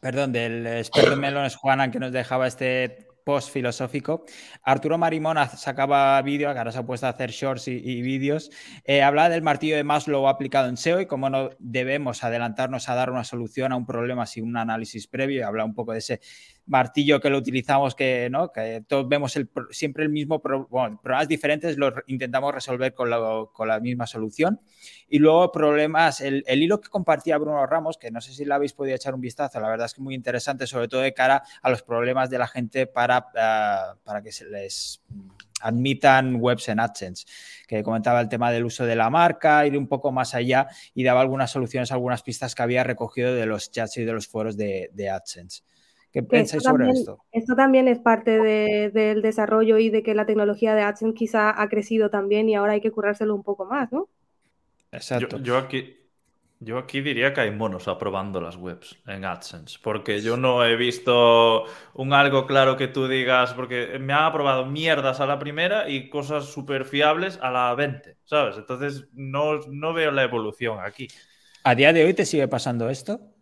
perdón, 0.00 0.32
del 0.32 0.66
experto 0.66 1.12
en 1.12 1.20
melones 1.20 1.56
Juanan 1.56 1.90
que 1.90 2.00
nos 2.00 2.12
dejaba 2.12 2.46
este 2.46 3.06
post 3.24 3.50
filosófico. 3.50 4.24
Arturo 4.62 4.98
Marimón 4.98 5.36
sacaba 5.56 6.20
vídeo, 6.22 6.48
ahora 6.48 6.70
se 6.70 6.78
ha 6.78 6.86
puesto 6.86 7.06
a 7.06 7.10
hacer 7.10 7.30
shorts 7.30 7.68
y, 7.68 8.02
vídeos. 8.02 8.50
Eh, 8.84 9.02
hablaba 9.02 9.30
del 9.30 9.42
martillo 9.42 9.76
de 9.76 9.84
Maslow 9.84 10.28
aplicado 10.28 10.68
en 10.68 10.76
SEO 10.76 11.00
y 11.00 11.06
cómo 11.06 11.30
no 11.30 11.50
debemos 11.58 12.22
adelantarnos 12.22 12.88
a 12.88 12.94
dar 12.94 13.10
una 13.10 13.24
solución 13.24 13.72
a 13.72 13.76
un 13.76 13.86
problema 13.86 14.26
sin 14.26 14.44
un 14.44 14.56
análisis 14.56 15.06
previo. 15.06 15.40
Y 15.40 15.42
habla 15.42 15.64
un 15.64 15.74
poco 15.74 15.92
de 15.92 15.98
ese 15.98 16.20
martillo 16.66 17.20
que 17.20 17.30
lo 17.30 17.38
utilizamos, 17.38 17.94
que, 17.94 18.28
¿no? 18.30 18.50
que 18.50 18.82
todos 18.86 19.08
vemos 19.08 19.38
siempre 19.70 20.04
el 20.04 20.10
mismo, 20.10 20.40
bueno, 20.70 20.98
problemas 21.02 21.28
diferentes 21.28 21.76
los 21.76 21.92
intentamos 22.06 22.54
resolver 22.54 22.94
con, 22.94 23.10
con, 23.52 23.68
la 23.68 23.80
misma 23.80 24.06
solución. 24.06 24.60
Y 25.08 25.18
luego 25.18 25.52
problemas, 25.52 26.20
el, 26.20 26.42
el, 26.46 26.62
hilo 26.62 26.80
que 26.80 26.88
compartía 26.88 27.38
Bruno 27.38 27.66
Ramos, 27.66 27.98
que 27.98 28.10
no 28.10 28.20
sé 28.20 28.32
si 28.32 28.44
le 28.44 28.54
habéis 28.54 28.72
podido 28.72 28.96
echar 28.96 29.14
un 29.14 29.20
vistazo, 29.20 29.60
la 29.60 29.68
verdad 29.68 29.86
es 29.86 29.94
que 29.94 30.00
muy 30.00 30.14
interesante, 30.14 30.66
sobre 30.66 30.88
todo 30.88 31.02
de 31.02 31.12
cara 31.12 31.42
a 31.62 31.70
los 31.70 31.82
problemas 31.82 32.30
de 32.30 32.38
la 32.38 32.46
gente 32.46 32.86
para, 32.86 33.18
uh, 33.18 33.98
para 34.02 34.22
que 34.22 34.32
se 34.32 34.46
les 34.46 35.02
admitan 35.60 36.36
webs 36.40 36.68
en 36.68 36.80
AdSense, 36.80 37.26
que 37.66 37.82
comentaba 37.82 38.20
el 38.20 38.28
tema 38.28 38.50
del 38.50 38.64
uso 38.64 38.84
de 38.84 38.96
la 38.96 39.08
marca, 39.08 39.66
ir 39.66 39.78
un 39.78 39.86
poco 39.86 40.12
más 40.12 40.34
allá 40.34 40.68
y 40.94 41.04
daba 41.04 41.20
algunas 41.20 41.50
soluciones, 41.50 41.92
algunas 41.92 42.22
pistas 42.22 42.54
que 42.54 42.62
había 42.62 42.84
recogido 42.84 43.34
de 43.34 43.46
los 43.46 43.70
chats 43.70 43.96
y 43.98 44.04
de 44.04 44.12
los 44.12 44.26
foros 44.26 44.56
de 44.56 45.10
AdSense. 45.10 45.62
¿Qué 46.14 46.22
pensáis 46.22 46.62
sobre 46.62 46.88
esto? 46.90 47.18
Esto 47.32 47.56
también 47.56 47.88
es 47.88 47.98
parte 47.98 48.38
del 48.38 49.20
desarrollo 49.20 49.78
y 49.78 49.90
de 49.90 50.04
que 50.04 50.14
la 50.14 50.26
tecnología 50.26 50.76
de 50.76 50.82
AdSense 50.82 51.16
quizá 51.16 51.60
ha 51.60 51.68
crecido 51.68 52.08
también 52.08 52.48
y 52.48 52.54
ahora 52.54 52.74
hay 52.74 52.80
que 52.80 52.92
currárselo 52.92 53.34
un 53.34 53.42
poco 53.42 53.64
más, 53.64 53.90
¿no? 53.90 54.08
Exacto. 54.92 55.40
Yo, 55.40 55.58
aquí, 55.58 55.96
yo 56.60 56.78
aquí 56.78 57.00
diría 57.00 57.34
que 57.34 57.40
hay 57.40 57.50
monos 57.50 57.88
aprobando 57.88 58.40
las 58.40 58.54
webs 58.54 58.96
en 59.08 59.24
AdSense, 59.24 59.76
porque 59.82 60.20
yo 60.20 60.36
no 60.36 60.64
he 60.64 60.76
visto 60.76 61.64
un 61.94 62.12
algo 62.12 62.46
claro 62.46 62.76
que 62.76 62.86
tú 62.86 63.08
digas, 63.08 63.52
porque 63.52 63.98
me 63.98 64.12
han 64.12 64.22
aprobado 64.22 64.66
mierdas 64.66 65.18
a 65.18 65.26
la 65.26 65.40
primera 65.40 65.88
y 65.90 66.08
cosas 66.08 66.44
súper 66.44 66.84
fiables 66.84 67.40
a 67.42 67.50
la 67.50 67.74
20, 67.74 68.18
¿sabes? 68.22 68.56
Entonces 68.56 69.08
no, 69.14 69.58
no 69.68 69.92
veo 69.92 70.12
la 70.12 70.22
evolución 70.22 70.78
aquí. 70.80 71.08
¿A 71.64 71.74
día 71.74 71.92
de 71.92 72.04
hoy 72.04 72.14
te 72.14 72.24
sigue 72.24 72.46
pasando 72.46 72.88
esto? 72.88 73.33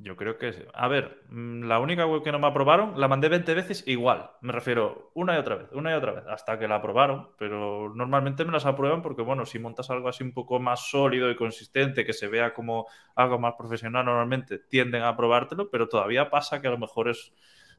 Yo 0.00 0.16
creo 0.16 0.38
que. 0.38 0.66
A 0.72 0.88
ver, 0.88 1.22
mm, 1.28 1.64
la 1.64 1.78
única 1.78 2.06
web 2.06 2.22
que 2.22 2.32
no 2.32 2.38
me 2.38 2.46
aprobaron 2.46 2.98
la 2.98 3.08
mandé 3.08 3.28
20 3.28 3.54
veces 3.54 3.84
igual. 3.86 4.30
Me 4.40 4.52
refiero 4.52 5.10
una 5.14 5.34
y 5.34 5.38
otra 5.38 5.56
vez, 5.56 5.68
una 5.72 5.90
y 5.92 5.94
otra 5.94 6.12
vez, 6.12 6.24
hasta 6.28 6.58
que 6.58 6.66
la 6.66 6.76
aprobaron. 6.76 7.28
Pero 7.38 7.92
normalmente 7.94 8.44
me 8.44 8.52
las 8.52 8.66
aprueban 8.66 9.02
porque, 9.02 9.22
bueno, 9.22 9.44
si 9.44 9.58
montas 9.58 9.90
algo 9.90 10.08
así 10.08 10.24
un 10.24 10.32
poco 10.32 10.58
más 10.58 10.88
sólido 10.90 11.30
y 11.30 11.36
consistente, 11.36 12.04
que 12.04 12.12
se 12.14 12.28
vea 12.28 12.54
como 12.54 12.86
algo 13.14 13.38
más 13.38 13.54
profesional, 13.58 14.06
normalmente 14.06 14.58
tienden 14.58 15.02
a 15.02 15.10
aprobártelo, 15.10 15.70
pero 15.70 15.88
todavía 15.88 16.30
pasa 16.30 16.60
que 16.60 16.68
a 16.68 16.72
lo 16.72 16.78
mejor 16.78 17.08
es, 17.10 17.32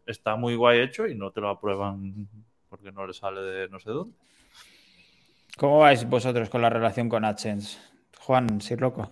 está 0.05 0.35
muy 0.35 0.55
guay 0.55 0.81
hecho 0.81 1.07
y 1.07 1.15
no 1.15 1.31
te 1.31 1.41
lo 1.41 1.49
aprueban 1.49 2.27
porque 2.69 2.91
no 2.91 3.07
le 3.07 3.13
sale 3.13 3.41
de 3.41 3.69
no 3.69 3.79
sé 3.79 3.89
dónde. 3.91 4.15
¿Cómo 5.57 5.79
vais 5.79 6.07
vosotros 6.07 6.49
con 6.49 6.61
la 6.61 6.69
relación 6.69 7.07
con 7.07 7.23
AdSense? 7.23 7.79
Juan, 8.19 8.59
sí, 8.59 8.75
loco. 8.75 9.11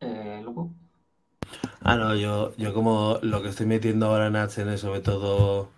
Eh, 0.00 0.40
loco. 0.44 0.70
Ah, 1.88 1.96
no, 1.96 2.16
yo, 2.16 2.52
yo 2.56 2.74
como 2.74 3.18
lo 3.22 3.42
que 3.42 3.50
estoy 3.50 3.66
metiendo 3.66 4.06
ahora 4.06 4.26
en 4.26 4.34
AdSense 4.36 4.78
sobre 4.78 5.00
todo 5.00 5.70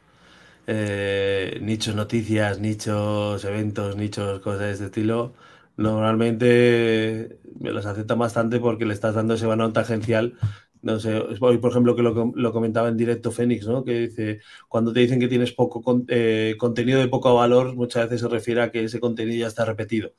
eh, 0.66 1.58
nichos 1.62 1.94
noticias, 1.96 2.60
nichos 2.60 3.44
eventos, 3.44 3.96
nichos 3.96 4.40
cosas 4.40 4.60
de 4.60 4.72
este 4.72 4.84
estilo, 4.86 5.34
normalmente 5.76 7.38
me 7.60 7.72
los 7.72 7.86
acepta 7.86 8.14
bastante 8.14 8.60
porque 8.60 8.86
le 8.86 8.94
estás 8.94 9.14
dando 9.16 9.34
ese 9.34 9.46
balón 9.46 9.72
tangencial. 9.74 10.38
No 10.82 11.00
sé, 11.00 11.18
hoy 11.40 11.58
por 11.58 11.70
ejemplo 11.72 11.96
que 11.96 12.02
lo, 12.02 12.32
lo 12.34 12.52
comentaba 12.52 12.88
en 12.88 12.96
directo 12.96 13.32
Fénix, 13.32 13.66
¿no? 13.66 13.84
Que 13.84 14.08
dice, 14.08 14.40
cuando 14.68 14.92
te 14.92 15.00
dicen 15.00 15.20
que 15.20 15.28
tienes 15.28 15.52
poco 15.52 16.04
eh, 16.08 16.56
contenido 16.58 17.00
de 17.00 17.08
poco 17.08 17.34
valor, 17.34 17.74
muchas 17.76 18.04
veces 18.04 18.22
se 18.22 18.28
refiere 18.28 18.62
a 18.62 18.70
que 18.72 18.84
ese 18.84 19.00
contenido 19.00 19.40
ya 19.40 19.48
está 19.48 19.64
repetido. 19.66 20.12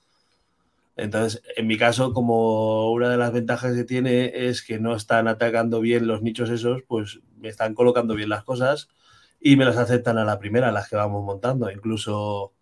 Entonces, 1.01 1.41
en 1.55 1.67
mi 1.67 1.77
caso, 1.77 2.13
como 2.13 2.91
una 2.91 3.09
de 3.09 3.17
las 3.17 3.31
ventajas 3.31 3.75
que 3.75 3.83
tiene 3.83 4.31
es 4.49 4.61
que 4.61 4.79
no 4.79 4.95
están 4.95 5.27
atacando 5.27 5.79
bien 5.81 6.07
los 6.07 6.21
nichos 6.21 6.49
esos, 6.49 6.83
pues 6.87 7.19
me 7.37 7.49
están 7.49 7.73
colocando 7.73 8.15
bien 8.15 8.29
las 8.29 8.43
cosas 8.43 8.89
y 9.39 9.55
me 9.55 9.65
las 9.65 9.77
aceptan 9.77 10.17
a 10.17 10.25
la 10.25 10.39
primera, 10.39 10.71
las 10.71 10.89
que 10.89 10.95
vamos 10.95 11.23
montando. 11.23 11.71
Incluso 11.71 12.53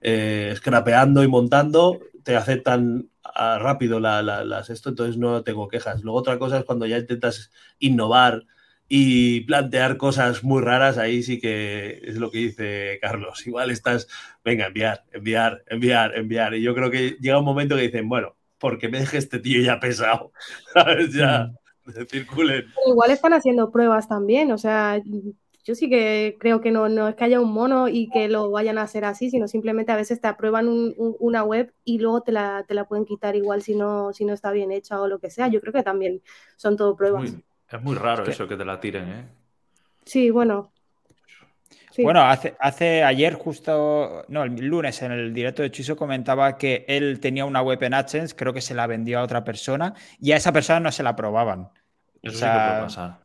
eh, 0.00 0.54
scrapeando 0.56 1.22
y 1.22 1.28
montando, 1.28 2.00
te 2.24 2.36
aceptan 2.36 3.10
ah, 3.22 3.58
rápido 3.60 4.00
las 4.00 4.70
esto, 4.70 4.88
entonces 4.88 5.16
no 5.16 5.42
tengo 5.42 5.68
quejas. 5.68 6.02
Luego 6.02 6.18
otra 6.18 6.38
cosa 6.38 6.58
es 6.58 6.64
cuando 6.64 6.86
ya 6.86 6.98
intentas 6.98 7.50
innovar 7.78 8.44
y 8.88 9.40
plantear 9.42 9.96
cosas 9.96 10.44
muy 10.44 10.62
raras, 10.62 10.98
ahí 10.98 11.22
sí 11.22 11.38
que 11.38 12.00
es 12.04 12.16
lo 12.16 12.30
que 12.30 12.38
dice 12.38 12.98
Carlos. 13.00 13.46
Igual 13.46 13.70
estás, 13.70 14.08
venga, 14.44 14.66
enviar, 14.66 15.04
enviar, 15.12 15.62
enviar, 15.68 16.16
enviar. 16.16 16.54
Y 16.54 16.62
yo 16.62 16.74
creo 16.74 16.90
que 16.90 17.16
llega 17.20 17.38
un 17.38 17.44
momento 17.44 17.76
que 17.76 17.82
dicen, 17.82 18.08
bueno, 18.08 18.36
porque 18.58 18.88
me 18.88 19.00
deje 19.00 19.18
este 19.18 19.38
tío 19.38 19.62
ya 19.62 19.80
pesado, 19.80 20.32
¿sabes? 20.74 21.12
Ya, 21.12 21.50
mm. 21.84 21.92
circulen. 22.08 22.66
igual 22.86 23.10
están 23.10 23.32
haciendo 23.32 23.70
pruebas 23.72 24.08
también, 24.08 24.52
o 24.52 24.58
sea, 24.58 25.02
yo 25.64 25.74
sí 25.74 25.88
que 25.88 26.36
creo 26.40 26.60
que 26.60 26.72
no, 26.72 26.88
no 26.88 27.08
es 27.08 27.14
que 27.14 27.24
haya 27.24 27.40
un 27.40 27.52
mono 27.52 27.88
y 27.88 28.08
que 28.08 28.28
lo 28.28 28.50
vayan 28.50 28.78
a 28.78 28.82
hacer 28.82 29.04
así, 29.04 29.30
sino 29.30 29.46
simplemente 29.46 29.92
a 29.92 29.96
veces 29.96 30.20
te 30.20 30.26
aprueban 30.26 30.66
una 30.96 31.44
web 31.44 31.72
y 31.84 31.98
luego 31.98 32.22
te 32.22 32.32
la, 32.32 32.64
te 32.66 32.74
la, 32.74 32.88
pueden 32.88 33.04
quitar 33.04 33.36
igual 33.36 33.62
si 33.62 33.76
no, 33.76 34.12
si 34.12 34.24
no 34.24 34.32
está 34.32 34.50
bien 34.50 34.72
hecha 34.72 35.00
o 35.00 35.06
lo 35.06 35.20
que 35.20 35.30
sea. 35.30 35.46
Yo 35.48 35.60
creo 35.60 35.72
que 35.72 35.84
también 35.84 36.20
son 36.56 36.76
todo 36.76 36.96
pruebas. 36.96 37.36
Es 37.72 37.82
muy 37.82 37.96
raro 37.96 38.24
eso 38.24 38.46
que 38.46 38.56
te 38.56 38.64
la 38.64 38.78
tiren, 38.78 39.08
¿eh? 39.08 39.24
Sí, 40.04 40.30
bueno. 40.30 40.72
Bueno, 41.98 42.22
hace, 42.22 42.54
hace 42.58 43.02
ayer 43.02 43.34
justo, 43.34 44.24
no, 44.28 44.44
el 44.44 44.54
lunes 44.66 45.02
en 45.02 45.12
el 45.12 45.34
directo 45.34 45.62
de 45.62 45.70
Chiso 45.70 45.94
comentaba 45.94 46.56
que 46.56 46.86
él 46.88 47.20
tenía 47.20 47.44
una 47.44 47.60
web 47.60 47.82
en 47.82 47.92
AdSense, 47.92 48.34
creo 48.34 48.52
que 48.54 48.62
se 48.62 48.74
la 48.74 48.86
vendió 48.86 49.18
a 49.18 49.22
otra 49.22 49.44
persona 49.44 49.92
y 50.18 50.32
a 50.32 50.36
esa 50.36 50.52
persona 50.52 50.80
no 50.80 50.90
se 50.90 51.02
la 51.02 51.10
aprobaban. 51.10 51.68
Eso 52.22 52.38
sí 52.38 52.44
que 52.44 52.50
puede 52.50 52.80
pasar. 52.80 53.18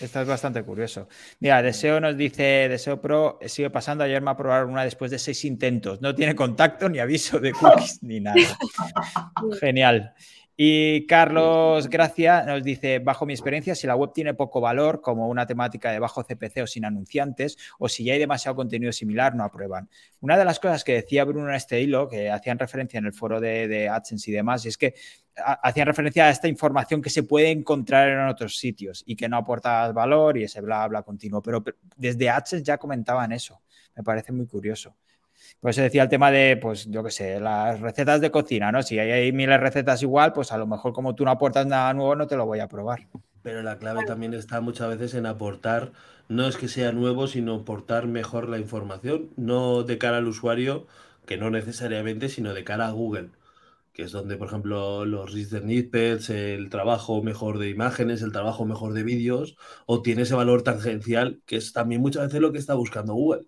Esto 0.00 0.20
es 0.20 0.28
bastante 0.28 0.62
curioso. 0.62 1.08
Mira, 1.40 1.62
Deseo 1.62 1.98
nos 1.98 2.16
dice, 2.16 2.68
Deseo 2.68 3.00
Pro, 3.00 3.38
sigue 3.46 3.70
pasando, 3.70 4.04
ayer 4.04 4.22
me 4.22 4.30
aprobaron 4.30 4.70
una 4.70 4.84
después 4.84 5.10
de 5.10 5.18
seis 5.18 5.44
intentos. 5.44 6.00
No 6.00 6.14
tiene 6.14 6.36
contacto 6.36 6.88
ni 6.88 6.98
aviso 6.98 7.40
de 7.40 7.52
cookies 7.52 8.02
ni 8.02 8.20
nada. 8.20 8.36
Genial. 9.60 10.14
Y 10.60 11.06
Carlos 11.06 11.88
Gracia 11.88 12.42
nos 12.42 12.64
dice, 12.64 12.98
bajo 12.98 13.24
mi 13.24 13.32
experiencia, 13.32 13.76
si 13.76 13.86
la 13.86 13.94
web 13.94 14.10
tiene 14.12 14.34
poco 14.34 14.60
valor, 14.60 15.00
como 15.00 15.28
una 15.28 15.46
temática 15.46 15.92
de 15.92 16.00
bajo 16.00 16.24
CPC 16.24 16.62
o 16.64 16.66
sin 16.66 16.84
anunciantes, 16.84 17.56
o 17.78 17.88
si 17.88 18.02
ya 18.02 18.14
hay 18.14 18.18
demasiado 18.18 18.56
contenido 18.56 18.90
similar, 18.90 19.36
no 19.36 19.44
aprueban. 19.44 19.88
Una 20.18 20.36
de 20.36 20.44
las 20.44 20.58
cosas 20.58 20.82
que 20.82 20.94
decía 20.94 21.22
Bruno 21.22 21.50
en 21.50 21.54
este 21.54 21.80
hilo, 21.80 22.08
que 22.08 22.28
hacían 22.28 22.58
referencia 22.58 22.98
en 22.98 23.06
el 23.06 23.12
foro 23.12 23.40
de, 23.40 23.88
AdSense 23.88 24.32
y 24.32 24.34
demás, 24.34 24.66
es 24.66 24.76
que 24.76 24.94
hacían 25.36 25.86
referencia 25.86 26.24
a 26.24 26.30
esta 26.30 26.48
información 26.48 27.00
que 27.02 27.10
se 27.10 27.22
puede 27.22 27.52
encontrar 27.52 28.08
en 28.08 28.26
otros 28.26 28.58
sitios 28.58 29.04
y 29.06 29.14
que 29.14 29.28
no 29.28 29.36
aporta 29.36 29.92
valor 29.92 30.38
y 30.38 30.42
ese 30.42 30.60
bla, 30.60 30.88
bla 30.88 31.04
continuo. 31.04 31.40
Pero 31.40 31.62
desde 31.96 32.30
AdSense 32.30 32.64
ya 32.64 32.78
comentaban 32.78 33.30
eso. 33.30 33.62
Me 33.94 34.02
parece 34.02 34.32
muy 34.32 34.48
curioso. 34.48 34.96
Pues 35.60 35.76
se 35.76 35.82
decía 35.82 36.02
el 36.04 36.08
tema 36.08 36.30
de, 36.30 36.56
pues 36.56 36.86
yo 36.86 37.02
qué 37.02 37.10
sé, 37.10 37.40
las 37.40 37.80
recetas 37.80 38.20
de 38.20 38.30
cocina, 38.30 38.70
¿no? 38.72 38.82
Si 38.82 38.98
hay, 38.98 39.32
miles 39.32 39.54
de 39.54 39.58
recetas 39.58 40.02
igual, 40.02 40.32
pues 40.32 40.52
a 40.52 40.58
lo 40.58 40.66
mejor 40.66 40.92
como 40.92 41.14
tú 41.14 41.24
no 41.24 41.30
aportas 41.30 41.66
nada 41.66 41.92
nuevo, 41.94 42.14
no 42.16 42.26
te 42.26 42.36
lo 42.36 42.46
voy 42.46 42.60
a 42.60 42.68
probar. 42.68 43.08
Pero 43.42 43.62
la 43.62 43.78
clave 43.78 44.04
también 44.04 44.34
está 44.34 44.60
muchas 44.60 44.88
veces 44.88 45.14
en 45.14 45.26
aportar, 45.26 45.92
no 46.28 46.46
es 46.46 46.56
que 46.56 46.68
sea 46.68 46.92
nuevo, 46.92 47.26
sino 47.26 47.54
aportar 47.56 48.06
mejor 48.06 48.48
la 48.48 48.58
información, 48.58 49.30
no 49.36 49.82
de 49.84 49.98
cara 49.98 50.18
al 50.18 50.28
usuario, 50.28 50.86
que 51.26 51.36
no 51.38 51.50
necesariamente, 51.50 52.28
sino 52.28 52.54
de 52.54 52.64
cara 52.64 52.88
a 52.88 52.90
Google, 52.90 53.30
que 53.92 54.04
es 54.04 54.12
donde, 54.12 54.36
por 54.36 54.48
ejemplo, 54.48 55.04
los 55.04 55.32
RIS 55.32 55.50
de 55.50 55.60
snippets, 55.60 56.30
el 56.30 56.70
trabajo 56.70 57.22
mejor 57.22 57.58
de 57.58 57.68
imágenes, 57.68 58.22
el 58.22 58.32
trabajo 58.32 58.64
mejor 58.64 58.92
de 58.92 59.02
vídeos, 59.02 59.56
o 59.86 60.02
tiene 60.02 60.22
ese 60.22 60.34
valor 60.34 60.62
tangencial, 60.62 61.42
que 61.46 61.56
es 61.56 61.72
también 61.72 62.00
muchas 62.00 62.26
veces 62.26 62.40
lo 62.40 62.52
que 62.52 62.58
está 62.58 62.74
buscando 62.74 63.14
Google. 63.14 63.46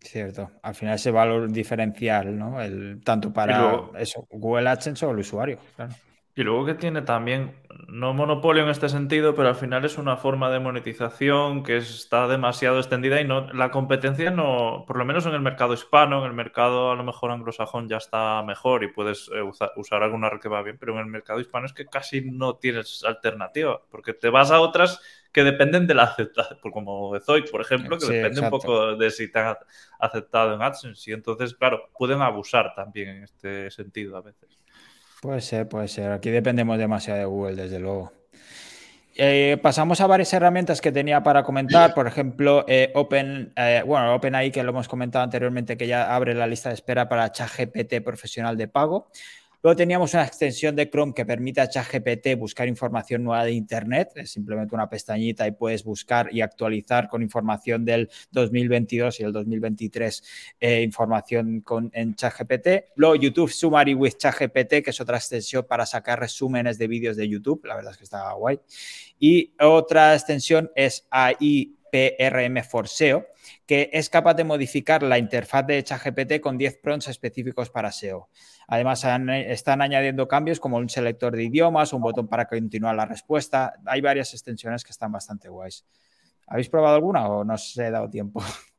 Cierto, 0.00 0.50
al 0.62 0.74
final 0.74 0.94
ese 0.94 1.10
valor 1.10 1.50
diferencial, 1.50 2.38
¿no? 2.38 2.60
El, 2.60 3.00
tanto 3.02 3.32
para 3.32 3.90
eso, 3.98 4.26
Google 4.30 4.68
AdSense 4.68 5.04
o 5.04 5.10
el 5.10 5.18
usuario, 5.18 5.58
claro. 5.74 5.92
Y 6.38 6.44
luego 6.44 6.66
que 6.66 6.74
tiene 6.74 7.02
también, 7.02 7.56
no 7.88 8.14
monopolio 8.14 8.62
en 8.62 8.68
este 8.68 8.88
sentido, 8.88 9.34
pero 9.34 9.48
al 9.48 9.56
final 9.56 9.84
es 9.84 9.98
una 9.98 10.16
forma 10.16 10.50
de 10.50 10.60
monetización 10.60 11.64
que 11.64 11.78
está 11.78 12.28
demasiado 12.28 12.78
extendida 12.78 13.20
y 13.20 13.24
no 13.26 13.52
la 13.52 13.72
competencia 13.72 14.30
no, 14.30 14.84
por 14.86 14.98
lo 14.98 15.04
menos 15.04 15.26
en 15.26 15.34
el 15.34 15.40
mercado 15.40 15.74
hispano, 15.74 16.20
en 16.20 16.26
el 16.26 16.34
mercado 16.34 16.92
a 16.92 16.94
lo 16.94 17.02
mejor 17.02 17.32
anglosajón 17.32 17.88
ya 17.88 17.96
está 17.96 18.40
mejor 18.44 18.84
y 18.84 18.92
puedes 18.92 19.28
eh, 19.34 19.42
usar, 19.42 20.02
alguna 20.04 20.30
red 20.30 20.38
que 20.38 20.48
va 20.48 20.62
bien, 20.62 20.78
pero 20.78 20.92
en 20.92 21.00
el 21.00 21.06
mercado 21.06 21.40
hispano 21.40 21.66
es 21.66 21.72
que 21.72 21.86
casi 21.86 22.20
no 22.20 22.54
tienes 22.54 23.02
alternativa, 23.02 23.80
porque 23.90 24.14
te 24.14 24.30
vas 24.30 24.52
a 24.52 24.60
otras 24.60 25.00
que 25.32 25.44
dependen 25.44 25.86
de 25.86 25.94
la 25.94 26.04
aceptación, 26.04 26.58
como 26.72 27.18
Zoic, 27.20 27.50
por 27.50 27.60
ejemplo, 27.60 27.98
que 27.98 28.06
depende 28.06 28.40
un 28.40 28.50
poco 28.50 28.96
de 28.96 29.10
si 29.10 29.30
te 29.30 29.38
han 29.38 29.56
aceptado 29.98 30.54
en 30.54 30.62
AdSense. 30.62 31.10
Y 31.10 31.14
entonces, 31.14 31.54
claro, 31.54 31.90
pueden 31.96 32.22
abusar 32.22 32.74
también 32.74 33.08
en 33.08 33.24
este 33.24 33.70
sentido 33.70 34.16
a 34.16 34.22
veces. 34.22 34.58
Puede 35.20 35.40
ser, 35.40 35.68
puede 35.68 35.88
ser. 35.88 36.12
Aquí 36.12 36.30
dependemos 36.30 36.78
demasiado 36.78 37.18
de 37.18 37.26
Google, 37.26 37.56
desde 37.56 37.78
luego. 37.78 38.12
Eh, 39.20 39.58
pasamos 39.60 40.00
a 40.00 40.06
varias 40.06 40.32
herramientas 40.32 40.80
que 40.80 40.92
tenía 40.92 41.24
para 41.24 41.42
comentar, 41.42 41.92
por 41.92 42.06
ejemplo, 42.06 42.64
eh, 42.68 42.92
Open, 42.94 43.52
eh, 43.56 43.82
bueno, 43.84 44.14
OpenAI 44.14 44.52
que 44.52 44.62
lo 44.62 44.70
hemos 44.70 44.86
comentado 44.86 45.24
anteriormente, 45.24 45.76
que 45.76 45.88
ya 45.88 46.14
abre 46.14 46.34
la 46.34 46.46
lista 46.46 46.68
de 46.68 46.76
espera 46.76 47.08
para 47.08 47.32
ChatGPT 47.32 48.00
profesional 48.04 48.56
de 48.56 48.68
pago. 48.68 49.10
Luego 49.60 49.74
teníamos 49.74 50.14
una 50.14 50.24
extensión 50.24 50.76
de 50.76 50.88
Chrome 50.88 51.12
que 51.12 51.26
permite 51.26 51.60
a 51.60 51.68
ChatGPT 51.68 52.36
buscar 52.38 52.68
información 52.68 53.24
nueva 53.24 53.44
de 53.44 53.50
Internet. 53.52 54.12
Es 54.14 54.30
simplemente 54.30 54.72
una 54.72 54.88
pestañita 54.88 55.48
y 55.48 55.50
puedes 55.50 55.82
buscar 55.82 56.32
y 56.32 56.42
actualizar 56.42 57.08
con 57.08 57.22
información 57.22 57.84
del 57.84 58.08
2022 58.30 59.18
y 59.18 59.24
el 59.24 59.32
2023 59.32 60.22
eh, 60.60 60.82
información 60.82 61.60
con, 61.62 61.90
en 61.92 62.14
ChatGPT. 62.14 62.92
Luego 62.94 63.16
YouTube 63.16 63.50
Summary 63.50 63.94
with 63.94 64.14
ChatGPT, 64.16 64.84
que 64.84 64.90
es 64.90 65.00
otra 65.00 65.16
extensión 65.16 65.66
para 65.68 65.84
sacar 65.86 66.20
resúmenes 66.20 66.78
de 66.78 66.86
vídeos 66.86 67.16
de 67.16 67.28
YouTube. 67.28 67.64
La 67.64 67.74
verdad 67.74 67.92
es 67.92 67.98
que 67.98 68.04
está 68.04 68.32
guay. 68.34 68.60
Y 69.18 69.54
otra 69.58 70.14
extensión 70.14 70.70
es 70.76 71.04
AI 71.10 71.77
PRM 71.90 72.62
for 72.62 72.88
SEO, 72.88 73.26
que 73.66 73.90
es 73.92 74.10
capaz 74.10 74.34
de 74.34 74.44
modificar 74.44 75.02
la 75.02 75.18
interfaz 75.18 75.66
de 75.66 75.82
ChatGPT 75.82 76.40
con 76.40 76.58
10 76.58 76.78
prompts 76.82 77.08
específicos 77.08 77.70
para 77.70 77.92
SEO. 77.92 78.28
Además, 78.66 79.04
están 79.04 79.82
añadiendo 79.82 80.28
cambios 80.28 80.60
como 80.60 80.76
un 80.76 80.88
selector 80.88 81.34
de 81.34 81.44
idiomas, 81.44 81.92
un 81.92 82.02
botón 82.02 82.28
para 82.28 82.46
continuar 82.46 82.96
la 82.96 83.06
respuesta. 83.06 83.74
Hay 83.86 84.00
varias 84.00 84.32
extensiones 84.34 84.84
que 84.84 84.92
están 84.92 85.10
bastante 85.10 85.48
guays. 85.48 85.84
¿Habéis 86.46 86.68
probado 86.68 86.96
alguna 86.96 87.28
o 87.28 87.44
no 87.44 87.54
os 87.54 87.76
he 87.78 87.90
dado 87.90 88.08
tiempo? 88.08 88.42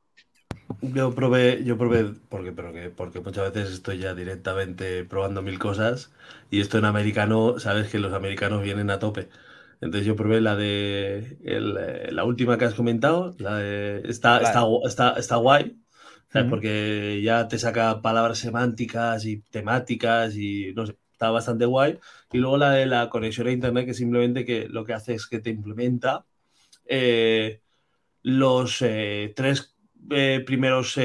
Yo 0.82 1.14
probé, 1.16 1.64
yo 1.64 1.78
probé, 1.78 2.14
porque, 2.30 2.51
porque, 2.51 2.89
porque 2.89 3.20
muchas 3.20 3.51
veces 3.51 3.74
estoy 3.74 3.97
ya 3.97 4.14
directamente 4.14 5.03
probando 5.03 5.41
mil 5.41 5.57
cosas 5.57 6.12
y 6.51 6.62
esto 6.62 6.78
en 6.78 6.86
americano, 6.86 7.60
sabes 7.60 7.89
que 7.89 7.97
los 7.97 8.14
americanos 8.14 8.62
vienen 8.62 8.91
a 8.91 8.99
tope. 8.99 9.30
Entonces 9.82 10.06
yo 10.06 10.16
probé 10.16 10.42
la 10.42 10.56
de 10.56 11.38
eh, 11.44 12.10
la 12.12 12.24
última 12.26 12.58
que 12.58 12.66
has 12.66 12.74
comentado, 12.74 13.36
la 13.40 13.58
de, 13.58 14.02
está, 14.10 14.42
está, 14.42 15.14
está, 15.18 15.36
guay, 15.38 15.78
porque 16.50 17.22
ya 17.24 17.48
te 17.48 17.58
saca 17.58 18.02
palabras 18.02 18.40
semánticas 18.40 19.26
y 19.26 19.42
temáticas 19.42 20.36
y 20.36 20.74
no 20.76 20.86
sé, 20.86 20.98
está 21.14 21.32
bastante 21.32 21.66
guay. 21.66 21.98
Y 22.32 22.40
luego 22.40 22.58
la 22.58 22.72
de 22.72 22.86
la 22.88 23.10
conexión 23.10 23.48
a 23.48 23.52
internet, 23.52 23.86
que 23.86 23.94
simplemente 23.94 24.46
que 24.46 24.68
lo 24.68 24.84
que 24.84 24.94
hace 24.94 25.14
es 25.14 25.28
que 25.28 25.40
te 25.40 25.50
implementa 25.50 26.26
eh, 26.86 27.62
los 28.24 28.82
eh, 28.82 29.34
tres 29.36 29.76
primeros 30.46 30.96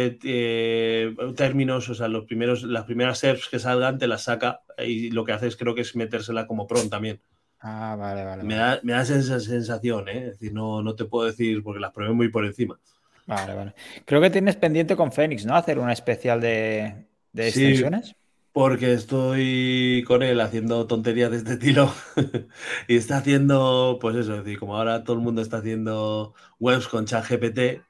términos, 1.37 1.89
o 1.89 1.95
sea, 1.95 2.09
los 2.09 2.25
primeros, 2.25 2.65
las 2.65 2.85
primeras 2.85 3.19
SERPs 3.19 3.49
que 3.49 3.59
salgan, 3.59 3.99
te 3.99 4.09
las 4.09 4.25
saca 4.25 4.63
y 4.79 5.11
lo 5.11 5.25
que 5.25 5.33
hace 5.33 5.47
es 5.47 5.57
creo 5.57 5.75
que 5.75 5.83
es 5.83 5.95
metérsela 5.95 6.47
como 6.49 6.67
prompt 6.67 6.91
también. 6.91 7.21
Ah, 7.67 7.97
vale, 7.99 8.25
vale. 8.25 8.43
Me 8.45 8.57
da, 8.57 8.79
me 8.83 8.93
da 8.93 9.01
esa 9.03 9.41
sensación, 9.41 10.09
¿eh? 10.09 10.19
Es 10.27 10.33
decir, 10.33 10.53
no, 10.53 10.83
no 10.83 10.95
te 10.95 11.07
puedo 11.07 11.27
decir 11.27 11.63
porque 11.63 11.81
las 11.81 11.93
probé 11.93 12.13
muy 12.13 12.29
por 12.29 12.45
encima. 12.45 12.79
Vale, 13.27 13.55
vale. 13.55 13.75
Creo 14.05 14.21
que 14.21 14.31
tienes 14.31 14.57
pendiente 14.57 14.97
con 14.97 15.11
Fénix, 15.13 15.47
¿no? 15.47 15.57
Hacer 15.57 15.79
una 15.79 15.93
especial 15.95 16.41
de, 16.43 17.07
de 17.33 17.49
extensiones. 17.49 18.17
porque 18.53 18.93
estoy 18.93 20.05
con 20.07 20.23
él 20.23 20.41
haciendo 20.41 20.87
tonterías 20.87 21.31
de 21.31 21.39
este 21.39 21.55
estilo 21.55 21.93
y 22.89 22.97
está 22.97 23.17
haciendo, 23.19 23.99
pues 24.01 24.17
eso, 24.17 24.35
es 24.37 24.45
decir, 24.45 24.59
como 24.61 24.77
ahora 24.77 25.03
todo 25.05 25.17
el 25.17 25.23
mundo 25.23 25.43
está 25.43 25.59
haciendo 25.59 26.35
webs 26.61 26.87
con 26.89 27.07
ChatGPT, 27.07 27.83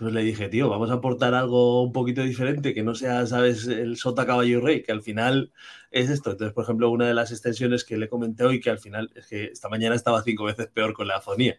pues 0.00 0.14
le 0.14 0.22
dije, 0.22 0.48
tío, 0.48 0.70
vamos 0.70 0.90
a 0.90 0.94
aportar 0.94 1.34
algo 1.34 1.82
un 1.82 1.92
poquito 1.92 2.22
diferente, 2.22 2.72
que 2.72 2.82
no 2.82 2.94
sea, 2.94 3.26
sabes, 3.26 3.66
el 3.66 3.98
sota 3.98 4.24
caballo 4.24 4.58
y 4.58 4.60
rey, 4.62 4.82
que 4.82 4.92
al 4.92 5.02
final 5.02 5.52
es 5.90 6.08
esto. 6.08 6.30
Entonces, 6.30 6.54
por 6.54 6.64
ejemplo, 6.64 6.88
una 6.88 7.06
de 7.06 7.12
las 7.12 7.32
extensiones 7.32 7.84
que 7.84 7.98
le 7.98 8.08
comenté 8.08 8.44
hoy, 8.44 8.60
que 8.60 8.70
al 8.70 8.78
final 8.78 9.10
es 9.14 9.26
que 9.26 9.44
esta 9.44 9.68
mañana 9.68 9.94
estaba 9.94 10.22
cinco 10.22 10.44
veces 10.44 10.68
peor 10.68 10.94
con 10.94 11.06
la 11.06 11.16
afonía, 11.16 11.58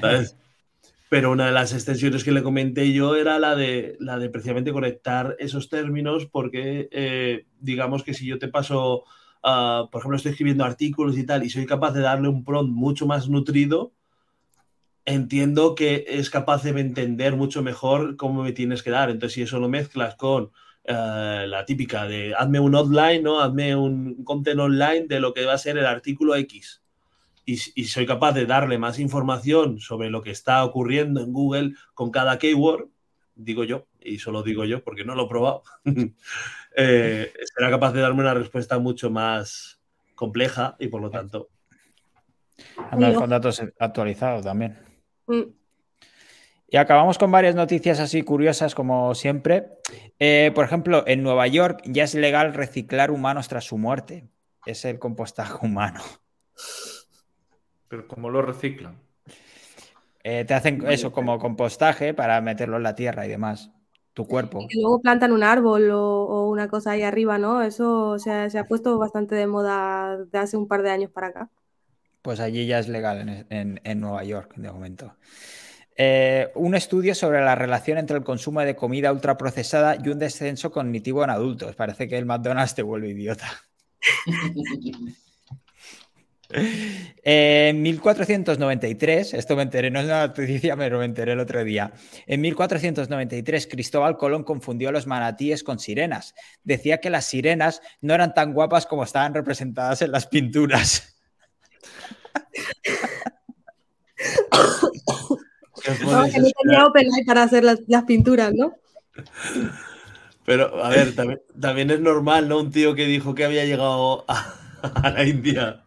¿sabes? 0.00 0.36
Pero 1.08 1.30
una 1.30 1.46
de 1.46 1.52
las 1.52 1.72
extensiones 1.72 2.24
que 2.24 2.32
le 2.32 2.42
comenté 2.42 2.92
yo 2.92 3.14
era 3.14 3.38
la 3.38 3.54
de, 3.54 3.96
la 4.00 4.18
de 4.18 4.30
precisamente 4.30 4.72
conectar 4.72 5.36
esos 5.38 5.68
términos, 5.68 6.26
porque 6.26 6.88
eh, 6.90 7.46
digamos 7.60 8.02
que 8.02 8.14
si 8.14 8.26
yo 8.26 8.40
te 8.40 8.48
paso, 8.48 9.04
uh, 9.44 9.88
por 9.92 10.00
ejemplo, 10.00 10.16
estoy 10.16 10.32
escribiendo 10.32 10.64
artículos 10.64 11.16
y 11.16 11.24
tal, 11.24 11.44
y 11.44 11.50
soy 11.50 11.66
capaz 11.66 11.92
de 11.92 12.00
darle 12.00 12.26
un 12.26 12.42
prompt 12.42 12.72
mucho 12.72 13.06
más 13.06 13.28
nutrido, 13.28 13.92
entiendo 15.04 15.74
que 15.74 16.04
es 16.08 16.30
capaz 16.30 16.62
de 16.62 16.70
entender 16.70 17.36
mucho 17.36 17.62
mejor 17.62 18.16
cómo 18.16 18.42
me 18.42 18.52
tienes 18.52 18.82
que 18.82 18.90
dar. 18.90 19.10
Entonces, 19.10 19.34
si 19.34 19.42
eso 19.42 19.58
lo 19.58 19.68
mezclas 19.68 20.16
con 20.16 20.50
eh, 20.84 21.44
la 21.46 21.64
típica 21.64 22.06
de 22.06 22.34
hazme 22.34 22.58
un 22.58 22.74
online, 22.74 23.20
¿no? 23.20 23.40
Hazme 23.40 23.76
un 23.76 24.24
content 24.24 24.58
online 24.58 25.06
de 25.06 25.20
lo 25.20 25.34
que 25.34 25.44
va 25.44 25.54
a 25.54 25.58
ser 25.58 25.78
el 25.78 25.86
artículo 25.86 26.34
X. 26.36 26.82
Y, 27.44 27.56
soy 27.56 28.06
capaz 28.06 28.32
de 28.32 28.46
darle 28.46 28.78
más 28.78 29.00
información 29.00 29.80
sobre 29.80 30.08
lo 30.08 30.22
que 30.22 30.30
está 30.30 30.64
ocurriendo 30.64 31.20
en 31.20 31.32
Google 31.32 31.72
con 31.94 32.12
cada 32.12 32.38
keyword, 32.38 32.90
digo 33.34 33.64
yo, 33.64 33.88
y 33.98 34.18
solo 34.18 34.44
digo 34.44 34.64
yo 34.64 34.84
porque 34.84 35.04
no 35.04 35.16
lo 35.16 35.24
he 35.24 35.28
probado, 35.28 35.62
eh, 36.76 37.32
será 37.56 37.70
capaz 37.70 37.92
de 37.92 38.02
darme 38.02 38.20
una 38.20 38.34
respuesta 38.34 38.78
mucho 38.78 39.10
más 39.10 39.80
compleja 40.14 40.76
y 40.78 40.86
por 40.88 41.00
lo 41.00 41.10
tanto... 41.10 41.48
Andar 42.90 43.14
con 43.14 43.30
datos 43.30 43.60
actualizados 43.80 44.44
también. 44.44 44.89
Mm. 45.30 45.52
Y 46.72 46.76
acabamos 46.76 47.18
con 47.18 47.32
varias 47.32 47.56
noticias 47.56 47.98
así 47.98 48.22
curiosas 48.22 48.74
como 48.74 49.14
siempre. 49.14 49.68
Eh, 50.20 50.52
por 50.54 50.64
ejemplo, 50.64 51.02
en 51.06 51.22
Nueva 51.22 51.48
York 51.48 51.82
ya 51.84 52.04
es 52.04 52.14
legal 52.14 52.54
reciclar 52.54 53.10
humanos 53.10 53.48
tras 53.48 53.64
su 53.64 53.76
muerte. 53.76 54.28
Es 54.66 54.84
el 54.84 54.98
compostaje 54.98 55.54
humano. 55.66 56.00
¿Pero 57.88 58.06
cómo 58.06 58.30
lo 58.30 58.40
reciclan? 58.42 58.96
Eh, 60.22 60.44
te 60.44 60.54
hacen 60.54 60.86
eso 60.86 61.10
como 61.10 61.38
compostaje 61.38 62.14
para 62.14 62.40
meterlo 62.40 62.76
en 62.76 62.84
la 62.84 62.94
tierra 62.94 63.26
y 63.26 63.30
demás. 63.30 63.70
Tu 64.12 64.26
cuerpo. 64.26 64.66
Y 64.68 64.80
luego 64.80 65.00
plantan 65.00 65.32
un 65.32 65.42
árbol 65.42 65.90
o, 65.92 66.48
una 66.48 66.68
cosa 66.68 66.92
ahí 66.92 67.02
arriba, 67.02 67.38
¿no? 67.38 67.62
Eso 67.62 68.18
se 68.18 68.58
ha 68.58 68.64
puesto 68.68 68.98
bastante 68.98 69.34
de 69.34 69.46
moda 69.46 70.18
de 70.18 70.38
hace 70.38 70.56
un 70.56 70.68
par 70.68 70.82
de 70.82 70.90
años 70.90 71.10
para 71.10 71.28
acá. 71.28 71.50
Pues 72.22 72.40
allí 72.40 72.66
ya 72.66 72.78
es 72.78 72.88
legal 72.88 73.46
en, 73.48 74.00
Nueva 74.00 74.24
York, 74.24 74.54
de 74.56 74.70
momento. 74.70 75.16
Eh, 75.96 76.50
un 76.54 76.74
estudio 76.74 77.14
sobre 77.14 77.40
la 77.42 77.54
relación 77.54 77.98
entre 77.98 78.16
el 78.16 78.24
consumo 78.24 78.60
de 78.60 78.76
comida 78.76 79.12
ultraprocesada 79.12 79.96
y 80.02 80.08
un 80.08 80.18
descenso 80.18 80.70
cognitivo 80.70 81.24
en 81.24 81.30
adultos. 81.30 81.74
Parece 81.76 82.08
que 82.08 82.18
el 82.18 82.26
McDonald's 82.26 82.74
te 82.74 82.82
vuelve 82.82 83.10
idiota. 83.10 83.48
En 87.22 87.82
1493, 87.82 89.34
esto 89.34 89.56
me 89.56 89.62
enteré, 89.62 89.90
no 89.90 90.00
es 90.00 90.06
una 90.06 90.26
noticia, 90.26 90.76
pero 90.76 90.98
me 90.98 91.04
enteré 91.04 91.32
el 91.32 91.40
otro 91.40 91.62
día. 91.62 91.92
En 92.26 92.40
1493, 92.40 93.68
Cristóbal 93.68 94.16
Colón 94.16 94.42
confundió 94.42 94.88
a 94.88 94.92
los 94.92 95.06
manatíes 95.06 95.62
con 95.62 95.78
sirenas. 95.78 96.34
Decía 96.64 96.98
que 96.98 97.10
las 97.10 97.26
sirenas 97.26 97.82
no 98.00 98.14
eran 98.14 98.34
tan 98.34 98.52
guapas 98.52 98.86
como 98.86 99.04
estaban 99.04 99.34
representadas 99.34 100.02
en 100.02 100.10
las 100.10 100.26
pinturas. 100.26 101.19
No, 106.02 106.24
que 106.30 106.38
no 106.38 106.48
tenía 106.62 106.84
OpenAI 106.84 107.24
para 107.24 107.42
hacer 107.42 107.64
las, 107.64 107.80
pinturas, 108.06 108.52
¿no? 108.54 108.74
Pero, 110.44 110.84
a 110.84 110.88
ver, 110.88 111.14
también, 111.14 111.90
es 111.90 112.00
normal, 112.00 112.48
¿no? 112.48 112.58
Un 112.58 112.70
tío 112.70 112.94
que 112.94 113.06
dijo 113.06 113.34
que 113.34 113.44
había 113.44 113.64
llegado 113.64 114.24
a, 114.28 115.10
la 115.10 115.24
India. 115.24 115.82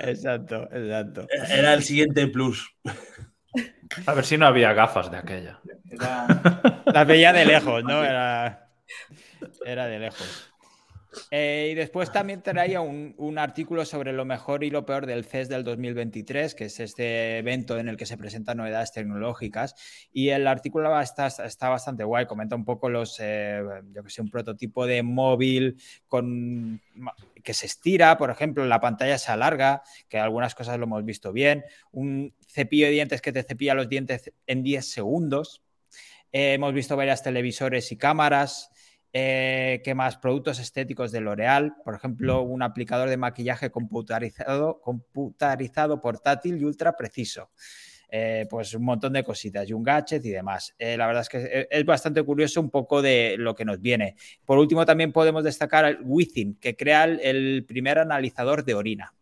Exacto, 0.00 0.68
exacto. 0.72 1.26
Era 1.48 1.74
el 1.74 1.82
siguiente 1.82 2.26
plus. 2.26 2.74
A 4.06 4.14
ver 4.14 4.24
si 4.24 4.36
no 4.36 4.46
había 4.46 4.72
gafas 4.74 5.10
de 5.10 5.16
aquella. 5.16 5.60
La 6.92 7.04
veía 7.04 7.32
de 7.32 7.46
lejos, 7.46 7.82
¿no? 7.84 8.04
Era, 8.04 8.68
era 9.64 9.86
de 9.86 9.98
lejos. 9.98 10.52
Eh, 11.30 11.70
y 11.72 11.74
después 11.74 12.12
también 12.12 12.42
traía 12.42 12.80
un, 12.80 13.36
artículo 13.38 13.84
sobre 13.84 14.12
lo 14.12 14.24
mejor 14.24 14.64
y 14.64 14.70
lo 14.70 14.86
peor 14.86 15.06
del 15.06 15.24
CES 15.24 15.48
del 15.48 15.64
2023, 15.64 16.54
que 16.54 16.64
es 16.66 16.80
este 16.80 17.38
evento 17.38 17.78
en 17.78 17.88
el 17.88 17.96
que 17.96 18.06
se 18.06 18.16
presentan 18.16 18.58
novedades 18.58 18.92
tecnológicas. 18.92 19.74
Y 20.12 20.30
el 20.30 20.46
artículo 20.46 20.98
está, 21.00 21.26
está 21.26 21.68
bastante 21.68 22.04
guay, 22.04 22.26
comenta 22.26 22.56
un 22.56 22.64
poco 22.64 22.88
los, 22.88 23.18
eh, 23.20 23.62
yo 23.92 24.02
que 24.02 24.10
sé, 24.10 24.22
un 24.22 24.30
prototipo 24.30 24.86
de 24.86 25.02
móvil 25.02 25.76
con, 26.08 26.80
que 27.42 27.54
se 27.54 27.66
estira, 27.66 28.16
por 28.18 28.30
ejemplo, 28.30 28.64
la 28.64 28.80
pantalla 28.80 29.18
se 29.18 29.30
alarga, 29.30 29.82
que 30.08 30.18
algunas 30.18 30.54
cosas 30.54 30.78
lo 30.78 30.84
hemos 30.84 31.04
visto 31.04 31.32
bien, 31.32 31.64
un 31.92 32.34
cepillo 32.48 32.86
de 32.86 32.92
dientes 32.92 33.20
que 33.20 33.32
te 33.32 33.42
cepilla 33.42 33.74
los 33.74 33.88
dientes 33.88 34.32
en 34.46 34.62
10 34.62 34.84
segundos. 34.84 35.62
Eh, 36.32 36.54
hemos 36.54 36.72
visto 36.74 36.96
varias 36.96 37.22
televisores 37.22 37.92
y 37.92 37.96
cámaras. 37.96 38.70
Eh, 39.18 39.80
¿Qué 39.82 39.94
más? 39.94 40.18
Productos 40.18 40.58
estéticos 40.58 41.10
de 41.10 41.22
L'Oreal, 41.22 41.76
por 41.82 41.94
ejemplo, 41.94 42.42
un 42.42 42.62
aplicador 42.62 43.08
de 43.08 43.16
maquillaje 43.16 43.70
computarizado, 43.70 44.78
computarizado 44.82 46.02
portátil 46.02 46.60
y 46.60 46.64
ultra 46.64 46.94
preciso. 46.94 47.48
Eh, 48.10 48.46
pues 48.50 48.74
un 48.74 48.84
montón 48.84 49.14
de 49.14 49.24
cositas 49.24 49.66
y 49.70 49.72
un 49.72 49.82
gadget 49.82 50.22
y 50.22 50.28
demás. 50.28 50.74
Eh, 50.78 50.98
la 50.98 51.06
verdad 51.06 51.22
es 51.22 51.30
que 51.30 51.66
es 51.70 51.84
bastante 51.86 52.22
curioso 52.24 52.60
un 52.60 52.68
poco 52.68 53.00
de 53.00 53.36
lo 53.38 53.54
que 53.54 53.64
nos 53.64 53.80
viene. 53.80 54.16
Por 54.44 54.58
último, 54.58 54.84
también 54.84 55.12
podemos 55.12 55.42
destacar 55.42 55.86
el 55.86 55.98
Within, 56.02 56.56
que 56.56 56.76
crea 56.76 57.04
el, 57.04 57.64
primer 57.66 57.98
analizador 57.98 58.66
de 58.66 58.74
orina. 58.74 59.14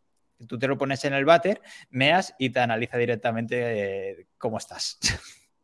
Tú 0.49 0.59
te 0.59 0.67
lo 0.67 0.77
pones 0.77 1.05
en 1.05 1.15
el 1.15 1.25
váter, 1.25 1.61
meas 1.91 2.35
y 2.41 2.51
te 2.51 2.59
analiza 2.59 2.99
directamente 2.99 3.61
eh, 3.61 4.27
cómo 4.39 4.59
estás. 4.59 4.99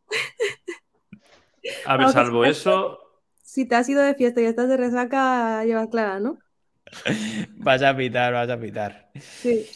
A 1.85 1.97
ver, 1.97 2.11
salvo 2.11 2.45
eso. 2.45 3.10
Si 3.51 3.67
te 3.67 3.75
has 3.75 3.89
ido 3.89 4.01
de 4.01 4.15
fiesta 4.15 4.41
y 4.41 4.45
estás 4.45 4.69
de 4.69 4.77
resaca, 4.77 5.65
llevas 5.65 5.89
clara, 5.89 6.21
¿no? 6.21 6.39
vas 7.57 7.83
a 7.83 7.97
pitar, 7.97 8.33
vas 8.33 8.49
a 8.49 8.61
pitar. 8.61 9.11
Sí. 9.19 9.69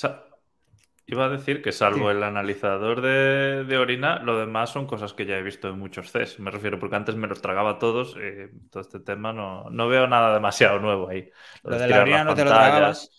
Iba 1.06 1.24
a 1.24 1.28
decir 1.28 1.60
que 1.60 1.72
salvo 1.72 2.08
el 2.12 2.22
analizador 2.22 3.00
de, 3.00 3.76
orina, 3.76 4.20
lo 4.20 4.38
demás 4.38 4.70
son 4.70 4.86
cosas 4.86 5.12
que 5.12 5.26
ya 5.26 5.38
he 5.38 5.42
visto 5.42 5.70
en 5.70 5.80
muchos 5.80 6.12
CES. 6.12 6.38
Me 6.38 6.52
refiero 6.52 6.78
porque 6.78 6.94
antes 6.94 7.16
me 7.16 7.26
los 7.26 7.42
tragaba 7.42 7.80
todos 7.80 8.16
y 8.16 8.68
todo 8.68 8.80
este 8.80 9.00
tema 9.00 9.32
no, 9.32 9.68
no 9.70 9.88
veo 9.88 10.06
nada 10.06 10.32
demasiado 10.32 10.78
nuevo 10.78 11.08
ahí. 11.08 11.28
Lo, 11.64 11.76
de, 11.76 11.88
la 11.88 12.02
orina 12.02 12.22
no 12.22 12.34
te 12.36 12.44
lo 12.44 12.50
tragabas. 12.52 13.10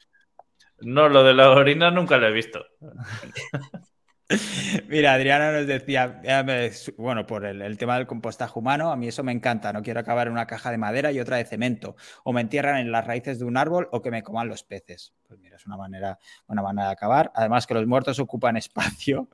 No, 0.80 1.10
lo 1.10 1.26
de 1.26 1.34
la 1.34 1.52
orina 1.52 1.92
nunca 1.92 2.18
lo 2.18 2.28
he 2.28 2.32
visto. 2.32 2.66
Mira, 4.88 5.14
Adriana 5.14 5.52
nos 5.52 5.68
decía, 5.68 6.22
bueno, 6.98 7.28
por 7.28 7.46
el, 7.46 7.78
tema 7.78 7.98
del 7.98 8.08
compostaje 8.08 8.58
humano, 8.58 8.92
a 8.92 8.96
mí 8.96 9.08
eso 9.08 9.24
me 9.24 9.32
encanta. 9.32 9.72
No 9.72 9.84
quiero 9.84 10.00
acabar 10.00 10.28
en 10.28 10.34
una 10.34 10.48
caja 10.48 10.72
de 10.72 10.78
madera 10.78 11.12
y 11.12 11.20
otra 11.20 11.38
de 11.38 11.46
cemento. 11.46 11.96
O 12.24 12.34
me 12.34 12.42
entierran 12.42 12.78
en 12.78 12.92
las 12.92 13.06
raíces 13.06 13.40
de 13.40 13.46
un 13.46 13.58
árbol 13.58 13.88
o 13.92 14.02
que 14.02 14.12
me 14.12 14.24
coman 14.24 14.48
los 14.48 14.64
peces. 14.64 15.14
Pues 15.28 15.40
mira, 15.40 15.58
es 15.58 15.66
una 15.66 15.78
manera, 15.78 16.18
una 16.48 16.62
manera 16.62 16.88
de 16.88 16.94
acabar. 16.94 17.32
Además, 17.36 17.68
que 17.68 17.76
los 17.76 17.86
muertos 17.86 18.20
ocupan 18.20 18.58
espacio, 18.58 19.30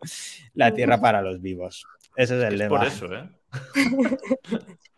la 0.53 0.73
tierra 0.73 0.99
para 0.99 1.21
los 1.21 1.41
vivos. 1.41 1.85
Ese 2.15 2.37
es 2.37 2.43
el 2.43 2.57
lema. 2.57 2.77
Por 2.77 2.87
eso, 2.87 3.13
¿eh? 3.13 3.29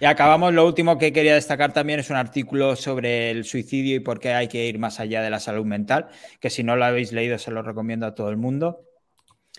Y 0.00 0.06
acabamos, 0.06 0.54
lo 0.54 0.66
último 0.66 0.96
que 0.96 1.12
quería 1.12 1.34
destacar 1.34 1.74
también 1.74 2.00
es 2.00 2.08
un 2.08 2.16
artículo 2.16 2.74
sobre 2.74 3.30
el 3.30 3.44
suicidio 3.44 3.96
y 3.96 4.00
por 4.00 4.18
qué 4.18 4.32
hay 4.32 4.48
que 4.48 4.66
ir 4.66 4.78
más 4.78 4.98
allá 4.98 5.20
de 5.20 5.28
la 5.28 5.40
salud 5.40 5.66
mental, 5.66 6.08
que 6.40 6.48
si 6.48 6.62
no 6.64 6.74
lo 6.74 6.86
habéis 6.86 7.12
leído 7.12 7.38
se 7.38 7.50
lo 7.50 7.60
recomiendo 7.60 8.06
a 8.06 8.14
todo 8.14 8.30
el 8.30 8.38
mundo, 8.38 8.80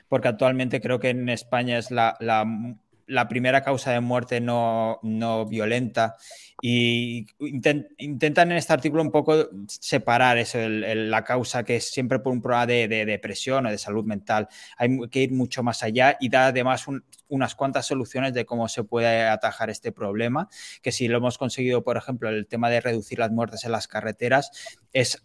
porque 0.08 0.30
actualmente 0.30 0.82
creo 0.82 1.00
que 1.00 1.10
en 1.10 1.30
España 1.30 1.78
es 1.78 1.92
la, 1.92 2.18
la 2.20 2.44
primera 3.30 3.64
causa 3.64 3.92
de 3.92 4.00
muerte 4.00 4.40
no, 4.42 5.00
no 5.04 5.46
violenta 5.46 6.18
y 6.62 7.26
intentan 7.40 8.52
en 8.52 8.58
este 8.58 8.72
artículo 8.72 9.02
un 9.02 9.12
poco 9.12 9.50
separar 9.68 10.38
eso, 10.38 10.60
la 10.60 11.24
causa 11.24 11.64
que 11.64 11.78
es 11.78 11.92
siempre 11.92 12.20
por 12.20 12.32
un 12.32 12.42
problema 12.42 12.68
de, 12.68 12.88
depresión 12.88 13.66
o 13.66 13.72
de 13.72 13.80
salud 13.80 14.06
mental. 14.06 14.48
Hay 14.78 15.00
que 15.10 15.24
ir 15.24 15.32
mucho 15.32 15.64
más 15.64 15.82
allá 15.82 16.18
y 16.20 16.30
da 16.30 16.48
además 16.48 16.86
unas 17.28 17.56
cuantas 17.56 17.88
soluciones 17.88 18.34
de 18.34 18.46
cómo 18.46 18.68
se 18.68 18.84
puede 18.84 19.28
atajar 19.28 19.72
este 19.72 19.92
problema, 19.92 20.50
que 20.84 20.92
si 20.92 21.08
lo 21.08 21.18
hemos 21.18 21.40
conseguido, 21.40 21.84
por 21.84 21.98
ejemplo, 21.98 22.30
el 22.30 22.46
tema 22.46 22.70
de 22.70 22.80
reducir 22.80 23.18
las 23.18 23.32
muertes 23.32 23.66
en 23.66 23.72
las 23.72 23.88
carreteras, 23.88 24.52
es 24.94 25.24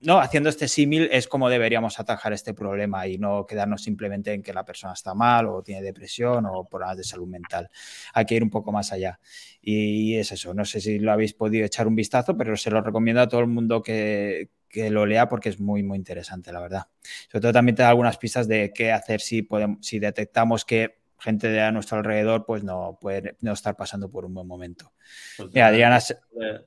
no, 0.00 0.18
haciendo 0.18 0.50
este 0.50 0.68
símil 0.68 1.08
es 1.10 1.26
como 1.26 1.48
deberíamos 1.48 1.98
atajar 1.98 2.34
este 2.34 2.52
problema 2.52 3.06
y 3.06 3.16
no 3.16 3.46
quedarnos 3.46 3.82
simplemente 3.82 4.34
en 4.34 4.42
que 4.42 4.52
la 4.52 4.64
persona 4.64 4.92
está 4.92 5.14
mal 5.14 5.46
o 5.48 5.62
tiene 5.62 5.80
depresión 5.80 6.44
o 6.46 6.68
problemas 6.68 6.98
de 6.98 7.04
salud 7.04 7.26
mental. 7.26 7.70
Hay 8.12 8.26
que 8.26 8.34
ir 8.34 8.42
un 8.42 8.50
poco 8.50 8.70
más 8.70 8.92
allá. 8.92 9.18
Y 9.62 10.16
es 10.16 10.30
eso, 10.32 10.52
no 10.52 10.66
sé 10.66 10.80
si 10.80 10.98
lo 10.98 11.10
habéis 11.10 11.32
podido 11.32 11.64
echar 11.64 11.86
un 11.86 11.94
vistazo, 11.94 12.36
pero 12.36 12.54
se 12.56 12.70
lo 12.70 12.82
recomiendo 12.82 13.22
a 13.22 13.28
todo 13.28 13.40
el 13.40 13.46
mundo 13.46 13.82
que, 13.82 14.50
lo 14.74 15.06
lea 15.06 15.28
porque 15.28 15.48
es 15.48 15.60
muy, 15.60 15.82
muy 15.82 15.96
interesante, 15.96 16.52
la 16.52 16.60
verdad. 16.60 16.86
Sobre 17.30 17.42
todo 17.42 17.52
también 17.52 17.76
te 17.76 17.82
da 17.82 17.90
algunas 17.90 18.18
pistas 18.18 18.48
de 18.48 18.72
qué 18.74 18.92
hacer 18.92 19.20
si, 19.20 19.42
podemos, 19.42 19.78
si 19.86 19.98
detectamos 19.98 20.64
que 20.64 21.01
gente 21.22 21.48
de 21.48 21.60
a 21.60 21.70
nuestro 21.70 21.98
alrededor 21.98 22.44
pues 22.44 22.64
no 22.64 22.98
puede 23.00 23.36
no 23.40 23.52
estar 23.52 23.76
pasando 23.76 24.10
por 24.10 24.24
un 24.24 24.34
buen 24.34 24.46
momento. 24.46 24.92
Pues 25.36 25.56
Adriana... 25.56 26.00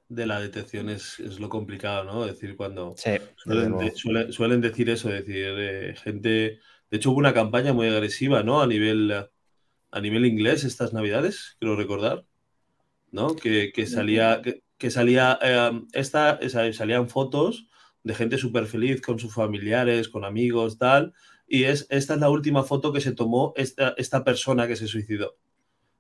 De, 0.08 0.26
la 0.26 0.40
detección 0.40 0.90
es, 0.90 1.20
lo 1.40 1.50
complicado, 1.50 2.06
¿no? 2.06 2.26
Es 2.26 2.34
decir, 2.34 2.56
cuando 2.56 2.96
suelen, 2.96 4.62
decir 4.62 4.90
eso, 4.90 5.10
decir, 5.10 5.46
eh, 5.58 5.96
gente... 6.02 6.60
De 6.90 6.98
hecho, 6.98 7.12
hubo 7.12 7.18
una 7.18 7.34
campaña 7.34 7.74
muy 7.74 7.88
agresiva, 7.88 8.44
¿no? 8.44 8.62
A 8.62 8.68
nivel, 8.68 9.12
a 9.92 10.00
nivel 10.00 10.26
inglés 10.26 10.64
estas 10.64 10.94
navidades, 10.94 11.58
quiero 11.60 11.76
recordar, 11.76 12.26
¿no? 13.12 13.36
Que, 13.36 13.72
salía, 13.88 14.42
que, 14.78 14.92
salía 14.92 15.38
eh, 15.42 15.82
esta, 15.94 16.40
salían 16.72 17.10
fotos 17.10 17.68
de 18.04 18.14
gente 18.14 18.38
súper 18.38 18.68
feliz 18.68 19.02
con 19.02 19.20
sus 19.20 19.34
familiares, 19.34 20.08
con 20.08 20.24
amigos, 20.24 20.78
tal, 20.78 21.14
y 21.48 21.64
es, 21.64 21.88
esta 21.90 22.16
es 22.16 22.20
la 22.20 22.30
última 22.30 22.64
foto 22.64 22.92
que 22.92 23.02
se 23.02 23.12
tomó 23.12 23.54
esta, 23.56 23.94
esta 23.98 24.24
persona 24.24 24.68
que 24.68 24.76
se 24.76 24.88
suicidó. 24.88 25.38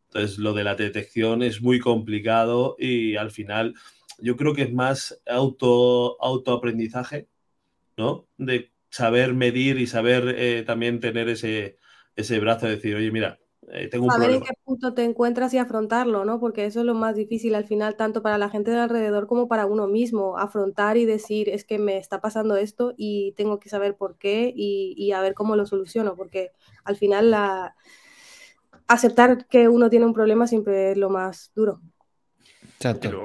Entonces, 0.07 0.37
lo 0.37 0.53
de 0.53 0.63
la 0.63 0.75
detección 0.75 1.43
es 1.43 1.61
muy 1.61 1.79
complicado 1.79 2.75
y 2.79 3.15
al 3.15 3.31
final 3.31 3.75
yo 4.19 4.37
creo 4.37 4.53
que 4.53 4.63
es 4.63 4.73
más 4.73 5.21
auto, 5.27 6.21
autoaprendizaje, 6.21 7.27
¿no? 7.97 8.27
De 8.37 8.71
saber 8.89 9.33
medir 9.33 9.77
y 9.79 9.87
saber 9.87 10.35
eh, 10.37 10.63
también 10.65 10.99
tener 10.99 11.27
ese, 11.29 11.77
ese 12.15 12.39
brazo 12.39 12.65
de 12.65 12.75
decir, 12.75 12.95
oye, 12.95 13.11
mira, 13.11 13.39
eh, 13.71 13.89
Saber 14.09 14.31
en 14.31 14.41
qué 14.41 14.53
punto 14.63 14.93
te 14.93 15.03
encuentras 15.03 15.53
y 15.53 15.57
afrontarlo, 15.57 16.23
¿no? 16.23 16.39
Porque 16.39 16.65
eso 16.65 16.81
es 16.81 16.85
lo 16.85 16.93
más 16.93 17.15
difícil 17.15 17.55
al 17.55 17.65
final, 17.65 17.95
tanto 17.95 18.21
para 18.21 18.37
la 18.37 18.49
gente 18.49 18.71
de 18.71 18.79
alrededor 18.79 19.27
como 19.27 19.47
para 19.47 19.65
uno 19.65 19.87
mismo, 19.87 20.37
afrontar 20.37 20.97
y 20.97 21.05
decir, 21.05 21.49
es 21.49 21.65
que 21.65 21.79
me 21.79 21.97
está 21.97 22.21
pasando 22.21 22.55
esto 22.57 22.93
y 22.95 23.33
tengo 23.33 23.59
que 23.59 23.69
saber 23.69 23.95
por 23.95 24.17
qué 24.17 24.53
y, 24.55 25.11
a 25.11 25.21
ver 25.21 25.33
cómo 25.33 25.55
lo 25.55 25.65
soluciono, 25.65 26.15
porque 26.15 26.51
al 26.83 26.95
final 26.95 27.31
la... 27.31 27.75
aceptar 28.87 29.47
que 29.47 29.67
uno 29.67 29.89
tiene 29.89 30.05
un 30.05 30.13
problema 30.13 30.45
siempre 30.47 30.91
es 30.91 30.97
lo 30.97 31.09
más 31.09 31.51
duro. 31.55 31.81
Exacto 32.75 33.23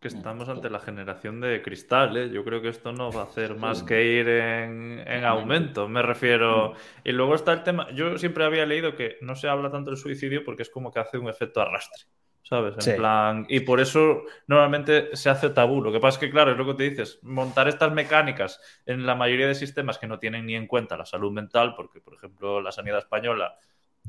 que 0.00 0.08
estamos 0.08 0.48
ante 0.48 0.70
la 0.70 0.78
generación 0.78 1.40
de 1.40 1.60
cristal. 1.60 2.16
¿eh? 2.16 2.30
Yo 2.30 2.44
creo 2.44 2.62
que 2.62 2.68
esto 2.68 2.92
no 2.92 3.10
va 3.10 3.22
a 3.22 3.24
hacer 3.24 3.56
más 3.56 3.82
que 3.82 4.04
ir 4.04 4.28
en, 4.28 5.24
aumento, 5.24 5.88
me 5.88 6.02
refiero. 6.02 6.74
Y 7.02 7.12
luego 7.12 7.34
está 7.34 7.52
el 7.52 7.64
tema, 7.64 7.90
yo 7.90 8.16
siempre 8.16 8.44
había 8.44 8.64
leído 8.64 8.94
que 8.94 9.16
no 9.22 9.34
se 9.34 9.48
habla 9.48 9.70
tanto 9.70 9.90
del 9.90 9.98
suicidio 9.98 10.44
porque 10.44 10.62
es 10.62 10.70
como 10.70 10.92
que 10.92 11.00
hace 11.00 11.18
un 11.18 11.28
efecto 11.28 11.60
arrastre. 11.60 12.04
¿Sabes? 12.42 12.86
En 12.86 12.96
plan. 12.96 13.46
Y 13.50 13.60
por 13.60 13.78
eso 13.78 14.22
normalmente 14.46 15.14
se 15.14 15.28
hace 15.28 15.50
tabú. 15.50 15.82
Lo 15.82 15.92
que 15.92 16.00
pasa 16.00 16.16
es 16.16 16.20
que, 16.20 16.30
claro, 16.30 16.52
es 16.52 16.56
lo 16.56 16.64
que 16.64 16.74
te 16.74 16.88
dices. 16.88 17.18
Montar 17.22 17.68
estas 17.68 17.92
mecánicas 17.92 18.58
en 18.86 19.04
la 19.04 19.14
mayoría 19.14 19.46
de 19.46 19.54
sistemas 19.54 19.98
que 19.98 20.06
no 20.06 20.18
tienen 20.18 20.46
ni 20.46 20.54
en 20.54 20.66
cuenta 20.66 20.96
la 20.96 21.04
salud 21.04 21.30
mental, 21.30 21.74
porque, 21.76 22.00
por 22.00 22.14
ejemplo, 22.14 22.62
la 22.62 22.72
sanidad 22.72 23.00
española 23.00 23.58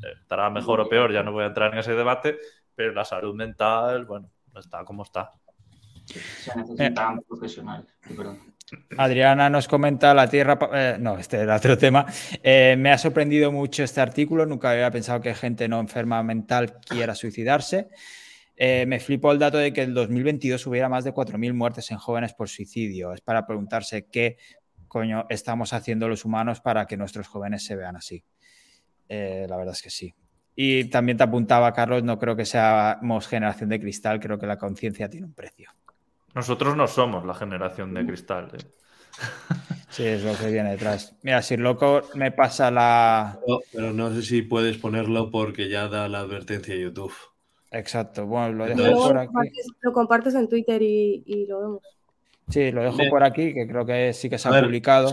eh, 0.02 0.14
estará 0.22 0.50
mejor 0.50 0.80
o 0.80 0.88
peor, 0.88 1.12
ya 1.12 1.22
no 1.22 1.34
voy 1.34 1.44
a 1.44 1.48
entrar 1.48 1.74
en 1.74 1.80
ese 1.80 1.96
debate, 1.96 2.40
pero 2.74 2.94
la 2.94 3.04
salud 3.04 3.36
mental, 3.36 4.06
bueno, 4.06 4.32
está 4.56 4.86
como 4.86 5.04
está. 5.04 5.34
Se 6.14 6.56
necesitan 6.56 7.22
profesionales. 7.22 7.86
Adriana 8.98 9.50
nos 9.50 9.68
comenta 9.68 10.14
la 10.14 10.30
Tierra. 10.30 10.58
Eh, 10.74 10.98
no, 11.00 11.18
este 11.18 11.38
era 11.38 11.56
otro 11.56 11.78
tema. 11.78 12.06
Eh, 12.44 12.76
me 12.78 12.92
ha 12.92 12.98
sorprendido 12.98 13.52
mucho 13.52 13.84
este 13.84 14.02
artículo. 14.02 14.46
Nunca 14.46 14.72
había 14.72 14.92
pensado 14.92 15.22
que 15.22 15.34
gente 15.34 15.68
no 15.68 15.80
enferma 15.80 16.22
mental 16.24 16.80
quiera 16.88 17.16
suicidarse. 17.16 17.90
Eh, 18.56 18.86
me 18.88 19.00
flipó 19.00 19.32
el 19.32 19.40
dato 19.40 19.58
de 19.58 19.72
que 19.72 19.84
en 19.84 19.94
2022 19.94 20.68
hubiera 20.68 20.90
más 20.90 21.04
de 21.04 21.14
4.000 21.14 21.54
muertes 21.54 21.92
en 21.92 21.98
jóvenes 21.98 22.34
por 22.34 22.50
suicidio. 22.50 23.14
Es 23.14 23.22
para 23.22 23.46
preguntarse 23.46 24.08
qué 24.08 24.38
coño 24.88 25.26
estamos 25.30 25.72
haciendo 25.74 26.10
los 26.10 26.26
humanos 26.26 26.60
para 26.60 26.86
que 26.86 26.98
nuestros 26.98 27.28
jóvenes 27.28 27.64
se 27.64 27.76
vean 27.76 27.96
así. 27.96 28.24
la 29.08 29.56
verdad 29.56 29.74
es 29.74 29.82
que 29.82 29.90
sí. 29.90 30.14
Y 30.56 30.86
también 30.86 31.18
te 31.18 31.24
apuntaba, 31.24 31.72
Carlos, 31.72 32.04
no 32.04 32.20
creo 32.20 32.36
que 32.36 32.44
seamos 32.44 33.28
generación 33.28 33.70
de 33.70 33.80
cristal, 33.80 34.20
creo 34.20 34.38
que 34.38 34.46
la 34.46 34.58
conciencia 34.58 35.10
tiene 35.10 35.28
un 35.28 35.34
precio. 35.34 35.72
Nosotros 36.36 36.76
no 36.76 36.88
somos 36.88 37.26
la 37.26 37.34
generación 37.34 37.94
de 37.94 38.06
cristal. 38.06 38.52
¿eh? 38.54 38.66
Sí, 39.90 40.06
es 40.06 40.24
lo 40.24 40.38
que 40.38 40.52
viene 40.52 40.70
detrás. 40.70 41.16
Mira, 41.24 41.42
si 41.42 41.58
loco 41.58 42.04
me 42.14 42.32
pasa 42.32 42.70
la. 42.70 43.40
pero 43.74 43.92
no 43.92 44.14
sé 44.14 44.22
si 44.22 44.44
puedes 44.44 44.78
ponerlo 44.78 45.32
porque 45.32 45.68
ya 45.68 45.88
da 45.88 46.08
la 46.08 46.20
advertencia 46.20 46.76
a 46.76 46.78
YouTube. 46.78 47.12
Exacto. 47.72 48.28
Bueno, 48.28 48.54
lo 48.54 48.66
dejo 48.68 49.08
por 49.08 49.18
aquí. 49.18 49.34
Lo 49.82 49.92
compartes 49.92 50.36
en 50.36 50.48
Twitter 50.48 50.80
y, 50.84 51.48
lo 51.48 51.60
vemos. 51.60 51.82
Sí, 52.50 52.72
lo 52.72 52.84
dejo 52.84 53.00
por 53.10 53.24
aquí, 53.24 53.52
que 53.52 53.68
creo 53.68 53.84
que 53.84 54.14
sí 54.14 54.30
que 54.30 54.38
se 54.38 54.48
ha 54.48 54.62
publicado. 54.62 55.12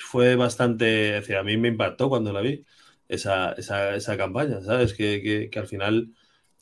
Fue 0.00 0.36
bastante. 0.36 1.22
a 1.38 1.42
mí 1.42 1.58
me 1.58 1.68
impactó 1.68 2.08
cuando 2.08 2.32
la 2.32 2.40
vi, 2.40 2.64
esa, 3.06 3.52
esa, 3.52 4.16
campaña, 4.16 4.62
¿sabes? 4.62 4.94
que, 4.94 5.50
que 5.52 5.58
al 5.58 5.66
final 5.66 6.14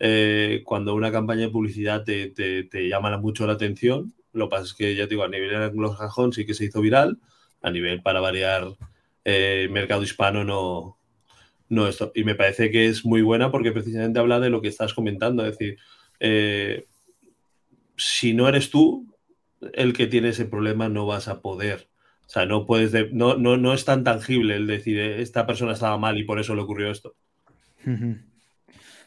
eh, 0.05 0.63
cuando 0.65 0.97
una 0.97 1.13
campaña 1.13 1.43
de 1.43 1.51
publicidad 1.51 2.03
te, 2.03 2.89
llama 2.89 3.17
mucho 3.19 3.47
la 3.47 3.53
atención. 3.53 4.13
Lo 4.33 4.49
que 4.49 4.51
pasa 4.51 4.65
es 4.65 4.75
que, 4.75 4.97
ya 4.97 5.05
te 5.05 5.11
digo, 5.11 5.23
a 5.23 5.29
nivel 5.29 5.55
anglosajón 5.55 6.33
sí 6.33 6.45
que 6.45 6.55
se 6.55 6.65
hizo 6.65 6.81
viral, 6.81 7.21
a 7.63 7.71
nivel 7.71 8.03
para 8.03 8.19
variar 8.19 8.67
eh, 9.25 9.69
mercado 9.71 10.03
hispano 10.03 10.43
no, 10.43 10.99
no 11.69 11.87
esto. 11.87 12.11
Y 12.17 12.25
me 12.25 12.35
parece 12.35 12.73
que 12.73 12.87
es 12.87 13.05
muy 13.05 13.23
buena 13.23 13.53
porque 13.53 13.71
precisamente 13.71 14.19
habla 14.19 14.41
de 14.41 14.51
lo 14.51 14.61
que 14.61 14.67
estás 14.67 14.93
comentando, 14.93 15.47
es 15.47 15.57
decir, 15.57 15.79
eh, 16.19 16.87
si 17.97 18.35
no 18.35 18.49
eres 18.49 18.71
tú 18.71 19.15
el 19.73 19.93
que 19.93 20.09
tiene 20.09 20.31
ese 20.31 20.47
problema, 20.47 20.89
no 20.89 21.07
vas 21.07 21.29
a 21.29 21.41
poder. 21.41 21.89
O 22.27 22.29
sea, 22.29 22.45
no 22.45 22.67
puedes, 22.67 23.13
no, 23.13 23.37
no, 23.37 23.57
no 23.57 23.73
es 23.73 23.85
tan 23.85 24.03
tangible 24.03 24.57
el 24.57 24.67
decir, 24.67 24.99
eh, 24.99 25.23
esta 25.23 25.47
persona 25.47 25.75
estaba 25.75 25.97
mal 25.97 26.19
y 26.19 26.25
por 26.25 26.41
eso 26.41 26.57
le 26.57 26.63
ocurrió 26.63 26.91
esto. 26.91 27.15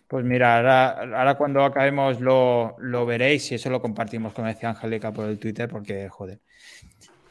Pues 0.07 0.23
mira, 0.23 0.57
ahora, 0.57 1.35
cuando 1.35 1.63
acabemos 1.63 2.21
lo, 2.21 2.75
lo, 2.79 3.05
veréis 3.05 3.51
y 3.51 3.55
eso 3.55 3.69
lo 3.69 3.81
compartimos, 3.81 4.33
como 4.33 4.47
decía 4.47 4.69
Angélica, 4.69 5.11
por 5.11 5.27
el 5.27 5.39
Twitter, 5.39 5.67
porque, 5.67 6.09
joder, 6.09 6.41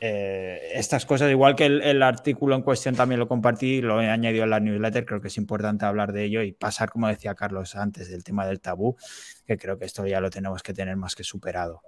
eh, 0.01 0.73
estas 0.75 1.07
cosas, 1.07 1.31
igual 1.31 1.55
que 1.57 1.67
el, 1.67 2.03
artículo 2.03 2.55
en 2.57 2.63
cuestión 2.63 2.95
también 2.95 3.19
lo 3.21 3.27
compartí, 3.27 3.81
lo 3.81 4.03
he 4.03 4.11
añadido 4.11 4.45
en 4.45 4.51
la 4.51 4.61
newsletter, 4.61 5.07
creo 5.07 5.21
que 5.21 5.29
es 5.29 5.37
importante 5.39 5.87
hablar 5.87 6.13
de 6.13 6.25
ello 6.25 6.43
y 6.43 6.53
pasar, 6.53 6.91
como 6.91 7.09
decía 7.09 7.35
Carlos 7.35 7.75
antes, 7.75 8.11
del 8.11 8.23
tema 8.23 8.47
del 8.47 8.61
tabú, 8.61 8.97
que 9.47 9.57
creo 9.57 9.79
que 9.79 9.87
esto 9.87 10.07
ya 10.07 10.21
lo 10.21 10.29
tenemos 10.29 10.63
que 10.63 10.75
tener 10.75 10.97
más 10.97 11.15
que 11.15 11.25
superado. 11.25 11.81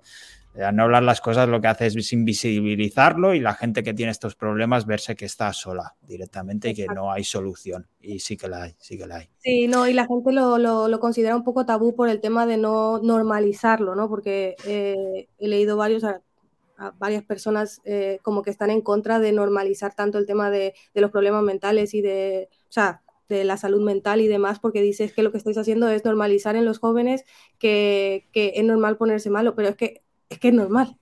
Eh, 0.56 0.70
no 0.72 0.84
hablar 0.84 1.02
las 1.02 1.20
cosas 1.20 1.48
lo 1.48 1.60
que 1.60 1.68
hace 1.68 1.86
es 1.86 2.12
invisibilizarlo 2.12 3.34
y 3.34 3.40
la 3.40 3.54
gente 3.54 3.82
que 3.82 3.94
tiene 3.94 4.12
estos 4.12 4.34
problemas 4.34 4.86
verse 4.86 5.14
que 5.14 5.26
está 5.26 5.52
sola 5.52 5.94
directamente 6.02 6.70
y 6.70 6.74
que 6.74 6.86
no 6.86 7.12
hay 7.12 7.24
solución. 7.24 7.86
Y 8.00 8.20
sí 8.20 8.36
que 8.36 8.48
la 8.48 8.62
hay, 8.62 8.74
sí 8.78 8.96
que 8.96 9.06
la 9.06 9.16
hay. 9.16 9.28
Sí, 9.38 9.68
no, 9.68 9.86
y 9.86 9.92
la 9.92 10.06
gente 10.06 10.32
lo, 10.32 10.58
lo, 10.58 11.00
considera 11.00 11.36
un 11.36 11.44
poco 11.44 11.66
tabú 11.66 11.94
por 11.94 12.08
el 12.08 12.20
tema 12.20 12.46
de 12.46 12.56
no 12.56 12.98
normalizarlo, 12.98 13.94
¿no? 13.94 14.08
Porque 14.08 14.56
eh, 14.66 15.28
he 15.38 15.48
leído 15.48 15.76
varios 15.76 16.04
a 16.04 16.20
varias 16.98 17.24
personas 17.24 17.80
eh, 17.84 18.18
como 18.22 18.42
que 18.42 18.50
están 18.50 18.70
en 18.70 18.82
contra 18.82 19.18
de 19.18 19.32
normalizar 19.32 19.94
tanto 19.94 20.18
el 20.18 20.26
tema 20.26 20.50
de, 20.50 20.74
los 20.94 21.10
problemas 21.10 21.42
mentales 21.42 21.94
y 21.94 22.02
de, 22.02 22.48
o 22.68 22.72
sea, 22.72 23.02
de 23.28 23.44
la 23.44 23.56
salud 23.56 23.82
mental 23.82 24.20
y 24.20 24.28
demás, 24.28 24.60
porque 24.60 24.82
dices 24.82 25.12
que 25.12 25.22
lo 25.22 25.32
que 25.32 25.38
estáis 25.38 25.58
haciendo 25.58 25.88
es 25.88 26.04
normalizar 26.04 26.54
en 26.56 26.64
los 26.64 26.78
jóvenes 26.78 27.24
que, 27.58 28.28
es 28.32 28.64
normal 28.64 28.96
ponerse 28.96 29.30
malo, 29.30 29.54
pero 29.54 29.68
es 29.68 29.76
que 29.76 30.02
es, 30.28 30.38
que 30.38 30.48
es 30.48 30.54
normal. 30.54 30.98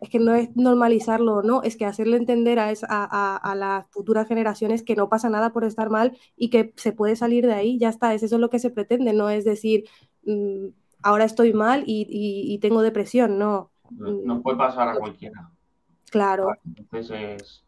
Es 0.00 0.10
que 0.10 0.18
no 0.18 0.34
es 0.34 0.54
normalizarlo, 0.56 1.42
no, 1.42 1.62
es 1.62 1.76
que 1.76 1.86
hacerle 1.86 2.18
entender 2.18 2.58
a, 2.58 2.70
a, 2.70 3.54
las 3.54 3.88
futuras 3.88 4.28
generaciones 4.28 4.82
que 4.82 4.94
no 4.94 5.08
pasa 5.08 5.30
nada 5.30 5.52
por 5.52 5.64
estar 5.64 5.88
mal 5.88 6.16
y 6.36 6.50
que 6.50 6.74
se 6.76 6.92
puede 6.92 7.16
salir 7.16 7.46
de 7.46 7.54
ahí, 7.54 7.78
ya 7.78 7.88
está, 7.88 8.12
es 8.12 8.22
eso 8.22 8.38
lo 8.38 8.50
que 8.50 8.58
se 8.58 8.70
pretende, 8.70 9.14
no 9.14 9.30
es 9.30 9.46
decir, 9.46 9.84
mm, 10.24 10.66
ahora 11.02 11.24
estoy 11.24 11.54
mal 11.54 11.84
y 11.86 12.58
tengo 12.60 12.82
depresión, 12.82 13.38
no, 13.38 13.70
nos 13.90 14.42
puede 14.42 14.58
pasar 14.58 14.88
a 14.88 14.98
cualquiera. 14.98 15.50
Claro. 16.10 16.48
Entonces 16.76 17.66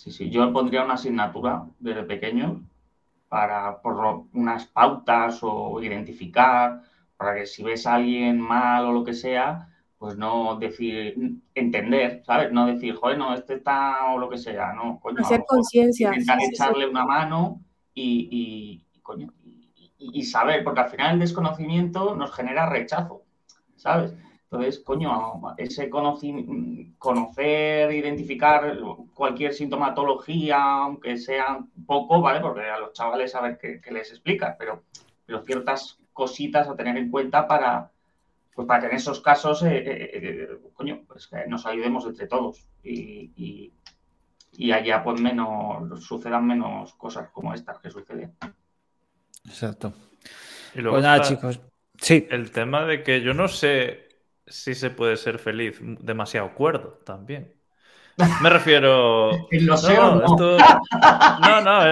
Sí, 0.00 0.10
sí. 0.10 0.30
Yo 0.30 0.50
pondría 0.50 0.82
una 0.82 0.94
asignatura 0.94 1.66
desde 1.78 2.04
pequeño 2.04 2.62
para 3.28 3.82
por 3.82 4.24
unas 4.32 4.64
pautas 4.66 5.40
o 5.42 5.78
identificar, 5.82 6.82
para 7.18 7.34
que 7.34 7.44
si 7.44 7.62
ves 7.62 7.86
a 7.86 7.96
alguien 7.96 8.40
mal 8.40 8.86
o 8.86 8.92
lo 8.92 9.04
que 9.04 9.12
sea, 9.12 9.68
pues 10.00 10.16
no 10.16 10.56
decir, 10.56 11.14
entender, 11.54 12.22
¿sabes? 12.24 12.50
No 12.52 12.64
decir, 12.64 12.94
joder, 12.94 13.18
no, 13.18 13.34
este 13.34 13.56
está 13.56 14.14
o 14.14 14.18
lo 14.18 14.30
que 14.30 14.38
sea, 14.38 14.72
¿no? 14.72 14.98
Coño, 14.98 15.20
Hacer 15.20 15.44
conciencia. 15.46 16.08
Intentar 16.08 16.38
echarle 16.40 16.88
una 16.88 17.04
mano 17.04 17.60
y, 17.92 18.82
coño, 19.02 19.30
y, 19.98 20.22
saber, 20.22 20.64
porque 20.64 20.80
al 20.80 20.88
final 20.88 21.12
el 21.12 21.20
desconocimiento 21.20 22.16
nos 22.16 22.32
genera 22.32 22.64
rechazo, 22.64 23.24
¿sabes? 23.76 24.14
Entonces, 24.44 24.78
coño, 24.78 25.42
ese 25.58 25.90
conocer, 25.90 27.92
identificar 27.92 28.78
cualquier 29.12 29.52
sintomatología, 29.52 30.62
aunque 30.62 31.18
sea 31.18 31.58
poco, 31.86 32.22
¿vale? 32.22 32.40
Porque 32.40 32.62
a 32.62 32.78
los 32.78 32.94
chavales 32.94 33.34
a 33.34 33.42
ver 33.42 33.58
qué, 33.58 33.82
les 33.90 34.12
explica, 34.12 34.56
pero, 34.58 34.82
pero 35.26 35.42
ciertas 35.42 35.98
cositas 36.14 36.68
a 36.68 36.74
tener 36.74 36.96
en 36.96 37.10
cuenta 37.10 37.46
para, 37.46 37.90
pues 38.54 38.66
para 38.66 38.80
que 38.80 38.86
en 38.88 38.96
esos 38.96 39.20
casos, 39.20 39.62
eh, 39.62 39.78
eh, 39.78 40.10
eh, 40.14 40.48
coño, 40.74 41.02
pues 41.06 41.26
que 41.26 41.46
nos 41.46 41.66
ayudemos 41.66 42.04
entre 42.06 42.26
todos 42.26 42.66
y, 42.82 43.72
y, 44.52 44.72
allá 44.72 45.02
pues 45.02 45.20
menos, 45.20 46.04
sucedan 46.04 46.46
menos 46.46 46.92
cosas 46.94 47.30
como 47.30 47.54
estas 47.54 47.78
que 47.78 47.90
suceden. 47.90 48.36
Exacto. 49.46 49.92
Y 50.74 50.80
luego 50.80 50.96
pues 50.96 51.04
nada, 51.04 51.22
chicos. 51.22 51.60
Sí. 51.98 52.26
El 52.30 52.50
tema 52.50 52.84
de 52.84 53.02
que 53.02 53.22
yo 53.22 53.34
no 53.34 53.48
sé 53.48 54.08
sí 54.46 54.74
se 54.74 54.90
puede 54.90 55.16
ser 55.16 55.38
feliz 55.38 55.78
demasiado 55.80 56.54
cuerdo 56.54 57.00
también. 57.04 57.59
Me 58.42 58.50
refiero. 58.50 59.30
no, 59.62 59.74
Esto, 59.74 60.58
no, 61.40 61.60
no, 61.60 61.90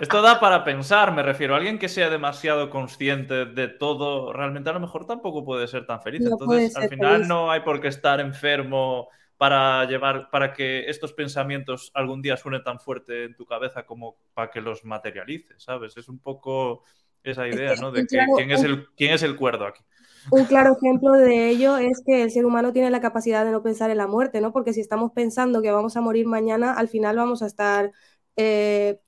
esto 0.00 0.22
da 0.22 0.38
para 0.38 0.64
pensar, 0.64 1.12
me 1.12 1.22
refiero. 1.22 1.56
Alguien 1.56 1.78
que 1.78 1.88
sea 1.88 2.10
demasiado 2.10 2.70
consciente 2.70 3.46
de 3.46 3.68
todo, 3.68 4.32
realmente 4.32 4.70
a 4.70 4.74
lo 4.74 4.80
mejor 4.80 5.06
tampoco 5.06 5.44
puede 5.44 5.66
ser 5.66 5.86
tan 5.86 6.00
feliz. 6.02 6.22
Entonces, 6.24 6.76
al 6.76 6.88
final 6.88 7.26
no 7.26 7.50
hay 7.50 7.60
por 7.60 7.80
qué 7.80 7.88
estar 7.88 8.20
enfermo 8.20 9.08
para 9.36 9.84
llevar, 9.86 10.30
para 10.30 10.52
que 10.52 10.88
estos 10.88 11.12
pensamientos 11.12 11.90
algún 11.94 12.20
día 12.20 12.36
suenen 12.36 12.62
tan 12.62 12.80
fuerte 12.80 13.24
en 13.24 13.36
tu 13.36 13.46
cabeza 13.46 13.86
como 13.86 14.16
para 14.34 14.50
que 14.50 14.60
los 14.60 14.84
materialices, 14.84 15.62
¿sabes? 15.62 15.96
Es 15.96 16.08
un 16.08 16.18
poco 16.18 16.82
esa 17.22 17.46
idea, 17.46 17.74
¿no? 17.76 17.90
De 17.90 18.06
quién 18.06 18.50
es 18.50 18.62
el, 18.62 18.88
quién 18.96 19.12
es 19.12 19.22
el 19.22 19.36
cuerdo 19.36 19.66
aquí. 19.66 19.82
Un 20.30 20.44
claro 20.46 20.76
ejemplo 20.76 21.12
de 21.12 21.48
ello 21.50 21.76
es 21.78 22.02
que 22.04 22.22
el 22.22 22.30
ser 22.30 22.44
humano 22.46 22.72
tiene 22.72 22.90
la 22.90 23.00
capacidad 23.00 23.44
de 23.44 23.50
no 23.52 23.62
pensar 23.62 23.90
en 23.90 23.96
la 23.98 24.06
muerte, 24.06 24.40
¿no? 24.40 24.52
Porque 24.52 24.72
si 24.74 24.80
estamos 24.80 25.12
pensando 25.12 25.62
que 25.62 25.70
vamos 25.70 25.96
a 25.96 26.00
morir 26.02 26.26
mañana, 26.26 26.74
al 26.74 26.88
final 26.88 27.16
vamos 27.16 27.42
a 27.42 27.46
estar, 27.46 27.92
eh, 28.36 29.00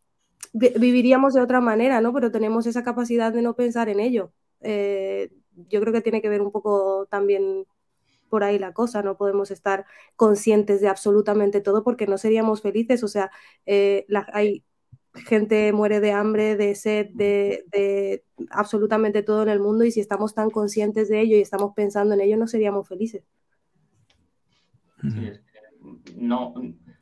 viviríamos 0.52 1.34
de 1.34 1.42
otra 1.42 1.60
manera, 1.60 2.00
¿no? 2.00 2.12
Pero 2.14 2.30
tenemos 2.30 2.66
esa 2.66 2.82
capacidad 2.82 3.32
de 3.32 3.42
no 3.42 3.54
pensar 3.54 3.88
en 3.88 4.00
ello. 4.00 4.32
Eh, 4.60 5.30
yo 5.68 5.80
creo 5.80 5.92
que 5.92 6.00
tiene 6.02 6.22
que 6.22 6.28
ver 6.28 6.42
un 6.42 6.52
poco 6.52 7.06
también 7.10 7.66
por 8.28 8.44
ahí 8.44 8.58
la 8.58 8.72
cosa, 8.72 9.02
no 9.02 9.16
podemos 9.16 9.50
estar 9.50 9.86
conscientes 10.16 10.80
de 10.80 10.88
absolutamente 10.88 11.60
todo 11.60 11.82
porque 11.84 12.06
no 12.06 12.18
seríamos 12.18 12.62
felices, 12.62 13.02
o 13.04 13.08
sea, 13.08 13.30
eh, 13.66 14.06
hay 14.32 14.64
gente 15.14 15.72
muere 15.72 16.00
de 16.00 16.12
hambre, 16.12 16.56
de 16.56 16.74
sed, 16.74 17.10
de, 17.14 18.24
absolutamente 18.50 19.22
todo 19.22 19.42
en 19.42 19.48
el 19.48 19.60
mundo 19.60 19.84
y 19.84 19.90
si 19.90 20.00
estamos 20.00 20.34
tan 20.34 20.50
conscientes 20.50 21.08
de 21.08 21.20
ello 21.20 21.36
y 21.36 21.40
estamos 21.40 21.72
pensando 21.74 22.14
en 22.14 22.20
ello, 22.20 22.36
no 22.36 22.46
seríamos 22.46 22.88
felices. 22.88 23.24
no, 26.16 26.54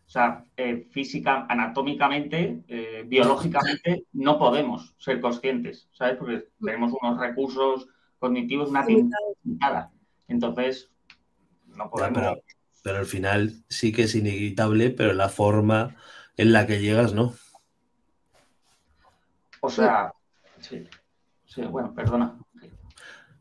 o 0.09 0.11
sea, 0.11 0.43
eh, 0.57 0.89
física, 0.91 1.47
anatómicamente, 1.51 2.63
eh, 2.67 3.05
biológicamente, 3.07 4.07
no 4.15 4.39
podemos 4.39 4.95
ser 4.99 5.21
conscientes, 5.21 5.89
¿sabes? 5.93 6.17
Porque 6.17 6.45
tenemos 6.65 6.95
unos 7.03 7.21
recursos 7.21 7.89
cognitivos 8.19 8.73
nada. 8.73 9.91
Entonces, 10.27 10.91
no 11.67 11.91
podemos. 11.91 12.39
pero 12.83 12.99
al 12.99 13.07
final 13.07 13.53
sí 13.69 13.93
que 13.93 14.05
es 14.05 14.15
inevitable, 14.15 14.91
pero 14.91 15.13
la 15.13 15.29
forma 15.29 15.97
en 16.39 16.53
la 16.53 16.67
que 16.67 16.81
llegas, 16.81 17.13
¿no? 17.13 17.35
O 19.61 19.71
sea, 19.71 20.13
sí, 20.61 20.87
sí, 21.47 21.63
bueno, 21.63 21.95
perdona. 21.95 22.39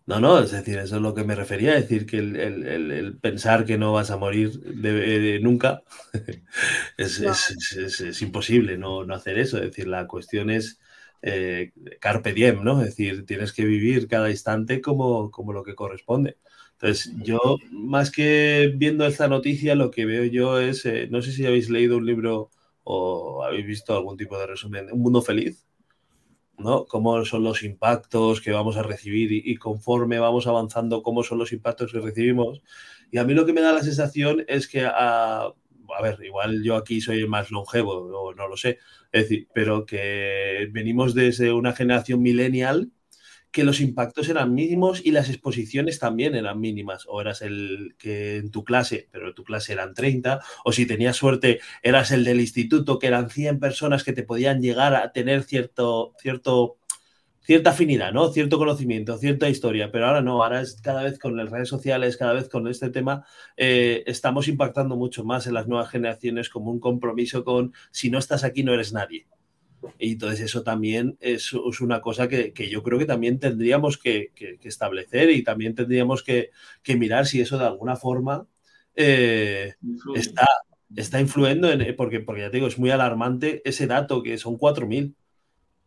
No, 0.08 0.22
no, 0.22 0.40
es 0.40 0.52
decir, 0.52 0.78
eso 0.78 0.96
es 0.96 1.02
lo 1.02 1.14
que 1.14 1.26
me 1.26 1.36
refería, 1.36 1.76
es 1.76 1.90
decir, 1.90 2.06
que 2.06 2.20
el, 2.20 3.18
pensar 3.20 3.66
que 3.66 3.78
no 3.78 3.92
vas 3.92 4.10
a 4.10 4.16
morir 4.16 4.58
de, 4.62 5.38
nunca 5.42 5.84
es, 6.98 8.22
imposible 8.22 8.78
no, 8.78 9.02
hacer 9.14 9.38
eso, 9.38 9.58
es 9.58 9.64
decir, 9.64 9.88
la 9.88 10.08
cuestión 10.08 10.50
es 10.50 10.80
eh, 11.22 11.74
carpe 12.00 12.32
diem, 12.32 12.64
¿no? 12.64 12.80
Es 12.82 12.96
decir, 12.96 13.26
tienes 13.26 13.52
que 13.52 13.66
vivir 13.66 14.08
cada 14.08 14.30
instante 14.30 14.80
como, 14.80 15.30
como 15.30 15.52
lo 15.52 15.64
que 15.64 15.76
corresponde. 15.76 16.38
Entonces, 16.80 17.12
yo, 17.24 17.58
más 17.72 18.10
que 18.10 18.72
viendo 18.76 19.06
esta 19.06 19.28
noticia, 19.28 19.76
lo 19.76 19.92
que 19.92 20.06
veo 20.06 20.24
yo 20.24 20.60
es, 20.60 20.86
eh, 20.86 21.08
no 21.12 21.22
sé 21.22 21.34
si 21.34 21.46
habéis 21.46 21.70
leído 21.70 21.98
un 21.98 22.06
libro 22.06 22.52
o 22.84 23.44
habéis 23.44 23.66
visto 23.66 23.94
algún 23.94 24.16
tipo 24.16 24.40
de 24.40 24.48
resumen, 24.48 24.88
Un 24.92 25.02
Mundo 25.02 25.22
Feliz, 25.22 25.67
¿no? 26.58 26.86
Cómo 26.86 27.24
son 27.26 27.44
los 27.44 27.64
impactos 27.64 28.42
que 28.42 28.52
vamos 28.52 28.78
a 28.78 28.84
recibir 28.84 29.32
y, 29.32 29.56
conforme 29.58 30.20
vamos 30.20 30.48
avanzando, 30.48 31.04
cómo 31.04 31.24
son 31.24 31.40
los 31.40 31.54
impactos 31.54 31.92
que 31.92 32.00
recibimos. 32.00 32.62
Y 33.12 33.20
a 33.20 33.24
mí 33.24 33.34
lo 33.34 33.46
que 33.46 33.54
me 33.54 33.62
da 33.62 33.74
la 33.74 33.84
sensación 33.84 34.44
es 34.48 34.68
que, 34.68 34.82
a, 34.86 35.42
a 35.44 36.02
ver, 36.02 36.20
igual 36.24 36.64
yo 36.64 36.76
aquí 36.76 37.02
soy 37.02 37.28
más 37.28 37.52
longevo, 37.52 37.94
o 37.94 38.34
no 38.34 38.48
lo 38.48 38.58
sé, 38.58 38.80
es 39.12 39.24
decir, 39.24 39.48
pero 39.54 39.86
que 39.86 40.68
venimos 40.72 41.14
desde 41.14 41.54
una 41.54 41.74
generación 41.74 42.22
millennial 42.22 42.92
que 43.58 43.64
los 43.64 43.82
impactos 43.82 44.30
eran 44.30 44.54
mínimos 44.54 45.04
y 45.04 45.10
las 45.10 45.30
exposiciones 45.30 45.98
también 45.98 46.36
eran 46.36 46.60
mínimas. 46.60 47.08
O 47.10 47.22
eras 47.22 47.42
el 47.42 47.96
que 47.98 48.38
en 48.38 48.52
tu 48.52 48.64
clase, 48.64 49.10
pero 49.12 49.30
en 49.30 49.34
tu 49.34 49.44
clase 49.44 49.74
eran 49.74 49.96
30, 49.96 50.42
o 50.64 50.72
si 50.72 50.86
tenías 50.86 51.16
suerte, 51.16 51.60
eras 51.82 52.12
el 52.12 52.24
del 52.24 52.40
instituto, 52.40 53.00
que 53.00 53.08
eran 53.08 53.32
100 53.32 53.60
personas 53.60 54.04
que 54.04 54.14
te 54.14 54.22
podían 54.22 54.62
llegar 54.62 54.94
a 54.94 55.12
tener 55.12 55.42
cierto, 55.44 56.14
cierto, 56.22 56.78
cierta 57.42 57.72
afinidad, 57.72 58.12
¿no? 58.14 58.32
Cierto 58.32 58.60
conocimiento, 58.60 59.18
cierta 59.18 59.50
historia, 59.50 59.92
pero 59.92 60.06
ahora 60.06 60.22
no, 60.22 60.44
ahora 60.44 60.62
es 60.62 60.80
cada 60.80 61.02
vez 61.02 61.18
con 61.18 61.36
las 61.36 61.50
redes 61.50 61.68
sociales, 61.68 62.16
cada 62.16 62.34
vez 62.34 62.50
con 62.50 62.68
este 62.68 62.92
tema, 62.92 63.26
eh, 63.58 64.04
estamos 64.06 64.48
impactando 64.48 64.96
mucho 64.98 65.24
más 65.26 65.48
en 65.48 65.56
las 65.56 65.68
nuevas 65.68 65.90
generaciones 65.90 66.50
como 66.50 66.70
un 66.70 66.80
compromiso 66.80 67.44
con 67.44 67.74
si 67.90 68.12
no 68.12 68.20
estás 68.20 68.44
aquí 68.44 68.62
no 68.62 68.76
eres 68.76 68.94
nadie. 68.94 69.26
Y 70.00 70.14
entonces 70.14 70.42
eso 70.42 70.64
también 70.64 71.18
es, 71.20 71.54
una 71.54 72.02
cosa 72.02 72.28
que, 72.28 72.54
yo 72.70 72.84
creo 72.84 73.00
que 73.00 73.06
también 73.06 73.40
tendríamos 73.40 73.98
que, 73.98 74.32
establecer 74.64 75.30
y 75.30 75.44
también 75.44 75.76
tendríamos 75.76 76.24
que, 76.24 76.52
mirar 76.98 77.26
si 77.26 77.42
eso 77.42 77.58
de 77.58 77.66
alguna 77.66 77.96
forma 77.96 78.48
eh, 78.96 79.76
está, 80.16 80.48
está 80.96 81.20
influyendo 81.20 81.70
en, 81.72 81.96
porque, 81.96 82.20
porque 82.20 82.42
ya 82.42 82.52
te 82.52 82.58
digo, 82.58 82.68
es 82.68 82.80
muy 82.80 82.92
alarmante 82.92 83.62
ese 83.66 83.88
dato 83.88 84.24
que 84.24 84.38
son 84.38 84.58
4.000. 84.58 85.14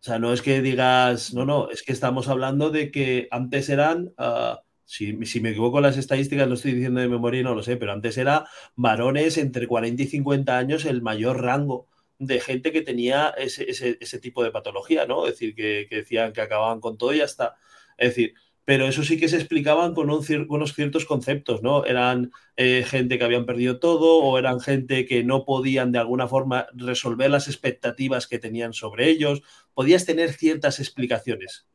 O 0.00 0.02
sea, 0.02 0.18
no 0.18 0.32
es 0.32 0.40
que 0.40 0.62
digas, 0.62 1.34
no, 1.34 1.44
no, 1.44 1.70
es 1.70 1.82
que 1.82 1.92
estamos 1.92 2.28
hablando 2.28 2.70
de 2.70 2.90
que 2.90 3.28
antes 3.30 3.68
eran, 3.68 4.12
ah, 4.16 4.62
si, 4.84 5.12
me 5.12 5.50
equivoco 5.50 5.80
las 5.80 5.98
estadísticas, 5.98 6.48
lo 6.48 6.54
estoy 6.54 6.72
diciendo 6.72 7.00
de 7.00 7.08
memoria 7.08 7.40
y 7.40 7.44
no 7.44 7.54
lo 7.54 7.62
sé, 7.62 7.76
pero 7.76 7.92
antes 7.92 8.16
era 8.16 8.46
varones 8.76 9.36
entre 9.36 9.66
40 9.66 10.02
y 10.02 10.06
50 10.06 10.56
años 10.56 10.84
el 10.86 11.02
mayor 11.02 11.42
rango 11.42 11.86
de 12.20 12.38
gente 12.38 12.70
que 12.70 12.82
tenía 12.82 13.30
ese, 13.30 14.18
tipo 14.20 14.44
de 14.44 14.52
patología, 14.52 15.06
¿no? 15.06 15.26
Es 15.26 15.32
decir, 15.32 15.54
que, 15.56 15.86
que, 15.88 15.96
decían 15.96 16.32
que 16.32 16.42
acababan 16.42 16.78
con 16.78 16.96
todo 16.96 17.12
y 17.12 17.18
ya 17.18 17.24
está. 17.24 17.56
Es 17.98 18.10
decir, 18.10 18.34
pero 18.70 18.86
eso 18.86 19.02
sí 19.02 19.18
que 19.18 19.28
se 19.28 19.36
explicaban 19.36 19.94
con 19.94 20.10
unos 20.10 20.74
ciertos 20.74 21.04
conceptos, 21.04 21.60
¿no? 21.60 21.84
Eran 21.86 22.30
eh, 22.56 22.84
gente 22.86 23.18
que 23.18 23.24
habían 23.24 23.46
perdido 23.46 23.80
todo 23.80 24.18
o 24.18 24.38
eran 24.38 24.60
gente 24.60 25.06
que 25.06 25.24
no 25.24 25.44
podían 25.44 25.90
de 25.90 25.98
alguna 25.98 26.28
forma 26.28 26.66
resolver 26.74 27.30
las 27.30 27.48
expectativas 27.48 28.28
que 28.28 28.38
tenían 28.38 28.72
sobre 28.72 29.08
ellos. 29.08 29.42
Podías 29.74 30.06
tener 30.06 30.32
ciertas 30.34 30.78
explicaciones. 30.78 31.66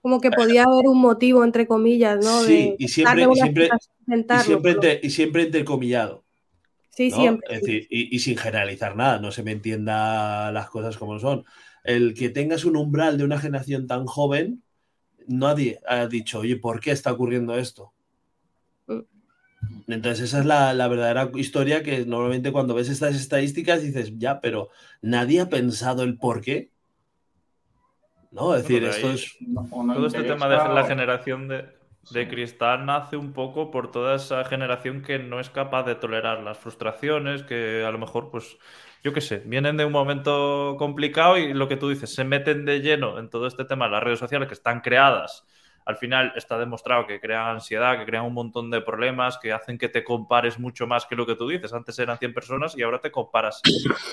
Como 0.00 0.20
que 0.20 0.30
podía 0.30 0.62
haber 0.62 0.86
un 0.86 1.00
motivo, 1.00 1.44
entre 1.44 1.66
comillas, 1.66 2.24
¿no? 2.24 2.42
Sí, 2.44 2.76
y 2.78 2.88
siempre, 2.88 3.26
siempre, 3.34 5.00
y 5.02 5.10
siempre, 5.10 5.42
entrecomillado. 5.42 6.24
Sí, 6.98 7.12
siempre. 7.12 7.54
Es 7.54 7.60
decir, 7.60 7.86
y, 7.90 8.12
y, 8.16 8.18
sin 8.18 8.36
generalizar 8.36 8.96
nada, 8.96 9.20
no 9.20 9.30
se 9.30 9.44
me 9.44 9.52
entienda 9.52 10.50
las 10.50 10.68
cosas 10.68 10.98
como 10.98 11.20
son. 11.20 11.44
El 11.84 12.12
que 12.12 12.28
tengas 12.28 12.64
un 12.64 12.76
umbral 12.76 13.16
de 13.16 13.22
una 13.22 13.38
generación 13.38 13.86
tan 13.86 14.04
joven, 14.04 14.64
nadie 15.28 15.78
ha 15.86 16.08
dicho, 16.08 16.40
oye, 16.40 16.56
¿por 16.56 16.80
qué 16.80 16.90
está 16.90 17.12
ocurriendo 17.12 17.56
esto? 17.56 17.92
Mm. 18.88 18.98
Entonces 19.86 20.24
esa 20.24 20.40
es 20.40 20.46
la, 20.46 20.88
verdadera 20.88 21.30
historia 21.36 21.84
que 21.84 22.04
normalmente 22.04 22.50
cuando 22.50 22.74
ves 22.74 22.88
estas 22.88 23.14
estadísticas 23.14 23.80
dices, 23.80 24.18
ya, 24.18 24.40
pero 24.40 24.70
nadie 25.00 25.40
ha 25.40 25.48
pensado 25.48 26.02
el 26.02 26.18
por 26.18 26.40
qué. 26.40 26.72
No, 28.32 28.56
es 28.56 28.62
decir, 28.62 28.82
esto 28.82 29.12
es... 29.12 29.36
todo 29.64 30.04
este 30.08 30.24
tema 30.24 30.48
de 30.48 30.56
la 30.56 30.84
generación 30.84 31.46
de, 31.46 31.77
de 32.10 32.28
cristal 32.28 32.86
nace 32.86 33.16
un 33.16 33.32
poco 33.32 33.70
por 33.70 33.90
toda 33.90 34.16
esa 34.16 34.44
generación 34.44 35.02
que 35.02 35.18
no 35.18 35.40
es 35.40 35.50
capaz 35.50 35.84
de 35.84 35.94
tolerar 35.94 36.40
las 36.42 36.58
frustraciones, 36.58 37.42
que 37.42 37.84
a 37.84 37.90
lo 37.90 37.98
mejor 37.98 38.30
pues 38.30 38.58
yo 39.02 39.12
qué 39.12 39.20
sé, 39.20 39.42
vienen 39.44 39.76
de 39.76 39.84
un 39.84 39.92
momento 39.92 40.76
complicado 40.78 41.38
y 41.38 41.54
lo 41.54 41.68
que 41.68 41.76
tú 41.76 41.88
dices, 41.88 42.14
se 42.14 42.24
meten 42.24 42.64
de 42.64 42.80
lleno 42.80 43.18
en 43.18 43.30
todo 43.30 43.46
este 43.46 43.64
tema 43.64 43.86
de 43.86 43.92
las 43.92 44.02
redes 44.02 44.18
sociales 44.18 44.48
que 44.48 44.54
están 44.54 44.80
creadas. 44.80 45.46
Al 45.84 45.96
final 45.96 46.34
está 46.36 46.58
demostrado 46.58 47.06
que 47.06 47.18
crean 47.18 47.46
ansiedad, 47.46 47.98
que 47.98 48.04
crean 48.04 48.26
un 48.26 48.34
montón 48.34 48.70
de 48.70 48.82
problemas, 48.82 49.38
que 49.38 49.54
hacen 49.54 49.78
que 49.78 49.88
te 49.88 50.04
compares 50.04 50.58
mucho 50.58 50.86
más 50.86 51.06
que 51.06 51.16
lo 51.16 51.24
que 51.24 51.34
tú 51.34 51.48
dices. 51.48 51.72
Antes 51.72 51.98
eran 51.98 52.18
100 52.18 52.34
personas 52.34 52.76
y 52.76 52.82
ahora 52.82 53.00
te 53.00 53.10
comparas 53.10 53.62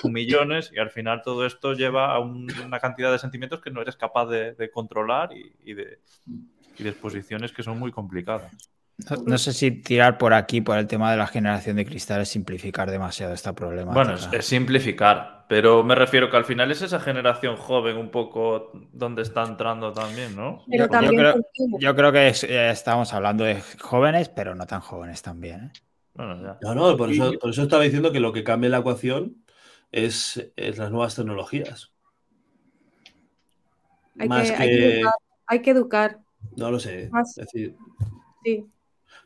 con 0.00 0.10
millones 0.10 0.72
y 0.74 0.78
al 0.78 0.88
final 0.88 1.20
todo 1.22 1.44
esto 1.44 1.74
lleva 1.74 2.14
a 2.14 2.18
una 2.18 2.80
cantidad 2.80 3.12
de 3.12 3.18
sentimientos 3.18 3.60
que 3.60 3.70
no 3.70 3.82
eres 3.82 3.96
capaz 3.96 4.24
de, 4.24 4.70
controlar 4.72 5.30
y, 5.34 5.74
de, 5.74 5.98
y 6.78 6.84
de 6.84 6.90
exposiciones 6.90 7.52
que 7.52 7.62
son 7.62 7.78
muy 7.78 7.90
complicadas. 7.90 8.50
No, 9.26 9.36
sé 9.36 9.52
si 9.52 9.70
tirar 9.72 10.16
por 10.16 10.32
aquí, 10.32 10.62
por 10.62 10.78
el 10.78 10.86
tema 10.86 11.10
de 11.10 11.18
la 11.18 11.26
generación 11.26 11.76
de 11.76 11.84
cristal, 11.84 12.22
es 12.22 12.30
simplificar 12.30 12.90
demasiado 12.90 13.34
esta 13.34 13.54
problema. 13.54 13.92
Bueno, 13.92 14.14
es, 14.14 14.46
simplificar, 14.46 15.44
pero 15.48 15.84
me 15.84 15.94
refiero 15.94 16.30
que 16.30 16.38
al 16.38 16.46
final 16.46 16.70
es 16.70 16.80
esa 16.80 16.98
generación 16.98 17.56
joven 17.56 17.98
un 17.98 18.10
poco 18.10 18.72
donde 18.92 19.20
está 19.20 19.44
entrando 19.44 19.92
también, 19.92 20.34
¿no? 20.34 20.64
yo, 20.68 21.94
creo, 21.94 22.12
que 22.12 22.28
eh, 22.28 22.70
estamos 22.70 23.12
hablando 23.12 23.44
de 23.44 23.60
jóvenes, 23.78 24.30
pero 24.30 24.54
no 24.54 24.66
tan 24.66 24.80
jóvenes 24.80 25.20
también. 25.20 25.64
¿eh? 25.64 25.72
No, 26.14 26.74
no, 26.74 26.96
por 26.96 27.10
eso, 27.10 27.34
estaba 27.62 27.82
diciendo 27.82 28.12
que 28.12 28.20
lo 28.20 28.32
que 28.32 28.44
cambia 28.44 28.70
la 28.70 28.78
ecuación 28.78 29.44
es, 29.92 30.50
las 30.56 30.90
nuevas 30.90 31.14
tecnologías. 31.14 31.92
Hay, 34.18 34.28
que, 34.28 35.02
hay, 35.46 35.60
que, 35.60 35.70
educar, 35.70 36.20
No 36.56 36.70
lo 36.70 36.80
sé. 36.80 37.10
Es 37.20 37.34
decir, 37.34 37.74
sí. 38.44 38.64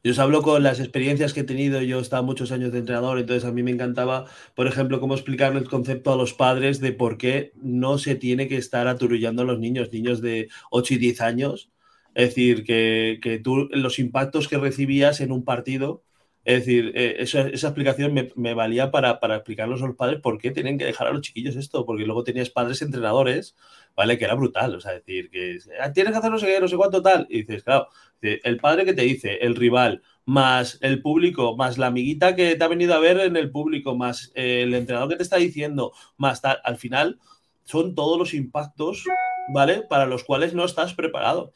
Yo 0.02 0.12
os 0.12 0.18
hablo 0.18 0.40
con 0.40 0.62
las 0.62 0.80
experiencias 0.80 1.34
que 1.34 1.40
he 1.40 1.44
tenido, 1.44 1.82
yo 1.82 1.98
he 1.98 2.02
estado 2.02 2.22
muchos 2.22 2.52
años 2.52 2.72
de 2.72 2.78
entrenador, 2.78 3.18
entonces 3.18 3.44
a 3.44 3.52
mí 3.52 3.62
me 3.62 3.70
encantaba, 3.70 4.24
por 4.54 4.66
ejemplo, 4.66 4.98
cómo 4.98 5.12
explicarle 5.12 5.60
el 5.60 5.68
concepto 5.68 6.10
a 6.10 6.16
los 6.16 6.32
padres 6.32 6.80
de 6.80 6.92
por 6.92 7.18
qué 7.18 7.52
no 7.56 7.98
se 7.98 8.14
tiene 8.14 8.48
que 8.48 8.56
estar 8.56 8.88
aturullando 8.88 9.42
a 9.42 9.44
los 9.44 9.58
niños, 9.58 9.92
niños 9.92 10.22
de 10.22 10.48
8 10.70 10.94
y 10.94 10.96
10 10.96 11.20
años. 11.20 11.70
Es 12.14 12.30
decir, 12.30 12.64
que, 12.64 13.20
que 13.22 13.38
tú 13.38 13.68
los 13.72 13.98
impactos 13.98 14.48
que 14.48 14.56
recibías 14.56 15.20
en 15.20 15.32
un 15.32 15.44
partido, 15.44 16.02
es 16.44 16.60
decir, 16.60 16.92
eh, 16.94 17.16
esa, 17.18 17.42
explicación 17.48 18.14
me, 18.34 18.54
valía 18.54 18.90
para, 18.90 19.20
para, 19.20 19.36
explicarlos 19.36 19.82
a 19.82 19.86
los 19.86 19.96
padres 19.96 20.20
por 20.20 20.38
qué 20.38 20.50
tienen 20.50 20.78
que 20.78 20.86
dejar 20.86 21.06
a 21.06 21.12
los 21.12 21.20
chiquillos 21.20 21.56
esto, 21.56 21.84
porque 21.84 22.06
luego 22.06 22.24
tenías 22.24 22.48
padres 22.48 22.80
entrenadores, 22.80 23.56
¿vale? 23.94 24.16
Que 24.16 24.24
era 24.24 24.34
brutal, 24.34 24.74
o 24.74 24.80
sea, 24.80 24.92
decir, 24.92 25.28
que 25.30 25.58
ah, 25.80 25.92
tienes 25.92 26.12
que 26.12 26.18
hacer 26.18 26.30
no 26.30 26.38
sé 26.38 26.46
qué, 26.46 26.60
no 26.60 26.68
sé 26.68 26.76
cuánto 26.76 27.02
tal, 27.02 27.26
y 27.28 27.42
dices, 27.42 27.62
claro, 27.62 27.88
el 28.22 28.56
padre 28.58 28.84
que 28.84 28.94
te 28.94 29.02
dice, 29.02 29.38
el 29.42 29.54
rival, 29.54 30.02
más 30.24 30.78
el 30.80 31.02
público, 31.02 31.56
más 31.56 31.76
la 31.76 31.88
amiguita 31.88 32.34
que 32.36 32.56
te 32.56 32.64
ha 32.64 32.68
venido 32.68 32.94
a 32.94 33.00
ver 33.00 33.20
en 33.20 33.36
el 33.36 33.50
público, 33.50 33.94
más 33.94 34.32
eh, 34.34 34.62
el 34.62 34.74
entrenador 34.74 35.10
que 35.10 35.16
te 35.16 35.22
está 35.22 35.36
diciendo, 35.36 35.92
más 36.16 36.40
tal, 36.40 36.58
al 36.64 36.78
final 36.78 37.18
son 37.64 37.94
todos 37.94 38.18
los 38.18 38.32
impactos, 38.34 39.04
¿vale? 39.52 39.82
Para 39.82 40.06
los 40.06 40.24
cuales 40.24 40.54
no 40.54 40.64
estás 40.64 40.94
preparado. 40.94 41.52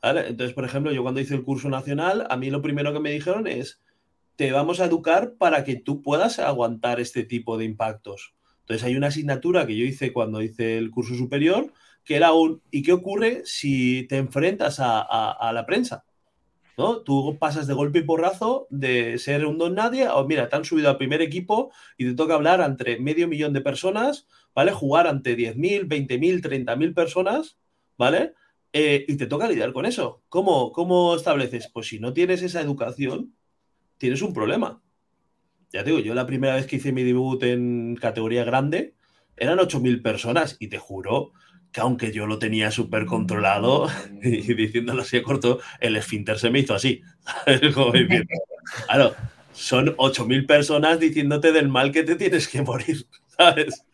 ¿vale? 0.00 0.28
Entonces, 0.28 0.54
por 0.54 0.64
ejemplo, 0.64 0.92
yo 0.92 1.02
cuando 1.02 1.20
hice 1.20 1.34
el 1.34 1.44
curso 1.44 1.68
nacional, 1.68 2.26
a 2.30 2.36
mí 2.36 2.50
lo 2.50 2.62
primero 2.62 2.92
que 2.92 3.00
me 3.00 3.10
dijeron 3.10 3.46
es, 3.46 3.80
te 4.42 4.50
vamos 4.50 4.80
a 4.80 4.86
educar 4.86 5.34
para 5.38 5.62
que 5.62 5.76
tú 5.76 6.02
puedas 6.02 6.40
aguantar 6.40 6.98
este 6.98 7.22
tipo 7.22 7.56
de 7.56 7.64
impactos. 7.64 8.34
Entonces, 8.62 8.82
hay 8.82 8.96
una 8.96 9.06
asignatura 9.06 9.68
que 9.68 9.76
yo 9.76 9.84
hice 9.84 10.12
cuando 10.12 10.42
hice 10.42 10.78
el 10.78 10.90
curso 10.90 11.14
superior, 11.14 11.72
que 12.04 12.16
era 12.16 12.32
un, 12.32 12.60
¿y 12.72 12.82
qué 12.82 12.92
ocurre 12.92 13.42
si 13.44 14.04
te 14.08 14.16
enfrentas 14.16 14.78
a, 14.80 15.48
la 15.54 15.64
prensa? 15.64 16.04
¿no? 16.76 17.02
Tú 17.02 17.38
pasas 17.38 17.68
de 17.68 17.74
golpe 17.74 18.00
y 18.00 18.02
porrazo 18.02 18.66
de 18.68 19.16
ser 19.18 19.46
un 19.46 19.58
don 19.58 19.76
nadie 19.76 20.08
o 20.08 20.26
mira, 20.26 20.48
te 20.48 20.56
han 20.56 20.64
subido 20.64 20.90
al 20.90 20.98
primer 20.98 21.22
equipo 21.22 21.70
y 21.96 22.06
te 22.06 22.14
toca 22.14 22.34
hablar 22.34 22.62
entre 22.62 22.98
medio 22.98 23.28
millón 23.28 23.52
de 23.52 23.60
personas, 23.60 24.26
¿vale? 24.56 24.72
Jugar 24.72 25.06
ante 25.06 25.36
10.000, 25.36 25.86
20.000, 25.86 26.42
30.000 26.42 26.94
personas, 26.94 27.58
¿vale? 27.96 28.34
Eh, 28.72 29.04
y 29.06 29.16
te 29.16 29.26
toca 29.28 29.46
lidiar 29.46 29.72
con 29.72 29.86
eso. 29.86 30.24
¿Cómo, 30.28 30.72
¿Cómo 30.72 31.14
estableces? 31.14 31.70
Pues 31.72 31.86
si 31.86 32.00
no 32.00 32.12
tienes 32.12 32.42
esa 32.42 32.60
educación, 32.60 33.36
tienes 34.02 34.20
un 34.22 34.34
problema. 34.34 34.82
Ya 35.72 35.84
te 35.84 35.90
digo, 35.90 36.00
yo 36.00 36.12
la 36.12 36.26
primera 36.26 36.56
vez 36.56 36.66
que 36.66 36.74
hice 36.74 36.90
mi 36.90 37.04
debut 37.04 37.40
en 37.44 37.94
categoría 37.94 38.42
grande, 38.42 38.96
eran 39.36 39.58
8.000 39.58 40.02
personas 40.02 40.56
y 40.58 40.66
te 40.66 40.78
juro 40.78 41.32
que 41.70 41.80
aunque 41.80 42.10
yo 42.10 42.26
lo 42.26 42.40
tenía 42.40 42.72
súper 42.72 43.06
controlado, 43.06 43.86
y 44.22 44.54
diciéndolo 44.54 45.02
así 45.02 45.22
corto, 45.22 45.60
el 45.78 45.94
esfínter 45.94 46.40
se 46.40 46.50
me 46.50 46.58
hizo 46.58 46.74
así. 46.74 47.00
claro, 48.86 49.14
son 49.52 49.96
8.000 49.96 50.46
personas 50.48 50.98
diciéndote 50.98 51.52
del 51.52 51.68
mal 51.68 51.92
que 51.92 52.02
te 52.02 52.16
tienes 52.16 52.48
que 52.48 52.60
morir, 52.60 53.06
¿sabes? 53.28 53.84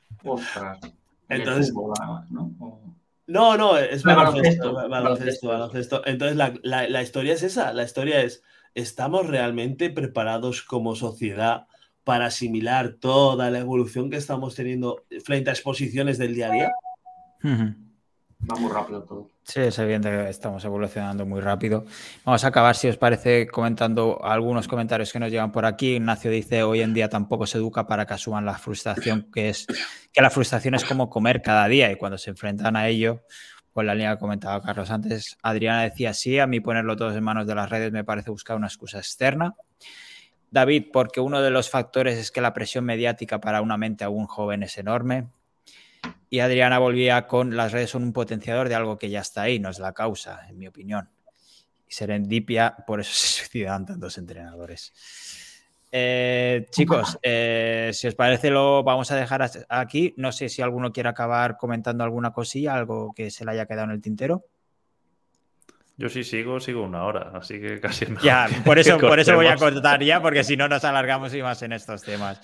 Entonces, 1.28 1.74
¿no? 2.30 3.56
no, 3.59 3.76
es 3.76 4.02
baloncesto, 4.05 4.72
baloncesto, 4.72 5.48
baloncesto. 5.48 6.06
Entonces, 6.06 6.35
la, 6.35 6.89
la 6.89 7.02
historia 7.02 7.35
es 7.35 7.43
esa, 7.43 7.74
la 7.74 7.85
historia 7.85 8.22
es, 8.22 8.43
¿estamos 8.79 9.27
realmente 9.27 9.91
preparados 9.91 10.63
como 10.63 10.95
sociedad 10.95 11.67
para 12.05 12.27
asimilar 12.27 12.95
toda 13.01 13.51
la 13.51 13.59
evolución 13.59 14.09
que 14.09 14.17
estamos 14.17 14.55
teniendo 14.55 15.05
frente 15.25 15.51
a 15.51 15.53
exposiciones 15.53 16.17
del 16.17 16.35
día 16.35 16.49
a 16.49 16.53
día? 16.53 16.71
Va 17.45 18.57
muy 18.57 18.71
rápido 18.71 19.03
todo. 19.03 19.31
Sí, 19.43 19.61
es 19.61 19.79
evidente 19.81 20.09
que 20.11 20.29
estamos 20.29 20.65
evolucionando 20.65 21.27
muy 21.27 21.41
rápido. 21.41 21.85
Vamos 22.25 22.45
a 22.45 22.49
acabar, 22.49 22.77
si 22.77 22.87
os 22.87 22.97
parece, 22.97 23.49
comentando 23.49 24.25
algunos 24.25 24.69
comentarios 24.69 25.13
que 25.13 25.19
nos 25.19 25.33
llegan 25.33 25.51
por 25.51 25.67
aquí. 25.67 25.97
Ignacio 25.97 26.31
dice, 26.31 26.63
hoy 26.63 26.81
en 26.81 26.95
día 26.95 27.09
tampoco 27.09 27.47
se 27.47 27.59
educa 27.59 27.85
para 27.87 28.07
que 28.07 28.15
asuman 28.15 28.45
la 28.45 28.55
frustración, 28.55 29.29
que 29.33 29.49
es 29.49 29.67
que 30.13 30.23
la 30.23 30.31
frustración 30.31 30.77
es 30.77 30.85
como 30.85 31.11
comer 31.11 31.43
cada 31.43 31.67
día 31.67 31.91
y 31.91 31.97
cuando 31.97 32.17
se 32.17 32.31
enfrentan 32.31 32.77
a 32.77 32.87
ello, 32.87 33.25
pues 33.79 33.87
la 33.87 33.95
línea 33.95 34.15
que 34.15 34.19
comentaba 34.19 34.61
Carlos 34.61 34.91
antes, 34.91 35.39
Adriana 35.41 35.85
decía, 35.85 36.13
sí, 36.13 36.41
a 36.41 36.49
mí 36.49 36.59
ponerlo 36.59 36.97
todos 36.97 37.15
en 37.15 37.23
manos 37.23 37.47
de 37.47 37.55
las 37.55 37.71
redes 37.71 37.93
me 37.93 38.03
parece 38.03 38.29
buscar 38.29 38.57
una 38.57 38.67
excusa 38.67 38.99
externa. 38.99 39.55
David, 40.51 40.87
porque 40.93 41.21
uno 41.21 41.41
de 41.43 41.51
los 41.51 41.71
factores 41.71 42.19
es 42.19 42.33
que 42.33 42.41
la 42.41 42.53
presión 42.53 42.85
mediática 42.85 43.41
para 43.41 43.63
una 43.63 43.77
mente 43.77 44.03
aún 44.03 44.27
joven 44.27 44.65
es 44.65 44.79
enorme. 44.79 45.29
Y 46.29 46.41
Adriana 46.41 46.81
volvía 46.81 47.29
con 47.29 47.57
las 47.57 47.71
redes 47.71 47.91
son 47.91 48.03
un 48.03 48.13
potenciador 48.13 48.69
de 48.69 48.75
algo 48.75 48.99
que 48.99 49.11
ya 49.11 49.21
está 49.21 49.43
ahí, 49.43 49.61
no 49.61 49.69
es 49.69 49.79
la 49.79 49.93
causa, 49.93 50.49
en 50.49 50.59
mi 50.59 50.67
opinión. 50.67 51.09
Y 51.87 51.93
serendipia, 51.93 52.79
por 52.85 52.99
eso 52.99 53.13
se 53.15 53.29
suicidan 53.29 53.87
tantos 53.87 54.19
entrenadores. 54.19 54.93
Eh, 55.90 56.66
chicos, 56.70 57.19
eh, 57.23 57.90
si 57.94 58.09
os 58.09 58.15
parece, 58.15 58.51
lo 58.51 58.82
vamos 58.82 59.10
a 59.10 59.16
dejar 59.16 59.51
aquí. 59.69 60.15
No 60.16 60.32
sé 60.32 60.48
si 60.48 60.60
alguno 60.62 60.93
quiere 60.93 61.09
acabar 61.09 61.56
comentando 61.56 62.05
alguna 62.05 62.32
cosilla, 62.32 62.74
algo 62.74 63.12
que 63.15 63.31
se 63.31 63.44
le 63.44 63.52
haya 63.52 63.66
quedado 63.66 63.85
en 63.85 63.93
el 63.93 64.01
tintero. 64.02 64.44
Yo 65.97 66.09
sí 66.09 66.23
sigo, 66.23 66.60
sigo 66.60 66.82
una 66.82 67.05
hora, 67.05 67.32
así 67.35 67.59
que 67.60 67.81
casi 67.81 68.06
no. 68.06 68.20
Ya, 68.20 68.48
por 68.65 68.78
eso, 68.78 68.98
por 68.98 69.19
eso 69.19 69.35
voy 69.35 69.47
a 69.47 69.56
contar 69.56 70.02
ya, 70.02 70.20
porque 70.20 70.44
si 70.44 70.56
no 70.56 70.69
nos 70.69 70.85
alargamos 70.85 71.35
y 71.35 71.43
más 71.43 71.62
en 71.62 71.73
estos 71.73 72.02
temas. 72.02 72.40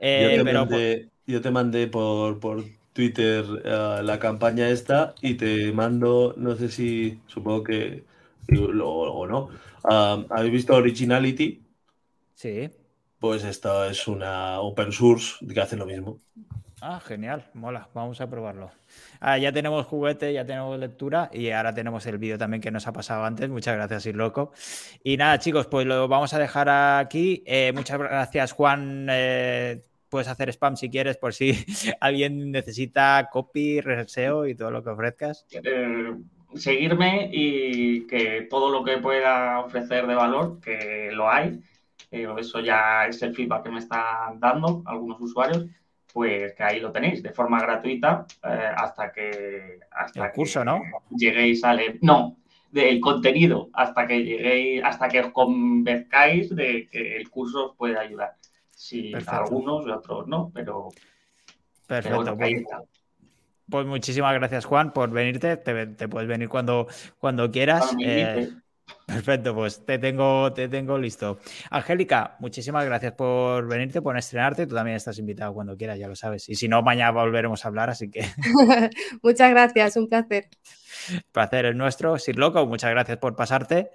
yo, 0.00 1.40
te 1.40 1.50
mandé, 1.50 1.86
por, 1.88 2.64
Twitter 2.92 3.44
la 3.44 4.18
campaña 4.18 4.70
esta 4.70 5.14
y 5.20 5.34
te 5.34 5.70
mando, 5.70 6.34
no 6.38 6.56
sé 6.56 6.70
si, 6.70 7.20
supongo 7.26 7.62
que, 7.62 8.04
o 8.58 9.26
no, 9.26 9.50
¿habéis 9.84 10.52
visto 10.52 10.74
Originality? 10.74 11.62
Sí. 12.34 12.70
Pues 13.18 13.44
esto 13.44 13.86
es 13.86 14.06
una 14.08 14.60
open 14.60 14.92
source 14.92 15.44
que 15.46 15.60
hace 15.60 15.76
lo 15.76 15.86
mismo. 15.86 16.20
Ah, 16.82 17.00
genial, 17.00 17.42
mola, 17.54 17.88
vamos 17.94 18.20
a 18.20 18.28
probarlo. 18.28 18.70
Ah, 19.18 19.38
ya 19.38 19.50
tenemos 19.50 19.86
juguete, 19.86 20.32
ya 20.34 20.44
tenemos 20.44 20.78
lectura 20.78 21.30
y 21.32 21.50
ahora 21.50 21.74
tenemos 21.74 22.04
el 22.04 22.18
vídeo 22.18 22.36
también 22.36 22.60
que 22.60 22.70
nos 22.70 22.86
ha 22.86 22.92
pasado 22.92 23.24
antes. 23.24 23.48
Muchas 23.48 23.74
gracias, 23.76 24.14
loco. 24.14 24.52
Y 25.02 25.16
nada, 25.16 25.38
chicos, 25.38 25.66
pues 25.68 25.86
lo 25.86 26.06
vamos 26.06 26.34
a 26.34 26.38
dejar 26.38 26.68
aquí. 26.68 27.42
Eh, 27.46 27.72
muchas 27.74 27.98
gracias, 27.98 28.52
Juan. 28.52 29.06
Eh, 29.10 29.82
puedes 30.10 30.28
hacer 30.28 30.50
spam 30.50 30.76
si 30.76 30.90
quieres, 30.90 31.16
por 31.16 31.32
si 31.32 31.54
alguien 32.00 32.52
necesita 32.52 33.26
copy, 33.32 33.80
reseo 33.80 34.46
y 34.46 34.54
todo 34.54 34.70
lo 34.70 34.84
que 34.84 34.90
ofrezcas. 34.90 35.46
Eh, 35.52 36.14
seguirme 36.56 37.30
y 37.32 38.06
que 38.06 38.46
todo 38.50 38.70
lo 38.70 38.84
que 38.84 38.98
pueda 38.98 39.60
ofrecer 39.60 40.06
de 40.06 40.14
valor, 40.14 40.60
que 40.60 41.08
lo 41.10 41.30
hay 41.30 41.58
eh, 42.10 42.26
eso 42.38 42.60
ya 42.60 43.06
es 43.06 43.22
el 43.22 43.34
feedback 43.34 43.64
que 43.64 43.70
me 43.70 43.78
están 43.78 44.38
dando 44.38 44.82
algunos 44.86 45.20
usuarios, 45.20 45.66
pues 46.12 46.54
que 46.54 46.62
ahí 46.62 46.80
lo 46.80 46.92
tenéis 46.92 47.22
de 47.22 47.30
forma 47.30 47.60
gratuita 47.60 48.26
eh, 48.42 48.70
hasta 48.76 49.12
que 49.12 49.80
hasta 49.90 50.26
el 50.26 50.32
curso, 50.32 50.64
¿no? 50.64 50.80
Lleguéis 51.10 51.62
al 51.64 51.98
no 52.02 52.38
del 52.70 53.00
contenido 53.00 53.70
hasta 53.72 54.06
que 54.06 54.22
lleguéis 54.22 54.82
hasta 54.84 55.08
que 55.08 55.20
os 55.20 55.32
convenzcáis 55.32 56.54
de 56.54 56.88
que 56.90 57.16
el 57.16 57.30
curso 57.30 57.70
os 57.70 57.76
puede 57.76 57.98
ayudar. 57.98 58.36
Si 58.70 59.12
algunos 59.26 59.86
y 59.86 59.90
otros 59.90 60.26
no, 60.26 60.50
pero 60.52 60.90
Perfecto. 61.86 62.36
Pues, 62.36 62.64
pues, 63.70 63.86
muchísimas 63.86 64.34
gracias, 64.34 64.64
Juan, 64.64 64.92
por 64.92 65.10
venirte. 65.10 65.56
Te, 65.56 66.08
puedes 66.08 66.28
venir 66.28 66.48
cuando, 66.48 66.86
cuando 67.18 67.50
quieras. 67.50 67.94
Perfecto, 69.06 69.54
pues 69.54 69.84
te 69.84 69.98
tengo, 69.98 70.52
te 70.52 70.68
tengo 70.68 70.98
listo. 70.98 71.38
Angélica, 71.70 72.36
muchísimas 72.40 72.84
gracias 72.84 73.12
por 73.12 73.66
venirte, 73.68 74.02
por 74.02 74.16
estrenarte. 74.18 74.66
Tú 74.66 74.74
también 74.74 74.96
estás 74.96 75.18
invitado 75.18 75.54
cuando 75.54 75.76
quieras, 75.76 75.98
ya 75.98 76.08
lo 76.08 76.16
sabes. 76.16 76.48
Y 76.48 76.54
si 76.56 76.68
no, 76.68 76.82
mañana 76.82 77.12
volveremos 77.12 77.64
a 77.64 77.68
hablar, 77.68 77.90
así 77.90 78.10
que. 78.10 78.26
muchas 79.22 79.50
gracias, 79.50 79.96
un 79.96 80.08
placer. 80.08 80.48
Placer 81.32 81.66
es 81.66 81.76
nuestro. 81.76 82.18
Sir 82.18 82.36
Loco, 82.36 82.66
muchas 82.66 82.90
gracias 82.90 83.18
por 83.18 83.36
pasarte. 83.36 83.90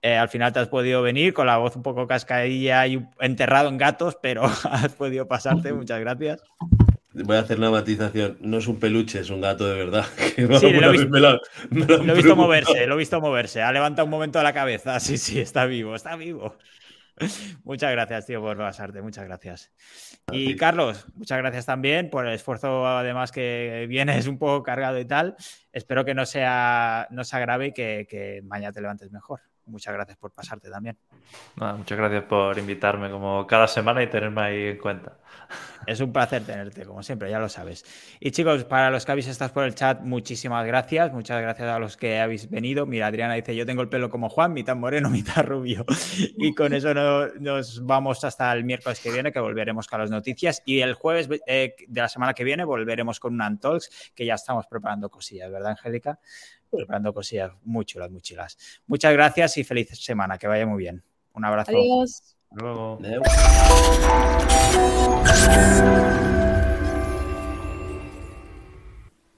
Eh, 0.00 0.16
al 0.16 0.28
final 0.28 0.52
te 0.52 0.60
has 0.60 0.68
podido 0.68 1.02
venir 1.02 1.32
con 1.32 1.46
la 1.46 1.56
voz 1.58 1.76
un 1.76 1.82
poco 1.82 2.06
cascadilla 2.06 2.86
y 2.86 3.06
enterrado 3.20 3.68
en 3.68 3.78
gatos, 3.78 4.18
pero 4.20 4.44
has 4.70 4.94
podido 4.94 5.28
pasarte. 5.28 5.72
Muchas 5.72 6.00
gracias. 6.00 6.42
Voy 7.14 7.36
a 7.36 7.40
hacer 7.40 7.58
una 7.58 7.70
matización. 7.70 8.38
No 8.40 8.58
es 8.58 8.66
un 8.66 8.80
peluche, 8.80 9.20
es 9.20 9.30
un 9.30 9.40
gato 9.40 9.68
de 9.68 9.74
verdad. 9.74 10.04
Sí, 10.34 10.72
lo, 10.72 10.88
he 10.90 12.16
visto 12.16 12.34
moverse, 12.34 12.86
lo 12.86 12.94
he 12.94 12.98
visto 12.98 13.20
moverse. 13.20 13.62
Ha 13.62 13.72
levantado 13.72 14.04
un 14.04 14.10
momento 14.10 14.42
la 14.42 14.52
cabeza. 14.52 14.98
Sí, 15.04 15.16
sí, 15.16 15.40
está 15.40 15.64
vivo, 15.64 15.94
está 15.94 16.16
vivo. 16.16 16.56
Muchas 17.64 17.92
gracias, 17.92 18.26
tío, 18.26 18.40
por 18.40 18.56
pasarte. 18.56 19.00
Muchas 19.00 19.24
gracias. 19.26 19.72
Y 20.32 20.56
Carlos, 20.56 21.06
muchas 21.14 21.38
gracias 21.38 21.66
también 21.66 22.10
por 22.10 22.26
el 22.26 22.32
esfuerzo, 22.32 22.86
además, 22.86 23.30
que 23.30 23.86
vienes 23.88 24.26
un 24.26 24.38
poco 24.38 24.64
cargado 24.64 24.98
y 24.98 25.04
tal. 25.04 25.36
Espero 25.72 26.04
que 26.04 26.14
no 26.14 26.26
sea, 26.26 27.06
no 27.10 27.22
sea 27.22 27.38
grave 27.38 27.68
y 27.68 27.72
que, 27.72 28.06
que 28.08 28.42
mañana 28.42 28.72
te 28.72 28.80
levantes 28.80 29.12
mejor. 29.12 29.40
Muchas 29.66 29.94
gracias 29.94 30.18
por 30.18 30.30
pasarte 30.32 30.70
también. 30.70 30.96
muchas 31.56 31.98
gracias 31.98 32.24
por 32.24 32.58
invitarme 32.58 33.10
como 33.10 33.46
cada 33.46 33.66
semana 33.66 34.02
y 34.02 34.08
tenerme 34.08 34.40
ahí 34.42 34.66
en 34.68 34.78
cuenta. 34.78 35.18
Es 35.86 36.00
un 36.00 36.12
placer 36.12 36.44
tenerte, 36.44 36.84
como 36.84 37.02
siempre, 37.02 37.30
ya 37.30 37.38
lo 37.38 37.48
sabes. 37.48 37.84
Y 38.20 38.30
chicos, 38.30 38.64
para 38.64 38.90
los 38.90 39.04
que 39.04 39.12
habéis 39.12 39.28
estado 39.28 39.52
por 39.52 39.64
el 39.64 39.74
chat, 39.74 40.00
muchísimas 40.00 40.66
gracias. 40.66 41.12
Muchas 41.12 41.40
gracias 41.42 41.68
a 41.68 41.78
los 41.78 41.96
que 41.96 42.20
habéis 42.20 42.48
venido. 42.48 42.86
Mira, 42.86 43.08
Adriana 43.08 43.34
dice, 43.34 43.54
yo 43.54 43.66
tengo 43.66 43.82
el 43.82 43.88
pelo 43.88 44.08
como 44.08 44.28
Juan, 44.28 44.52
mitad 44.52 44.76
moreno, 44.76 45.10
mitad 45.10 45.44
rubio. 45.44 45.84
Y 46.38 46.54
con 46.54 46.72
eso 46.72 46.94
nos 46.94 47.84
vamos 47.84 48.24
hasta 48.24 48.52
el 48.52 48.64
miércoles 48.64 49.00
que 49.00 49.10
viene, 49.10 49.32
que 49.32 49.40
volveremos 49.40 49.86
con 49.86 50.00
las 50.00 50.10
noticias. 50.10 50.62
Y 50.64 50.80
el 50.80 50.94
jueves 50.94 51.28
eh, 51.46 51.74
de 51.86 52.00
la 52.00 52.08
semana 52.08 52.34
que 52.34 52.44
viene 52.44 52.64
volveremos 52.64 53.20
con 53.20 53.34
un 53.34 53.42
Antalks, 53.42 54.12
que 54.14 54.24
ya 54.24 54.34
estamos 54.34 54.66
preparando 54.66 55.10
cosillas, 55.10 55.50
¿verdad, 55.50 55.72
Angélica? 55.72 56.18
Preparando 56.76 57.12
cosillas 57.12 57.52
muy 57.62 57.84
chulas, 57.84 58.10
muy 58.10 58.20
chulas. 58.20 58.56
Muchas 58.86 59.12
gracias 59.12 59.56
y 59.58 59.64
feliz 59.64 59.88
semana. 59.98 60.38
Que 60.38 60.46
vaya 60.46 60.66
muy 60.66 60.78
bien. 60.78 61.02
Un 61.32 61.44
abrazo. 61.44 61.72
Adiós. 61.72 62.36
luego. 62.50 62.98